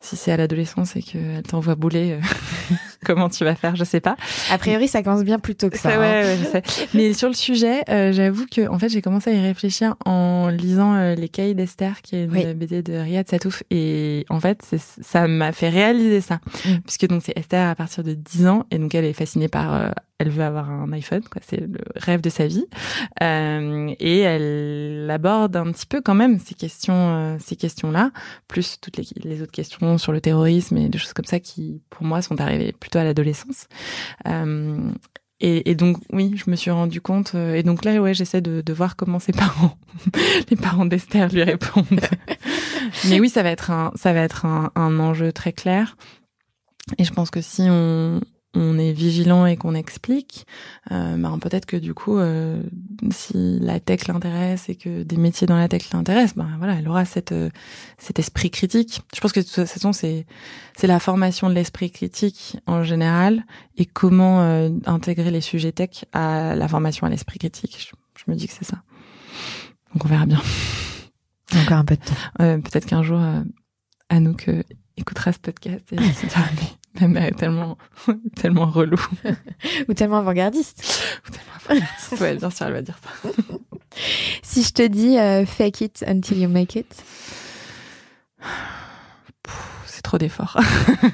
si 0.00 0.16
c'est 0.16 0.30
à 0.32 0.36
l'adolescence 0.36 0.94
et 0.96 1.02
qu'elle 1.02 1.42
t'envoie 1.42 1.74
bouler, 1.74 2.12
euh, 2.12 2.20
comment 3.04 3.28
tu 3.28 3.44
vas 3.44 3.54
faire, 3.54 3.74
je 3.76 3.84
sais 3.84 4.00
pas. 4.00 4.16
A 4.50 4.58
priori, 4.58 4.86
ça 4.88 5.02
commence 5.02 5.24
bien 5.24 5.38
plus 5.38 5.54
tôt 5.56 5.70
que 5.70 5.76
ça. 5.78 5.90
Ça, 5.90 5.96
hein. 5.96 6.00
ouais, 6.00 6.22
ouais, 6.24 6.36
je 6.40 6.44
sais. 6.44 6.62
Mais 6.94 7.12
sur 7.14 7.28
le 7.28 7.34
sujet, 7.34 7.82
euh, 7.88 8.12
j'avoue 8.12 8.46
que 8.46 8.68
en 8.68 8.78
fait, 8.78 8.88
j'ai 8.88 9.02
commencé 9.02 9.30
à 9.30 9.32
y 9.34 9.40
réfléchir 9.40 9.96
en 10.04 10.48
lisant 10.48 10.94
euh, 10.94 11.14
Les 11.14 11.28
Cahiers 11.28 11.54
d'Esther, 11.54 12.00
qui 12.02 12.16
est 12.16 12.24
une 12.24 12.32
Oui. 12.32 12.54
BD 12.54 12.82
de 12.82 12.94
Riyad 12.94 13.28
Satouf, 13.28 13.62
et 13.70 14.24
en 14.30 14.40
fait, 14.40 14.62
ça 15.02 15.26
m'a 15.26 15.52
fait 15.52 15.68
réaliser 15.68 16.20
ça, 16.20 16.40
Mm. 16.64 16.78
puisque 16.84 17.06
donc 17.08 17.22
c'est 17.24 17.36
Esther 17.36 17.68
à 17.68 17.74
partir 17.74 18.02
de 18.04 18.14
10 18.14 18.46
ans, 18.46 18.64
et 18.70 18.78
donc 18.78 18.94
elle 18.94 19.04
est 19.04 19.12
fascinée 19.12 19.48
par, 19.48 19.92
elle 20.18 20.30
veut 20.30 20.42
avoir 20.42 20.68
un 20.70 20.90
iPhone, 20.92 21.22
quoi, 21.30 21.40
c'est 21.46 21.60
le 21.60 21.78
rêve 21.96 22.20
de 22.20 22.30
sa 22.30 22.46
vie, 22.46 22.66
Euh, 23.22 23.94
et 24.00 24.18
elle 24.20 25.08
aborde 25.10 25.56
un 25.56 25.70
petit 25.72 25.86
peu 25.86 26.00
quand 26.00 26.14
même 26.14 26.38
ces 26.38 26.54
questions, 26.54 26.94
euh, 27.16 27.36
ces 27.40 27.56
questions-là, 27.56 28.10
plus 28.48 28.78
toutes 28.80 28.96
les, 28.96 29.06
les 29.22 29.42
autres 29.42 29.52
questions 29.52 29.96
sur 29.98 30.12
le 30.12 30.20
terrorisme 30.20 30.76
et 30.76 30.88
des 30.88 30.98
choses 30.98 31.12
comme 31.12 31.24
ça 31.24 31.40
qui, 31.40 31.82
pour 31.90 32.04
moi, 32.04 32.20
sont 32.22 32.40
arrivées 32.40 32.72
plutôt 32.72 32.98
à 32.98 33.04
l'adolescence. 33.04 33.66
Euh, 34.26 34.90
et, 35.40 35.70
et 35.70 35.74
donc 35.76 35.98
oui, 36.12 36.34
je 36.36 36.50
me 36.50 36.56
suis 36.56 36.72
rendu 36.72 37.00
compte. 37.00 37.36
euh, 37.36 37.54
et 37.54 37.62
donc 37.62 37.84
là, 37.84 38.00
ouais, 38.00 38.12
j'essaie 38.14 38.40
de, 38.40 38.60
de 38.60 38.72
voir 38.72 38.96
comment 38.96 39.20
ses 39.20 39.32
parents, 39.44 39.76
les 40.50 40.56
parents 40.56 40.86
d'Esther, 40.86 41.28
lui 41.32 41.44
répondent. 41.44 41.84
Mais 43.08 43.20
oui, 43.20 43.28
ça 43.28 43.42
va 43.44 43.50
être 43.50 43.70
un, 43.70 43.92
ça 43.94 44.12
va 44.12 44.20
être 44.20 44.46
un, 44.46 44.72
un 44.74 44.98
enjeu 44.98 45.32
très 45.32 45.52
clair. 45.52 45.96
Et 46.98 47.04
je 47.04 47.12
pense 47.12 47.30
que 47.30 47.40
si 47.40 47.62
on, 47.68 48.20
on 48.58 48.78
est 48.78 48.92
vigilant 48.92 49.46
et 49.46 49.56
qu'on 49.56 49.74
explique, 49.74 50.46
euh, 50.90 51.16
ben 51.16 51.38
peut-être 51.38 51.66
que 51.66 51.76
du 51.76 51.94
coup, 51.94 52.18
euh, 52.18 52.60
si 53.10 53.58
la 53.60 53.80
tech 53.80 54.08
l'intéresse 54.08 54.68
et 54.68 54.74
que 54.74 55.02
des 55.02 55.16
métiers 55.16 55.46
dans 55.46 55.56
la 55.56 55.68
tech 55.68 55.90
l'intéressent, 55.92 56.36
ben 56.36 56.56
voilà, 56.58 56.74
elle 56.74 56.88
aura 56.88 57.04
cette, 57.04 57.32
euh, 57.32 57.50
cet 57.98 58.18
esprit 58.18 58.50
critique. 58.50 59.02
Je 59.14 59.20
pense 59.20 59.32
que 59.32 59.40
de 59.40 59.44
toute 59.44 59.66
façon, 59.66 59.92
c'est 59.92 60.26
c'est 60.76 60.86
la 60.86 61.00
formation 61.00 61.48
de 61.48 61.54
l'esprit 61.54 61.90
critique 61.90 62.56
en 62.66 62.82
général 62.82 63.44
et 63.76 63.86
comment 63.86 64.40
intégrer 64.86 65.30
les 65.30 65.40
sujets 65.40 65.72
tech 65.72 66.04
à 66.12 66.54
la 66.54 66.68
formation 66.68 67.06
à 67.06 67.10
l'esprit 67.10 67.38
critique. 67.38 67.78
Je, 67.80 68.22
je 68.24 68.30
me 68.30 68.36
dis 68.36 68.46
que 68.46 68.54
c'est 68.54 68.64
ça. 68.64 68.82
Donc 69.92 70.04
on 70.04 70.08
verra 70.08 70.26
bien. 70.26 70.40
Encore 71.56 71.78
un 71.78 71.84
peu 71.84 71.96
de 71.96 72.00
temps. 72.00 72.60
Peut-être 72.60 72.86
qu'un 72.86 73.02
jour, 73.02 73.20
Anouk 74.08 74.48
écoutera 74.96 75.32
ce 75.32 75.38
podcast 75.38 75.92
et 75.92 75.96
se 75.96 76.26
dira 76.26 76.44
mais 76.54 76.77
ma 77.00 77.08
mère 77.08 77.24
est 77.24 77.32
tellement 77.38 77.76
tellement 78.36 78.66
relou. 78.66 79.00
Ou 79.88 79.94
tellement 79.94 80.18
avant-gardiste. 80.18 81.02
Ou 81.26 81.30
tellement 81.30 81.52
informatique. 81.56 82.20
ouais, 82.20 82.34
bien 82.36 82.50
sûr, 82.50 82.66
elle 82.66 82.72
va 82.72 82.82
dire 82.82 82.98
ça. 83.02 83.30
Si 84.42 84.62
je 84.62 84.72
te 84.72 84.86
dis 84.86 85.18
euh, 85.18 85.44
fake 85.44 85.80
it 85.80 86.04
until 86.06 86.38
you 86.40 86.48
make 86.48 86.76
it. 86.76 87.02
C'est 89.86 90.02
trop 90.02 90.18
d'efforts. 90.18 90.56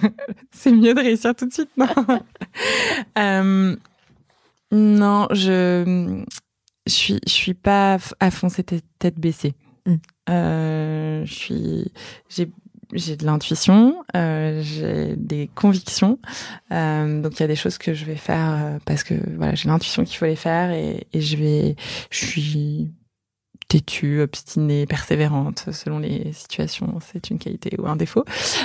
c'est 0.50 0.72
mieux 0.72 0.92
de 0.92 1.00
réussir 1.00 1.34
tout 1.34 1.46
de 1.46 1.52
suite, 1.52 1.70
non 1.76 1.86
Euh, 3.18 3.76
Non, 4.72 5.28
je 5.30 6.22
je 6.86 6.92
suis 6.92 7.20
je 7.26 7.32
suis 7.32 7.54
pas 7.54 7.96
à 8.20 8.30
foncer 8.30 8.62
tête, 8.64 8.84
tête 8.98 9.18
baissée. 9.18 9.54
Mm. 9.86 9.94
Euh, 10.30 11.24
je 11.24 11.32
suis 11.32 11.92
j'ai 12.28 12.50
j'ai 12.92 13.16
de 13.16 13.24
l'intuition, 13.24 13.96
euh, 14.16 14.60
j'ai 14.62 15.16
des 15.16 15.48
convictions. 15.54 16.18
Euh, 16.72 17.22
donc 17.22 17.34
il 17.38 17.40
y 17.40 17.44
a 17.44 17.48
des 17.48 17.56
choses 17.56 17.78
que 17.78 17.94
je 17.94 18.04
vais 18.04 18.16
faire 18.16 18.50
euh, 18.52 18.78
parce 18.86 19.04
que 19.04 19.14
voilà 19.36 19.54
j'ai 19.54 19.68
l'intuition 19.68 20.04
qu'il 20.04 20.16
faut 20.16 20.26
les 20.26 20.36
faire 20.36 20.70
et, 20.72 21.06
et 21.12 21.20
je 21.20 21.36
vais 21.36 21.76
je 22.10 22.26
suis 22.26 22.92
têtue, 23.68 24.20
obstinée, 24.20 24.86
persévérante 24.86 25.70
selon 25.72 25.98
les 25.98 26.32
situations. 26.32 26.98
C'est 27.00 27.30
une 27.30 27.38
qualité 27.38 27.76
ou 27.80 27.86
un 27.86 27.96
défaut. 27.96 28.24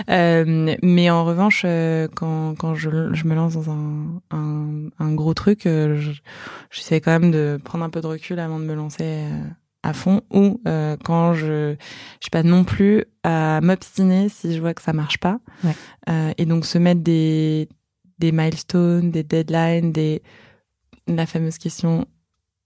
Euh, 0.09 0.76
mais 0.84 1.09
en 1.09 1.26
revanche, 1.26 1.63
euh, 1.65 2.07
quand, 2.15 2.55
quand 2.57 2.76
je, 2.76 3.13
je 3.13 3.26
me 3.26 3.34
lance 3.34 3.53
dans 3.53 3.72
un, 3.72 4.22
un, 4.32 4.89
un 4.99 5.13
gros 5.13 5.34
truc, 5.34 5.65
euh, 5.65 5.97
je- 5.99 6.11
j'essaie 6.70 7.01
quand 7.01 7.11
même 7.17 7.32
de 7.32 7.59
prendre 7.63 7.84
un 7.86 7.89
peu 7.89 8.01
de 8.01 8.07
recul 8.07 8.39
avant 8.39 8.59
de 8.59 8.65
me 8.65 8.76
lancer 8.76 9.24
à 9.84 9.93
fond. 9.93 10.21
Ou 10.32 10.61
euh, 10.67 10.97
quand 11.03 11.34
je 11.34 11.75
je 11.75 12.23
suis 12.25 12.30
pas 12.32 12.43
non 12.43 12.63
plus 12.63 13.05
à 13.23 13.59
m'obstiner 13.61 14.30
si 14.30 14.53
je 14.55 14.59
vois 14.59 14.73
que 14.73 14.82
ça 14.82 14.93
marche 14.93 15.17
pas. 15.19 15.39
Ouais. 15.63 15.75
Euh, 16.09 16.32
et 16.38 16.45
donc 16.45 16.65
se 16.65 16.77
mettre 16.77 17.01
des 17.01 17.69
des 18.19 18.32
milestones, 18.32 19.11
des 19.11 19.23
deadlines, 19.23 19.91
des 19.91 20.21
la 21.07 21.25
fameuse 21.25 21.57
question 21.57 22.05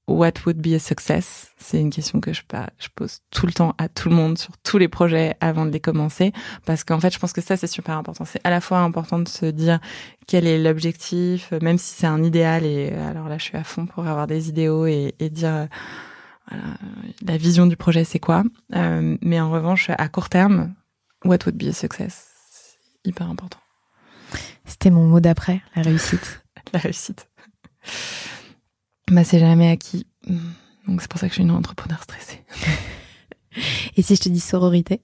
What 0.05 0.33
would 0.45 0.57
be 0.61 0.73
a 0.73 0.79
success? 0.79 1.51
C'est 1.57 1.79
une 1.79 1.89
question 1.89 2.19
que 2.19 2.33
je, 2.33 2.41
pa- 2.45 2.71
je 2.77 2.89
pose 2.93 3.19
tout 3.31 3.45
le 3.45 3.53
temps 3.53 3.73
à 3.77 3.87
tout 3.87 4.09
le 4.09 4.15
monde 4.15 4.37
sur 4.37 4.57
tous 4.57 4.77
les 4.77 4.89
projets 4.89 5.33
avant 5.39 5.65
de 5.65 5.71
les 5.71 5.79
commencer 5.79 6.33
parce 6.65 6.83
qu'en 6.83 6.99
fait 6.99 7.13
je 7.13 7.19
pense 7.19 7.31
que 7.31 7.39
ça 7.39 7.55
c'est 7.55 7.67
super 7.67 7.95
important. 7.97 8.25
C'est 8.25 8.41
à 8.43 8.49
la 8.49 8.59
fois 8.59 8.79
important 8.79 9.17
de 9.19 9.29
se 9.29 9.45
dire 9.45 9.79
quel 10.27 10.45
est 10.45 10.61
l'objectif, 10.61 11.53
même 11.61 11.77
si 11.77 11.93
c'est 11.95 12.05
un 12.07 12.21
idéal 12.21 12.65
et 12.65 12.89
euh, 12.91 13.09
alors 13.11 13.29
là 13.29 13.37
je 13.37 13.43
suis 13.45 13.57
à 13.57 13.63
fond 13.63 13.85
pour 13.85 14.05
avoir 14.05 14.27
des 14.27 14.49
idéaux 14.49 14.85
et, 14.87 15.15
et 15.19 15.29
dire 15.29 15.69
voilà, 16.49 16.77
la 17.25 17.37
vision 17.37 17.67
du 17.67 17.75
projet 17.75 18.03
c'est 18.03 18.19
quoi? 18.19 18.43
Euh, 18.75 19.17
mais 19.21 19.39
en 19.39 19.51
revanche 19.51 19.89
à 19.89 20.07
court 20.07 20.29
terme, 20.29 20.73
what 21.25 21.39
would 21.45 21.57
be 21.57 21.69
a 21.69 21.73
success? 21.73 22.27
C'est 22.51 23.09
hyper 23.09 23.29
important. 23.29 23.59
C'était 24.65 24.89
mon 24.89 25.05
mot 25.05 25.19
d'après, 25.19 25.61
la 25.75 25.81
réussite. 25.81 26.41
La 26.71 26.79
réussite. 26.79 27.29
Bah 29.11 29.23
c'est 29.23 29.37
jamais 29.37 29.69
acquis. 29.69 30.07
Donc 30.87 31.01
c'est 31.01 31.11
pour 31.11 31.19
ça 31.19 31.27
que 31.27 31.31
je 31.31 31.35
suis 31.35 31.43
une 31.43 31.51
entrepreneur 31.51 32.01
stressée. 32.01 32.41
Et 33.97 34.01
si 34.01 34.15
je 34.15 34.21
te 34.21 34.29
dis 34.29 34.39
sororité? 34.39 35.01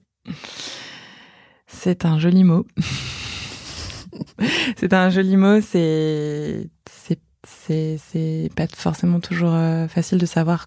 C'est 1.66 2.04
un 2.04 2.18
joli 2.18 2.44
mot. 2.44 2.66
c'est 4.76 4.92
un 4.92 5.10
joli 5.10 5.36
mot. 5.36 5.60
C'est 5.60 6.68
c'est 6.90 7.20
c'est 7.46 7.98
c'est 7.98 8.50
pas 8.56 8.66
forcément 8.66 9.20
toujours 9.20 9.52
euh, 9.52 9.86
facile 9.86 10.18
de 10.18 10.26
savoir 10.26 10.66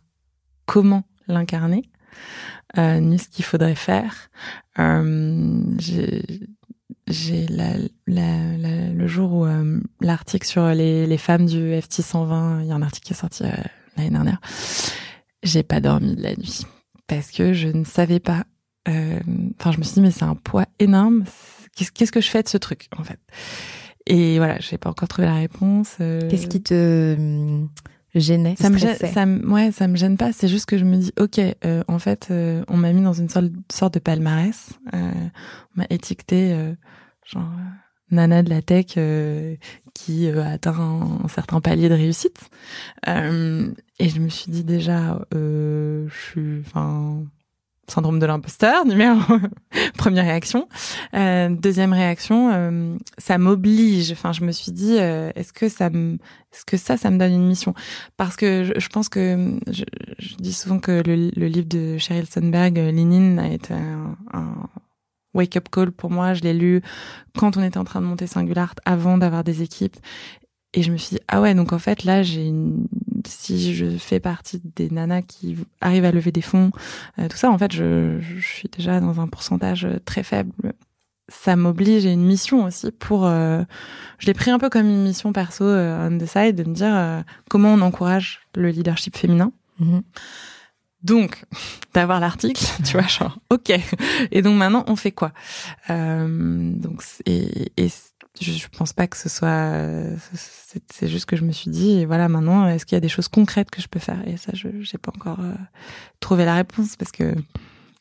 comment 0.65 1.03
l'incarner, 1.27 1.89
euh, 2.77 2.99
ni 2.99 3.19
ce 3.19 3.29
qu'il 3.29 3.45
faudrait 3.45 3.75
faire. 3.75 4.29
Euh, 4.79 5.61
j'ai 5.79 6.23
le 8.07 9.07
jour 9.07 9.33
où 9.33 9.45
euh, 9.45 9.79
l'article 10.01 10.47
sur 10.47 10.67
les, 10.69 11.17
femmes 11.17 11.45
du 11.45 11.79
FT 11.79 12.01
120, 12.01 12.61
il 12.61 12.67
y 12.67 12.71
a 12.71 12.75
un 12.75 12.81
article 12.81 13.07
qui 13.07 13.13
est 13.13 13.17
sorti 13.17 13.43
euh, 13.43 13.51
l'année 13.97 14.09
dernière. 14.09 14.39
J'ai 15.43 15.63
pas 15.63 15.81
dormi 15.81 16.15
de 16.15 16.23
la 16.23 16.35
nuit 16.35 16.65
parce 17.07 17.31
que 17.31 17.53
je 17.53 17.67
ne 17.67 17.83
savais 17.83 18.19
pas. 18.19 18.45
Enfin, 18.87 19.71
je 19.71 19.77
me 19.77 19.83
suis 19.83 19.95
dit 19.95 20.01
mais 20.01 20.11
c'est 20.11 20.23
un 20.23 20.35
poids 20.35 20.65
énorme. 20.79 21.23
Qu'est-ce 21.75 22.11
que 22.11 22.21
je 22.21 22.29
fais 22.29 22.43
de 22.43 22.49
ce 22.49 22.57
truc 22.57 22.87
en 22.97 23.03
fait? 23.03 23.19
Et 24.05 24.37
voilà, 24.37 24.59
j'ai 24.59 24.77
pas 24.77 24.89
encore 24.89 25.07
trouvé 25.07 25.27
la 25.27 25.35
réponse. 25.35 25.95
Qu'est-ce 25.97 26.47
qui 26.47 26.61
te 26.61 27.15
gênait 28.19 28.55
ça 28.57 28.69
me 28.69 28.77
gêne, 28.77 28.95
ça 28.95 29.25
me, 29.25 29.47
ouais, 29.49 29.71
ça 29.71 29.87
me 29.87 29.95
gêne 29.95 30.17
pas. 30.17 30.31
C'est 30.33 30.47
juste 30.47 30.65
que 30.65 30.77
je 30.77 30.85
me 30.85 30.97
dis, 30.97 31.11
ok, 31.19 31.39
euh, 31.65 31.83
en 31.87 31.99
fait, 31.99 32.27
euh, 32.31 32.63
on 32.67 32.77
m'a 32.77 32.93
mis 32.93 33.01
dans 33.01 33.13
une 33.13 33.29
sorte, 33.29 33.47
sorte 33.71 33.95
de 33.95 33.99
palmarès. 33.99 34.69
Euh, 34.93 35.11
on 35.75 35.79
m'a 35.79 35.85
étiqueté, 35.89 36.53
euh, 36.53 36.73
genre 37.25 37.43
euh, 37.43 38.15
nana 38.15 38.43
de 38.43 38.49
la 38.49 38.61
tech 38.61 38.93
euh, 38.97 39.55
qui 39.93 40.27
euh, 40.27 40.43
a 40.43 40.49
atteint 40.49 40.75
un, 40.77 41.23
un 41.23 41.27
certain 41.27 41.59
palier 41.61 41.89
de 41.89 41.95
réussite. 41.95 42.49
Euh, 43.07 43.71
et 43.99 44.09
je 44.09 44.19
me 44.19 44.29
suis 44.29 44.51
dit 44.51 44.63
déjà, 44.63 45.25
euh, 45.33 46.07
je 46.09 46.15
suis, 46.31 46.59
enfin, 46.65 47.23
syndrome 47.87 48.19
de 48.19 48.25
l'imposteur, 48.25 48.85
numéro 48.87 49.19
première 49.97 50.25
réaction. 50.25 50.67
Euh, 51.13 51.49
deuxième 51.49 51.93
réaction, 51.93 52.51
euh, 52.53 52.97
ça 53.17 53.37
m'oblige. 53.37 54.11
Enfin, 54.11 54.31
je 54.31 54.43
me 54.43 54.51
suis 54.51 54.71
dit, 54.71 54.97
euh, 54.99 55.31
est-ce 55.35 55.53
que 55.53 55.69
ça 55.69 55.89
me, 55.89 56.15
est-ce 56.51 56.65
que 56.65 56.77
ça, 56.77 56.97
ça 56.97 57.09
me 57.09 57.17
donne 57.17 57.33
une 57.33 57.47
mission? 57.47 57.73
Parce 58.17 58.35
que 58.35 58.63
je, 58.63 58.79
je 58.79 58.87
pense 58.89 59.09
que 59.09 59.57
je, 59.71 59.83
je 60.19 60.35
dis 60.35 60.53
souvent 60.53 60.79
que 60.79 61.03
le, 61.05 61.31
le 61.35 61.47
livre 61.47 61.67
de 61.67 61.97
Sheryl 61.97 62.27
Sandberg, 62.27 62.79
euh, 62.79 62.91
Lean 62.91 63.11
In, 63.11 63.37
a 63.37 63.47
été 63.47 63.73
un, 63.73 64.17
un 64.33 64.69
wake-up 65.33 65.69
call 65.69 65.91
pour 65.91 66.11
moi. 66.11 66.33
Je 66.33 66.41
l'ai 66.41 66.53
lu 66.53 66.81
quand 67.37 67.57
on 67.57 67.63
était 67.63 67.77
en 67.77 67.83
train 67.83 68.01
de 68.01 68.05
monter 68.05 68.27
Singular, 68.27 68.73
avant 68.85 69.17
d'avoir 69.17 69.43
des 69.43 69.61
équipes. 69.61 69.97
Et 70.73 70.81
je 70.81 70.91
me 70.91 70.97
suis 70.97 71.17
dit, 71.17 71.21
ah 71.27 71.39
ouais, 71.39 71.53
donc 71.53 71.71
en 71.71 71.79
fait, 71.79 72.03
là, 72.03 72.23
j'ai 72.23 72.47
une... 72.47 72.87
si 73.27 73.73
je 73.75 73.97
fais 73.97 74.19
partie 74.19 74.61
des 74.75 74.89
nanas 74.89 75.21
qui 75.23 75.57
arrivent 75.81 76.05
à 76.05 76.11
lever 76.11 76.31
des 76.31 76.41
fonds, 76.41 76.71
euh, 77.19 77.27
tout 77.27 77.37
ça, 77.37 77.49
en 77.51 77.57
fait, 77.57 77.71
je, 77.71 78.19
je 78.21 78.39
suis 78.45 78.69
déjà 78.69 78.99
dans 78.99 79.19
un 79.21 79.27
pourcentage 79.27 79.87
très 80.05 80.23
faible. 80.23 80.51
Ça 81.29 81.55
m'oblige 81.55 82.05
à 82.05 82.11
une 82.11 82.25
mission 82.25 82.65
aussi 82.65 82.91
pour. 82.91 83.25
euh, 83.25 83.63
je 84.19 84.27
l'ai 84.27 84.33
pris 84.33 84.51
un 84.51 84.59
peu 84.59 84.69
comme 84.69 84.87
une 84.87 85.03
mission 85.03 85.31
perso 85.33 85.63
euh, 85.63 86.09
on 86.09 86.17
the 86.17 86.25
side 86.27 86.55
de 86.55 86.63
me 86.69 86.75
dire 86.75 87.23
comment 87.49 87.73
on 87.73 87.81
encourage 87.81 88.41
le 88.55 88.69
leadership 88.69 89.15
féminin. 89.17 89.51
Mhm. 89.79 90.03
Donc, 91.01 91.43
d'avoir 91.93 92.19
l'article, 92.19 92.63
tu 92.85 92.93
vois, 92.93 93.07
genre, 93.07 93.37
ok. 93.49 93.71
Et 94.31 94.41
donc 94.41 94.57
maintenant, 94.57 94.83
on 94.87 94.95
fait 94.95 95.11
quoi? 95.11 95.31
Euh, 95.89 96.71
Donc, 96.75 97.03
et, 97.25 97.71
et 97.77 97.89
je, 98.41 98.51
je 98.51 98.67
pense 98.67 98.93
pas 98.93 99.07
que 99.07 99.17
ce 99.17 99.29
soit. 99.29 99.73
C'est 100.91 101.07
juste 101.07 101.25
que 101.25 101.35
je 101.35 101.43
me 101.43 101.51
suis 101.51 101.69
dit, 101.69 102.05
voilà, 102.05 102.29
maintenant, 102.29 102.67
est-ce 102.67 102.85
qu'il 102.85 102.95
y 102.95 102.97
a 102.97 103.01
des 103.01 103.09
choses 103.09 103.27
concrètes 103.27 103.69
que 103.69 103.81
je 103.81 103.87
peux 103.87 103.99
faire? 103.99 104.27
Et 104.27 104.37
ça, 104.37 104.51
je 104.53 104.67
j'ai 104.81 104.97
pas 104.97 105.11
encore 105.15 105.39
euh, 105.39 105.53
trouvé 106.19 106.45
la 106.45 106.55
réponse 106.55 106.95
parce 106.95 107.11
que 107.11 107.35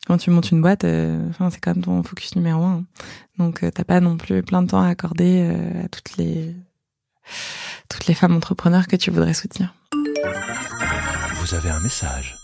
quand 0.07 0.17
tu 0.17 0.29
montes 0.31 0.51
une 0.51 0.61
boîte, 0.61 0.83
euh, 0.83 1.29
enfin, 1.29 1.49
c'est 1.49 1.59
quand 1.59 1.75
même 1.75 1.83
ton 1.83 2.03
focus 2.03 2.35
numéro 2.35 2.63
un. 2.63 2.83
Donc, 3.37 3.63
euh, 3.63 3.71
t'as 3.71 3.83
pas 3.83 4.01
non 4.01 4.17
plus 4.17 4.43
plein 4.43 4.61
de 4.61 4.67
temps 4.67 4.81
à 4.81 4.89
accorder 4.89 5.49
euh, 5.49 5.85
à 5.85 5.87
toutes 5.87 6.17
les 6.17 6.55
toutes 7.87 8.07
les 8.07 8.13
femmes 8.13 8.35
entrepreneurs 8.35 8.87
que 8.87 8.97
tu 8.97 9.11
voudrais 9.11 9.33
soutenir. 9.33 9.73
Vous 11.35 11.53
avez 11.53 11.69
un 11.69 11.79
message. 11.79 12.35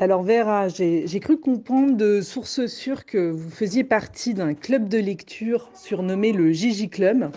Alors 0.00 0.22
Vera, 0.22 0.68
j'ai 0.68 1.06
j'ai 1.08 1.18
cru 1.20 1.38
comprendre 1.38 1.96
de 1.96 2.20
sources 2.20 2.66
sûres 2.66 3.04
que 3.04 3.30
vous 3.30 3.50
faisiez 3.50 3.82
partie 3.82 4.32
d'un 4.34 4.54
club 4.54 4.88
de 4.88 4.98
lecture 4.98 5.68
surnommé 5.74 6.32
le 6.32 6.52
Gigi 6.52 6.88
Club. 6.88 7.30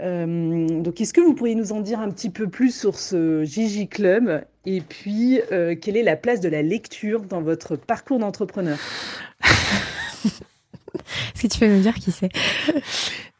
Euh, 0.00 0.80
donc 0.80 1.00
est-ce 1.00 1.12
que 1.12 1.20
vous 1.20 1.34
pourriez 1.34 1.54
nous 1.56 1.72
en 1.72 1.80
dire 1.80 2.00
un 2.00 2.10
petit 2.10 2.30
peu 2.30 2.48
plus 2.48 2.74
sur 2.74 2.98
ce 2.98 3.44
Gigi 3.44 3.88
Club? 3.88 4.44
Et 4.64 4.80
puis 4.80 5.40
euh, 5.50 5.74
quelle 5.74 5.96
est 5.96 6.02
la 6.04 6.16
place 6.16 6.40
de 6.40 6.48
la 6.48 6.62
lecture 6.62 7.22
dans 7.22 7.42
votre 7.42 7.74
parcours 7.74 8.20
d'entrepreneur? 8.20 8.78
Est-ce 11.34 11.42
que 11.42 11.46
tu 11.48 11.58
peux 11.58 11.66
nous 11.68 11.80
dire 11.82 11.94
qui 11.94 12.12
c'est? 12.12 12.28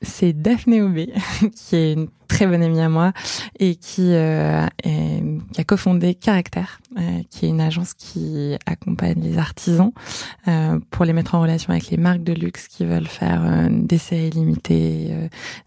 C'est 0.01 0.32
Daphné 0.32 0.82
Aubé, 0.82 1.12
qui 1.55 1.76
est 1.76 1.93
une 1.93 2.09
très 2.26 2.47
bonne 2.49 2.62
amie 2.62 2.80
à 2.80 2.88
moi 2.88 3.12
et 3.61 3.76
qui, 3.76 4.14
euh, 4.14 4.66
est- 4.82 5.22
qui 5.53 5.61
a 5.61 5.64
cofondé 5.64 6.14
Caractère, 6.14 6.80
euh, 6.99 7.22
qui 7.30 7.47
est 7.47 7.49
une 7.49 7.61
agence 7.61 7.95
qui 7.95 8.57
accompagne 8.66 9.20
les 9.22 9.38
artisans 9.38 9.93
euh, 10.49 10.78
pour 10.90 11.05
les 11.05 11.12
mettre 11.12 11.34
en 11.34 11.40
relation 11.40 11.70
avec 11.70 11.88
les 11.90 11.97
marques 11.97 12.22
de 12.22 12.32
luxe 12.32 12.68
qui 12.68 12.84
veulent 12.84 13.07
faire 13.07 13.43
euh, 13.45 13.68
des 13.70 13.99
séries 13.99 14.30
limitées, 14.30 15.11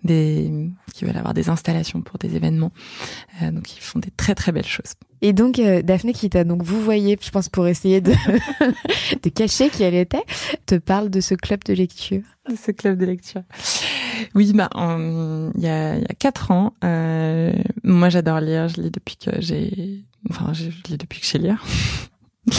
des, 0.03 0.69
qui 0.93 1.05
veulent 1.05 1.17
avoir 1.17 1.33
des 1.33 1.49
installations 1.49 2.01
pour 2.01 2.19
des 2.19 2.35
événements. 2.35 2.71
Donc 3.41 3.75
ils 3.75 3.81
font 3.81 3.99
des 3.99 4.11
très 4.11 4.35
très 4.35 4.51
belles 4.51 4.65
choses. 4.65 4.93
Et 5.21 5.33
donc, 5.33 5.59
Daphné, 5.83 6.13
qui 6.13 6.29
t'a 6.29 6.43
donc 6.43 6.61
vous 6.61 6.81
voyez, 6.81 7.17
je 7.19 7.29
pense 7.31 7.49
pour 7.49 7.67
essayer 7.67 8.01
de, 8.01 8.11
de 9.23 9.29
cacher 9.29 9.69
qui 9.69 9.83
elle 9.83 9.95
était, 9.95 10.23
te 10.65 10.75
parle 10.75 11.09
de 11.09 11.21
ce 11.21 11.33
club 11.33 11.63
de 11.63 11.73
lecture? 11.73 12.21
de 12.49 12.55
ce 12.55 12.71
club 12.71 12.97
de 12.97 13.05
lecture. 13.05 13.43
Oui, 14.33 14.53
bah, 14.53 14.69
il 14.75 15.61
y 15.61 15.67
a, 15.67 15.97
y 15.97 16.03
a 16.03 16.15
quatre 16.17 16.51
ans, 16.51 16.73
euh, 16.83 17.53
moi 17.83 18.09
j'adore 18.09 18.39
lire, 18.39 18.67
je 18.67 18.81
lis 18.81 18.91
depuis 18.91 19.17
que 19.17 19.31
j'ai, 19.39 20.03
enfin, 20.29 20.53
je 20.53 20.69
je 20.69 20.91
lis 20.91 20.97
depuis 20.97 21.19
que 21.19 21.25
je 21.25 21.31
sais 21.31 21.37
lire. 21.37 21.63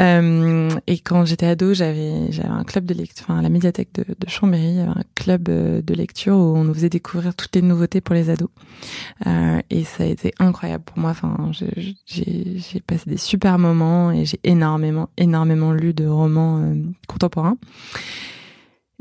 Euh, 0.00 0.70
et 0.86 0.98
quand 0.98 1.26
j'étais 1.26 1.46
ado, 1.46 1.74
j'avais 1.74 2.32
j'avais 2.32 2.48
un 2.48 2.64
club 2.64 2.86
de 2.86 2.94
lecture, 2.94 3.26
enfin 3.28 3.42
la 3.42 3.50
médiathèque 3.50 3.92
de, 3.94 4.04
Chambéry, 4.26 4.62
il 4.62 4.76
y 4.76 4.80
avait 4.80 4.88
un 4.88 5.04
club 5.14 5.48
euh, 5.48 5.82
de 5.82 5.94
lecture 5.94 6.34
où 6.34 6.56
on 6.56 6.64
nous 6.64 6.72
faisait 6.72 6.88
découvrir 6.88 7.34
toutes 7.34 7.54
les 7.54 7.62
nouveautés 7.62 8.00
pour 8.00 8.14
les 8.14 8.30
ados. 8.30 8.48
Euh, 9.26 9.60
et 9.70 9.84
ça 9.84 10.04
a 10.04 10.06
été 10.06 10.32
incroyable 10.38 10.84
pour 10.84 10.98
moi. 10.98 11.10
Enfin, 11.10 11.50
j'ai 11.52 12.80
passé 12.86 13.10
des 13.10 13.16
super 13.18 13.58
moments 13.58 14.10
et 14.10 14.24
j'ai 14.24 14.40
énormément 14.44 15.10
énormément 15.18 15.72
lu 15.72 15.92
de 15.92 16.06
romans 16.06 16.62
euh, 16.62 16.74
contemporains. 17.06 17.58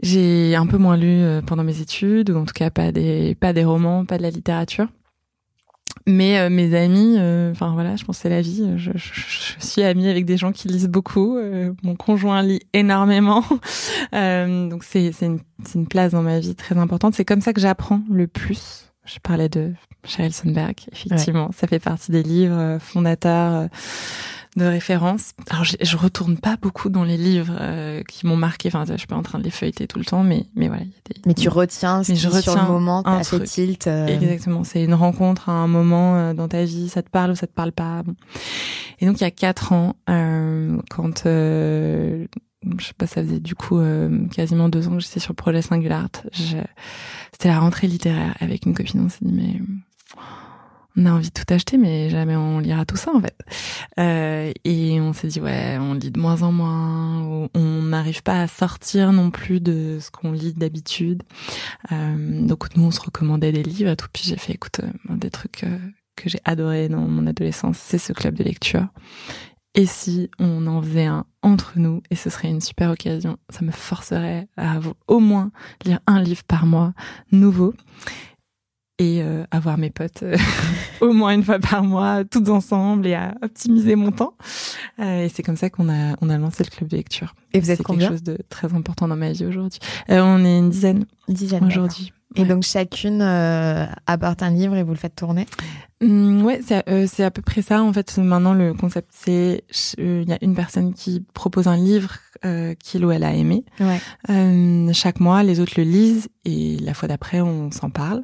J'ai 0.04 0.56
un 0.56 0.66
peu 0.66 0.78
moins 0.78 0.97
lu 0.97 1.08
euh, 1.08 1.41
pendant 1.41 1.64
mes 1.64 1.80
études, 1.80 2.32
ou 2.32 2.38
en 2.38 2.45
tout 2.45 2.54
cas 2.54 2.72
pas 2.72 2.91
des 2.91 3.36
pas 3.36 3.54
des 3.54 3.64
romans, 3.64 4.06
pas 4.06 4.18
de 4.18 4.24
la 4.24 4.32
littérature. 4.32 4.88
Mais 6.08 6.39
euh, 6.39 6.50
mes 6.50 6.76
amis, 6.76 7.16
euh, 7.20 7.52
enfin 7.52 7.72
voilà, 7.74 7.96
je 7.96 8.04
pense 8.04 8.18
que 8.18 8.22
c'est 8.24 8.30
la 8.30 8.42
vie. 8.42 8.66
Je, 8.78 8.92
je- 8.96 9.56
je 9.60 9.66
suis 9.66 9.84
amie 9.84 10.08
avec 10.08 10.26
des 10.26 10.38
gens 10.38 10.52
qui 10.52 10.68
lisent 10.68 10.88
beaucoup. 10.88 11.38
euh, 11.38 11.74
mon 11.84 11.96
conjoint 11.96 12.42
lit 12.42 12.62
énormément, 12.74 13.44
Euh, 14.14 14.68
donc 14.70 14.84
c'est 14.84 15.12
c'est 15.12 15.26
une, 15.28 15.39
c'est 15.64 15.76
une 15.80 15.88
place 15.88 16.12
dans 16.12 16.22
ma 16.24 16.39
vie 16.39 16.56
très 16.56 16.78
importante. 16.78 17.14
C'est 17.16 17.24
comme 17.26 17.42
ça 17.42 17.54
que 17.54 17.62
j'apprends 17.62 18.02
le 18.12 18.28
plus. 18.28 18.88
Je 19.06 19.20
parlais 19.20 19.48
de 19.50 19.74
Sheryl 20.06 20.34
Sandberg, 20.34 20.76
effectivement, 20.92 21.50
ça 21.56 21.68
fait 21.68 21.80
partie 21.80 22.12
des 22.12 22.24
livres 22.24 22.58
euh, 22.58 22.80
fondateurs. 22.80 23.68
De 24.58 24.66
référence. 24.66 25.32
Alors, 25.49 25.64
je, 25.64 25.78
je 25.80 25.95
retourne 25.97 26.38
pas 26.38 26.58
beaucoup 26.62 26.89
dans 26.89 27.04
les 27.06 27.18
livres 27.18 27.54
euh, 27.60 28.04
qui 28.04 28.28
m'ont 28.28 28.36
marqué. 28.36 28.68
Enfin, 28.68 28.84
je 28.89 28.97
suis 28.97 29.08
pas 29.08 29.16
en 29.16 29.24
train 29.24 29.39
de 29.39 29.43
les 29.43 29.49
feuilleter 29.49 29.88
tout 29.88 29.97
le 29.97 30.06
temps, 30.06 30.24
mais 30.24 30.45
mais 30.56 30.68
voilà, 30.68 30.84
il 30.84 30.89
y 30.89 30.91
a 30.91 31.14
des. 31.14 31.22
Mais 31.26 31.34
tu 31.34 31.47
retiens 31.47 32.04
ce 32.04 32.12
Mais 32.12 32.18
qui, 32.18 32.22
je 32.24 32.30
sur 32.30 32.54
le 32.54 32.60
retiens 32.62 32.68
moment, 32.70 33.08
un 33.08 33.24
fait 33.24 33.38
truc. 33.38 33.43
tilt. 33.49 33.88
euh, 33.88 34.08
Exactement, 34.08 34.64
c'est 34.64 34.84
une 34.84 34.93
rencontre 34.93 35.47
à 35.49 35.54
un 35.54 35.68
moment 35.68 36.16
euh, 36.18 36.34
dans 36.34 36.47
ta 36.49 36.66
vie, 36.66 36.89
ça 36.89 37.02
te 37.02 37.10
parle 37.10 37.32
ou 37.32 37.36
ça 37.36 37.47
te 37.47 37.54
parle 37.54 37.72
pas? 37.72 38.04
Bon. 38.04 38.16
Et 38.99 39.06
donc 39.06 39.22
il 39.22 39.24
y 39.24 39.28
a 39.28 39.32
quatre 39.32 39.72
ans, 39.72 39.95
euh, 40.10 40.78
quand 40.89 41.26
euh, 41.26 42.28
je 42.78 42.86
sais 42.86 42.93
pas, 42.93 43.08
ça 43.08 43.24
faisait 43.24 43.39
du 43.39 43.56
coup 43.56 43.80
euh, 43.80 44.28
quasiment 44.28 44.70
deux 44.70 44.88
ans 44.88 44.91
que 44.97 44.99
j'étais 44.99 45.20
sur 45.22 45.32
le 45.32 45.38
projet 45.38 45.62
Singular. 45.62 46.08
Je... 46.34 46.58
C'était 47.32 47.47
la 47.49 47.60
rentrée 47.60 47.88
littéraire 47.88 48.36
avec 48.39 48.66
une 48.66 48.74
copine. 48.76 49.02
On 49.06 49.10
s'est 49.10 49.18
dit 49.22 49.34
mais 49.34 49.60
on 50.98 51.06
a 51.06 51.12
envie 51.12 51.30
de 51.30 51.34
tout 51.34 51.52
acheter, 51.54 51.78
mais 51.78 52.10
jamais 52.10 52.36
on 52.36 52.60
lira 52.60 52.86
tout 52.86 52.98
ça 52.98 53.12
en 53.14 53.22
fait. 53.22 53.38
Euh, 54.00 54.52
et 54.64 55.00
on 55.00 55.14
s'est 55.14 55.28
dit 55.28 55.39
ouais, 55.39 55.78
on 55.80 55.94
lit 55.94 56.12
de 56.12 56.20
moins 56.20 56.42
en 56.42 56.52
moins, 56.52 57.48
on 57.54 57.82
n'arrive 57.82 58.24
pas 58.24 58.42
à 58.42 58.48
sortir 58.48 59.14
non 59.14 59.32
plus 59.32 59.62
de 59.62 60.00
ce 60.02 60.12
qu'on 60.12 60.32
lit 60.32 60.54
d'habitude. 60.54 61.24
Euh, 61.92 62.42
donc 62.42 62.76
nous 62.76 62.84
on 62.84 62.92
se 62.92 63.02
recommandait 63.02 63.52
des 63.52 63.64
livres 63.64 63.92
et 63.92 63.96
tout. 63.96 64.08
Puis 64.12 64.24
j'ai 64.26 64.38
fait 64.38 64.54
écoute, 64.54 64.82
euh, 64.82 65.16
des 65.16 65.30
trucs 65.30 65.64
euh, 65.64 65.78
que 66.16 66.30
j'ai 66.30 66.39
adoré 66.46 66.89
dans 66.89 67.00
mon 67.00 67.26
adolescence, 67.28 67.78
c'est 67.78 67.98
ce 67.98 68.14
club 68.14 68.36
de 68.36 68.44
lecture. 68.44 68.88
Et 69.74 69.86
si 69.86 70.30
on 70.38 70.68
en 70.68 70.82
faisait 70.82 71.06
un 71.06 71.26
entre 71.42 71.74
nous, 71.78 72.04
et 72.12 72.16
ce 72.16 72.30
serait 72.30 72.50
une 72.50 72.60
super 72.60 72.92
occasion, 72.92 73.38
ça 73.50 73.64
me 73.64 73.72
forcerait 73.72 74.48
à 74.58 74.80
au 75.08 75.20
moins 75.20 75.52
lire 75.86 76.00
un 76.08 76.22
livre 76.22 76.44
par 76.44 76.66
mois 76.66 76.94
nouveau 77.32 77.74
et 79.02 79.24
euh, 79.24 79.43
avoir 79.49 79.80
mes 79.80 79.89
potes 79.89 80.22
euh, 80.22 80.38
au 81.02 81.12
moins 81.12 81.34
une 81.34 81.43
fois 81.43 81.58
par 81.58 81.84
mois, 81.84 82.24
toutes 82.24 82.49
ensemble 82.49 83.08
et 83.08 83.16
à 83.16 83.34
optimiser 83.41 83.95
mon 83.95 84.12
temps. 84.12 84.36
Euh, 84.99 85.26
et 85.26 85.30
c'est 85.30 85.41
comme 85.41 85.58
ça 85.58 85.72
qu'on 85.72 85.89
a 85.89 86.16
on 86.22 86.30
a 86.30 86.38
lancé 86.38 86.64
le 86.64 86.70
club 86.70 86.88
de 86.88 86.97
lecture. 86.97 87.34
Et 87.54 87.60
vous 87.60 87.72
êtes 87.72 87.78
c'est 87.78 87.84
combien 87.84 88.10
quelque 88.10 88.18
chose 88.18 88.24
de 88.24 88.38
très 88.49 88.74
important 88.76 89.08
dans 89.08 89.16
ma 89.16 89.32
vie 89.32 89.45
aujourd'hui. 89.45 89.80
Euh, 90.12 90.22
on 90.22 90.45
est 90.45 90.60
une 90.60 90.70
dizaine 90.70 91.06
dizaine. 91.28 91.66
aujourd'hui. 91.66 92.14
Et 92.36 92.45
donc 92.45 92.64
chacune 92.64 93.22
euh, 93.24 93.88
apporte 94.06 94.43
un 94.43 94.52
livre 94.52 94.76
et 94.76 94.84
vous 94.84 94.91
le 94.91 94.97
faites 94.97 95.16
tourner 95.16 95.47
Mmh, 96.02 96.41
ouais, 96.43 96.62
c'est 96.66 96.88
euh, 96.89 97.06
c'est 97.08 97.24
à 97.24 97.30
peu 97.30 97.43
près 97.43 97.62
ça. 97.62 97.84
En 97.84 97.93
fait, 97.93 98.18
maintenant 98.18 98.56
le 98.56 98.74
concept 98.74 99.10
c'est 99.12 99.64
il 99.99 100.28
y 100.28 100.34
a 100.34 100.38
une 100.41 100.56
personne 100.56 100.93
qui 100.93 101.24
propose 101.34 101.68
un 101.68 101.78
livre 101.78 102.18
euh, 102.46 102.74
qu'il 102.76 103.06
ou 103.06 103.12
elle 103.12 103.24
a 103.24 103.34
aimé. 103.34 103.64
Ouais. 103.80 104.00
Euh, 104.30 104.92
chaque 104.94 105.20
mois, 105.20 105.44
les 105.44 105.60
autres 105.60 105.74
le 105.78 105.84
lisent 105.84 106.30
et 106.46 106.78
la 106.78 106.94
fois 106.94 107.08
d'après, 107.08 107.42
on 107.42 107.72
s'en 107.72 107.89
parle. 107.89 108.24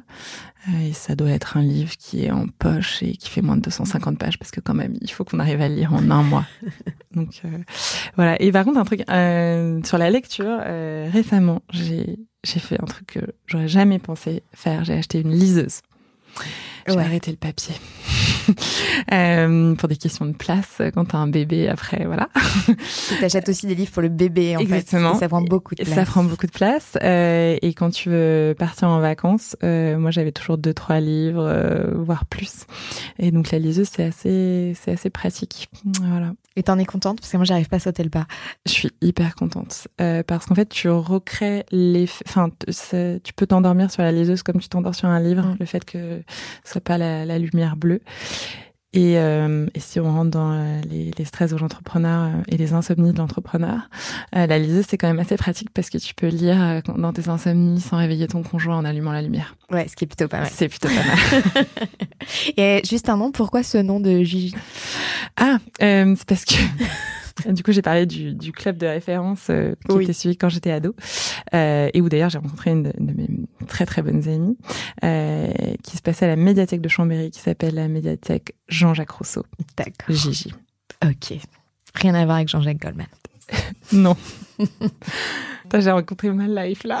Euh, 0.68 0.88
et 0.88 0.92
ça 0.92 1.14
doit 1.14 1.30
être 1.30 1.56
un 1.56 1.62
livre 1.62 1.92
qui 1.96 2.24
est 2.24 2.30
en 2.30 2.46
poche 2.46 3.02
et 3.02 3.12
qui 3.12 3.30
fait 3.30 3.42
moins 3.42 3.56
de 3.56 3.62
250 3.62 4.18
pages 4.18 4.38
parce 4.38 4.50
que 4.50 4.60
quand 4.60 4.74
même, 4.74 4.94
il 5.00 5.10
faut 5.10 5.24
qu'on 5.24 5.38
arrive 5.38 5.60
à 5.60 5.68
le 5.68 5.74
lire 5.74 5.92
en 5.94 6.10
un 6.10 6.22
mois. 6.22 6.46
Donc 7.14 7.42
euh, 7.44 7.58
voilà. 8.16 8.40
Et 8.42 8.50
par 8.50 8.64
contre, 8.64 8.78
un 8.78 8.84
truc 8.84 9.02
euh, 9.08 9.80
sur 9.84 9.98
la 9.98 10.10
lecture, 10.10 10.58
récemment, 11.12 11.62
j'ai 11.70 12.18
j'ai 12.44 12.60
fait 12.60 12.80
un 12.80 12.86
truc 12.86 13.06
que 13.06 13.20
j'aurais 13.46 13.68
jamais 13.68 13.98
pensé 13.98 14.42
faire. 14.54 14.84
J'ai 14.84 14.94
acheté 14.94 15.20
une 15.20 15.32
liseuse. 15.32 15.80
J'ai 16.86 16.94
Ouais. 16.94 17.02
arrêté 17.04 17.30
le 17.30 17.36
papier. 17.36 17.74
Euh, 19.12 19.74
pour 19.74 19.88
des 19.88 19.96
questions 19.96 20.24
de 20.24 20.32
place, 20.32 20.80
quand 20.94 21.04
t'as 21.04 21.18
un 21.18 21.26
bébé, 21.28 21.68
après, 21.68 22.04
voilà. 22.06 22.28
T'achètes 23.20 23.48
aussi 23.50 23.66
des 23.66 23.74
livres 23.74 23.90
pour 23.92 24.00
le 24.02 24.08
bébé 24.08 24.56
en 24.56 24.60
Exactement. 24.60 25.12
fait. 25.14 25.20
Ça 25.20 25.28
prend 25.28 25.42
beaucoup 25.42 25.74
de 25.74 25.82
place. 25.84 25.94
Ça 25.94 26.04
prend 26.06 26.24
beaucoup 26.24 26.46
de 26.46 26.52
place. 26.52 26.96
Euh, 27.02 27.56
et 27.60 27.74
quand 27.74 27.90
tu 27.90 28.08
veux 28.08 28.54
partir 28.58 28.88
en 28.88 29.00
vacances, 29.00 29.54
euh, 29.64 29.98
moi 29.98 30.10
j'avais 30.10 30.32
toujours 30.32 30.56
deux 30.56 30.72
trois 30.72 31.00
livres, 31.00 31.42
euh, 31.46 31.90
voire 31.94 32.24
plus. 32.24 32.64
Et 33.18 33.30
donc 33.30 33.50
la 33.50 33.58
liseuse 33.58 33.88
c'est 33.94 34.04
assez 34.04 34.72
c'est 34.82 34.92
assez 34.92 35.10
pratique. 35.10 35.68
Voilà. 36.00 36.32
Et 36.58 36.64
t'en 36.64 36.76
es 36.76 36.84
contente? 36.84 37.20
Parce 37.20 37.30
que 37.30 37.36
moi 37.36 37.46
j'arrive 37.46 37.68
pas 37.68 37.76
à 37.76 37.78
sauter 37.78 38.02
le 38.02 38.10
pas. 38.10 38.26
Je 38.66 38.72
suis 38.72 38.90
hyper 39.00 39.36
contente 39.36 39.86
euh, 40.00 40.24
parce 40.24 40.44
qu'en 40.44 40.56
fait 40.56 40.68
tu 40.68 40.88
recrées 40.88 41.64
les, 41.70 42.06
enfin 42.26 42.50
tu 42.66 43.32
peux 43.32 43.46
t'endormir 43.46 43.92
sur 43.92 44.02
la 44.02 44.10
liseuse 44.10 44.42
comme 44.42 44.58
tu 44.60 44.68
t'endors 44.68 44.96
sur 44.96 45.08
un 45.08 45.20
livre. 45.20 45.44
Mm. 45.44 45.56
Le 45.60 45.66
fait 45.66 45.84
que 45.84 46.20
ce 46.64 46.72
soit 46.72 46.80
pas 46.80 46.98
la, 46.98 47.24
la 47.24 47.38
lumière 47.38 47.76
bleue. 47.76 48.00
Et, 48.98 49.16
euh, 49.16 49.66
et 49.76 49.80
si 49.80 50.00
on 50.00 50.12
rentre 50.12 50.32
dans 50.32 50.50
euh, 50.50 50.80
les, 50.90 51.12
les 51.16 51.24
stress 51.24 51.52
de 51.52 51.56
l'entrepreneur 51.56 52.24
euh, 52.24 52.42
et 52.48 52.56
les 52.56 52.72
insomnies 52.72 53.12
de 53.12 53.18
l'entrepreneur, 53.18 53.88
la 54.32 54.58
liseuse 54.58 54.86
c'est 54.88 54.98
quand 54.98 55.06
même 55.06 55.20
assez 55.20 55.36
pratique 55.36 55.70
parce 55.72 55.88
que 55.88 55.98
tu 55.98 56.14
peux 56.14 56.26
lire 56.26 56.82
dans 56.96 57.12
tes 57.12 57.28
insomnies 57.28 57.80
sans 57.80 57.98
réveiller 57.98 58.26
ton 58.26 58.42
conjoint 58.42 58.76
en 58.76 58.84
allumant 58.84 59.12
la 59.12 59.22
lumière. 59.22 59.54
Ouais, 59.70 59.86
ce 59.86 59.94
qui 59.94 60.02
est 60.02 60.08
plutôt 60.08 60.26
pas 60.26 60.40
mal. 60.40 60.50
C'est 60.52 60.68
plutôt 60.68 60.88
pas 60.88 60.94
mal. 60.94 61.64
Et 62.56 62.82
juste 62.84 63.08
un 63.08 63.16
nom, 63.16 63.30
pourquoi 63.30 63.62
ce 63.62 63.78
nom 63.78 64.00
de 64.00 64.22
Gigi? 64.22 64.56
Ah, 65.36 65.58
c'est 65.78 66.24
parce 66.26 66.44
que 66.44 66.54
du 67.46 67.62
coup 67.62 67.72
j'ai 67.72 67.82
parlé 67.82 68.06
du, 68.06 68.34
du 68.34 68.52
club 68.52 68.76
de 68.78 68.86
référence 68.86 69.46
euh, 69.50 69.74
qui 69.88 69.92
Oui. 69.96 70.04
était 70.04 70.12
suivi 70.12 70.36
quand 70.36 70.48
j'étais 70.48 70.70
ado 70.72 70.94
euh, 71.54 71.88
et 71.92 72.00
où 72.00 72.08
d'ailleurs 72.08 72.30
j'ai 72.30 72.38
rencontré 72.38 72.70
une 72.70 72.82
de, 72.84 72.92
de 72.98 73.12
mes 73.12 73.28
très 73.66 73.86
très 73.86 74.02
bonnes 74.02 74.28
amies 74.28 74.56
euh, 75.04 75.48
qui 75.82 75.96
se 75.96 76.02
passait 76.02 76.24
à 76.26 76.28
la 76.28 76.36
médiathèque 76.36 76.80
de 76.80 76.88
Chambéry 76.88 77.30
qui 77.30 77.40
s'appelle 77.40 77.74
la 77.74 77.88
médiathèque 77.88 78.54
Jean-Jacques 78.68 79.10
Rousseau, 79.10 79.44
D'accord. 79.76 80.14
Gigi. 80.14 80.52
Ok. 81.04 81.38
Rien 81.94 82.14
à 82.14 82.24
voir 82.24 82.36
avec 82.36 82.48
Jean-Jacques 82.48 82.80
Goldman. 82.80 83.06
Non. 83.92 84.14
J'ai 85.78 85.90
rencontré 85.90 86.30
ma 86.30 86.46
life 86.66 86.84
là. 86.84 87.00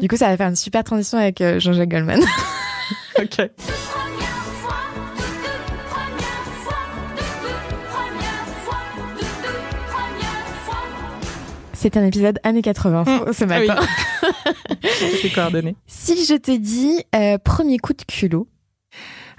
Du 0.00 0.06
coup, 0.08 0.16
ça 0.16 0.28
va 0.28 0.36
faire 0.36 0.48
une 0.48 0.54
super 0.56 0.84
transition 0.84 1.18
avec 1.18 1.42
Jean-Jacques 1.58 1.88
Goldman. 1.90 2.20
ok. 3.18 3.50
C'est 11.80 11.96
un 11.96 12.04
épisode 12.04 12.38
années 12.42 12.60
80 12.60 13.04
Mm. 13.04 13.32
ce 13.32 13.44
matin. 13.46 13.76
C'est 15.22 15.30
coordonné. 15.32 15.76
Si 15.86 16.26
je 16.26 16.34
te 16.34 16.54
dis 16.54 17.02
euh, 17.14 17.38
premier 17.38 17.78
coup 17.78 17.94
de 17.94 18.02
culot, 18.02 18.46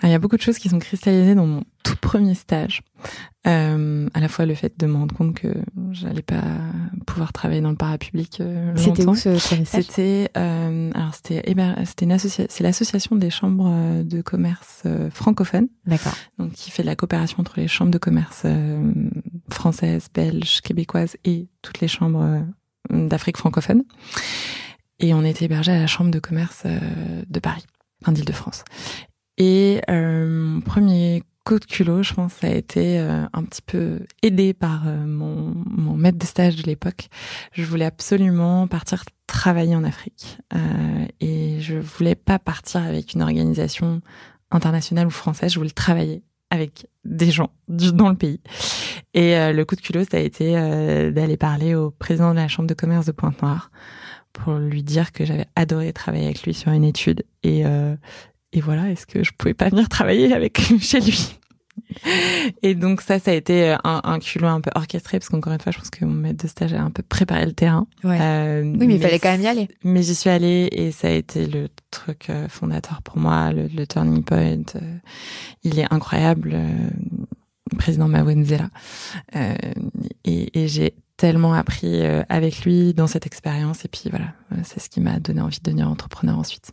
Ah, 0.02 0.08
Il 0.08 0.10
y 0.12 0.16
a 0.16 0.20
beaucoup 0.20 0.38
de 0.38 0.42
choses 0.42 0.58
qui 0.58 0.68
sont 0.68 0.80
cristallisées 0.80 1.36
dans 1.36 1.46
mon 1.46 1.64
tout 1.84 1.96
premier 2.02 2.34
stage. 2.34 2.82
Euh, 3.48 4.08
à 4.16 4.20
la 4.20 4.28
fois 4.28 4.46
le 4.48 4.56
fait 4.56 4.74
de 4.80 4.88
me 4.88 4.96
rendre 4.96 5.16
compte 5.16 5.36
que 5.36 5.54
j'allais 5.92 6.22
pas 6.24 6.42
pouvoir 7.06 7.32
travailler 7.32 7.62
dans 7.62 7.70
le 7.70 7.76
parapublic. 7.76 8.40
Euh, 8.42 8.74
c'était 8.76 9.06
où 9.06 9.14
ce 9.16 9.30
premier 9.48 9.66
stage? 9.66 9.84
C'était 9.84 10.30
euh, 10.36 10.90
alors 10.96 11.14
c'était 11.14 11.52
une 11.52 12.18
c'est 12.18 12.60
l'association 12.62 13.16
des 13.16 13.30
chambres 13.30 14.02
de 14.04 14.22
commerce 14.24 14.84
francophones 15.12 15.68
D'accord. 15.86 16.14
donc 16.40 16.54
qui 16.54 16.72
fait 16.72 16.82
de 16.82 16.88
la 16.88 16.96
coopération 16.96 17.40
entre 17.40 17.60
les 17.60 17.68
chambres 17.68 17.92
de 17.92 17.98
commerce 18.00 18.46
françaises, 19.54 20.08
belges, 20.14 20.62
québécoises 20.62 21.18
et 21.24 21.48
toutes 21.62 21.80
les 21.80 21.88
chambres 21.88 22.24
euh, 22.24 23.08
d'Afrique 23.08 23.38
francophone. 23.38 23.84
Et 25.00 25.14
on 25.14 25.24
était 25.24 25.46
hébergé 25.46 25.72
à 25.72 25.80
la 25.80 25.88
chambre 25.88 26.12
de 26.12 26.20
commerce 26.20 26.64
euh, 26.66 26.80
de 27.28 27.40
Paris, 27.40 27.66
enfin 28.02 28.12
d'Île-de-France. 28.12 28.64
Et 29.38 29.82
euh, 29.90 30.28
mon 30.30 30.62
premier 30.62 31.24
coup 31.44 31.58
de 31.58 31.66
culot, 31.66 32.04
je 32.04 32.14
pense, 32.14 32.44
a 32.44 32.50
été 32.50 33.00
un 33.00 33.44
petit 33.44 33.64
peu 33.64 34.02
aidé 34.22 34.54
par 34.54 34.84
mon, 34.84 35.56
mon 35.66 35.98
maître 35.98 36.20
de 36.20 36.26
stage 36.26 36.56
de 36.56 36.62
l'époque. 36.68 37.08
Je 37.52 37.64
voulais 37.64 37.86
absolument 37.86 38.68
partir 38.68 39.04
travailler 39.26 39.76
en 39.76 39.84
Afrique. 39.84 40.38
Et 41.20 41.60
je 41.60 41.80
voulais 41.80 42.14
pas 42.14 42.38
partir 42.38 42.84
avec 42.84 43.16
une 43.16 43.24
organisation 43.24 44.02
internationale 44.52 45.08
ou 45.08 45.12
française, 45.12 45.52
je 45.52 45.58
voulais 45.58 45.72
travailler 45.72 46.22
avec 46.52 46.86
des 47.04 47.32
gens 47.32 47.50
du- 47.68 47.92
dans 47.92 48.10
le 48.10 48.16
pays. 48.16 48.40
Et 49.16 49.36
euh, 49.36 49.52
le 49.54 49.66
coup 49.66 49.76
de 49.76 49.82
culot, 49.82 50.04
ça 50.10 50.18
a 50.18 50.20
été 50.20 50.56
euh, 50.58 51.10
d'aller 51.12 51.38
parler 51.38 51.74
au 51.74 51.90
président 51.90 52.32
de 52.32 52.36
la 52.36 52.48
chambre 52.48 52.68
de 52.70 52.74
commerce 52.76 53.08
de 53.08 53.12
Pointe-Noire 53.12 53.72
pour 54.34 54.54
lui 54.54 54.84
dire 54.84 55.12
que 55.12 55.26
j'avais 55.26 55.48
adoré 55.56 55.92
travailler 55.92 56.26
avec 56.26 56.44
lui 56.44 56.54
sur 56.54 56.72
une 56.72 56.84
étude. 56.84 57.24
Et, 57.44 57.66
euh, 57.66 57.96
voilà, 58.62 58.90
est-ce 58.92 59.06
que 59.06 59.24
je 59.24 59.32
pouvais 59.38 59.54
pas 59.54 59.70
venir 59.70 59.90
travailler 59.90 60.32
avec 60.34 60.60
chez 60.80 61.00
lui? 61.00 61.40
Et 62.64 62.76
donc 62.76 63.02
ça, 63.02 63.20
ça 63.20 63.32
a 63.32 63.34
été 63.34 63.76
un, 63.84 64.02
un 64.04 64.20
culot 64.20 64.48
un 64.48 64.62
peu 64.62 64.72
orchestré 64.76 65.20
parce 65.20 65.30
qu'encore 65.30 65.54
une 65.54 65.60
fois, 65.60 65.72
je 65.72 65.78
pense 65.78 65.90
que 65.90 66.06
mon 66.06 66.14
maître 66.14 66.44
de 66.44 66.50
stage 66.50 66.74
a 66.74 66.82
un 66.82 66.90
peu 66.92 67.04
préparé 67.04 67.46
le 67.46 67.54
terrain. 67.54 67.88
Ouais. 68.04 68.18
Euh, 68.20 68.64
Oui, 68.80 68.88
mais 68.88 68.96
il 68.96 69.02
fallait 69.02 69.20
quand 69.20 69.32
même 69.32 69.42
y 69.42 69.48
aller. 69.48 69.68
Mais 69.84 70.04
j'y 70.04 70.16
suis 70.16 70.30
allée 70.30 70.70
et 70.72 70.92
ça 70.92 71.08
a 71.08 71.12
été 71.12 71.48
le 71.48 71.70
truc 71.92 72.30
euh, 72.30 72.48
fondateur 72.48 73.02
pour 73.02 73.18
moi, 73.18 73.52
le, 73.52 73.68
le 73.68 73.86
turning 73.88 74.24
point. 74.24 74.64
euh, 74.76 74.98
il 75.64 75.80
est 75.80 75.92
incroyable, 75.94 76.52
euh, 76.54 76.90
le 77.72 77.78
président 77.78 78.08
Mawenzela. 78.08 78.70
Euh, 79.36 79.56
et 80.26 80.62
et 80.64 80.68
j'ai 80.68 80.94
tellement 81.18 81.54
appris 81.54 82.02
euh, 82.02 82.24
avec 82.30 82.64
lui 82.66 82.94
dans 82.94 83.08
cette 83.08 83.28
expérience. 83.28 83.86
Et 83.86 83.88
puis 83.88 84.10
voilà, 84.10 84.34
euh, 84.54 84.56
c'est 84.64 84.80
ce 84.80 84.90
qui 84.90 85.02
m'a 85.02 85.20
donné 85.20 85.40
envie 85.42 85.60
de 85.60 85.64
devenir 85.64 85.88
entrepreneur 85.90 86.38
ensuite. 86.40 86.72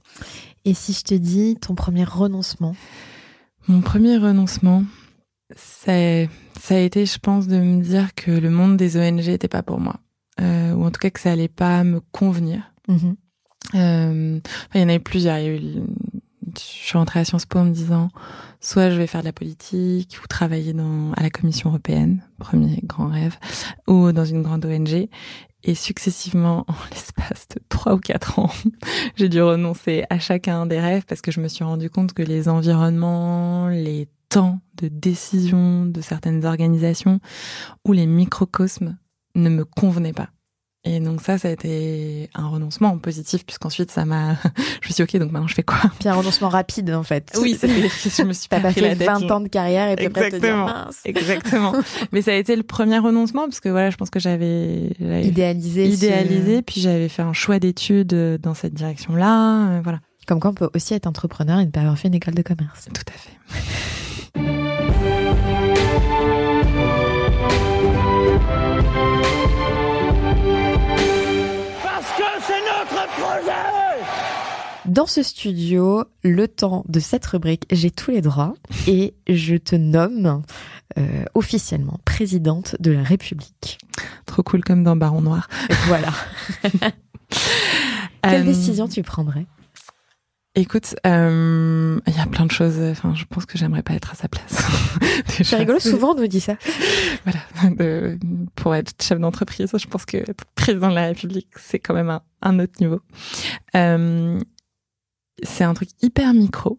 Et 0.65 0.75
si 0.75 0.93
je 0.93 1.03
te 1.03 1.15
dis 1.15 1.57
ton 1.61 1.75
premier 1.75 2.05
renoncement? 2.05 2.75
Mon 3.69 3.81
premier 3.81 4.17
renoncement, 4.17 4.85
ça, 5.57 5.93
ça 6.59 6.75
a 6.77 6.79
été, 6.79 7.05
je 7.07 7.19
pense, 7.19 7.47
de 7.47 7.57
me 7.59 7.83
dire 7.83 8.15
que 8.15 8.31
le 8.31 8.51
monde 8.51 8.77
des 8.77 8.97
ONG 8.97 9.27
n'était 9.27 9.49
pas 9.49 9.63
pour 9.63 9.81
moi. 9.81 9.97
Euh, 10.41 10.73
ou 10.73 10.85
en 10.85 10.91
tout 10.91 11.01
cas 11.01 11.11
que 11.11 11.21
ça 11.21 11.33
allait 11.33 11.49
pas 11.49 11.85
me 11.85 12.01
convenir. 12.13 12.73
Mhm. 12.89 13.17
Euh, 13.75 14.41
il 14.75 14.81
y 14.81 14.85
en 14.85 14.89
a 14.89 14.95
eu 14.95 15.01
plusieurs. 15.01 15.39
Il 15.39 15.45
y 15.45 15.47
a 15.49 15.51
eu, 15.57 15.59
le- 15.59 15.83
je 16.57 16.61
suis 16.63 16.97
rentrée 16.97 17.21
à 17.21 17.25
Sciences 17.25 17.45
Po 17.45 17.59
en 17.59 17.65
me 17.67 17.73
disant, 17.73 18.09
soit 18.61 18.89
je 18.91 18.97
vais 18.97 19.07
faire 19.07 19.21
de 19.21 19.27
la 19.27 19.33
politique 19.33 20.19
ou 20.23 20.27
travailler 20.29 20.73
dans, 20.73 21.13
à 21.13 21.23
la 21.23 21.29
Commission 21.29 21.69
européenne, 21.69 22.23
premier 22.39 22.81
grand 22.85 23.09
rêve, 23.09 23.37
ou 23.87 24.13
dans 24.13 24.25
une 24.25 24.43
grande 24.43 24.65
ONG. 24.65 25.09
Et 25.65 25.75
successivement, 25.75 26.65
en 26.69 26.75
l'espace 26.91 27.49
de 27.49 27.61
trois 27.69 27.95
ou 27.95 27.99
quatre 27.99 28.39
ans, 28.39 28.51
j'ai 29.17 29.29
dû 29.29 29.43
renoncer 29.43 30.05
à 30.11 30.19
chacun 30.19 30.67
des 30.67 30.81
rêves 30.81 31.05
parce 31.07 31.21
que 31.21 31.33
je 31.33 31.41
me 31.41 31.49
suis 31.49 31.65
rendu 31.65 31.91
compte 31.91 32.13
que 32.13 32.23
les 32.23 32.49
environnements, 32.49 33.69
les 33.69 34.09
temps 34.29 34.61
de 34.75 34.89
décision 34.89 35.87
de 35.87 36.01
certaines 36.01 36.45
organisations 36.45 37.21
ou 37.87 37.93
les 37.93 38.07
microcosmes 38.07 38.99
ne 39.35 39.49
me 39.49 39.65
convenaient 39.65 40.13
pas. 40.13 40.29
Et 40.85 41.01
donc 41.01 41.21
ça, 41.21 41.37
ça 41.39 41.49
a 41.49 41.51
été 41.51 42.31
un 42.35 42.47
renoncement 42.47 42.97
positif 42.99 43.45
puisqu'ensuite 43.45 43.91
ça 43.91 44.05
m'a, 44.05 44.35
je 44.81 44.89
me 44.89 44.93
suis 44.93 44.95
dit, 44.95 45.03
ok, 45.03 45.17
donc 45.19 45.33
maintenant 45.33 45.49
je 45.49 45.55
fais 45.55 45.65
quoi? 45.65 45.79
Puis 45.99 46.09
un 46.09 46.15
renoncement 46.15 46.49
rapide 46.49 46.91
en 46.93 47.03
fait. 47.03 47.31
c'était, 47.35 47.69
je 48.17 48.23
me 48.23 48.33
suis 48.33 48.49
pas 48.49 48.61
pris 48.61 48.75
fait 48.75 48.81
la 48.83 48.97
tête, 48.97 49.07
20 49.09 49.19
je- 49.27 49.33
ans 49.33 49.41
de 49.41 49.49
carrière 49.49 49.91
et 49.91 49.97
puis 49.97 50.07
après 50.07 50.31
te 50.31 50.37
dire 50.37 50.45
Exactement. 50.45 50.67
mince. 50.67 51.01
Exactement. 51.05 51.73
Mais 52.13 52.23
ça 52.23 52.31
a 52.31 52.35
été 52.35 52.55
le 52.57 52.63
premier 52.63 52.99
renoncement 52.99 53.45
parce 53.47 53.61
que 53.61 53.69
voilà, 53.69 53.91
je 53.91 53.97
pense 53.97 54.09
que 54.11 54.21
j'avais, 54.21 54.93
Idéalisé. 55.25 55.91
ce- 55.91 55.95
idéalisé, 56.05 56.63
puis 56.63 56.81
j'avais 56.81 57.09
fait 57.09 57.23
un 57.23 57.33
choix 57.33 57.59
d'études 57.59 58.15
euh, 58.15 58.39
dans 58.39 58.55
cette 58.55 58.73
direction-là. 58.75 59.69
euh, 59.71 59.81
Voilà. 59.83 59.99
Comme 60.29 60.41
quoi 60.41 60.51
on 60.51 60.55
peut 60.55 60.71
aussi 60.75 60.95
être 60.95 61.07
entrepreneur 61.07 61.59
et 61.59 61.67
ne 61.67 61.71
pas 61.71 61.81
avoir 61.81 61.99
fait 61.99 62.09
une 62.09 62.15
école 62.15 62.35
de 62.35 62.43
commerce. 62.43 62.87
Tout 62.95 63.03
à 63.09 63.19
fait. 63.19 64.08
Dans 74.89 75.07
ce 75.07 75.23
studio, 75.23 76.05
le 76.23 76.49
temps 76.49 76.83
de 76.89 76.99
cette 76.99 77.27
rubrique, 77.27 77.67
j'ai 77.71 77.91
tous 77.91 78.11
les 78.11 78.23
droits 78.23 78.55
et 78.87 79.15
je 79.29 79.57
te 79.57 79.77
nomme 79.77 80.43
euh, 80.97 81.25
officiellement 81.35 82.01
présidente 82.07 82.75
de 82.81 82.93
la 82.93 83.03
République. 83.03 83.79
Trop 84.25 84.43
cool 84.43 84.65
comme 84.65 84.85
dans 84.85 84.97
Baron 84.97 85.21
Noir. 85.21 85.49
Voilà. 85.89 86.09
Quelle 88.23 88.43
Euh, 88.43 88.45
décision 88.45 88.89
tu 88.89 89.03
prendrais? 89.03 89.47
Écoute, 90.55 90.97
euh, 91.07 92.01
il 92.07 92.17
y 92.17 92.19
a 92.19 92.27
plein 92.27 92.47
de 92.47 92.51
choses. 92.51 92.81
Enfin, 92.81 93.15
je 93.15 93.25
pense 93.27 93.45
que 93.45 93.59
j'aimerais 93.59 93.83
pas 93.83 93.93
être 93.93 94.11
à 94.13 94.15
sa 94.15 94.29
place. 94.29 94.65
C'est 95.43 95.57
rigolo. 95.57 95.79
Souvent, 95.79 96.13
on 96.13 96.21
nous 96.21 96.27
dit 96.27 96.41
ça. 96.41 96.57
voilà. 97.25 97.75
De, 97.77 98.19
pour 98.57 98.75
être 98.75 98.93
chef 99.03 99.21
d'entreprise, 99.21 99.71
je 99.77 99.87
pense 99.87 100.07
que 100.07 100.17
être 100.17 100.47
président 100.55 100.89
de 100.89 100.95
la 100.95 101.07
République, 101.09 101.49
c'est 101.57 101.79
quand 101.79 101.95
même 101.95 102.11
un, 102.11 102.23
un 102.43 102.59
autre 102.59 102.73
niveau. 102.81 103.01
Euh, 103.77 104.41
c'est 105.43 105.65
un 105.65 105.75
truc 105.75 105.91
hyper 106.03 106.35
micro, 106.35 106.79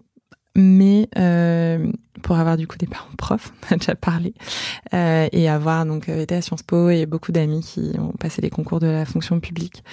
mais 0.55 1.07
euh, 1.17 1.91
pour 2.21 2.37
avoir 2.37 2.57
du 2.57 2.67
coup 2.67 2.77
des 2.77 2.87
parents 2.87 3.15
profs, 3.17 3.53
on 3.71 3.75
a 3.75 3.77
déjà 3.77 3.95
parlé, 3.95 4.33
euh, 4.93 5.27
et 5.31 5.49
avoir 5.49 5.85
donc 5.85 6.09
été 6.09 6.35
à 6.35 6.41
Sciences 6.41 6.63
Po 6.63 6.89
et 6.89 7.05
beaucoup 7.05 7.31
d'amis 7.31 7.61
qui 7.61 7.91
ont 7.99 8.11
passé 8.13 8.41
les 8.41 8.49
concours 8.49 8.79
de 8.79 8.87
la 8.87 9.05
fonction 9.05 9.39
publique, 9.39 9.83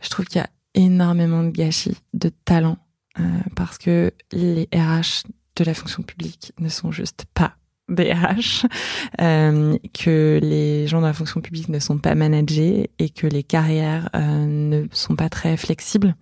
je 0.00 0.08
trouve 0.08 0.26
qu'il 0.26 0.40
y 0.40 0.44
a 0.44 0.50
énormément 0.74 1.42
de 1.42 1.50
gâchis 1.50 1.96
de 2.14 2.30
talent 2.44 2.78
euh, 3.18 3.22
parce 3.56 3.78
que 3.78 4.12
les 4.32 4.68
RH 4.74 5.24
de 5.56 5.64
la 5.64 5.74
fonction 5.74 6.02
publique 6.02 6.52
ne 6.58 6.68
sont 6.68 6.92
juste 6.92 7.26
pas 7.34 7.56
des 7.92 8.12
RH, 8.12 8.66
euh, 9.20 9.76
que 9.92 10.38
les 10.42 10.86
gens 10.86 11.00
de 11.00 11.06
la 11.06 11.12
fonction 11.12 11.40
publique 11.40 11.68
ne 11.68 11.78
sont 11.78 11.98
pas 11.98 12.14
managés 12.14 12.90
et 12.98 13.10
que 13.10 13.26
les 13.26 13.42
carrières 13.42 14.08
euh, 14.14 14.46
ne 14.46 14.86
sont 14.92 15.16
pas 15.16 15.28
très 15.28 15.56
flexibles. 15.56 16.14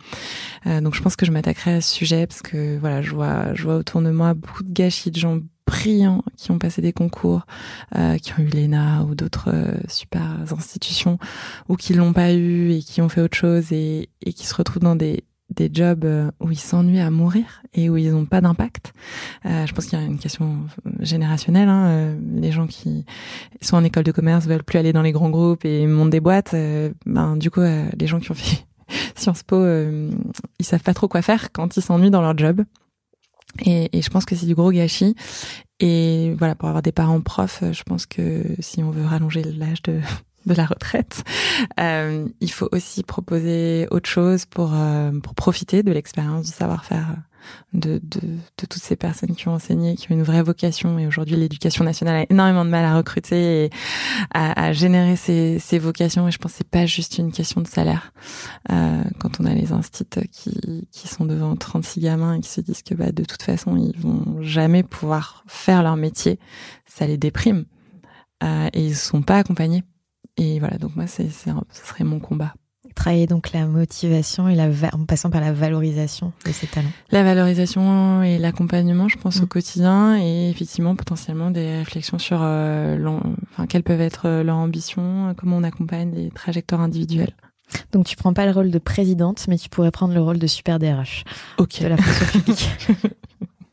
Euh, 0.66 0.80
donc 0.80 0.94
je 0.94 1.02
pense 1.02 1.16
que 1.16 1.26
je 1.26 1.32
m'attaquerai 1.32 1.74
à 1.74 1.80
ce 1.80 1.94
sujet 1.94 2.26
parce 2.26 2.42
que 2.42 2.78
voilà, 2.78 3.02
je 3.02 3.10
vois, 3.10 3.54
je 3.54 3.62
vois 3.62 3.76
autour 3.76 4.02
de 4.02 4.10
moi 4.10 4.34
beaucoup 4.34 4.62
de 4.62 4.72
gâchis 4.72 5.10
de 5.10 5.18
gens 5.18 5.38
brillants 5.70 6.24
qui 6.36 6.50
ont 6.50 6.58
passé 6.58 6.82
des 6.82 6.92
concours, 6.92 7.46
euh, 7.96 8.18
qui 8.18 8.32
ont 8.32 8.42
eu 8.42 8.48
l'ENA 8.48 9.04
ou 9.04 9.14
d'autres 9.14 9.50
euh, 9.52 9.78
super 9.88 10.22
institutions 10.50 11.18
ou 11.68 11.76
qui 11.76 11.94
l'ont 11.94 12.12
pas 12.12 12.32
eu 12.32 12.72
et 12.72 12.80
qui 12.80 13.00
ont 13.00 13.08
fait 13.08 13.20
autre 13.20 13.36
chose 13.36 13.72
et, 13.72 14.08
et 14.22 14.32
qui 14.32 14.46
se 14.46 14.54
retrouvent 14.54 14.82
dans 14.82 14.96
des 14.96 15.24
des 15.50 15.70
jobs 15.72 16.04
euh, 16.04 16.30
où 16.40 16.50
ils 16.50 16.58
s'ennuient 16.58 17.00
à 17.00 17.10
mourir 17.10 17.62
et 17.74 17.90
où 17.90 17.96
ils 17.96 18.10
n'ont 18.12 18.24
pas 18.24 18.40
d'impact. 18.40 18.92
Euh, 19.46 19.66
je 19.66 19.72
pense 19.72 19.86
qu'il 19.86 19.98
y 19.98 20.02
a 20.02 20.04
une 20.04 20.18
question 20.18 20.58
générationnelle. 21.00 21.68
Hein. 21.68 21.86
Euh, 21.88 22.18
les 22.34 22.52
gens 22.52 22.66
qui 22.66 23.04
sont 23.60 23.76
en 23.76 23.84
école 23.84 24.04
de 24.04 24.12
commerce 24.12 24.46
veulent 24.46 24.64
plus 24.64 24.78
aller 24.78 24.92
dans 24.92 25.02
les 25.02 25.12
grands 25.12 25.30
groupes 25.30 25.64
et 25.64 25.86
montent 25.86 26.10
des 26.10 26.20
boîtes. 26.20 26.54
Euh, 26.54 26.90
ben 27.06 27.36
du 27.36 27.50
coup, 27.50 27.60
les 27.60 28.06
gens 28.06 28.20
qui 28.20 28.30
ont 28.30 28.34
fait 28.34 28.64
Sciences 29.14 29.42
Po, 29.42 29.64
ils 29.64 30.64
savent 30.64 30.82
pas 30.82 30.94
trop 30.94 31.08
quoi 31.08 31.22
faire 31.22 31.52
quand 31.52 31.76
ils 31.76 31.82
s'ennuient 31.82 32.10
dans 32.10 32.22
leur 32.22 32.36
job. 32.36 32.62
Et, 33.64 33.96
et 33.96 34.02
je 34.02 34.10
pense 34.10 34.24
que 34.24 34.36
c'est 34.36 34.46
du 34.46 34.54
gros 34.54 34.70
gâchis. 34.70 35.16
Et 35.80 36.34
voilà, 36.38 36.54
pour 36.54 36.68
avoir 36.68 36.82
des 36.82 36.92
parents 36.92 37.20
profs, 37.20 37.64
je 37.72 37.82
pense 37.82 38.06
que 38.06 38.42
si 38.60 38.82
on 38.82 38.90
veut 38.90 39.04
rallonger 39.04 39.42
l'âge 39.42 39.82
de 39.82 40.00
de 40.46 40.54
la 40.54 40.66
retraite. 40.66 41.24
Euh, 41.78 42.26
il 42.40 42.50
faut 42.50 42.68
aussi 42.72 43.02
proposer 43.02 43.86
autre 43.90 44.08
chose 44.08 44.46
pour 44.46 44.72
euh, 44.74 45.10
pour 45.20 45.34
profiter 45.34 45.82
de 45.82 45.92
l'expérience, 45.92 46.46
du 46.46 46.52
savoir-faire 46.52 47.16
de, 47.72 48.00
de, 48.02 48.20
de 48.20 48.36
toutes 48.56 48.82
ces 48.82 48.96
personnes 48.96 49.34
qui 49.34 49.48
ont 49.48 49.54
enseigné, 49.54 49.96
qui 49.96 50.10
ont 50.10 50.14
une 50.14 50.22
vraie 50.22 50.42
vocation. 50.42 50.98
Et 50.98 51.06
aujourd'hui, 51.06 51.36
l'éducation 51.36 51.84
nationale 51.84 52.22
a 52.22 52.26
énormément 52.30 52.64
de 52.64 52.70
mal 52.70 52.84
à 52.84 52.96
recruter 52.96 53.64
et 53.64 53.70
à, 54.32 54.66
à 54.66 54.72
générer 54.72 55.16
ces, 55.16 55.58
ces 55.58 55.78
vocations. 55.78 56.28
Et 56.28 56.30
je 56.30 56.38
pense 56.38 56.52
que 56.52 56.58
c'est 56.58 56.68
pas 56.68 56.86
juste 56.86 57.18
une 57.18 57.32
question 57.32 57.60
de 57.60 57.66
salaire. 57.66 58.12
Euh, 58.70 59.02
quand 59.18 59.40
on 59.40 59.44
a 59.44 59.54
les 59.54 59.72
instituts 59.72 60.28
qui, 60.30 60.86
qui 60.90 61.08
sont 61.08 61.24
devant 61.24 61.56
36 61.56 62.00
gamins 62.00 62.34
et 62.34 62.40
qui 62.40 62.50
se 62.50 62.60
disent 62.60 62.82
que 62.82 62.94
bah, 62.94 63.12
de 63.12 63.24
toute 63.24 63.42
façon, 63.42 63.76
ils 63.76 63.98
vont 63.98 64.42
jamais 64.42 64.82
pouvoir 64.82 65.44
faire 65.46 65.82
leur 65.82 65.96
métier, 65.96 66.38
ça 66.86 67.06
les 67.06 67.16
déprime. 67.16 67.64
Euh, 68.42 68.68
et 68.72 68.86
ils 68.86 68.96
sont 68.96 69.22
pas 69.22 69.36
accompagnés. 69.38 69.84
Et 70.40 70.58
voilà, 70.58 70.78
donc 70.78 70.96
moi, 70.96 71.06
c'est, 71.06 71.28
ce 71.30 71.52
serait 71.84 72.02
mon 72.02 72.18
combat. 72.18 72.54
Travailler 72.94 73.26
donc 73.26 73.52
la 73.52 73.66
motivation 73.66 74.48
et 74.48 74.54
la 74.54 74.68
en 74.92 75.04
passant 75.04 75.30
par 75.30 75.42
la 75.42 75.52
valorisation 75.52 76.32
de 76.46 76.50
ces 76.50 76.66
talents. 76.66 76.90
La 77.10 77.22
valorisation 77.22 78.22
et 78.22 78.38
l'accompagnement, 78.38 79.06
je 79.06 79.18
pense, 79.18 79.38
mmh. 79.38 79.44
au 79.44 79.46
quotidien 79.46 80.18
et 80.18 80.50
effectivement 80.50 80.96
potentiellement 80.96 81.50
des 81.50 81.76
réflexions 81.76 82.18
sur 82.18 82.40
euh, 82.42 82.98
enfin, 83.52 83.66
quelles 83.66 83.82
peuvent 83.82 84.00
être 84.00 84.26
euh, 84.26 84.42
leurs 84.42 84.56
ambitions, 84.56 85.34
comment 85.36 85.58
on 85.58 85.62
accompagne 85.62 86.10
les 86.14 86.30
trajectoires 86.30 86.80
individuelles. 86.80 87.34
Donc 87.92 88.06
tu 88.06 88.16
prends 88.16 88.32
pas 88.32 88.46
le 88.46 88.52
rôle 88.52 88.70
de 88.70 88.78
présidente, 88.78 89.46
mais 89.46 89.58
tu 89.58 89.68
pourrais 89.68 89.90
prendre 89.90 90.14
le 90.14 90.22
rôle 90.22 90.38
de 90.38 90.46
super 90.46 90.78
DRH 90.78 91.24
Ok. 91.58 91.82
de 91.82 91.86
la 91.86 91.96
fonction 91.96 92.40
publique. 92.40 92.70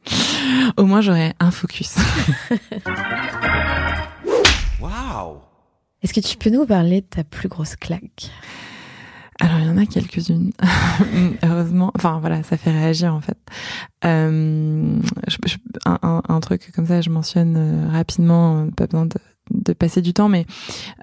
Au 0.78 0.84
moins 0.86 1.02
j'aurais 1.02 1.34
un 1.40 1.52
focus. 1.52 1.96
Est-ce 6.08 6.14
que 6.14 6.26
tu 6.26 6.38
peux 6.38 6.50
nous 6.50 6.66
parler 6.66 7.02
de 7.02 7.06
ta 7.06 7.26
plus 7.26 7.50
grosse 7.50 7.76
claque? 7.76 8.32
Alors 9.42 9.60
il 9.60 9.66
y 9.66 9.70
en 9.70 9.78
a 9.78 9.86
quelques-unes, 9.86 10.54
heureusement. 11.44 11.92
Enfin 11.96 12.20
voilà, 12.22 12.44
ça 12.44 12.56
fait 12.56 12.72
réagir 12.72 13.14
en 13.14 13.20
fait. 13.20 13.38
Euh, 14.06 15.02
je, 15.28 15.36
je, 15.46 15.58
un, 15.86 16.22
un, 16.26 16.40
truc 16.40 16.72
comme 16.74 16.86
ça, 16.86 17.02
je 17.02 17.10
mentionne 17.10 17.58
euh, 17.58 17.90
rapidement, 17.90 18.62
euh, 18.62 18.72
pas 18.72 18.86
besoin 18.88 19.06
de, 19.06 19.18
de, 19.52 19.74
passer 19.74 20.02
du 20.02 20.14
temps, 20.14 20.30
mais 20.30 20.46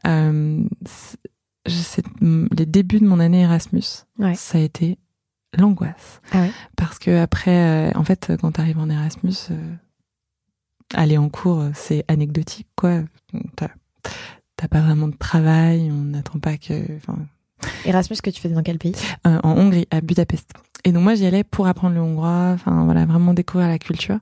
euh, 0.06 0.64
c'est 1.66 2.06
les 2.22 2.64
débuts 2.64 3.00
de 3.00 3.06
mon 3.06 3.20
année 3.20 3.42
Erasmus, 3.42 4.06
ouais. 4.18 4.34
ça 4.34 4.56
a 4.56 4.62
été 4.62 4.96
l'angoisse. 5.52 6.22
Ah 6.32 6.40
ouais? 6.40 6.50
Parce 6.76 6.98
que 6.98 7.20
après, 7.20 7.90
euh, 7.90 7.92
en 7.94 8.04
fait, 8.04 8.32
quand 8.40 8.52
tu 8.52 8.60
arrives 8.62 8.78
en 8.78 8.88
Erasmus, 8.88 9.34
euh, 9.50 9.74
aller 10.94 11.18
en 11.18 11.28
cours, 11.28 11.62
c'est 11.74 12.06
anecdotique, 12.08 12.68
quoi. 12.74 13.02
T'as 13.54 13.68
pas 14.68 14.80
vraiment 14.80 15.08
de 15.08 15.16
travail, 15.16 15.90
on 15.90 16.04
n'attend 16.04 16.38
pas 16.38 16.56
que. 16.56 16.74
Erasmus 17.86 18.16
que 18.22 18.30
tu 18.30 18.40
faisais 18.40 18.54
dans 18.54 18.62
quel 18.62 18.78
pays? 18.78 18.94
Euh, 19.26 19.38
En 19.42 19.56
Hongrie, 19.56 19.86
à 19.90 20.00
Budapest. 20.00 20.52
Et 20.86 20.92
donc 20.92 21.02
moi 21.02 21.14
j'y 21.14 21.24
allais 21.24 21.44
pour 21.44 21.66
apprendre 21.66 21.94
le 21.94 22.02
hongrois, 22.02 22.50
enfin 22.52 22.84
voilà, 22.84 23.06
vraiment 23.06 23.32
découvrir 23.32 23.68
la 23.68 23.78
culture. 23.78 24.18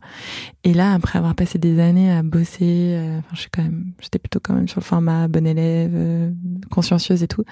Et 0.63 0.73
là, 0.73 0.95
après 0.95 1.19
avoir 1.19 1.35
passé 1.35 1.59
des 1.59 1.81
années 1.81 2.13
à 2.13 2.23
bosser, 2.23 2.95
euh, 2.95 3.19
enfin 3.19 3.31
je 3.33 3.41
suis 3.41 3.51
quand 3.51 3.63
même, 3.63 3.93
j'étais 4.01 4.21
plutôt 4.21 4.39
quand 4.41 4.55
même 4.55 4.69
sur 4.69 4.79
le 4.79 4.85
format 4.85 5.27
bon 5.27 5.45
élève, 5.45 5.91
euh, 5.93 6.31
consciencieuse 6.71 7.25
et 7.25 7.29
tout. 7.29 7.43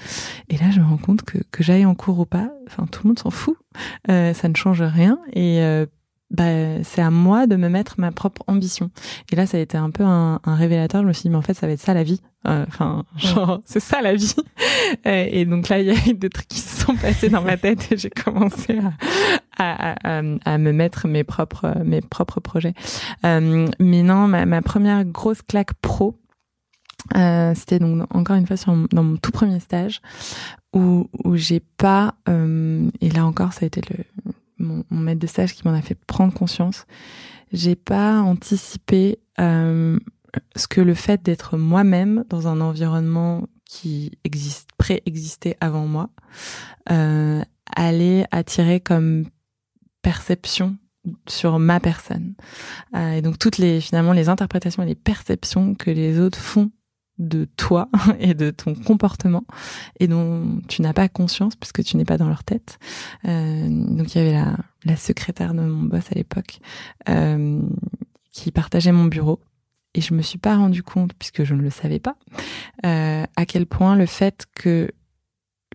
Et 0.49 0.59
là, 0.59 0.71
je 0.71 0.79
me 0.79 0.85
rends 0.85 0.97
compte 0.97 1.23
que 1.23 1.39
que 1.51 1.65
j'aille 1.65 1.87
en 1.87 1.97
cours 1.97 2.21
ou 2.21 2.25
pas, 2.25 2.53
enfin 2.69 2.87
tout 2.87 3.01
le 3.03 3.09
monde 3.09 3.19
s'en 3.19 3.31
fout, 3.31 3.57
euh, 4.09 4.33
ça 4.33 4.49
ne 4.49 4.55
change 4.55 4.81
rien. 4.81 5.19
Et 5.35 5.61
bah, 6.31 6.83
c'est 6.85 7.03
à 7.03 7.11
moi 7.11 7.47
de 7.47 7.57
me 7.57 7.69
mettre 7.69 7.97
ma 7.99 8.13
propre 8.13 8.43
ambition. 8.47 8.91
Et 9.33 9.37
là, 9.37 9.47
ça 9.47 9.57
a 9.57 9.61
été 9.61 9.77
un 9.77 9.91
peu 9.91 10.05
un, 10.05 10.41
un 10.45 10.55
révélateur. 10.55 11.03
Je 11.03 11.09
me 11.09 11.13
suis 11.13 11.23
dit, 11.23 11.31
mais 11.31 11.37
en 11.37 11.43
fait, 11.43 11.55
ça 11.55 11.67
va 11.67 11.73
être 11.73 11.81
ça 11.81 11.95
la 11.95 12.03
vie. 12.03 12.21
Enfin, 12.45 13.05
genre, 13.17 13.51
ouais. 13.51 13.57
c'est 13.65 13.81
ça 13.81 14.01
la 14.01 14.15
vie. 14.15 14.35
Et 15.05 15.45
donc 15.45 15.69
là, 15.69 15.81
il 15.81 15.87
y 15.87 15.91
a 15.91 16.09
eu 16.09 16.15
des 16.15 16.31
trucs 16.31 16.49
qui 16.49 16.61
se 16.61 16.85
sont 16.85 16.95
passés 16.95 17.29
dans 17.29 17.43
ma 17.43 17.57
tête 17.57 17.93
et 17.93 17.97
j'ai 17.97 18.11
commencé 18.11 18.79
à, 18.79 19.93
à, 19.93 20.19
à, 20.19 20.23
à, 20.45 20.59
me 20.59 20.73
mettre 20.73 21.07
mes 21.07 21.25
propres, 21.25 21.75
mes 21.85 22.01
propres 22.01 22.41
projets. 22.41 22.75
Euh, 23.25 23.69
mais 23.79 24.03
non, 24.03 24.27
ma, 24.27 24.47
ma, 24.47 24.63
première 24.63 25.05
grosse 25.05 25.43
claque 25.43 25.75
pro, 25.75 26.19
euh, 27.17 27.55
c'était 27.55 27.79
donc 27.79 28.07
encore 28.15 28.37
une 28.37 28.47
fois 28.47 28.57
sur, 28.57 28.75
dans 28.91 29.03
mon 29.03 29.17
tout 29.17 29.33
premier 29.33 29.61
stage 29.61 30.01
où, 30.73 31.09
où 31.25 31.37
j'ai 31.37 31.61
pas, 31.61 32.15
euh, 32.29 32.89
et 33.01 33.11
là 33.11 33.27
encore, 33.27 33.53
ça 33.53 33.65
a 33.65 33.67
été 33.67 33.81
le, 33.91 34.33
mon, 34.61 34.85
mon 34.91 35.01
maître 35.01 35.21
de 35.21 35.27
stage 35.27 35.55
qui 35.55 35.67
m'en 35.67 35.75
a 35.75 35.83
fait 35.83 35.99
prendre 36.07 36.33
conscience. 36.33 36.87
J'ai 37.53 37.75
pas 37.75 38.21
anticipé 38.21 39.19
euh, 39.41 39.99
ce 40.57 40.69
que 40.69 40.81
le 40.81 40.95
fait 40.95 41.23
d'être 41.23 41.57
moi-même 41.57 42.25
dans 42.29 42.47
un 42.47 42.61
environnement 42.61 43.47
qui 43.65 44.13
existe, 44.25 44.71
préexistait 44.77 45.57
avant 45.61 45.87
moi, 45.87 46.11
euh, 46.91 47.43
allait 47.75 48.27
attirer 48.31 48.81
comme 48.81 49.27
perception 50.03 50.77
sur 51.29 51.59
ma 51.59 51.81
personne. 51.81 52.35
Euh, 52.95 53.13
et 53.13 53.23
donc 53.23 53.39
toutes 53.39 53.59
les 53.59 53.81
finalement 53.81 54.13
les 54.13 54.29
interprétations 54.29 54.83
et 54.83 54.87
les 54.87 54.95
perceptions 54.95 55.75
que 55.75 55.91
les 55.91 56.19
autres 56.19 56.39
font 56.39 56.71
de 57.21 57.45
toi 57.57 57.89
et 58.19 58.35
de 58.35 58.51
ton 58.51 58.75
comportement 58.75 59.45
et 60.01 60.09
dont 60.09 60.61
tu 60.67 60.83
n'as 60.83 60.93
pas 60.93 61.09
conscience 61.09 61.55
puisque 61.55 61.85
tu 61.85 61.97
n'es 61.97 62.05
pas 62.05 62.19
dans 62.19 62.29
leur 62.29 62.43
tête. 62.43 62.79
Euh, 63.27 63.69
donc 63.69 64.15
il 64.15 64.19
y 64.19 64.21
avait 64.21 64.33
la, 64.33 64.57
la 64.85 64.97
secrétaire 64.97 65.55
de 65.55 65.61
mon 65.61 65.85
boss 65.85 66.11
à 66.11 66.15
l'époque 66.15 66.59
euh, 67.09 67.61
qui 68.33 68.51
partageait 68.51 68.93
mon 68.93 69.05
bureau 69.05 69.39
et 69.95 70.01
je 70.01 70.15
me 70.15 70.23
suis 70.23 70.39
pas 70.39 70.57
rendu 70.57 70.83
compte 70.83 71.13
puisque 71.15 71.45
je 71.45 71.55
ne 71.55 71.63
le 71.63 71.71
savais 71.71 71.99
pas 71.99 72.17
euh, 72.87 73.25
à 73.37 73.47
quel 73.47 73.67
point 73.67 73.97
le 73.97 74.07
fait 74.07 74.47
que 74.55 74.91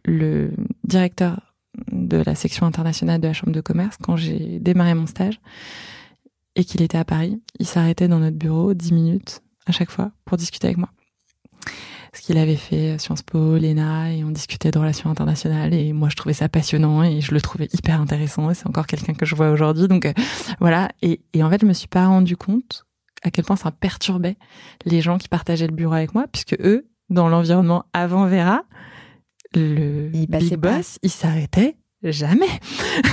le 0.03 0.51
directeur 0.83 1.55
de 1.91 2.17
la 2.17 2.35
section 2.35 2.65
internationale 2.65 3.21
de 3.21 3.27
la 3.27 3.33
chambre 3.33 3.53
de 3.53 3.61
commerce 3.61 3.97
quand 4.01 4.15
j'ai 4.15 4.59
démarré 4.59 4.93
mon 4.93 5.05
stage 5.05 5.39
et 6.55 6.63
qu'il 6.63 6.81
était 6.81 6.97
à 6.97 7.03
Paris, 7.03 7.41
il 7.59 7.65
s'arrêtait 7.65 8.07
dans 8.07 8.19
notre 8.19 8.37
bureau 8.37 8.73
dix 8.73 8.93
minutes 8.93 9.41
à 9.65 9.73
chaque 9.73 9.91
fois 9.91 10.11
pour 10.23 10.37
discuter 10.37 10.67
avec 10.67 10.77
moi 10.77 10.89
ce 12.13 12.21
qu'il 12.21 12.37
avait 12.37 12.55
fait 12.55 12.97
Sciences 12.97 13.23
Po, 13.23 13.57
l'ENA, 13.57 14.13
et 14.13 14.23
on 14.23 14.31
discutait 14.31 14.71
de 14.71 14.79
relations 14.79 15.09
internationales, 15.09 15.73
et 15.73 15.91
moi 15.93 16.09
je 16.09 16.15
trouvais 16.15 16.33
ça 16.33 16.47
passionnant, 16.47 17.03
et 17.03 17.21
je 17.21 17.33
le 17.33 17.41
trouvais 17.41 17.67
hyper 17.73 17.99
intéressant, 17.99 18.49
et 18.49 18.53
c'est 18.53 18.67
encore 18.67 18.87
quelqu'un 18.87 19.13
que 19.13 19.25
je 19.25 19.35
vois 19.35 19.49
aujourd'hui, 19.49 19.87
donc 19.87 20.05
euh, 20.05 20.13
voilà, 20.59 20.89
et, 21.01 21.21
et, 21.33 21.43
en 21.43 21.49
fait 21.49 21.61
je 21.61 21.65
me 21.65 21.73
suis 21.73 21.87
pas 21.87 22.07
rendu 22.07 22.37
compte 22.37 22.85
à 23.23 23.31
quel 23.31 23.43
point 23.43 23.55
ça 23.55 23.71
perturbait 23.71 24.37
les 24.85 25.01
gens 25.01 25.17
qui 25.17 25.27
partageaient 25.27 25.67
le 25.67 25.75
bureau 25.75 25.93
avec 25.93 26.13
moi, 26.13 26.25
puisque 26.31 26.55
eux, 26.61 26.87
dans 27.09 27.27
l'environnement 27.27 27.85
avant 27.93 28.27
Vera, 28.27 28.63
le 29.53 30.09
il 30.13 30.27
big 30.27 30.55
boss, 30.57 30.99
il 31.01 31.09
s'arrêtait 31.09 31.77
jamais. 32.03 32.45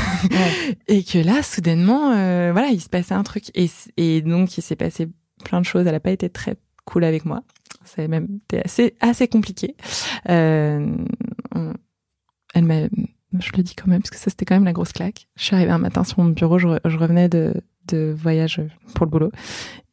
et 0.89 1.03
que 1.03 1.19
là, 1.19 1.43
soudainement, 1.43 2.13
euh, 2.13 2.51
voilà, 2.53 2.69
il 2.69 2.81
se 2.81 2.89
passait 2.89 3.15
un 3.15 3.23
truc. 3.23 3.45
Et, 3.55 3.71
et 3.97 4.23
donc, 4.23 4.57
il 4.59 4.63
s'est 4.63 4.77
passé 4.77 5.09
plein 5.45 5.61
de 5.61 5.67
choses. 5.67 5.87
Elle 5.87 5.93
n'a 5.93 6.01
pas 6.01 6.11
été 6.11 6.29
très 6.29 6.57
cool 6.85 7.05
avec 7.05 7.25
moi. 7.25 7.43
A 7.97 8.09
même 8.09 8.41
assez, 8.65 8.95
assez 9.01 9.29
compliqué. 9.29 9.77
Euh, 10.29 10.97
elle 12.55 12.65
m'a, 12.65 12.83
je 13.39 13.51
le 13.57 13.63
dis 13.63 13.75
quand 13.75 13.89
même, 13.89 14.01
parce 14.01 14.11
que 14.11 14.17
ça, 14.17 14.31
c'était 14.31 14.45
quand 14.45 14.55
même 14.55 14.65
la 14.65 14.73
grosse 14.73 14.93
claque. 14.93 15.29
Je 15.37 15.45
suis 15.45 15.55
arrivée 15.55 15.73
un 15.73 15.79
matin 15.79 16.05
sur 16.05 16.21
mon 16.21 16.31
bureau, 16.31 16.59
je, 16.59 16.69
je 16.85 16.97
revenais 16.97 17.29
de, 17.29 17.55
de 17.89 18.15
voyage 18.17 18.61
pour 18.95 19.07
le 19.07 19.11
boulot, 19.11 19.33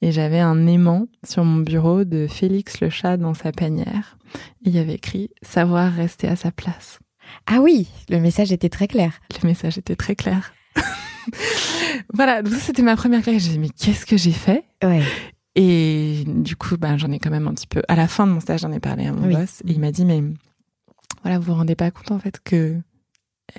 et 0.01 0.11
j'avais 0.11 0.39
un 0.39 0.67
aimant 0.67 1.07
sur 1.25 1.43
mon 1.43 1.61
bureau 1.61 2.03
de 2.03 2.27
Félix 2.27 2.81
le 2.81 2.89
chat 2.89 3.17
dans 3.17 3.33
sa 3.33 3.51
panière. 3.51 4.17
Et 4.65 4.69
il 4.69 4.75
y 4.75 4.79
avait 4.79 4.95
écrit 4.95 5.29
savoir 5.41 5.91
rester 5.91 6.27
à 6.27 6.35
sa 6.35 6.51
place. 6.51 6.99
Ah 7.45 7.59
oui, 7.61 7.87
le 8.09 8.19
message 8.19 8.51
était 8.51 8.69
très 8.69 8.87
clair. 8.87 9.19
Le 9.41 9.47
message 9.47 9.77
était 9.77 9.95
très 9.95 10.15
clair. 10.15 10.53
voilà, 12.13 12.41
donc 12.41 12.53
ça 12.53 12.59
c'était 12.59 12.81
ma 12.81 12.95
première 12.95 13.21
claque. 13.21 13.39
J'ai 13.39 13.51
dit 13.51 13.59
mais 13.59 13.69
qu'est-ce 13.69 14.05
que 14.05 14.17
j'ai 14.17 14.31
fait? 14.31 14.63
Ouais. 14.83 15.03
Et 15.61 16.23
du 16.25 16.55
coup, 16.55 16.77
ben, 16.77 16.97
j'en 16.97 17.11
ai 17.11 17.19
quand 17.19 17.29
même 17.31 17.47
un 17.49 17.53
petit 17.53 17.67
peu. 17.67 17.81
À 17.89 17.97
la 17.97 18.07
fin 18.07 18.25
de 18.25 18.31
mon 18.31 18.39
stage, 18.39 18.61
j'en 18.61 18.71
ai 18.71 18.79
parlé 18.79 19.07
à 19.07 19.11
mon 19.11 19.27
Oui. 19.27 19.35
boss 19.35 19.61
et 19.67 19.71
il 19.71 19.79
m'a 19.81 19.91
dit 19.91 20.05
mais 20.05 20.23
voilà, 21.21 21.37
vous 21.37 21.45
vous 21.47 21.53
rendez 21.55 21.75
pas 21.75 21.91
compte 21.91 22.11
en 22.11 22.19
fait 22.19 22.39
que 22.41 22.77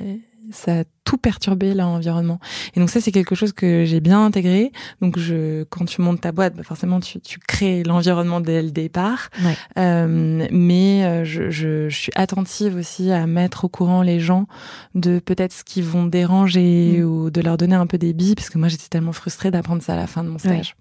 euh, 0.00 0.16
ça 0.50 0.84
tout 1.04 1.16
perturbé 1.16 1.74
l'environnement. 1.74 2.38
Et 2.74 2.80
donc 2.80 2.88
ça, 2.90 3.00
c'est 3.00 3.10
quelque 3.10 3.34
chose 3.34 3.52
que 3.52 3.84
j'ai 3.84 4.00
bien 4.00 4.24
intégré. 4.24 4.70
Donc 5.00 5.18
je, 5.18 5.64
quand 5.64 5.84
tu 5.84 6.02
montes 6.02 6.20
ta 6.20 6.30
boîte, 6.30 6.54
bah, 6.56 6.62
forcément 6.62 7.00
tu, 7.00 7.20
tu 7.20 7.38
crées 7.40 7.82
l'environnement 7.82 8.40
dès 8.40 8.62
le 8.62 8.70
départ. 8.70 9.30
Ouais. 9.42 9.56
Euh, 9.78 10.46
mais 10.52 11.04
euh, 11.04 11.24
je, 11.24 11.50
je, 11.50 11.88
je 11.88 11.96
suis 11.96 12.12
attentive 12.14 12.76
aussi 12.76 13.10
à 13.10 13.26
mettre 13.26 13.64
au 13.64 13.68
courant 13.68 14.02
les 14.02 14.20
gens 14.20 14.46
de 14.94 15.18
peut-être 15.18 15.52
ce 15.52 15.64
qui 15.64 15.82
vont 15.82 16.04
déranger 16.06 16.60
Mm. 17.00 17.04
ou 17.04 17.30
de 17.30 17.40
leur 17.40 17.56
donner 17.56 17.74
un 17.74 17.86
peu 17.86 17.98
des 17.98 18.12
billes, 18.12 18.34
parce 18.34 18.50
que 18.50 18.58
moi 18.58 18.68
j'étais 18.68 18.88
tellement 18.88 19.12
frustrée 19.12 19.50
d'apprendre 19.50 19.82
ça 19.82 19.94
à 19.94 19.96
la 19.96 20.06
fin 20.06 20.22
de 20.22 20.28
mon 20.28 20.38
stage. 20.38 20.76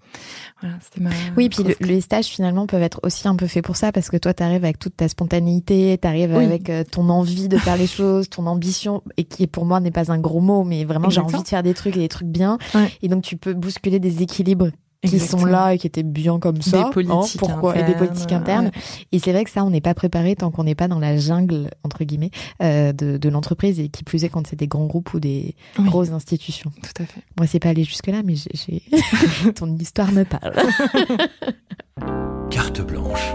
Voilà, 0.60 0.76
c'était 0.82 1.00
ma. 1.00 1.10
Oui, 1.36 1.48
puis 1.48 1.62
le- 1.64 1.74
les 1.80 2.00
stages 2.00 2.26
finalement 2.26 2.66
peuvent 2.66 2.82
être 2.82 3.00
aussi 3.02 3.26
un 3.28 3.36
peu 3.36 3.46
faits 3.46 3.64
pour 3.64 3.76
ça 3.76 3.92
parce 3.92 4.10
que 4.10 4.16
toi, 4.16 4.34
tu 4.34 4.42
arrives 4.42 4.64
avec 4.64 4.78
toute 4.78 4.96
ta 4.96 5.08
spontanéité, 5.08 5.98
tu 6.00 6.06
arrives 6.06 6.34
Oui. 6.36 6.44
avec 6.44 6.68
euh, 6.70 6.84
ton 6.84 7.08
envie 7.08 7.48
de 7.48 7.56
faire 7.56 7.76
les 7.76 7.86
choses, 7.86 8.28
ton 8.28 8.46
ambition, 8.46 9.02
et 9.16 9.24
qui 9.24 9.46
pour 9.46 9.64
moi 9.64 9.80
n'est 9.80 9.90
pas 9.90 10.12
un 10.12 10.18
gros 10.20 10.40
mot, 10.40 10.64
mais 10.64 10.84
vraiment 10.84 11.10
j'ai 11.10 11.20
envie 11.20 11.42
de 11.42 11.48
faire 11.48 11.62
des 11.62 11.74
trucs 11.74 11.96
et 11.96 12.00
des 12.00 12.08
trucs 12.08 12.28
bien. 12.28 12.58
Ouais. 12.74 12.90
Et 13.02 13.08
donc 13.08 13.22
tu 13.24 13.36
peux 13.36 13.54
bousculer 13.54 13.98
des 13.98 14.22
équilibres 14.22 14.68
qui 15.02 15.14
Exactement. 15.14 15.40
sont 15.40 15.46
là 15.46 15.72
et 15.72 15.78
qui 15.78 15.86
étaient 15.86 16.02
bien 16.02 16.38
comme 16.38 16.60
ça. 16.60 16.76
Des 16.76 16.82
hein, 16.84 16.90
politiques 16.92 17.38
pourquoi 17.40 17.74
et 17.78 17.82
des 17.84 17.94
politiques 17.94 18.32
internes. 18.32 18.70
Et 19.12 19.18
c'est 19.18 19.32
vrai 19.32 19.44
que 19.44 19.50
ça, 19.50 19.64
on 19.64 19.70
n'est 19.70 19.80
pas 19.80 19.94
préparé 19.94 20.36
tant 20.36 20.50
qu'on 20.50 20.64
n'est 20.64 20.74
pas 20.74 20.88
dans 20.88 20.98
la 20.98 21.16
jungle 21.16 21.70
entre 21.84 22.04
guillemets 22.04 22.30
euh, 22.62 22.92
de, 22.92 23.16
de 23.16 23.28
l'entreprise 23.30 23.80
et 23.80 23.88
qui 23.88 24.04
plus 24.04 24.24
est 24.24 24.28
quand 24.28 24.46
c'est 24.46 24.56
des 24.56 24.66
grands 24.68 24.84
groupes 24.84 25.14
ou 25.14 25.18
des 25.20 25.54
Oui. 25.78 25.86
grosses 25.86 26.10
institutions. 26.10 26.70
Tout 26.82 27.02
à 27.02 27.06
fait. 27.06 27.22
Moi, 27.38 27.46
c'est 27.46 27.60
pas 27.60 27.70
allé 27.70 27.82
jusque 27.82 28.08
là, 28.08 28.20
mais 28.22 28.34
j'ai- 28.34 28.82
ton 29.54 29.74
histoire 29.78 30.12
me 30.12 30.24
parle. 30.24 30.52
Carte 32.50 32.80
blanche 32.82 33.32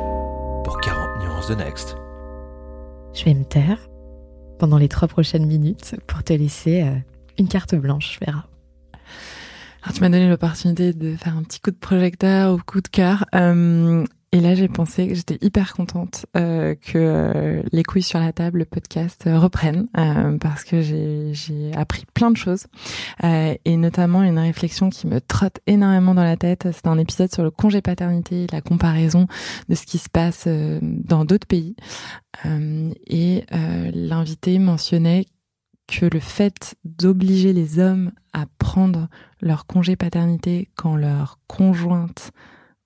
pour 0.64 0.80
40 0.82 1.24
nuances 1.24 1.48
de 1.48 1.56
Next. 1.56 1.96
Je 3.14 3.24
vais 3.26 3.34
me 3.34 3.44
taire 3.44 3.80
pendant 4.58 4.78
les 4.78 4.88
trois 4.88 5.08
prochaines 5.08 5.46
minutes 5.46 5.96
pour 6.08 6.24
te 6.24 6.34
laisser 6.34 6.84
euh, 6.84 6.96
une 7.38 7.48
carte 7.48 7.76
blanche, 7.76 8.14
je 8.20 8.26
verrai. 8.26 8.42
Alors, 9.84 9.94
tu 9.94 10.02
m'as 10.02 10.10
donné 10.10 10.28
l'opportunité 10.28 10.94
de 10.94 11.16
faire 11.16 11.38
un 11.38 11.44
petit 11.44 11.60
coup 11.60 11.72
de 11.72 11.76
projecteur 11.76 12.54
ou 12.54 12.58
coup 12.58 12.82
de 12.82 12.88
cœur. 12.88 13.26
Euh, 13.36 14.04
et 14.36 14.42
là, 14.42 14.54
j'ai 14.54 14.68
pensé 14.68 15.08
que 15.08 15.16
j'étais 15.16 15.38
hyper 15.40 15.74
contente 15.74 16.26
euh, 16.36 16.76
que 16.76 16.98
euh, 16.98 17.64
les 17.72 17.84
couilles 17.84 18.04
sur 18.04 18.20
la 18.20 18.34
table, 18.34 18.60
le 18.60 18.66
podcast, 18.66 19.28
euh, 19.28 19.40
reprennent 19.40 19.88
euh, 19.98 20.38
parce 20.38 20.66
que 20.66 20.82
j'ai 20.82 21.72
appris 21.74 22.04
plein 22.14 22.32
de 22.32 22.36
choses 22.36 22.66
euh, 23.24 23.56
et 23.64 23.78
notamment 23.78 24.24
une 24.24 24.38
réflexion 24.38 24.90
qui 24.90 25.08
me 25.08 25.22
trotte 25.22 25.62
énormément 25.68 26.14
dans 26.14 26.26
la 26.26 26.36
tête. 26.36 26.68
C'est 26.74 26.86
un 26.88 26.98
épisode 26.98 27.34
sur 27.34 27.44
le 27.44 27.50
congé 27.50 27.82
paternité, 27.82 28.46
la 28.52 28.60
comparaison 28.60 29.26
de 29.70 29.76
ce 29.76 29.86
qui 29.86 30.00
se 30.00 30.10
passe 30.10 30.50
dans 30.82 31.24
d'autres 31.24 31.48
pays. 31.48 31.78
Et 33.08 33.46
l'invité 33.94 34.60
mentionnait 34.60 35.28
que 35.88 36.08
le 36.12 36.20
fait 36.20 36.76
d'obliger 36.84 37.54
les 37.54 37.80
hommes 37.80 38.12
à 38.34 38.48
prendre 38.60 39.08
leur 39.40 39.66
congé 39.66 39.96
paternité 39.96 40.68
quand 40.76 40.98
leur 40.98 41.40
conjointe 41.48 42.34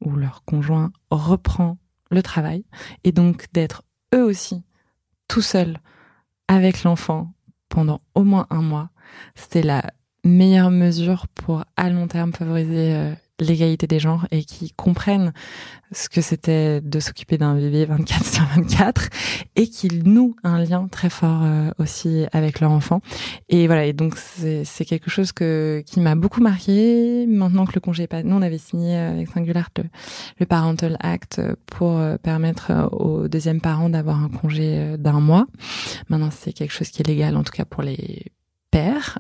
ou 0.02 0.16
leur 0.16 0.44
conjoint 0.46 0.92
reprend 1.12 1.78
le 2.12 2.24
travail 2.24 2.66
et 3.04 3.12
donc 3.12 3.46
d'être 3.54 3.84
eux 4.16 4.24
aussi 4.24 4.64
tout 5.28 5.42
seuls 5.42 5.78
avec 6.48 6.84
l'enfant 6.84 7.34
pendant 7.70 8.02
au 8.16 8.24
moins 8.24 8.48
un 8.50 8.62
mois, 8.62 8.90
c'était 9.36 9.62
la 9.62 9.84
meilleure 10.26 10.72
mesure 10.72 11.28
pour 11.28 11.64
à 11.78 11.90
long 11.90 12.08
terme 12.08 12.34
favoriser 12.34 12.96
euh, 12.96 13.14
l'égalité 13.42 13.88
des 13.88 14.00
genres 14.00 14.28
et 14.32 14.44
qui 14.44 14.72
comprennent 14.72 15.34
ce 15.92 16.08
que 16.08 16.22
c'était 16.22 16.82
de 16.82 17.00
s'occuper 17.00 17.38
d'un 17.38 17.56
bébé 17.56 17.86
24 17.86 18.26
sur 18.26 18.44
24 18.56 19.10
et 19.56 19.68
qu'ils 19.68 20.04
nouent 20.04 20.36
un 20.44 20.64
lien 20.64 20.88
très 20.88 21.10
fort 21.10 21.42
euh, 21.44 21.72
aussi 21.80 22.26
avec 22.32 22.60
leur 22.60 22.72
enfant. 22.72 23.02
Et 23.50 23.68
voilà, 23.68 23.86
et 23.86 23.94
donc 23.94 24.16
c'est 24.18 24.86
quelque 24.86 25.10
chose 25.10 25.32
que 25.32 25.84
qui 25.86 26.00
m'a 26.00 26.16
beaucoup 26.16 26.42
marqué. 26.42 27.26
Maintenant 27.28 27.66
que 27.66 27.74
le 27.74 27.82
congé 27.82 28.04
est 28.04 28.08
pas, 28.08 28.24
nous 28.24 28.36
on 28.36 28.42
avait 28.42 28.58
signé 28.58 28.96
euh, 28.96 29.12
avec 29.12 29.30
Singular 29.30 29.70
le, 30.40 30.46
Parental 30.46 30.98
Act 31.00 31.42
pour 31.66 31.98
euh, 31.98 32.18
permettre 32.18 32.72
euh, 32.72 32.88
aux 32.88 33.28
deuxièmes 33.28 33.62
parents 33.62 33.90
d'avoir 33.90 34.24
un 34.24 34.30
congé 34.30 34.98
d'un 34.98 35.20
mois. 35.20 35.48
Maintenant 36.10 36.30
c'est 36.32 36.54
quelque 36.54 36.72
chose 36.72 36.90
qui 36.90 37.02
est 37.02 37.08
légal 37.08 37.36
en 37.36 37.44
tout 37.44 37.54
cas 37.54 37.66
pour 37.66 37.84
les 37.84 38.32
pères, 38.72 39.20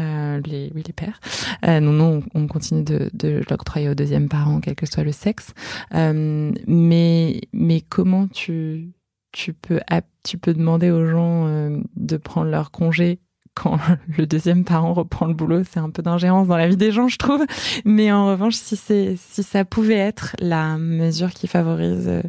euh, 0.00 0.40
les, 0.44 0.70
oui 0.74 0.82
les 0.86 0.92
pères. 0.92 1.20
Euh, 1.66 1.80
non, 1.80 1.92
non, 1.92 2.22
on, 2.34 2.42
on 2.42 2.46
continue 2.46 2.82
de, 2.82 3.10
de 3.12 3.42
l'octroyer 3.50 3.88
aux 3.88 3.94
deuxièmes 3.94 4.28
parents, 4.28 4.60
quel 4.60 4.74
que 4.74 4.86
soit 4.86 5.04
le 5.04 5.12
sexe. 5.12 5.52
Euh, 5.94 6.52
mais 6.66 7.40
mais 7.52 7.80
comment 7.80 8.28
tu 8.28 8.92
tu 9.32 9.52
peux 9.52 9.80
tu 10.24 10.38
peux 10.38 10.54
demander 10.54 10.90
aux 10.90 11.06
gens 11.06 11.46
euh, 11.46 11.80
de 11.96 12.16
prendre 12.16 12.50
leur 12.50 12.70
congé 12.70 13.20
quand 13.54 13.78
le 14.18 14.26
deuxième 14.26 14.64
parent 14.64 14.92
reprend 14.92 15.26
le 15.26 15.34
boulot, 15.34 15.62
c'est 15.70 15.80
un 15.80 15.90
peu 15.90 16.02
d'ingérence 16.02 16.48
dans 16.48 16.56
la 16.56 16.68
vie 16.68 16.76
des 16.76 16.92
gens, 16.92 17.08
je 17.08 17.18
trouve. 17.18 17.44
Mais 17.84 18.12
en 18.12 18.26
revanche, 18.26 18.54
si 18.54 18.76
c'est 18.76 19.16
si 19.16 19.42
ça 19.42 19.64
pouvait 19.64 19.96
être 19.96 20.34
la 20.38 20.76
mesure 20.76 21.30
qui 21.30 21.46
favorise 21.46 22.08
euh, 22.08 22.22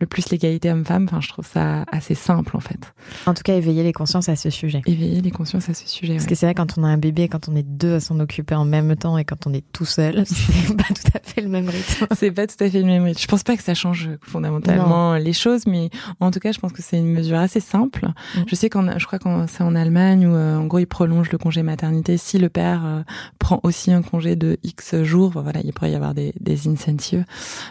le 0.00 0.06
plus 0.06 0.30
l'égalité 0.30 0.70
homme-femme, 0.70 1.04
enfin, 1.04 1.20
je 1.20 1.28
trouve 1.28 1.46
ça 1.46 1.84
assez 1.90 2.14
simple 2.14 2.56
en 2.56 2.60
fait. 2.60 2.92
En 3.26 3.34
tout 3.34 3.42
cas, 3.42 3.54
éveiller 3.54 3.82
les 3.82 3.92
consciences 3.92 4.28
à 4.28 4.36
ce 4.36 4.50
sujet. 4.50 4.82
Éveiller 4.86 5.20
les 5.20 5.30
consciences 5.30 5.68
à 5.68 5.74
ce 5.74 5.88
sujet. 5.88 6.14
Parce 6.14 6.24
ouais. 6.24 6.30
que 6.30 6.34
c'est 6.34 6.46
vrai, 6.46 6.54
quand 6.54 6.78
on 6.78 6.84
a 6.84 6.88
un 6.88 6.98
bébé, 6.98 7.28
quand 7.28 7.48
on 7.48 7.56
est 7.56 7.62
deux 7.62 7.94
à 7.94 8.00
s'en 8.00 8.18
occuper 8.20 8.54
en 8.54 8.64
même 8.64 8.96
temps 8.96 9.18
et 9.18 9.24
quand 9.24 9.46
on 9.46 9.52
est 9.52 9.64
tout 9.72 9.84
seul, 9.84 10.24
c'est 10.26 10.76
pas 10.76 10.84
tout 10.84 11.10
à 11.14 11.20
fait 11.22 11.40
le 11.40 11.48
même 11.48 11.68
rythme. 11.68 12.06
C'est 12.16 12.30
pas 12.30 12.46
tout 12.46 12.62
à 12.62 12.70
fait 12.70 12.80
le 12.80 12.86
même 12.86 13.04
rythme. 13.04 13.20
Je 13.20 13.26
pense 13.26 13.42
pas 13.42 13.56
que 13.56 13.62
ça 13.62 13.74
change 13.74 14.10
fondamentalement 14.22 15.14
les 15.14 15.32
choses, 15.32 15.66
mais 15.66 15.90
en 16.20 16.30
tout 16.30 16.40
cas, 16.40 16.52
je 16.52 16.58
pense 16.58 16.72
que 16.72 16.82
c'est 16.82 16.98
une 16.98 17.12
mesure 17.12 17.38
assez 17.38 17.60
simple. 17.60 18.06
Mm. 18.06 18.40
Je 18.46 18.54
sais 18.54 18.68
qu'en, 18.68 18.98
je 18.98 19.06
crois 19.06 19.18
que 19.18 19.28
c'est 19.48 19.62
en 19.62 19.74
Allemagne 19.74 20.26
où, 20.26 20.34
euh, 20.34 20.61
en 20.62 20.66
gros, 20.66 20.78
ils 20.78 20.86
prolongent 20.86 21.30
le 21.32 21.38
congé 21.38 21.62
maternité. 21.62 22.16
Si 22.16 22.38
le 22.38 22.48
père 22.48 22.86
euh, 22.86 23.02
prend 23.38 23.60
aussi 23.64 23.92
un 23.92 24.02
congé 24.02 24.36
de 24.36 24.58
X 24.62 25.02
jours, 25.02 25.32
voilà, 25.32 25.60
il 25.64 25.72
pourrait 25.72 25.90
y 25.90 25.94
avoir 25.96 26.14
des, 26.14 26.32
des 26.40 26.68
incentives. 26.68 27.24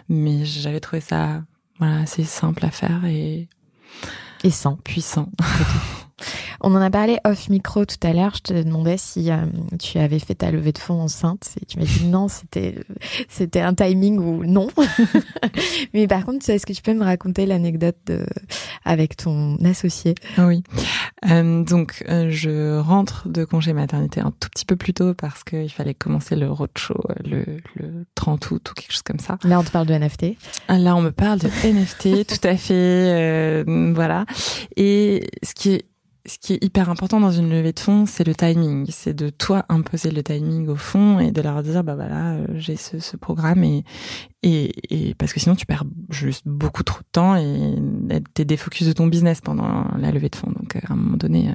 Mais 0.09 0.43
j'avais 0.43 0.81
trouvé 0.81 0.99
ça, 0.99 1.41
voilà, 1.79 2.01
assez 2.01 2.23
simple 2.23 2.65
à 2.65 2.71
faire 2.71 3.05
et 3.05 3.47
Et 4.43 4.51
sans. 4.51 4.75
puissant. 4.75 5.29
On 6.61 6.75
en 6.75 6.81
a 6.81 6.89
parlé 6.89 7.17
off 7.25 7.49
micro 7.49 7.85
tout 7.85 7.95
à 8.03 8.13
l'heure. 8.13 8.33
Je 8.35 8.41
te 8.41 8.63
demandais 8.63 8.97
si 8.97 9.31
euh, 9.31 9.45
tu 9.79 9.97
avais 9.97 10.19
fait 10.19 10.35
ta 10.35 10.51
levée 10.51 10.71
de 10.71 10.77
fonds 10.77 11.01
enceinte. 11.01 11.51
Et 11.61 11.65
tu 11.65 11.79
m'as 11.79 11.85
dit 11.85 12.05
non, 12.05 12.27
c'était 12.27 12.75
c'était 13.29 13.61
un 13.61 13.73
timing 13.73 14.19
ou 14.19 14.45
non. 14.45 14.67
Mais 15.93 16.07
par 16.07 16.25
contre, 16.25 16.49
est-ce 16.49 16.65
que 16.65 16.73
tu 16.73 16.81
peux 16.81 16.93
me 16.93 17.03
raconter 17.03 17.45
l'anecdote 17.45 17.97
de 18.05 18.25
avec 18.85 19.17
ton 19.17 19.57
associé? 19.63 20.15
Oui. 20.37 20.63
Euh, 21.29 21.63
donc, 21.63 22.03
euh, 22.09 22.29
je 22.31 22.79
rentre 22.79 23.27
de 23.27 23.45
congé 23.45 23.73
maternité 23.73 24.21
un 24.21 24.33
tout 24.39 24.49
petit 24.49 24.65
peu 24.65 24.75
plus 24.75 24.93
tôt 24.93 25.13
parce 25.13 25.43
qu'il 25.43 25.69
fallait 25.71 25.93
commencer 25.93 26.35
le 26.35 26.49
roadshow 26.49 26.99
le, 27.23 27.43
le 27.75 28.05
30 28.15 28.51
août 28.51 28.71
ou 28.71 28.73
quelque 28.73 28.91
chose 28.91 29.03
comme 29.03 29.19
ça. 29.19 29.37
Là, 29.43 29.59
on 29.59 29.63
te 29.63 29.71
parle 29.71 29.87
de 29.87 29.93
NFT. 29.93 30.35
Ah, 30.67 30.77
Là, 30.77 30.95
on 30.95 31.01
me 31.01 31.11
parle 31.11 31.39
de 31.39 31.47
NFT, 31.47 32.27
tout 32.41 32.47
à 32.47 32.55
fait, 32.57 33.63
voilà. 33.93 34.25
Et 34.75 35.27
ce 35.43 35.53
qui 35.53 35.73
est 35.73 35.85
ce 36.25 36.37
qui 36.37 36.53
est 36.53 36.63
hyper 36.63 36.89
important 36.89 37.19
dans 37.19 37.31
une 37.31 37.49
levée 37.49 37.73
de 37.73 37.79
fonds, 37.79 38.05
c'est 38.05 38.25
le 38.25 38.35
timing. 38.35 38.85
C'est 38.89 39.13
de 39.13 39.29
toi 39.29 39.65
imposer 39.69 40.11
le 40.11 40.21
timing 40.21 40.67
au 40.67 40.75
fond 40.75 41.19
et 41.19 41.31
de 41.31 41.41
leur 41.41 41.63
dire, 41.63 41.83
bah 41.83 41.95
voilà, 41.95 42.33
euh, 42.33 42.45
j'ai 42.55 42.75
ce, 42.75 42.99
ce 42.99 43.17
programme 43.17 43.63
et, 43.63 43.83
et, 44.43 44.71
et 44.89 45.13
parce 45.15 45.33
que 45.33 45.39
sinon 45.39 45.55
tu 45.55 45.65
perds 45.65 45.83
juste 46.09 46.47
beaucoup 46.47 46.83
trop 46.83 46.99
de 46.99 47.07
temps 47.11 47.35
et 47.35 47.75
t'es 48.33 48.45
défocus 48.45 48.87
de 48.87 48.93
ton 48.93 49.07
business 49.07 49.41
pendant 49.41 49.87
la 49.97 50.11
levée 50.11 50.29
de 50.29 50.35
fonds. 50.35 50.51
Donc 50.51 50.75
à 50.75 50.93
un 50.93 50.95
moment 50.95 51.17
donné, 51.17 51.49
euh, 51.49 51.53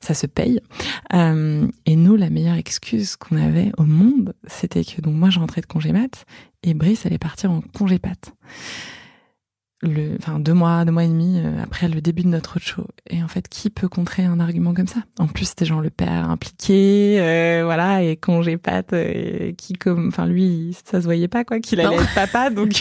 ça 0.00 0.14
se 0.14 0.26
paye. 0.26 0.60
Euh, 1.12 1.66
et 1.84 1.96
nous, 1.96 2.16
la 2.16 2.30
meilleure 2.30 2.56
excuse 2.56 3.16
qu'on 3.16 3.36
avait 3.36 3.72
au 3.76 3.84
monde, 3.84 4.34
c'était 4.46 4.84
que 4.84 5.00
donc 5.00 5.14
moi 5.14 5.30
je 5.30 5.40
rentrais 5.40 5.60
de 5.60 5.66
congé 5.66 5.92
mat 5.92 6.24
et 6.62 6.74
Brice 6.74 7.06
allait 7.06 7.18
partir 7.18 7.50
en 7.50 7.60
congé 7.60 7.98
pat. 7.98 8.32
Le, 9.82 10.16
enfin 10.18 10.38
deux 10.38 10.54
mois, 10.54 10.84
deux 10.84 10.92
mois 10.92 11.04
et 11.04 11.08
demi 11.08 11.38
euh, 11.38 11.62
après 11.62 11.88
le 11.88 12.00
début 12.00 12.22
de 12.22 12.28
notre 12.28 12.58
show. 12.58 12.86
Et 13.10 13.22
en 13.22 13.28
fait, 13.28 13.48
qui 13.48 13.68
peut 13.68 13.88
contrer 13.88 14.24
un 14.24 14.40
argument 14.40 14.72
comme 14.72 14.86
ça? 14.86 15.00
En 15.18 15.26
plus, 15.26 15.46
c'était 15.46 15.66
genre 15.66 15.82
le 15.82 15.90
père 15.90 16.30
impliqué, 16.30 17.18
euh, 17.20 17.62
voilà, 17.64 18.02
et 18.02 18.16
congé 18.16 18.56
pâte, 18.56 18.94
euh, 18.94 19.52
qui 19.52 19.74
comme, 19.74 20.08
enfin 20.08 20.26
lui, 20.26 20.76
ça 20.84 21.00
se 21.00 21.04
voyait 21.04 21.28
pas 21.28 21.44
quoi, 21.44 21.60
qu'il 21.60 21.80
allait 21.80 21.96
être 21.96 22.14
papa, 22.14 22.50
donc. 22.50 22.72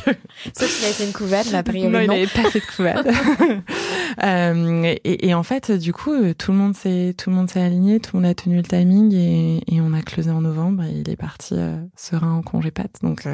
Sauf 0.57 0.77
qu'il 0.77 0.85
a 0.85 0.91
fait 0.91 1.05
une 1.05 1.13
couvade, 1.13 1.45
mais 1.51 1.57
a 1.57 1.63
priori 1.63 1.91
non, 1.91 1.99
il 1.99 2.09
avait 2.09 2.27
pas 2.27 2.49
fait 2.49 2.61
de 2.61 2.75
couvade. 2.75 3.07
euh, 4.23 4.95
et, 5.03 5.27
et, 5.27 5.33
en 5.33 5.43
fait, 5.43 5.71
du 5.71 5.91
coup, 5.91 6.13
tout 6.33 6.51
le 6.51 6.57
monde 6.57 6.75
s'est, 6.75 7.13
tout 7.17 7.29
le 7.29 7.35
monde 7.35 7.49
s'est 7.49 7.61
aligné, 7.61 7.99
tout 7.99 8.15
le 8.15 8.21
monde 8.21 8.31
a 8.31 8.35
tenu 8.35 8.55
le 8.57 8.63
timing 8.63 9.13
et, 9.13 9.57
et 9.67 9.81
on 9.81 9.93
a 9.93 10.01
closé 10.01 10.31
en 10.31 10.41
novembre. 10.41 10.83
Et 10.83 10.91
il 10.91 11.09
est 11.09 11.17
parti 11.17 11.55
serein 11.95 12.31
en 12.31 12.41
congé 12.41 12.71
pâte, 12.71 12.99
donc 13.01 13.27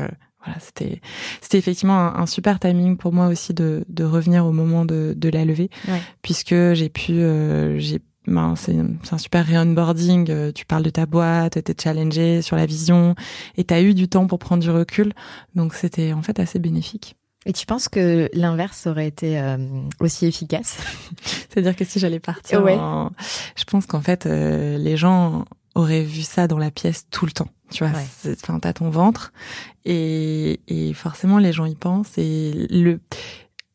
voilà, 0.43 0.59
c'était 0.59 1.01
c'était 1.41 1.57
effectivement 1.57 1.97
un, 1.99 2.15
un, 2.22 2.26
super 2.26 2.59
timing 2.59 2.97
pour 2.97 3.13
moi 3.13 3.27
aussi 3.27 3.53
de, 3.53 3.85
de 3.89 4.03
revenir 4.03 4.45
au 4.45 4.51
moment 4.51 4.85
de, 4.85 5.13
de 5.15 5.30
la 5.30 5.45
levée, 5.45 5.69
ouais. 5.88 6.01
puisque 6.22 6.55
j'ai 6.73 6.89
pu 6.89 7.13
euh, 7.13 7.77
j'ai 7.80 7.99
ben, 8.27 8.53
c'est 8.55 8.76
un 8.77 9.18
super 9.18 9.47
re-onboarding. 9.47 10.30
euh, 10.30 10.51
Tu 10.51 10.63
parles 10.65 10.84
de 10.84 10.91
ta 10.91 11.07
boîte, 11.07 11.63
t'es 11.63 11.73
challengé 11.81 12.43
sur 12.43 12.55
la 12.55 12.68
vision, 12.68 13.15
et 13.57 13.63
t'as 13.63 13.81
eu 13.81 13.95
du 13.95 14.07
temps 14.07 14.27
pour 14.27 14.38
prendre 14.38 14.61
du 14.61 14.69
recul. 14.69 15.11
Donc 15.55 15.73
c'était 15.73 16.13
en 16.13 16.22
fait 16.22 16.39
assez 16.39 16.59
bénéfique. 16.59 17.15
Et 17.47 17.53
tu 17.53 17.65
penses 17.65 17.89
que 17.89 18.30
l'inverse 18.34 18.85
aurait 18.85 19.07
été 19.07 19.39
euh, 19.39 19.57
aussi 19.99 20.27
efficace? 20.27 20.77
C'est-à-dire 21.49 21.76
que 21.76 21.84
si 21.84 21.97
j'allais 21.97 22.19
partir, 22.19 22.61
Ouais. 22.63 22.77
en- 22.77 23.09
je 23.57 23.63
pense 23.63 23.88
qu'en 23.88 24.01
fait 24.01 24.27
euh, 24.27 24.77
les 24.77 24.97
gens 24.97 25.45
auraient 25.76 26.03
vu 26.03 26.22
ça 26.22 26.48
dans 26.48 26.57
la 26.57 26.72
pièce 26.72 27.06
tout 27.11 27.26
le 27.26 27.31
temps. 27.31 27.48
Tu 27.72 27.85
vois, 27.85 27.93
Ouais. 27.93 28.34
enfin 28.43 28.60
t'as 28.60 28.73
ton 28.73 28.89
ventre 28.89 29.31
et, 29.85 30.60
et 30.68 30.93
forcément 30.93 31.38
les 31.38 31.53
gens 31.53 31.65
y 31.65 31.76
pensent 31.76 32.18
et 32.18 32.68
le 32.69 32.99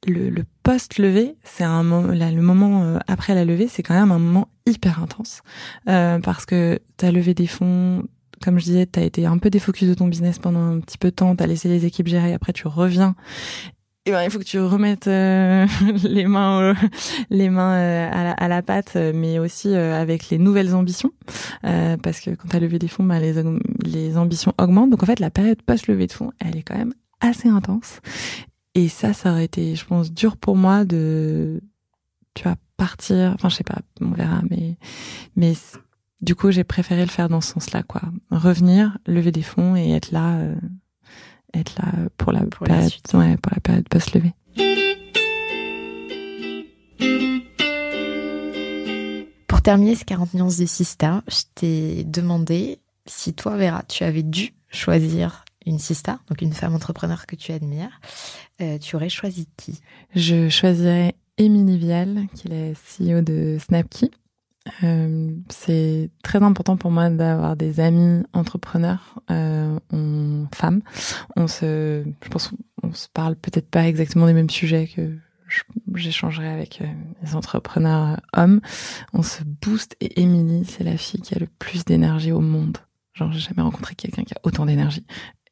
le, 0.07 0.31
le 0.31 0.45
post 0.63 0.99
levée, 0.99 1.35
c'est 1.43 1.65
un 1.65 1.83
moment, 1.83 2.13
là, 2.13 2.31
le 2.31 2.41
moment 2.43 2.85
euh, 2.85 2.99
après 3.09 3.35
la 3.35 3.45
levée, 3.45 3.67
c'est 3.67 3.83
quand 3.83 3.95
même 3.95 4.13
un 4.13 4.21
moment 4.21 4.49
hyper 4.65 5.03
intense 5.03 5.41
Euh, 5.89 6.21
parce 6.21 6.47
que 6.47 6.79
t'as 6.97 7.11
levé 7.11 7.35
des 7.35 7.49
fonds. 7.49 8.05
Comme 8.43 8.59
je 8.61 8.65
disais, 8.67 8.87
t'as 8.87 9.01
été 9.03 9.25
un 9.27 9.39
peu 9.39 9.49
défocus 9.51 9.89
de 9.89 9.95
ton 9.95 10.07
business 10.07 10.39
pendant 10.39 10.61
un 10.61 10.79
petit 10.81 10.99
peu 10.99 11.09
de 11.09 11.15
temps, 11.17 11.35
t'as 11.35 11.47
laissé 11.47 11.69
les 11.69 11.87
équipes 11.87 12.07
gérer, 12.07 12.35
après 12.35 12.53
tu 12.53 12.69
reviens. 12.69 13.17
Et 14.09 14.13
ben, 14.13 14.23
il 14.23 14.31
faut 14.31 14.39
que 14.39 14.45
tu 14.45 14.61
remettes 14.61 15.09
euh, 15.09 15.67
les 16.05 16.27
mains, 16.27 16.71
au- 16.73 16.75
les 17.31 17.51
mains 17.51 17.75
euh, 17.75 18.09
à, 18.13 18.23
la, 18.25 18.33
à 18.33 18.47
la 18.49 18.63
pâte, 18.63 18.93
euh, 18.95 19.13
mais 19.13 19.41
aussi 19.41 19.69
euh, 19.75 20.01
avec 20.01 20.31
les 20.31 20.39
nouvelles 20.39 20.75
ambitions, 20.75 21.11
Euh, 21.65 21.97
parce 21.97 22.21
que 22.21 22.31
quand 22.31 22.47
t'as 22.49 22.61
levé 22.61 22.79
des 22.79 22.87
fonds, 22.89 23.03
bah, 23.03 23.19
les, 23.19 23.35
les 23.85 24.17
ambitions 24.17 24.53
augmentent. 24.59 24.91
Donc 24.91 25.03
en 25.03 25.07
fait, 25.07 25.19
la 25.19 25.31
période 25.31 25.61
post 25.63 25.89
levée 25.89 26.07
de 26.07 26.13
fonds, 26.13 26.31
elle 26.39 26.57
est 26.57 26.63
quand 26.63 26.77
même 26.79 26.95
assez 27.21 27.49
intense. 27.49 27.99
Et 28.75 28.89
ça, 28.89 29.13
ça 29.13 29.33
aurait 29.33 29.47
été, 29.47 29.75
je 29.75 29.85
pense, 29.85 30.13
dur 30.13 30.37
pour 30.37 30.55
moi 30.57 30.85
de, 30.85 31.61
tu 32.35 32.45
vois, 32.45 32.57
partir. 32.77 33.33
Enfin, 33.35 33.49
je 33.49 33.57
sais 33.57 33.65
pas, 33.65 33.81
on 34.01 34.11
verra, 34.13 34.41
mais, 34.51 34.77
mais 35.35 35.55
du 36.21 36.35
coup, 36.37 36.53
j'ai 36.53 36.63
préféré 36.65 37.01
le 37.05 37.11
faire 37.11 37.29
dans 37.29 37.41
ce 37.41 37.55
sens-là, 37.55 37.83
quoi. 37.83 38.03
Revenir, 38.31 38.99
lever 39.07 39.33
des 39.33 39.43
fonds 39.43 39.75
et 39.75 39.91
être 39.93 40.13
là, 40.13 40.35
euh, 40.37 40.55
être 41.55 41.75
là 41.81 41.93
pour 42.19 42.33
la 42.33 42.41
Pour 42.47 42.67
la 42.67 42.75
période, 42.75 42.91
suite. 42.91 43.15
ouais, 43.15 43.37
pour 43.37 43.53
la 43.55 43.61
période 43.61 43.89
post-levée. 43.89 44.33
Pour 49.49 49.63
terminer 49.63 49.95
ces 49.95 50.05
40 50.05 50.35
nuances 50.35 50.57
de 50.59 50.67
Sista, 50.67 51.23
je 51.29 51.43
t'ai 51.55 52.05
demandé 52.05 52.81
si 53.07 53.35
toi, 53.35 53.57
Vera, 53.57 53.83
tu 53.85 54.05
avais 54.05 54.23
dû 54.23 54.55
choisir 54.69 55.45
une 55.65 55.79
Sista, 55.79 56.19
donc 56.29 56.43
une 56.43 56.53
femme 56.53 56.75
entrepreneur 56.75 57.27
que 57.27 57.37
tu 57.37 57.53
admires, 57.53 58.01
euh, 58.61 58.79
tu 58.79 58.95
aurais 58.97 59.09
choisi 59.09 59.49
qui? 59.57 59.81
Je 60.15 60.49
choisirais 60.49 61.15
Émilie 61.39 61.79
Vial, 61.79 62.27
qui 62.35 62.49
est 62.49 62.51
la 62.73 63.17
CEO 63.17 63.21
de 63.23 63.59
Snapkey. 63.61 64.11
Euh, 64.83 65.31
c'est 65.49 66.11
très 66.23 66.43
important 66.43 66.77
pour 66.77 66.91
moi 66.91 67.11
d'avoir 67.11 67.57
des 67.57 67.81
amis 67.81 68.25
entrepreneurs, 68.33 69.21
euh, 69.31 69.79
on, 69.93 70.47
femmes. 70.55 70.83
On 71.37 71.47
se, 71.47 72.05
je 72.23 72.29
pense, 72.29 72.53
on 72.83 72.93
se 72.93 73.09
parle 73.09 73.37
peut-être 73.37 73.69
pas 73.69 73.87
exactement 73.87 74.27
des 74.27 74.33
mêmes 74.33 74.51
sujets 74.51 74.89
que 74.89 75.17
j'échangerai 75.95 76.49
avec 76.49 76.81
euh, 76.81 76.87
les 77.23 77.37
entrepreneurs 77.37 78.21
hommes. 78.33 78.61
On 79.13 79.23
se 79.23 79.43
booste 79.45 79.97
et 80.01 80.21
Émilie, 80.21 80.65
c'est 80.65 80.85
la 80.85 80.97
fille 80.97 81.21
qui 81.21 81.35
a 81.35 81.39
le 81.39 81.49
plus 81.59 81.85
d'énergie 81.85 82.33
au 82.33 82.41
monde. 82.41 82.79
Genre, 83.15 83.33
j'ai 83.33 83.41
jamais 83.41 83.63
rencontré 83.63 83.95
quelqu'un 83.95 84.25
qui 84.25 84.35
a 84.35 84.41
autant 84.43 84.67
d'énergie. 84.67 85.07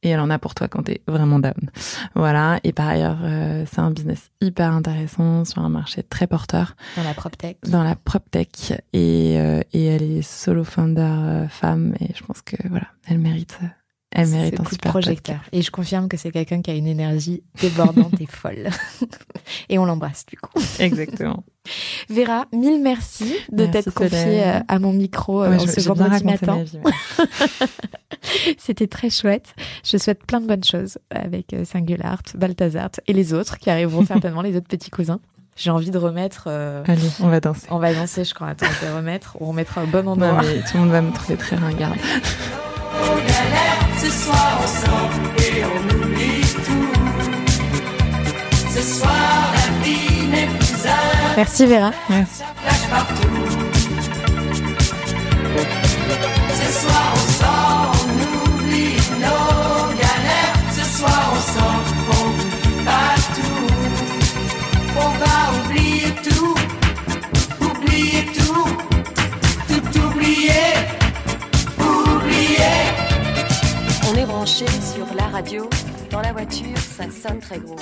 Et 0.04 0.10
elle 0.10 0.20
en 0.20 0.30
a 0.30 0.38
pour 0.38 0.54
toi 0.54 0.68
quand 0.68 0.84
t'es 0.84 1.00
vraiment 1.08 1.40
down. 1.40 1.70
Voilà. 2.14 2.60
Et 2.62 2.72
par 2.72 2.88
ailleurs, 2.88 3.18
euh, 3.22 3.64
c'est 3.70 3.80
un 3.80 3.90
business 3.90 4.30
hyper 4.40 4.72
intéressant 4.72 5.44
sur 5.44 5.62
un 5.62 5.68
marché 5.68 6.02
très 6.02 6.26
porteur 6.26 6.76
dans 6.96 7.02
la 7.02 7.14
PropTech 7.14 7.58
dans 7.68 7.82
la 7.82 7.96
PropTech 7.96 8.72
et, 8.92 9.36
euh, 9.38 9.62
et 9.72 9.86
elle 9.86 10.02
est 10.02 10.22
solo 10.22 10.64
founder 10.64 11.00
euh, 11.02 11.48
femme 11.48 11.94
et 12.00 12.12
je 12.14 12.22
pense 12.22 12.42
que 12.42 12.56
voilà, 12.68 12.86
elle 13.06 13.18
mérite, 13.18 13.58
elle 14.14 14.28
mérite 14.28 14.54
C'est 14.56 14.60
un 14.60 14.70
super 14.70 14.90
projecteur. 14.90 15.34
podcast. 15.36 15.48
Et 15.54 15.62
je 15.62 15.70
confirme 15.70 16.08
que 16.08 16.16
c'est 16.16 16.30
quelqu'un 16.30 16.62
qui 16.62 16.70
a 16.70 16.74
une 16.74 16.86
énergie 16.86 17.42
débordante 17.60 18.20
et 18.20 18.26
folle. 18.26 18.70
et 19.68 19.78
on 19.78 19.84
l'embrasse 19.84 20.24
du 20.26 20.36
coup. 20.38 20.58
Exactement. 20.78 21.42
Vera, 22.10 22.46
mille 22.52 22.80
merci 22.82 23.34
de 23.50 23.66
t'être 23.66 23.90
confiée 23.92 24.44
euh, 24.44 24.60
à 24.68 24.78
mon 24.78 24.92
micro 24.92 25.42
euh, 25.42 25.50
Ouais, 25.50 25.56
en 25.56 25.66
je- 25.66 25.70
ce 25.72 25.80
vendredi 25.88 26.24
matin. 26.24 26.64
C'était 28.58 28.86
très 28.86 29.10
chouette. 29.10 29.54
Je 29.84 29.96
souhaite 29.96 30.24
plein 30.24 30.40
de 30.40 30.46
bonnes 30.46 30.64
choses 30.64 30.98
avec 31.10 31.52
euh, 31.52 31.64
Singular, 31.64 32.20
Balthazar 32.34 32.90
et 33.06 33.12
les 33.12 33.32
autres 33.34 33.58
qui 33.58 33.70
arriveront 33.70 34.04
certainement, 34.06 34.42
les 34.42 34.56
autres 34.56 34.68
petits 34.68 34.90
cousins. 34.90 35.20
J'ai 35.56 35.70
envie 35.70 35.90
de 35.90 35.98
remettre. 35.98 36.44
euh, 36.48 36.82
Allez, 36.86 37.00
on 37.20 37.28
va 37.28 37.40
danser. 37.40 37.66
On 37.70 37.78
va 37.78 37.94
danser, 37.94 38.24
je 38.24 38.34
crois. 38.34 38.48
Attends, 38.48 38.66
je 38.80 38.86
vais 38.86 38.92
remettre. 38.92 39.36
On 39.40 39.46
remettra 39.46 39.84
au 39.84 39.86
bon 39.86 40.02
Non, 40.02 40.12
endroit. 40.12 40.42
mais 40.42 40.60
tout 40.62 40.74
le 40.76 40.80
monde 40.80 40.90
va 40.90 41.00
me 41.00 41.12
trouver 41.12 41.36
très 41.38 41.56
ringarde. 41.56 41.96
Ce 44.04 44.10
soir 44.10 44.60
ensemble 44.62 45.40
et 45.40 45.64
on 45.64 45.80
oublie 45.96 46.42
tout. 46.66 46.92
Ce 48.74 48.82
soir 48.82 49.52
la 49.54 49.66
vie 49.82 50.26
n'est 50.26 50.46
plus 50.46 50.86
un 50.86 51.36
Merci 51.36 51.64
Vera. 51.64 51.90
Merci. 52.10 52.42
partout. 52.90 53.28
Ce 56.58 56.66
soir 56.80 57.14
on 57.14 57.26
sort, 57.40 57.92
on 58.04 58.50
oublie 58.50 59.00
nos 59.24 59.88
galères. 59.96 60.56
Ce 60.76 60.84
soir 60.98 61.22
on 61.32 61.40
sort, 61.58 61.84
on 62.10 62.28
oublie 62.28 62.84
pas 62.84 63.14
tout. 63.34 63.68
On 64.98 65.10
va 65.22 65.36
oublier 65.64 66.10
tout, 66.22 66.56
oublier 67.64 68.23
On 74.14 74.16
est 74.16 74.26
branché 74.26 74.66
sur 74.68 75.12
la 75.16 75.26
radio. 75.26 75.68
Dans 76.12 76.20
la 76.20 76.32
voiture, 76.32 76.76
ça 76.78 77.04
sonne 77.10 77.40
très 77.40 77.58
gros. 77.58 77.74